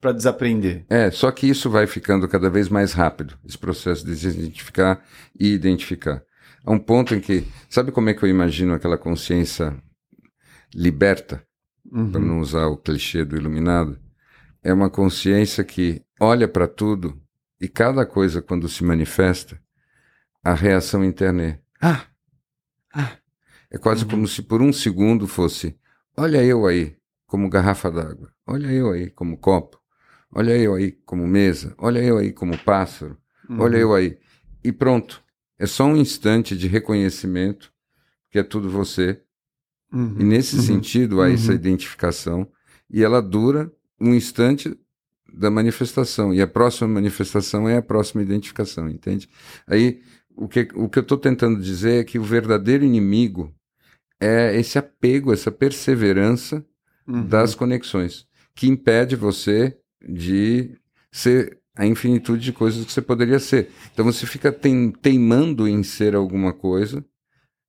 para 0.00 0.12
desaprender. 0.12 0.84
É, 0.88 1.10
só 1.10 1.30
que 1.32 1.48
isso 1.48 1.68
vai 1.68 1.86
ficando 1.86 2.28
cada 2.28 2.48
vez 2.48 2.68
mais 2.68 2.92
rápido, 2.92 3.36
esse 3.44 3.58
processo 3.58 4.04
de 4.04 4.14
se 4.14 4.28
identificar 4.28 5.02
e 5.38 5.52
identificar. 5.52 6.22
A 6.64 6.72
um 6.72 6.78
ponto 6.78 7.14
em 7.14 7.20
que. 7.20 7.46
Sabe 7.68 7.92
como 7.92 8.08
é 8.08 8.14
que 8.14 8.24
eu 8.24 8.28
imagino 8.28 8.74
aquela 8.74 8.96
consciência 8.96 9.76
liberta? 10.74 11.44
Uhum. 11.90 12.10
Para 12.10 12.20
não 12.20 12.40
usar 12.40 12.66
o 12.66 12.76
clichê 12.76 13.24
do 13.24 13.36
iluminado. 13.36 13.98
É 14.62 14.72
uma 14.72 14.88
consciência 14.88 15.62
que 15.62 16.02
olha 16.18 16.48
para 16.48 16.66
tudo 16.66 17.20
e 17.60 17.68
cada 17.68 18.04
coisa, 18.06 18.40
quando 18.40 18.68
se 18.68 18.82
manifesta, 18.82 19.60
a 20.42 20.54
reação 20.54 21.04
interna 21.04 21.42
é 21.42 21.60
ah, 21.80 22.04
ah. 22.94 23.16
É 23.70 23.78
quase 23.78 24.04
uhum. 24.04 24.10
como 24.10 24.28
se 24.28 24.42
por 24.42 24.62
um 24.62 24.72
segundo 24.72 25.26
fosse 25.26 25.76
olha 26.16 26.42
eu 26.42 26.66
aí 26.66 26.96
como 27.26 27.48
garrafa 27.48 27.90
d'água, 27.90 28.30
olha 28.46 28.68
eu 28.68 28.90
aí 28.90 29.10
como 29.10 29.36
copo, 29.36 29.80
olha 30.30 30.56
eu 30.56 30.74
aí 30.74 30.92
como 31.04 31.26
mesa, 31.26 31.74
olha 31.78 31.98
eu 31.98 32.18
aí 32.18 32.32
como 32.32 32.56
pássaro, 32.58 33.18
uhum. 33.48 33.60
olha 33.60 33.76
eu 33.76 33.94
aí. 33.94 34.18
E 34.62 34.72
pronto. 34.72 35.23
É 35.58 35.66
só 35.66 35.84
um 35.84 35.96
instante 35.96 36.56
de 36.56 36.66
reconhecimento 36.68 37.72
que 38.30 38.38
é 38.38 38.42
tudo 38.42 38.68
você. 38.68 39.20
Uhum. 39.92 40.16
E 40.18 40.24
nesse 40.24 40.56
Uhum. 40.56 40.62
sentido 40.62 41.20
há 41.22 41.30
essa 41.30 41.50
Uhum. 41.50 41.54
identificação 41.56 42.48
e 42.90 43.02
ela 43.02 43.20
dura 43.22 43.72
um 44.00 44.14
instante 44.14 44.76
da 45.32 45.50
manifestação 45.50 46.32
e 46.34 46.40
a 46.40 46.46
próxima 46.46 46.88
manifestação 46.88 47.68
é 47.68 47.76
a 47.76 47.82
próxima 47.82 48.22
identificação, 48.22 48.88
entende? 48.88 49.28
Aí 49.66 50.00
o 50.36 50.48
que, 50.48 50.68
o 50.74 50.88
que 50.88 50.98
eu 50.98 51.02
estou 51.02 51.18
tentando 51.18 51.60
dizer 51.60 52.00
é 52.00 52.04
que 52.04 52.18
o 52.18 52.22
verdadeiro 52.24 52.84
inimigo 52.84 53.54
é 54.20 54.56
esse 54.58 54.78
apego, 54.78 55.32
essa 55.32 55.50
perseverança 55.50 56.64
Uhum. 57.06 57.26
das 57.26 57.54
conexões, 57.54 58.26
que 58.54 58.66
impede 58.66 59.14
você 59.14 59.76
de 60.08 60.70
ser 61.12 61.60
a 61.74 61.86
infinitude 61.86 62.44
de 62.44 62.52
coisas 62.52 62.84
que 62.84 62.92
você 62.92 63.02
poderia 63.02 63.38
ser. 63.38 63.70
Então 63.92 64.04
você 64.04 64.26
fica 64.26 64.52
teimando 64.52 65.66
em 65.66 65.82
ser 65.82 66.14
alguma 66.14 66.52
coisa 66.52 67.04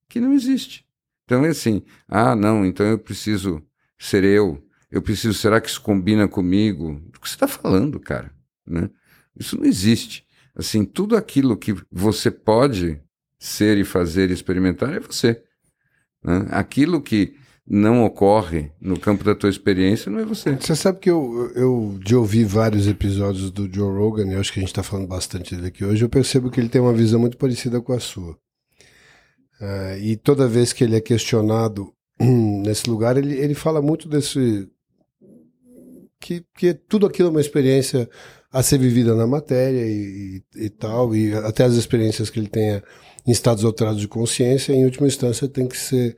que 0.08 0.20
não 0.20 0.34
existe. 0.34 0.86
Então 1.26 1.44
é 1.44 1.50
assim, 1.50 1.84
ah, 2.08 2.36
não, 2.36 2.66
então 2.66 2.86
eu 2.86 3.00
preciso 3.00 3.62
ser 3.98 4.24
eu, 4.24 4.64
eu 4.92 5.02
preciso, 5.02 5.34
será 5.34 5.60
que 5.60 5.68
isso 5.68 5.82
combina 5.82 6.28
comigo? 6.28 7.02
O 7.08 7.20
que 7.20 7.28
você 7.28 7.36
está 7.36 7.48
falando, 7.48 8.00
cara? 8.00 8.32
Né? 8.66 8.90
Isso 9.36 9.58
não 9.58 9.66
existe. 9.66 10.26
Assim, 10.56 10.86
tudo 10.86 11.18
aquilo 11.18 11.58
que 11.58 11.76
você 11.92 12.30
pode 12.30 13.02
ser 13.40 13.78
e 13.78 13.84
fazer 13.84 14.30
e 14.30 14.34
experimentar 14.34 14.94
é 14.94 15.00
você. 15.00 15.44
né? 16.24 16.46
Aquilo 16.50 17.02
que 17.02 17.36
não 17.68 18.06
ocorre 18.06 18.72
no 18.80 19.00
campo 19.00 19.24
da 19.24 19.34
tua 19.34 19.50
experiência 19.50 20.12
não 20.12 20.20
é 20.20 20.26
você. 20.26 20.56
Você 20.56 20.76
sabe 20.76 21.00
que 21.00 21.10
eu, 21.10 21.52
eu 21.56 21.98
de 22.04 22.16
ouvir 22.16 22.44
vários 22.46 22.88
episódios 22.88 23.50
do 23.50 23.72
Joe 23.74 23.98
Rogan, 23.98 24.32
eu 24.32 24.40
acho 24.40 24.54
que 24.54 24.60
a 24.60 24.62
gente 24.62 24.70
está 24.70 24.84
falando 24.84 25.08
bastante 25.08 25.56
dele 25.56 25.68
aqui 25.68 25.84
hoje, 25.84 26.04
eu 26.04 26.10
percebo 26.10 26.52
que 26.52 26.60
ele 26.60 26.70
tem 26.70 26.82
uma 26.82 26.94
visão 26.94 27.20
muito 27.20 27.38
parecida 27.38 27.82
com 27.82 27.94
a 27.94 28.00
sua. 28.00 28.38
Ah, 29.60 29.98
e 29.98 30.16
toda 30.16 30.48
vez 30.48 30.74
que 30.74 30.84
ele 30.84 30.96
é 30.96 31.02
questionado 31.02 31.94
nesse 32.20 32.90
lugar, 32.90 33.18
ele, 33.18 33.36
ele 33.36 33.54
fala 33.54 33.82
muito 33.82 34.08
desse. 34.08 34.70
Que, 36.20 36.44
que 36.58 36.74
tudo 36.74 37.06
aquilo 37.06 37.28
é 37.28 37.32
uma 37.32 37.42
experiência 37.42 38.10
a 38.52 38.64
ser 38.64 38.80
vivida 38.80 39.14
na 39.14 39.28
matéria 39.28 39.86
e, 39.86 40.42
e, 40.56 40.66
e 40.66 40.70
tal, 40.70 41.16
e 41.16 41.34
até 41.34 41.64
as 41.64 41.74
experiências 41.74 42.30
que 42.30 42.40
ele 42.40 42.48
tenha 42.48 42.82
em 43.28 43.32
estados 43.32 43.66
alterados 43.66 44.00
de 44.00 44.08
consciência, 44.08 44.74
em 44.74 44.86
última 44.86 45.08
instância, 45.08 45.48
tem 45.48 45.68
que 45.68 45.78
ser. 45.78 46.16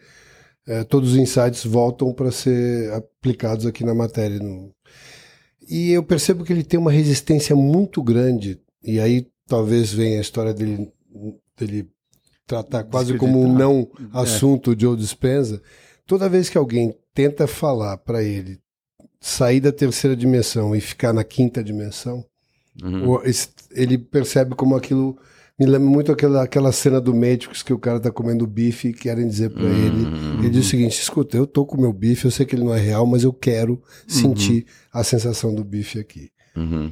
Eh, 0.67 0.83
todos 0.83 1.11
os 1.11 1.17
insights 1.17 1.63
voltam 1.65 2.13
para 2.13 2.31
ser 2.31 2.91
aplicados 2.93 3.65
aqui 3.65 3.83
na 3.83 3.93
matéria. 3.93 4.39
E 5.69 5.91
eu 5.91 6.03
percebo 6.03 6.43
que 6.43 6.53
ele 6.53 6.63
tem 6.63 6.79
uma 6.79 6.91
resistência 6.91 7.55
muito 7.55 8.01
grande, 8.03 8.59
e 8.83 8.99
aí 8.99 9.27
talvez 9.47 9.91
venha 9.91 10.17
a 10.17 10.21
história 10.21 10.53
dele, 10.53 10.91
dele 11.57 11.89
tratar 12.45 12.83
quase 12.85 13.17
como 13.17 13.41
um 13.41 13.53
não 13.53 13.87
É. 14.13 14.19
assunto 14.19 14.75
de 14.75 14.83
Joe 14.83 14.95
Dispenza. 14.95 15.61
Toda 16.05 16.29
vez 16.29 16.49
que 16.49 16.57
alguém 16.57 16.95
tenta 17.13 17.47
falar 17.47 17.97
para 17.97 18.23
ele 18.23 18.59
sair 19.19 19.59
da 19.59 19.71
terceira 19.71 20.15
dimensão 20.15 20.73
e 20.75 20.79
ficar 20.79 21.11
na 21.11 21.23
quinta 21.23 21.61
dimensão, 21.63 22.23
Uhum. 22.81 23.17
ele 23.71 23.97
percebe 23.97 24.53
como 24.55 24.75
aquilo 24.75 25.17
me 25.59 25.65
lembra 25.65 25.89
muito 25.89 26.11
aquela, 26.11 26.43
aquela 26.43 26.71
cena 26.71 27.01
do 27.01 27.13
Matrix 27.13 27.63
que 27.63 27.73
o 27.73 27.79
cara 27.79 27.99
tá 27.99 28.11
comendo 28.11 28.45
bife 28.45 28.89
e 28.89 28.93
querem 28.93 29.27
dizer 29.27 29.49
para 29.49 29.63
ele. 29.63 30.05
Uhum. 30.05 30.39
Ele 30.39 30.49
diz 30.49 30.65
o 30.65 30.69
seguinte: 30.69 31.01
escuta, 31.01 31.35
eu 31.35 31.47
tô 31.47 31.65
com 31.65 31.81
meu 31.81 31.91
bife, 31.91 32.25
eu 32.25 32.31
sei 32.31 32.45
que 32.45 32.55
ele 32.55 32.63
não 32.63 32.73
é 32.73 32.79
real, 32.79 33.05
mas 33.07 33.23
eu 33.23 33.33
quero 33.33 33.81
sentir 34.07 34.65
a 34.93 35.03
sensação 35.03 35.53
do 35.53 35.63
bife 35.63 35.99
aqui. 35.99 36.29
Uhum. 36.55 36.91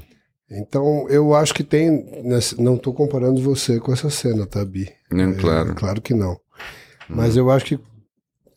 Então, 0.49 1.07
eu 1.09 1.33
acho 1.35 1.53
que 1.53 1.63
tem. 1.63 2.23
Não 2.57 2.77
tô 2.77 2.93
comparando 2.93 3.41
você 3.41 3.79
com 3.79 3.93
essa 3.93 4.09
cena, 4.09 4.45
tá, 4.45 4.63
Bi? 4.65 4.89
Não, 5.11 5.31
É, 5.31 5.33
claro. 5.33 5.75
claro 5.75 6.01
que 6.01 6.13
não. 6.13 6.39
Mas 7.07 7.37
eu 7.37 7.51
acho 7.51 7.65
que 7.65 7.79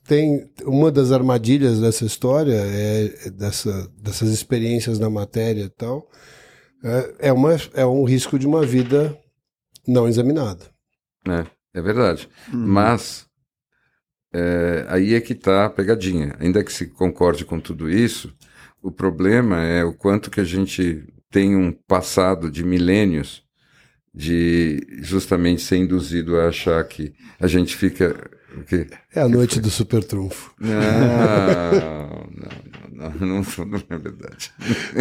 tem 0.07 0.49
uma 0.65 0.91
das 0.91 1.13
armadilhas 1.13 1.81
dessa 1.81 2.07
história 2.07 2.55
é 2.55 3.31
dessa, 3.31 3.91
dessas 4.03 4.31
experiências 4.31 4.99
na 4.99 5.11
matéria 5.11 5.65
e 5.65 5.69
tal. 5.69 6.09
É, 6.83 7.29
é, 7.29 7.33
uma, 7.33 7.57
é 7.75 7.85
um 7.85 8.05
risco 8.05 8.39
de 8.39 8.47
uma 8.47 8.65
vida 8.65 9.15
não 9.89 10.07
examinada. 10.07 10.65
É, 11.27 11.47
é 11.79 11.83
verdade. 11.83 12.29
Uhum. 12.53 12.67
Mas 12.67 13.27
é, 14.33 14.85
aí 14.89 15.15
é 15.15 15.21
que 15.21 15.33
está 15.33 15.65
a 15.65 15.71
pegadinha. 15.71 16.37
Ainda 16.39 16.63
que 16.63 16.73
se 16.73 16.87
concorde 16.87 17.45
com 17.45 17.59
tudo 17.59 17.91
isso, 17.91 18.33
o 18.83 18.91
problema 18.93 19.65
é 19.65 19.83
o 19.83 19.95
quanto 19.95 20.31
que 20.31 20.41
a 20.41 20.45
gente 20.45 21.05
tem 21.31 21.57
um 21.57 21.73
passado 21.73 22.51
de 22.51 22.65
milênios 22.65 23.43
de 24.15 24.85
justamente 25.01 25.63
ser 25.63 25.77
induzido 25.77 26.39
a 26.39 26.49
achar 26.49 26.83
que 26.85 27.15
a 27.41 27.47
gente 27.47 27.77
fica. 27.77 28.31
O 28.57 28.65
quê? 28.65 28.87
É 29.15 29.21
a 29.21 29.29
noite 29.29 29.61
do 29.61 29.71
super 29.71 30.03
trunfo. 30.03 30.55
Não, 30.59 30.71
não, 32.35 32.49
não, 32.99 33.11
não, 33.11 33.27
não, 33.43 33.67
não 33.67 33.83
é 33.91 33.99
verdade. 33.99 34.53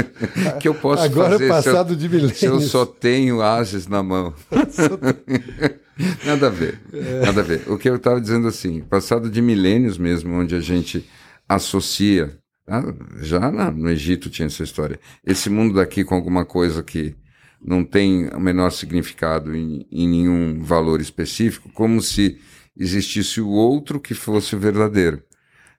que 0.61 0.67
eu 0.67 0.75
posso 0.75 1.03
Agora 1.03 1.31
fazer 1.31 1.35
é 1.35 1.47
se 1.61 1.69
eu- 1.69 1.73
passado 1.73 1.95
de 1.95 2.07
milênios. 2.09 2.37
se 2.37 2.45
eu 2.45 2.59
só 2.61 2.85
tenho 2.85 3.41
ases 3.41 3.87
na 3.87 4.01
mão. 4.03 4.33
nada 6.25 6.47
a 6.47 6.49
ver, 6.49 6.79
nada 7.25 7.41
a 7.41 7.43
ver. 7.43 7.63
O 7.67 7.77
que 7.77 7.89
eu 7.89 7.95
estava 7.95 8.21
dizendo 8.21 8.47
assim, 8.47 8.81
passado 8.81 9.29
de 9.29 9.41
milênios 9.41 9.97
mesmo, 9.97 10.33
onde 10.33 10.55
a 10.55 10.59
gente 10.59 11.07
associa, 11.47 12.37
ah, 12.67 12.83
já 13.21 13.51
na- 13.51 13.71
no 13.71 13.89
Egito 13.89 14.29
tinha 14.29 14.45
essa 14.45 14.63
história, 14.63 14.99
esse 15.25 15.49
mundo 15.49 15.75
daqui 15.75 16.03
com 16.03 16.15
alguma 16.15 16.45
coisa 16.45 16.83
que 16.83 17.15
não 17.59 17.83
tem 17.83 18.27
o 18.29 18.39
menor 18.39 18.71
significado 18.71 19.55
em, 19.55 19.87
em 19.91 20.07
nenhum 20.07 20.61
valor 20.61 21.01
específico, 21.01 21.69
como 21.73 22.01
se 22.01 22.37
existisse 22.77 23.41
o 23.41 23.47
outro 23.49 23.99
que 23.99 24.13
fosse 24.13 24.55
o 24.55 24.59
verdadeiro. 24.59 25.23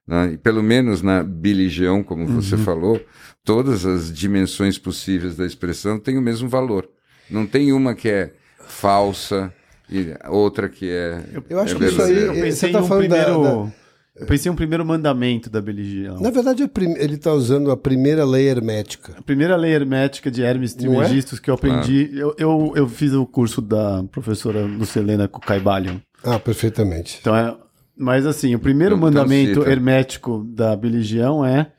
Né? 0.09 0.32
E 0.32 0.39
pelo 0.39 0.62
menos 0.62 1.02
na 1.02 1.22
biligião, 1.22 2.02
como 2.02 2.26
você 2.26 2.56
falou, 2.56 3.01
todas 3.44 3.85
as 3.86 4.12
dimensões 4.12 4.78
possíveis 4.78 5.36
da 5.36 5.47
expressão 5.47 6.01
têm 6.01 6.16
o 6.18 6.22
mesmo 6.22 6.48
valor. 6.48 6.89
Não 7.30 7.47
tem 7.47 7.72
uma 7.72 7.94
que 7.94 8.09
é 8.09 8.32
falsa 8.66 9.52
e 9.90 10.14
outra 10.28 10.68
que 10.68 10.89
é. 10.90 11.22
Eu 11.48 11.60
acho 11.60 11.76
é 11.76 11.78
que 11.78 11.85
isso 11.85 12.02
aí- 12.02 12.09
verdadeira. 12.14 12.39
Eu 12.39 12.43
pensei 12.44 12.52
Você 12.52 12.72
tá 12.72 12.78
em 12.78 12.82
um 12.82 12.86
falando 12.86 13.09
da- 13.09 13.24
primeiro. 13.24 13.72
Eu 14.20 14.26
pensei 14.26 14.51
em 14.51 14.52
um 14.52 14.56
primeiro 14.56 14.85
mandamento 14.85 15.48
da 15.48 15.60
religião. 15.60 16.18
Na 16.20 16.30
verdade, 16.30 16.66
prim- 16.66 16.97
ele 16.98 17.14
está 17.14 17.32
usando 17.32 17.70
a 17.70 17.76
primeira 17.76 18.24
lei 18.24 18.48
hermética. 18.48 19.12
A 19.16 19.22
primeira 19.22 19.55
lei 19.55 19.72
hermética 19.72 20.28
de 20.28 20.43
Hermes 20.43 20.74
Não 20.74 21.01
é? 21.01 21.09
Que 21.40 21.48
eu 21.48 21.55
aprendi. 21.55 22.10
Eu, 22.12 22.35
eu, 22.36 22.72
eu 22.74 22.89
fiz 22.89 23.12
o 23.12 23.24
curso 23.24 23.62
da 23.62 24.02
professora 24.10 24.62
Lucelena 24.62 25.28
Cucaibalion. 25.28 25.98
Ah, 26.24 26.39
perfeitamente. 26.40 27.18
Então 27.20 27.36
é. 27.36 27.56
Mas 27.99 28.25
assim, 28.27 28.55
o 28.55 28.59
primeiro 28.61 28.97
mandamento 28.97 29.61
cita. 29.61 29.70
hermético 29.70 30.45
da 30.45 30.75
religião 30.75 31.45
é 31.45 31.73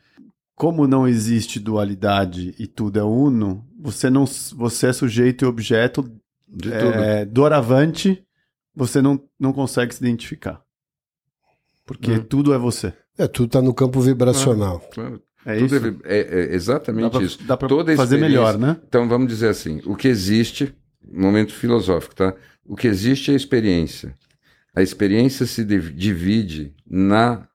como 0.54 0.86
não 0.86 1.08
existe 1.08 1.58
dualidade 1.58 2.54
e 2.58 2.66
tudo 2.66 2.98
é 2.98 3.02
uno, 3.02 3.64
você 3.78 4.10
não 4.10 4.26
você 4.54 4.88
é 4.88 4.92
sujeito 4.92 5.44
e 5.44 5.48
objeto 5.48 6.02
De 6.46 6.70
tudo. 6.70 6.74
é, 6.94 7.24
doravante, 7.24 8.22
você 8.74 9.00
não, 9.00 9.18
não 9.38 9.52
consegue 9.54 9.94
se 9.94 10.04
identificar. 10.04 10.60
Porque 11.86 12.12
Hum. 12.12 12.22
tudo 12.22 12.52
é 12.52 12.58
você. 12.58 12.92
É, 13.18 13.26
tudo 13.26 13.46
está 13.46 13.62
no 13.62 13.72
campo 13.74 14.00
vibracional. 14.00 14.80
Claro. 14.92 15.22
É 15.46 15.56
Tudo 15.58 15.74
isso. 15.76 15.96
é, 16.04 16.18
é- 16.18 16.40
é 16.52 16.54
exatamente 16.54 17.04
Dá 17.04 17.10
pra, 17.10 17.22
isso. 17.22 17.42
dá 17.44 17.56
pra 17.56 17.68
Toda 17.68 17.96
fazer 17.96 18.18
melhor, 18.18 18.58
né? 18.58 18.76
Então 18.86 19.08
vamos 19.08 19.26
dizer 19.28 19.48
assim: 19.48 19.80
o 19.86 19.96
que 19.96 20.06
existe, 20.06 20.74
momento 21.10 21.54
filosófico, 21.54 22.14
tá? 22.14 22.34
O 22.66 22.76
que 22.76 22.86
existe 22.86 23.30
é 23.30 23.34
a 23.34 23.36
experiência. 23.38 24.14
A 24.74 24.82
experiência 24.82 25.46
se 25.46 25.64
div- 25.64 25.92
divide 25.92 26.74
na 26.88 27.48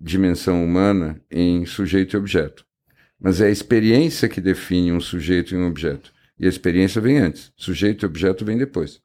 dimensão 0.00 0.64
humana 0.64 1.20
em 1.30 1.64
sujeito 1.64 2.14
e 2.14 2.18
objeto. 2.18 2.66
Mas 3.20 3.40
é 3.40 3.46
a 3.46 3.50
experiência 3.50 4.28
que 4.28 4.40
define 4.40 4.92
um 4.92 5.00
sujeito 5.00 5.54
e 5.54 5.58
um 5.58 5.66
objeto. 5.66 6.12
E 6.38 6.46
a 6.46 6.48
experiência 6.48 7.00
vem 7.00 7.18
antes. 7.18 7.52
Sujeito 7.56 8.04
e 8.04 8.06
objeto 8.06 8.44
vem 8.44 8.56
depois. 8.56 9.00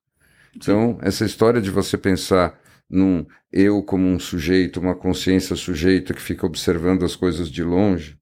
Então, 0.56 1.00
essa 1.02 1.26
história 1.26 1.60
de 1.60 1.72
você 1.72 1.98
pensar 1.98 2.60
num 2.90 3.26
eu 3.52 3.82
como 3.82 4.08
um 4.08 4.20
sujeito, 4.20 4.80
uma 4.80 4.96
consciência 4.96 5.56
sujeita 5.56 6.14
que 6.14 6.22
fica 6.22 6.46
observando 6.46 7.04
as 7.04 7.16
coisas 7.16 7.50
de 7.50 7.64
longe, 7.64 8.18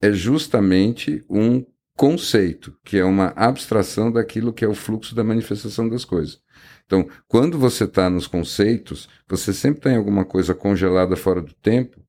é 0.00 0.12
justamente 0.12 1.24
um 1.28 1.64
conceito, 1.96 2.76
que 2.84 2.96
é 2.96 3.04
uma 3.04 3.32
abstração 3.34 4.12
daquilo 4.12 4.52
que 4.52 4.64
é 4.64 4.68
o 4.68 4.74
fluxo 4.74 5.16
da 5.16 5.24
manifestação 5.24 5.88
das 5.88 6.04
coisas. 6.04 6.40
Então, 6.88 7.06
quando 7.28 7.58
você 7.58 7.84
está 7.84 8.08
nos 8.08 8.26
conceitos, 8.26 9.10
você 9.28 9.52
sempre 9.52 9.82
tem 9.82 9.96
alguma 9.96 10.24
coisa 10.24 10.54
congelada 10.54 11.16
fora 11.16 11.42
do 11.42 11.52
tempo 11.52 12.00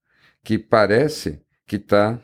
que 0.41 0.57
parece 0.57 1.41
que 1.67 1.75
está 1.75 2.17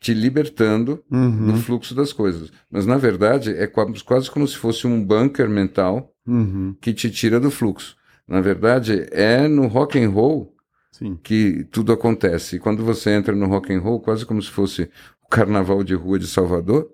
te 0.00 0.12
libertando 0.12 1.04
do 1.08 1.16
Uhum, 1.16 1.56
fluxo 1.56 1.94
das 1.94 2.12
coisas. 2.12 2.50
Mas, 2.68 2.86
na 2.86 2.96
verdade, 2.98 3.54
é 3.54 3.68
qua- 3.68 3.86
quase 4.04 4.28
como 4.28 4.48
se 4.48 4.56
fosse 4.56 4.84
um 4.84 5.04
bunker 5.04 5.48
mental 5.48 6.12
uhum, 6.26 6.76
que 6.80 6.92
te 6.92 7.08
tira 7.08 7.38
do 7.38 7.52
fluxo. 7.52 7.96
Na 8.26 8.40
verdade, 8.40 9.06
é 9.12 9.46
no 9.46 9.68
rock 9.68 9.96
and 9.98 10.10
roll 10.10 10.52
sim. 10.90 11.18
que 11.22 11.64
tudo 11.70 11.92
acontece. 11.92 12.56
E 12.56 12.58
quando 12.58 12.84
você 12.84 13.10
entra 13.10 13.34
no 13.34 13.46
rock 13.46 13.72
and 13.72 13.80
roll, 13.80 14.00
quase 14.00 14.26
como 14.26 14.42
se 14.42 14.50
fosse 14.50 14.90
o 15.24 15.28
carnaval 15.28 15.84
de 15.84 15.94
rua 15.94 16.18
de 16.18 16.26
Salvador, 16.26 16.90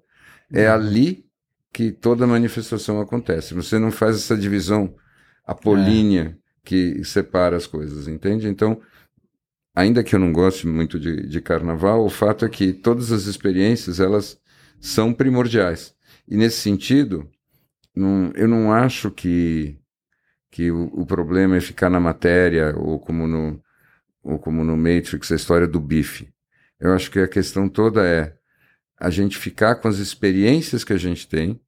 é 0.52 0.68
ali 0.68 1.26
que 1.73 1.93
toda 1.93 2.27
manifestação 2.27 3.01
acontece. 3.01 3.55
Você 3.55 3.78
não 3.78 3.90
faz 3.90 4.16
essa 4.16 4.36
divisão 4.36 4.95
apolínea 5.45 6.36
é. 6.36 6.49
que 6.65 7.05
separa 7.05 7.57
as 7.57 7.66
coisas, 7.66 8.09
entende? 8.09 8.49
Então, 8.49 8.81
ainda 9.74 10.03
que 10.03 10.15
eu 10.15 10.19
não 10.19 10.32
goste 10.32 10.66
muito 10.66 10.99
de, 10.99 11.27
de 11.27 11.40
carnaval, 11.40 12.05
o 12.05 12.11
fato 12.11 12.45
é 12.45 12.49
que 12.49 12.73
todas 12.73 13.12
as 13.12 13.27
experiências 13.27 14.01
elas 14.01 14.39
são 14.81 15.12
primordiais. 15.12 15.95
E 16.27 16.36
nesse 16.36 16.61
sentido, 16.61 17.28
não, 17.95 18.32
eu 18.35 18.47
não 18.47 18.73
acho 18.73 19.11
que, 19.11 19.78
que 20.51 20.70
o, 20.70 20.85
o, 20.93 21.07
problema 21.07 21.57
é 21.57 21.61
ficar 21.61 21.90
na 21.90 21.99
matéria 21.99 22.74
ou 22.77 22.99
como 22.99 23.27
no, 23.27 23.61
ou 24.23 24.39
como 24.39 24.65
no 24.65 24.77
Matrix, 24.77 25.32
a 25.32 25.36
história 25.36 25.66
do 25.66 25.81
bife. 25.81 26.28
Eu 26.78 26.93
acho 26.93 27.11
que 27.11 27.19
a 27.19 27.28
questão 27.28 27.69
toda 27.69 28.07
é 28.07 28.38
a 28.99 29.11
gente 29.11 29.39
ficar 29.39 29.77
com 29.77 29.89
as 29.89 29.99
experiências 29.99 30.85
que 30.85 30.93
a 30.93 30.99
gente 30.99 31.29
tem, 31.29 31.61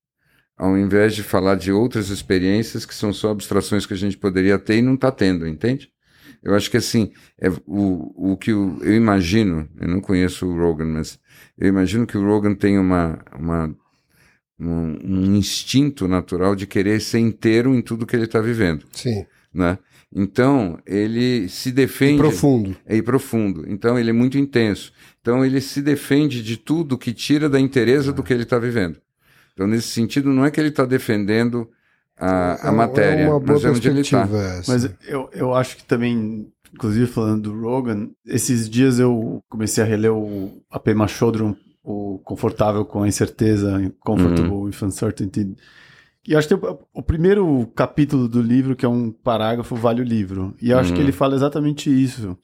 ao 0.57 0.77
invés 0.77 1.15
de 1.15 1.23
falar 1.23 1.55
de 1.55 1.73
outras 1.73 2.11
experiências 2.11 2.85
que 2.85 2.94
são 2.94 3.12
só 3.12 3.31
abstrações 3.31 3.86
que 3.86 3.94
a 3.94 3.97
gente 3.97 4.16
poderia 4.16 4.59
ter 4.59 4.78
e 4.78 4.82
não 4.82 4.94
está 4.94 5.11
tendo, 5.11 5.47
entende? 5.47 5.90
Eu 6.43 6.55
acho 6.55 6.70
que 6.70 6.77
assim, 6.77 7.12
é 7.39 7.48
o, 7.66 8.32
o 8.32 8.36
que 8.36 8.51
eu, 8.51 8.78
eu 8.82 8.94
imagino, 8.94 9.69
eu 9.78 9.89
não 9.89 10.01
conheço 10.01 10.47
o 10.47 10.57
Rogan, 10.57 10.86
mas 10.86 11.19
eu 11.57 11.69
imagino 11.69 12.07
que 12.07 12.16
o 12.16 12.24
Rogan 12.24 12.55
tem 12.55 12.78
uma, 12.78 13.23
uma 13.39 13.74
um, 14.59 14.98
um, 15.02 15.36
instinto 15.36 16.07
natural 16.07 16.55
de 16.55 16.66
querer 16.66 17.01
ser 17.01 17.19
inteiro 17.19 17.74
em 17.74 17.82
tudo 17.82 18.07
que 18.07 18.15
ele 18.15 18.24
está 18.24 18.40
vivendo. 18.40 18.86
Sim. 18.93 19.24
Né? 19.52 19.78
Então, 20.15 20.78
ele 20.86 21.48
se 21.48 21.70
defende. 21.70 22.15
E 22.15 22.19
profundo. 22.19 22.77
É, 22.85 22.97
e 22.97 23.02
profundo. 23.02 23.65
Então, 23.69 23.98
ele 23.98 24.11
é 24.11 24.12
muito 24.12 24.36
intenso. 24.36 24.93
Então, 25.20 25.44
ele 25.44 25.60
se 25.60 25.82
defende 25.82 26.42
de 26.42 26.56
tudo 26.56 26.98
que 26.98 27.12
tira 27.12 27.48
da 27.48 27.60
inteireza 27.60 28.12
do 28.12 28.22
que 28.22 28.32
ele 28.32 28.44
está 28.44 28.59
vivendo. 28.59 28.98
Então, 29.52 29.66
nesse 29.66 29.88
sentido, 29.88 30.30
não 30.30 30.44
é 30.44 30.51
que 30.51 30.60
ele 30.60 30.70
está 30.70 30.84
defendendo 30.84 31.68
a, 32.16 32.68
a 32.68 32.72
é 32.72 32.74
matéria, 32.74 33.22
é 33.24 33.40
mas 33.40 33.64
é 33.64 33.70
onde 33.70 33.88
ele 33.88 34.01
está. 34.01 34.28
Mas 34.66 34.90
eu, 35.06 35.28
eu 35.32 35.55
acho 35.55 35.76
que 35.76 35.84
também, 35.84 36.51
inclusive 36.72 37.06
falando 37.06 37.51
do 37.51 37.60
Rogan, 37.60 38.10
esses 38.26 38.68
dias 38.68 38.98
eu 38.98 39.42
comecei 39.48 39.82
a 39.82 39.86
reler 39.86 40.12
o 40.12 40.62
A 40.70 40.78
Pema 40.78 41.06
Chodron 41.06 41.55
o 41.82 42.18
confortável 42.24 42.84
com 42.84 43.02
a 43.02 43.09
incerteza, 43.09 43.92
comfortable 44.01 44.51
uhum. 44.51 44.62
with 44.62 44.76
uncertainty. 44.82 45.56
E 46.26 46.36
acho 46.36 46.48
que 46.48 46.55
o, 46.55 46.78
o, 46.92 47.02
primeiro 47.02 47.66
capítulo 47.74 48.28
do 48.28 48.42
livro, 48.42 48.76
que 48.76 48.84
é 48.84 48.88
um 48.88 49.10
parágrafo, 49.10 49.74
vale 49.74 50.02
o 50.02 50.05
livro. 50.05 50.55
E 50.60 50.72
acho 50.72 50.90
uhum. 50.90 50.97
que 50.97 51.02
ele 51.02 51.12
fala 51.12 51.34
exatamente 51.34 51.90
isso, 51.90 52.36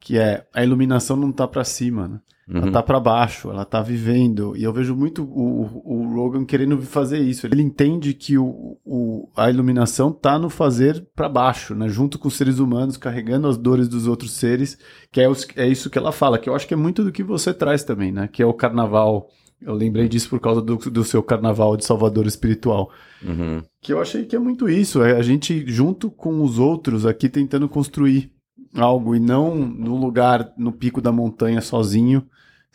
que 0.00 0.18
é 0.18 0.46
a 0.54 0.62
iluminação 0.62 1.16
não 1.16 1.30
está 1.30 1.46
para 1.46 1.64
cima, 1.64 2.08
né? 2.08 2.20
Uhum. 2.48 2.58
Ela 2.58 2.70
tá 2.70 2.82
para 2.82 3.00
baixo, 3.00 3.50
ela 3.50 3.64
tá 3.64 3.82
vivendo. 3.82 4.56
E 4.56 4.62
eu 4.62 4.72
vejo 4.72 4.94
muito 4.94 5.24
o, 5.24 5.82
o 5.84 6.14
Rogan 6.14 6.44
querendo 6.44 6.80
fazer 6.80 7.18
isso. 7.18 7.44
Ele 7.46 7.60
entende 7.60 8.14
que 8.14 8.38
o, 8.38 8.78
o, 8.84 9.28
a 9.36 9.50
iluminação 9.50 10.12
tá 10.12 10.38
no 10.38 10.48
fazer 10.48 11.04
para 11.14 11.28
baixo, 11.28 11.74
né? 11.74 11.88
Junto 11.88 12.20
com 12.20 12.28
os 12.28 12.36
seres 12.36 12.60
humanos, 12.60 12.96
carregando 12.96 13.48
as 13.48 13.56
dores 13.56 13.88
dos 13.88 14.06
outros 14.06 14.32
seres, 14.32 14.78
que 15.10 15.20
é, 15.20 15.28
os, 15.28 15.46
é 15.56 15.66
isso 15.66 15.90
que 15.90 15.98
ela 15.98 16.12
fala, 16.12 16.38
que 16.38 16.48
eu 16.48 16.54
acho 16.54 16.68
que 16.68 16.74
é 16.74 16.76
muito 16.76 17.02
do 17.02 17.10
que 17.10 17.24
você 17.24 17.52
traz 17.52 17.82
também, 17.82 18.12
né? 18.12 18.28
Que 18.28 18.42
é 18.42 18.46
o 18.46 18.54
carnaval. 18.54 19.28
Eu 19.60 19.74
lembrei 19.74 20.06
disso 20.06 20.28
por 20.28 20.38
causa 20.38 20.62
do, 20.62 20.76
do 20.76 21.02
seu 21.02 21.22
carnaval 21.22 21.76
de 21.76 21.84
Salvador 21.84 22.26
espiritual. 22.26 22.92
Uhum. 23.24 23.60
Que 23.80 23.92
eu 23.92 24.00
achei 24.00 24.24
que 24.24 24.36
é 24.36 24.38
muito 24.38 24.68
isso. 24.68 25.02
É 25.02 25.16
a 25.16 25.22
gente, 25.22 25.64
junto 25.66 26.10
com 26.12 26.42
os 26.44 26.60
outros, 26.60 27.04
aqui 27.04 27.28
tentando 27.28 27.68
construir 27.68 28.35
algo 28.76 29.14
e 29.14 29.20
não 29.20 29.54
no 29.54 29.96
lugar, 29.96 30.52
no 30.56 30.72
pico 30.72 31.00
da 31.00 31.12
montanha 31.12 31.60
sozinho, 31.60 32.26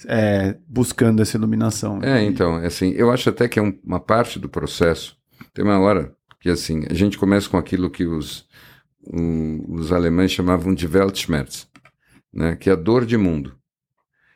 é, 0.08 0.58
buscando 0.68 1.22
essa 1.22 1.38
iluminação. 1.38 2.02
É, 2.02 2.24
então, 2.24 2.56
assim, 2.56 2.92
eu 2.92 3.12
acho 3.12 3.30
até 3.30 3.48
que 3.48 3.60
é 3.60 3.62
um, 3.62 3.78
uma 3.84 4.00
parte 4.00 4.40
do 4.40 4.50
processo. 4.50 5.18
Tem 5.54 5.64
uma 5.64 5.80
hora 5.80 6.16
que, 6.40 6.50
assim, 6.50 6.84
a 6.90 6.94
gente 6.94 7.18
começa 7.18 7.50
com 7.50 7.58
aquilo 7.58 7.90
que 7.90 8.06
os, 8.06 8.48
os 9.68 9.92
alemães 9.92 10.32
chamavam 10.32 10.74
de 10.74 10.88
Weltschmerz, 10.88 11.68
né, 12.34 12.56
que 12.56 12.70
é 12.70 12.74
a 12.74 12.76
dor 12.76 13.06
de 13.06 13.18
mundo. 13.18 13.56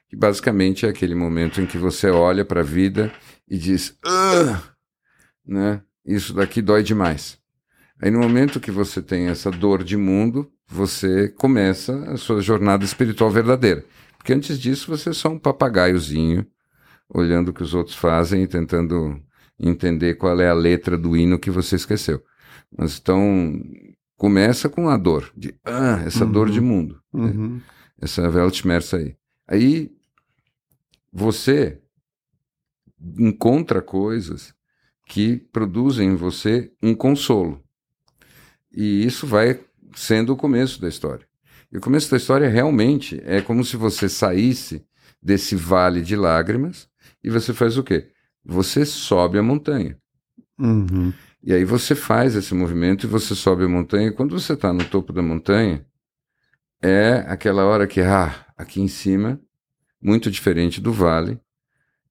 Que 0.08 0.16
basicamente 0.16 0.86
é 0.86 0.90
aquele 0.90 1.16
momento 1.16 1.62
em 1.62 1.66
que 1.66 1.78
você 1.78 2.10
olha 2.10 2.46
para 2.46 2.62
a 2.62 2.64
vida 2.64 3.12
e 3.50 3.58
diz, 3.58 3.98
né, 5.46 5.82
isso 6.06 6.34
daqui 6.34 6.62
dói 6.62 6.84
demais. 6.84 7.40
Aí 8.00 8.12
no 8.12 8.20
momento 8.20 8.60
que 8.60 8.72
você 8.72 9.02
tem 9.02 9.28
essa 9.28 9.50
dor 9.50 9.84
de 9.84 9.98
mundo, 9.98 10.52
você 10.68 11.30
começa 11.30 12.12
a 12.12 12.18
sua 12.18 12.42
jornada 12.42 12.84
espiritual 12.84 13.30
verdadeira. 13.30 13.86
Porque 14.18 14.34
antes 14.34 14.60
disso 14.60 14.96
você 14.96 15.10
é 15.10 15.14
só 15.14 15.30
um 15.30 15.40
papagaiozinho, 15.40 16.46
olhando 17.10 17.50
o 17.50 17.54
que 17.54 17.64
os 17.64 17.74
outros 17.74 17.96
fazem 17.96 18.44
e 18.44 18.48
tentando 18.48 19.22
entender 19.60 20.16
qual 20.16 20.40
é 20.40 20.50
a 20.50 20.54
letra 20.54 20.98
do 20.98 21.16
hino 21.16 21.40
que 21.40 21.52
você 21.52 21.76
esqueceu. 21.76 22.24
Mas 22.76 22.98
então 22.98 23.62
começa 24.18 24.68
com 24.68 24.90
a 24.90 24.98
dor, 24.98 25.32
de 25.36 25.54
ah, 25.64 26.02
essa 26.06 26.26
uhum. 26.26 26.32
dor 26.32 26.50
de 26.50 26.60
mundo, 26.60 27.00
uhum. 27.14 27.56
né? 27.56 27.62
essa 28.02 28.28
Weltschmerz 28.28 28.94
aí. 28.94 29.16
Aí 29.48 29.92
você 31.12 31.80
encontra 33.18 33.82
coisas 33.82 34.54
que 35.08 35.38
produzem 35.38 36.10
em 36.10 36.16
você 36.16 36.72
um 36.82 36.96
consolo. 36.96 37.64
E 38.72 39.06
isso 39.06 39.28
vai 39.28 39.60
sendo 39.96 40.34
o 40.34 40.38
começo 40.38 40.80
da 40.80 40.88
história. 40.88 41.26
E 41.72 41.78
o 41.78 41.82
começo 41.82 42.12
da 42.12 42.18
história 42.18 42.48
realmente 42.48 43.20
é 43.26 43.42
como 43.42 43.64
se 43.64 43.76
você 43.76 44.08
saísse 44.08 44.86
desse 45.22 45.56
vale 45.56 46.02
de 46.02 46.16
lágrimas 46.16 46.88
e 47.24 47.30
você 47.30 47.54
faz 47.54 47.78
o 47.78 47.84
quê? 47.84 48.12
Você 48.44 48.86
sobe 48.86 49.40
a 49.40 49.44
montanha. 49.44 49.98
Uhum. 50.60 51.12
E 51.42 51.54
aí 51.54 51.66
você 51.66 51.96
faz 51.96 52.36
esse 52.36 52.54
movimento 52.54 53.06
e 53.06 53.10
você 53.10 53.34
sobe 53.34 53.64
a 53.64 53.68
montanha. 53.68 54.10
E 54.10 54.12
quando 54.12 54.40
você 54.40 54.54
está 54.54 54.72
no 54.72 54.84
topo 54.86 55.12
da 55.12 55.22
montanha, 55.22 55.86
é 56.82 57.26
aquela 57.28 57.66
hora 57.66 57.88
que, 57.88 58.02
ah, 58.02 58.46
aqui 58.56 58.82
em 58.82 58.88
cima, 58.88 59.40
muito 60.02 60.30
diferente 60.30 60.80
do 60.80 60.92
vale, 60.92 61.40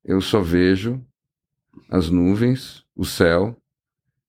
eu 0.05 0.21
só 0.21 0.41
vejo 0.41 1.05
as 1.89 2.11
nuvens, 2.11 2.85
o 2.95 3.05
céu 3.05 3.57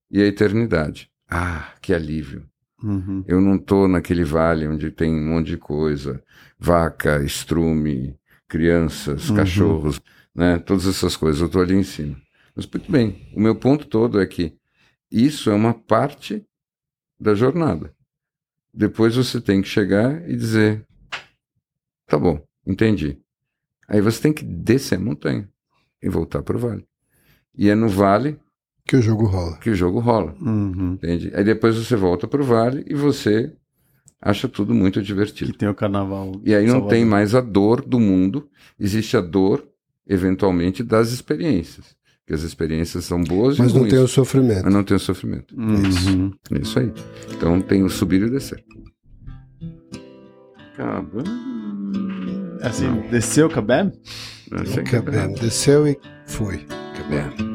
e 0.09 0.21
a 0.21 0.25
eternidade. 0.25 1.11
Ah, 1.29 1.73
que 1.81 1.93
alívio. 1.93 2.47
Uhum. 2.85 3.23
Eu 3.27 3.41
não 3.41 3.55
estou 3.55 3.87
naquele 3.87 4.23
vale 4.23 4.67
onde 4.67 4.91
tem 4.91 5.11
um 5.11 5.33
monte 5.33 5.47
de 5.47 5.57
coisa, 5.57 6.23
vaca, 6.59 7.23
estrume, 7.23 8.15
crianças, 8.47 9.29
uhum. 9.29 9.35
cachorros, 9.35 9.99
né? 10.35 10.59
Todas 10.59 10.85
essas 10.85 11.17
coisas. 11.17 11.41
Eu 11.41 11.47
estou 11.47 11.63
ali 11.63 11.73
em 11.73 11.83
cima. 11.83 12.15
Mas 12.55 12.67
muito 12.67 12.91
bem. 12.91 13.27
O 13.35 13.39
meu 13.39 13.55
ponto 13.55 13.87
todo 13.87 14.21
é 14.21 14.25
que 14.27 14.55
isso 15.11 15.49
é 15.49 15.53
uma 15.53 15.73
parte 15.73 16.45
da 17.19 17.33
jornada. 17.33 17.91
Depois 18.71 19.15
você 19.15 19.41
tem 19.41 19.63
que 19.63 19.67
chegar 19.67 20.29
e 20.29 20.35
dizer, 20.35 20.85
tá 22.05 22.19
bom, 22.19 22.39
entendi. 22.67 23.17
Aí 23.87 23.99
você 23.99 24.21
tem 24.21 24.33
que 24.33 24.43
descer 24.43 24.97
a 24.97 25.01
montanha 25.01 25.49
e 26.03 26.09
voltar 26.09 26.43
para 26.43 26.55
o 26.55 26.59
vale. 26.59 26.85
E 27.57 27.69
é 27.69 27.73
no 27.73 27.89
vale 27.89 28.39
que 28.85 28.95
o 28.95 29.01
jogo 29.01 29.25
rola. 29.25 29.57
Que 29.57 29.69
o 29.71 29.75
jogo 29.75 29.99
rola. 29.99 30.35
Uhum. 30.39 30.93
Entende? 30.93 31.31
Aí 31.33 31.43
depois 31.43 31.75
você 31.75 31.95
volta 31.95 32.27
pro 32.27 32.43
vale 32.43 32.83
e 32.87 32.93
você 32.93 33.51
acha 34.21 34.47
tudo 34.47 34.73
muito 34.73 35.01
divertido. 35.01 35.51
Que 35.51 35.57
tem 35.57 35.69
o 35.69 35.73
carnaval. 35.73 36.39
E 36.43 36.53
aí 36.53 36.67
não 36.67 36.87
tem 36.87 37.03
mais 37.03 37.33
a 37.33 37.41
dor 37.41 37.81
do 37.81 37.99
mundo, 37.99 38.47
existe 38.79 39.17
a 39.17 39.21
dor, 39.21 39.67
eventualmente, 40.07 40.83
das 40.83 41.11
experiências. 41.11 41.95
Que 42.27 42.33
as 42.33 42.41
experiências 42.41 43.05
são 43.05 43.23
boas 43.23 43.57
Mas 43.57 43.71
e 43.71 43.75
não 43.75 43.87
tem 43.87 43.99
o 43.99 44.07
sofrimento. 44.07 44.63
Mas 44.63 44.73
não 44.73 44.83
tem 44.83 44.97
o 44.97 44.99
sofrimento. 44.99 45.55
Uhum. 45.55 45.85
É 45.85 45.87
isso. 45.87 46.33
É 46.51 46.57
isso 46.59 46.79
aí. 46.79 46.93
Então 47.35 47.61
tem 47.61 47.83
o 47.83 47.89
subir 47.89 48.21
e 48.21 48.25
o 48.25 48.31
descer. 48.31 48.63
Cabam. 50.75 51.23
Assim, 52.61 52.87
não. 52.87 53.01
desceu 53.09 53.47
o 53.47 53.49
cabem? 53.49 53.91
Cabem. 54.89 55.33
Desceu 55.35 55.87
e 55.87 55.99
foi. 56.25 56.65
Cabem. 56.97 57.54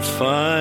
would 0.00 0.08
find 0.08 0.59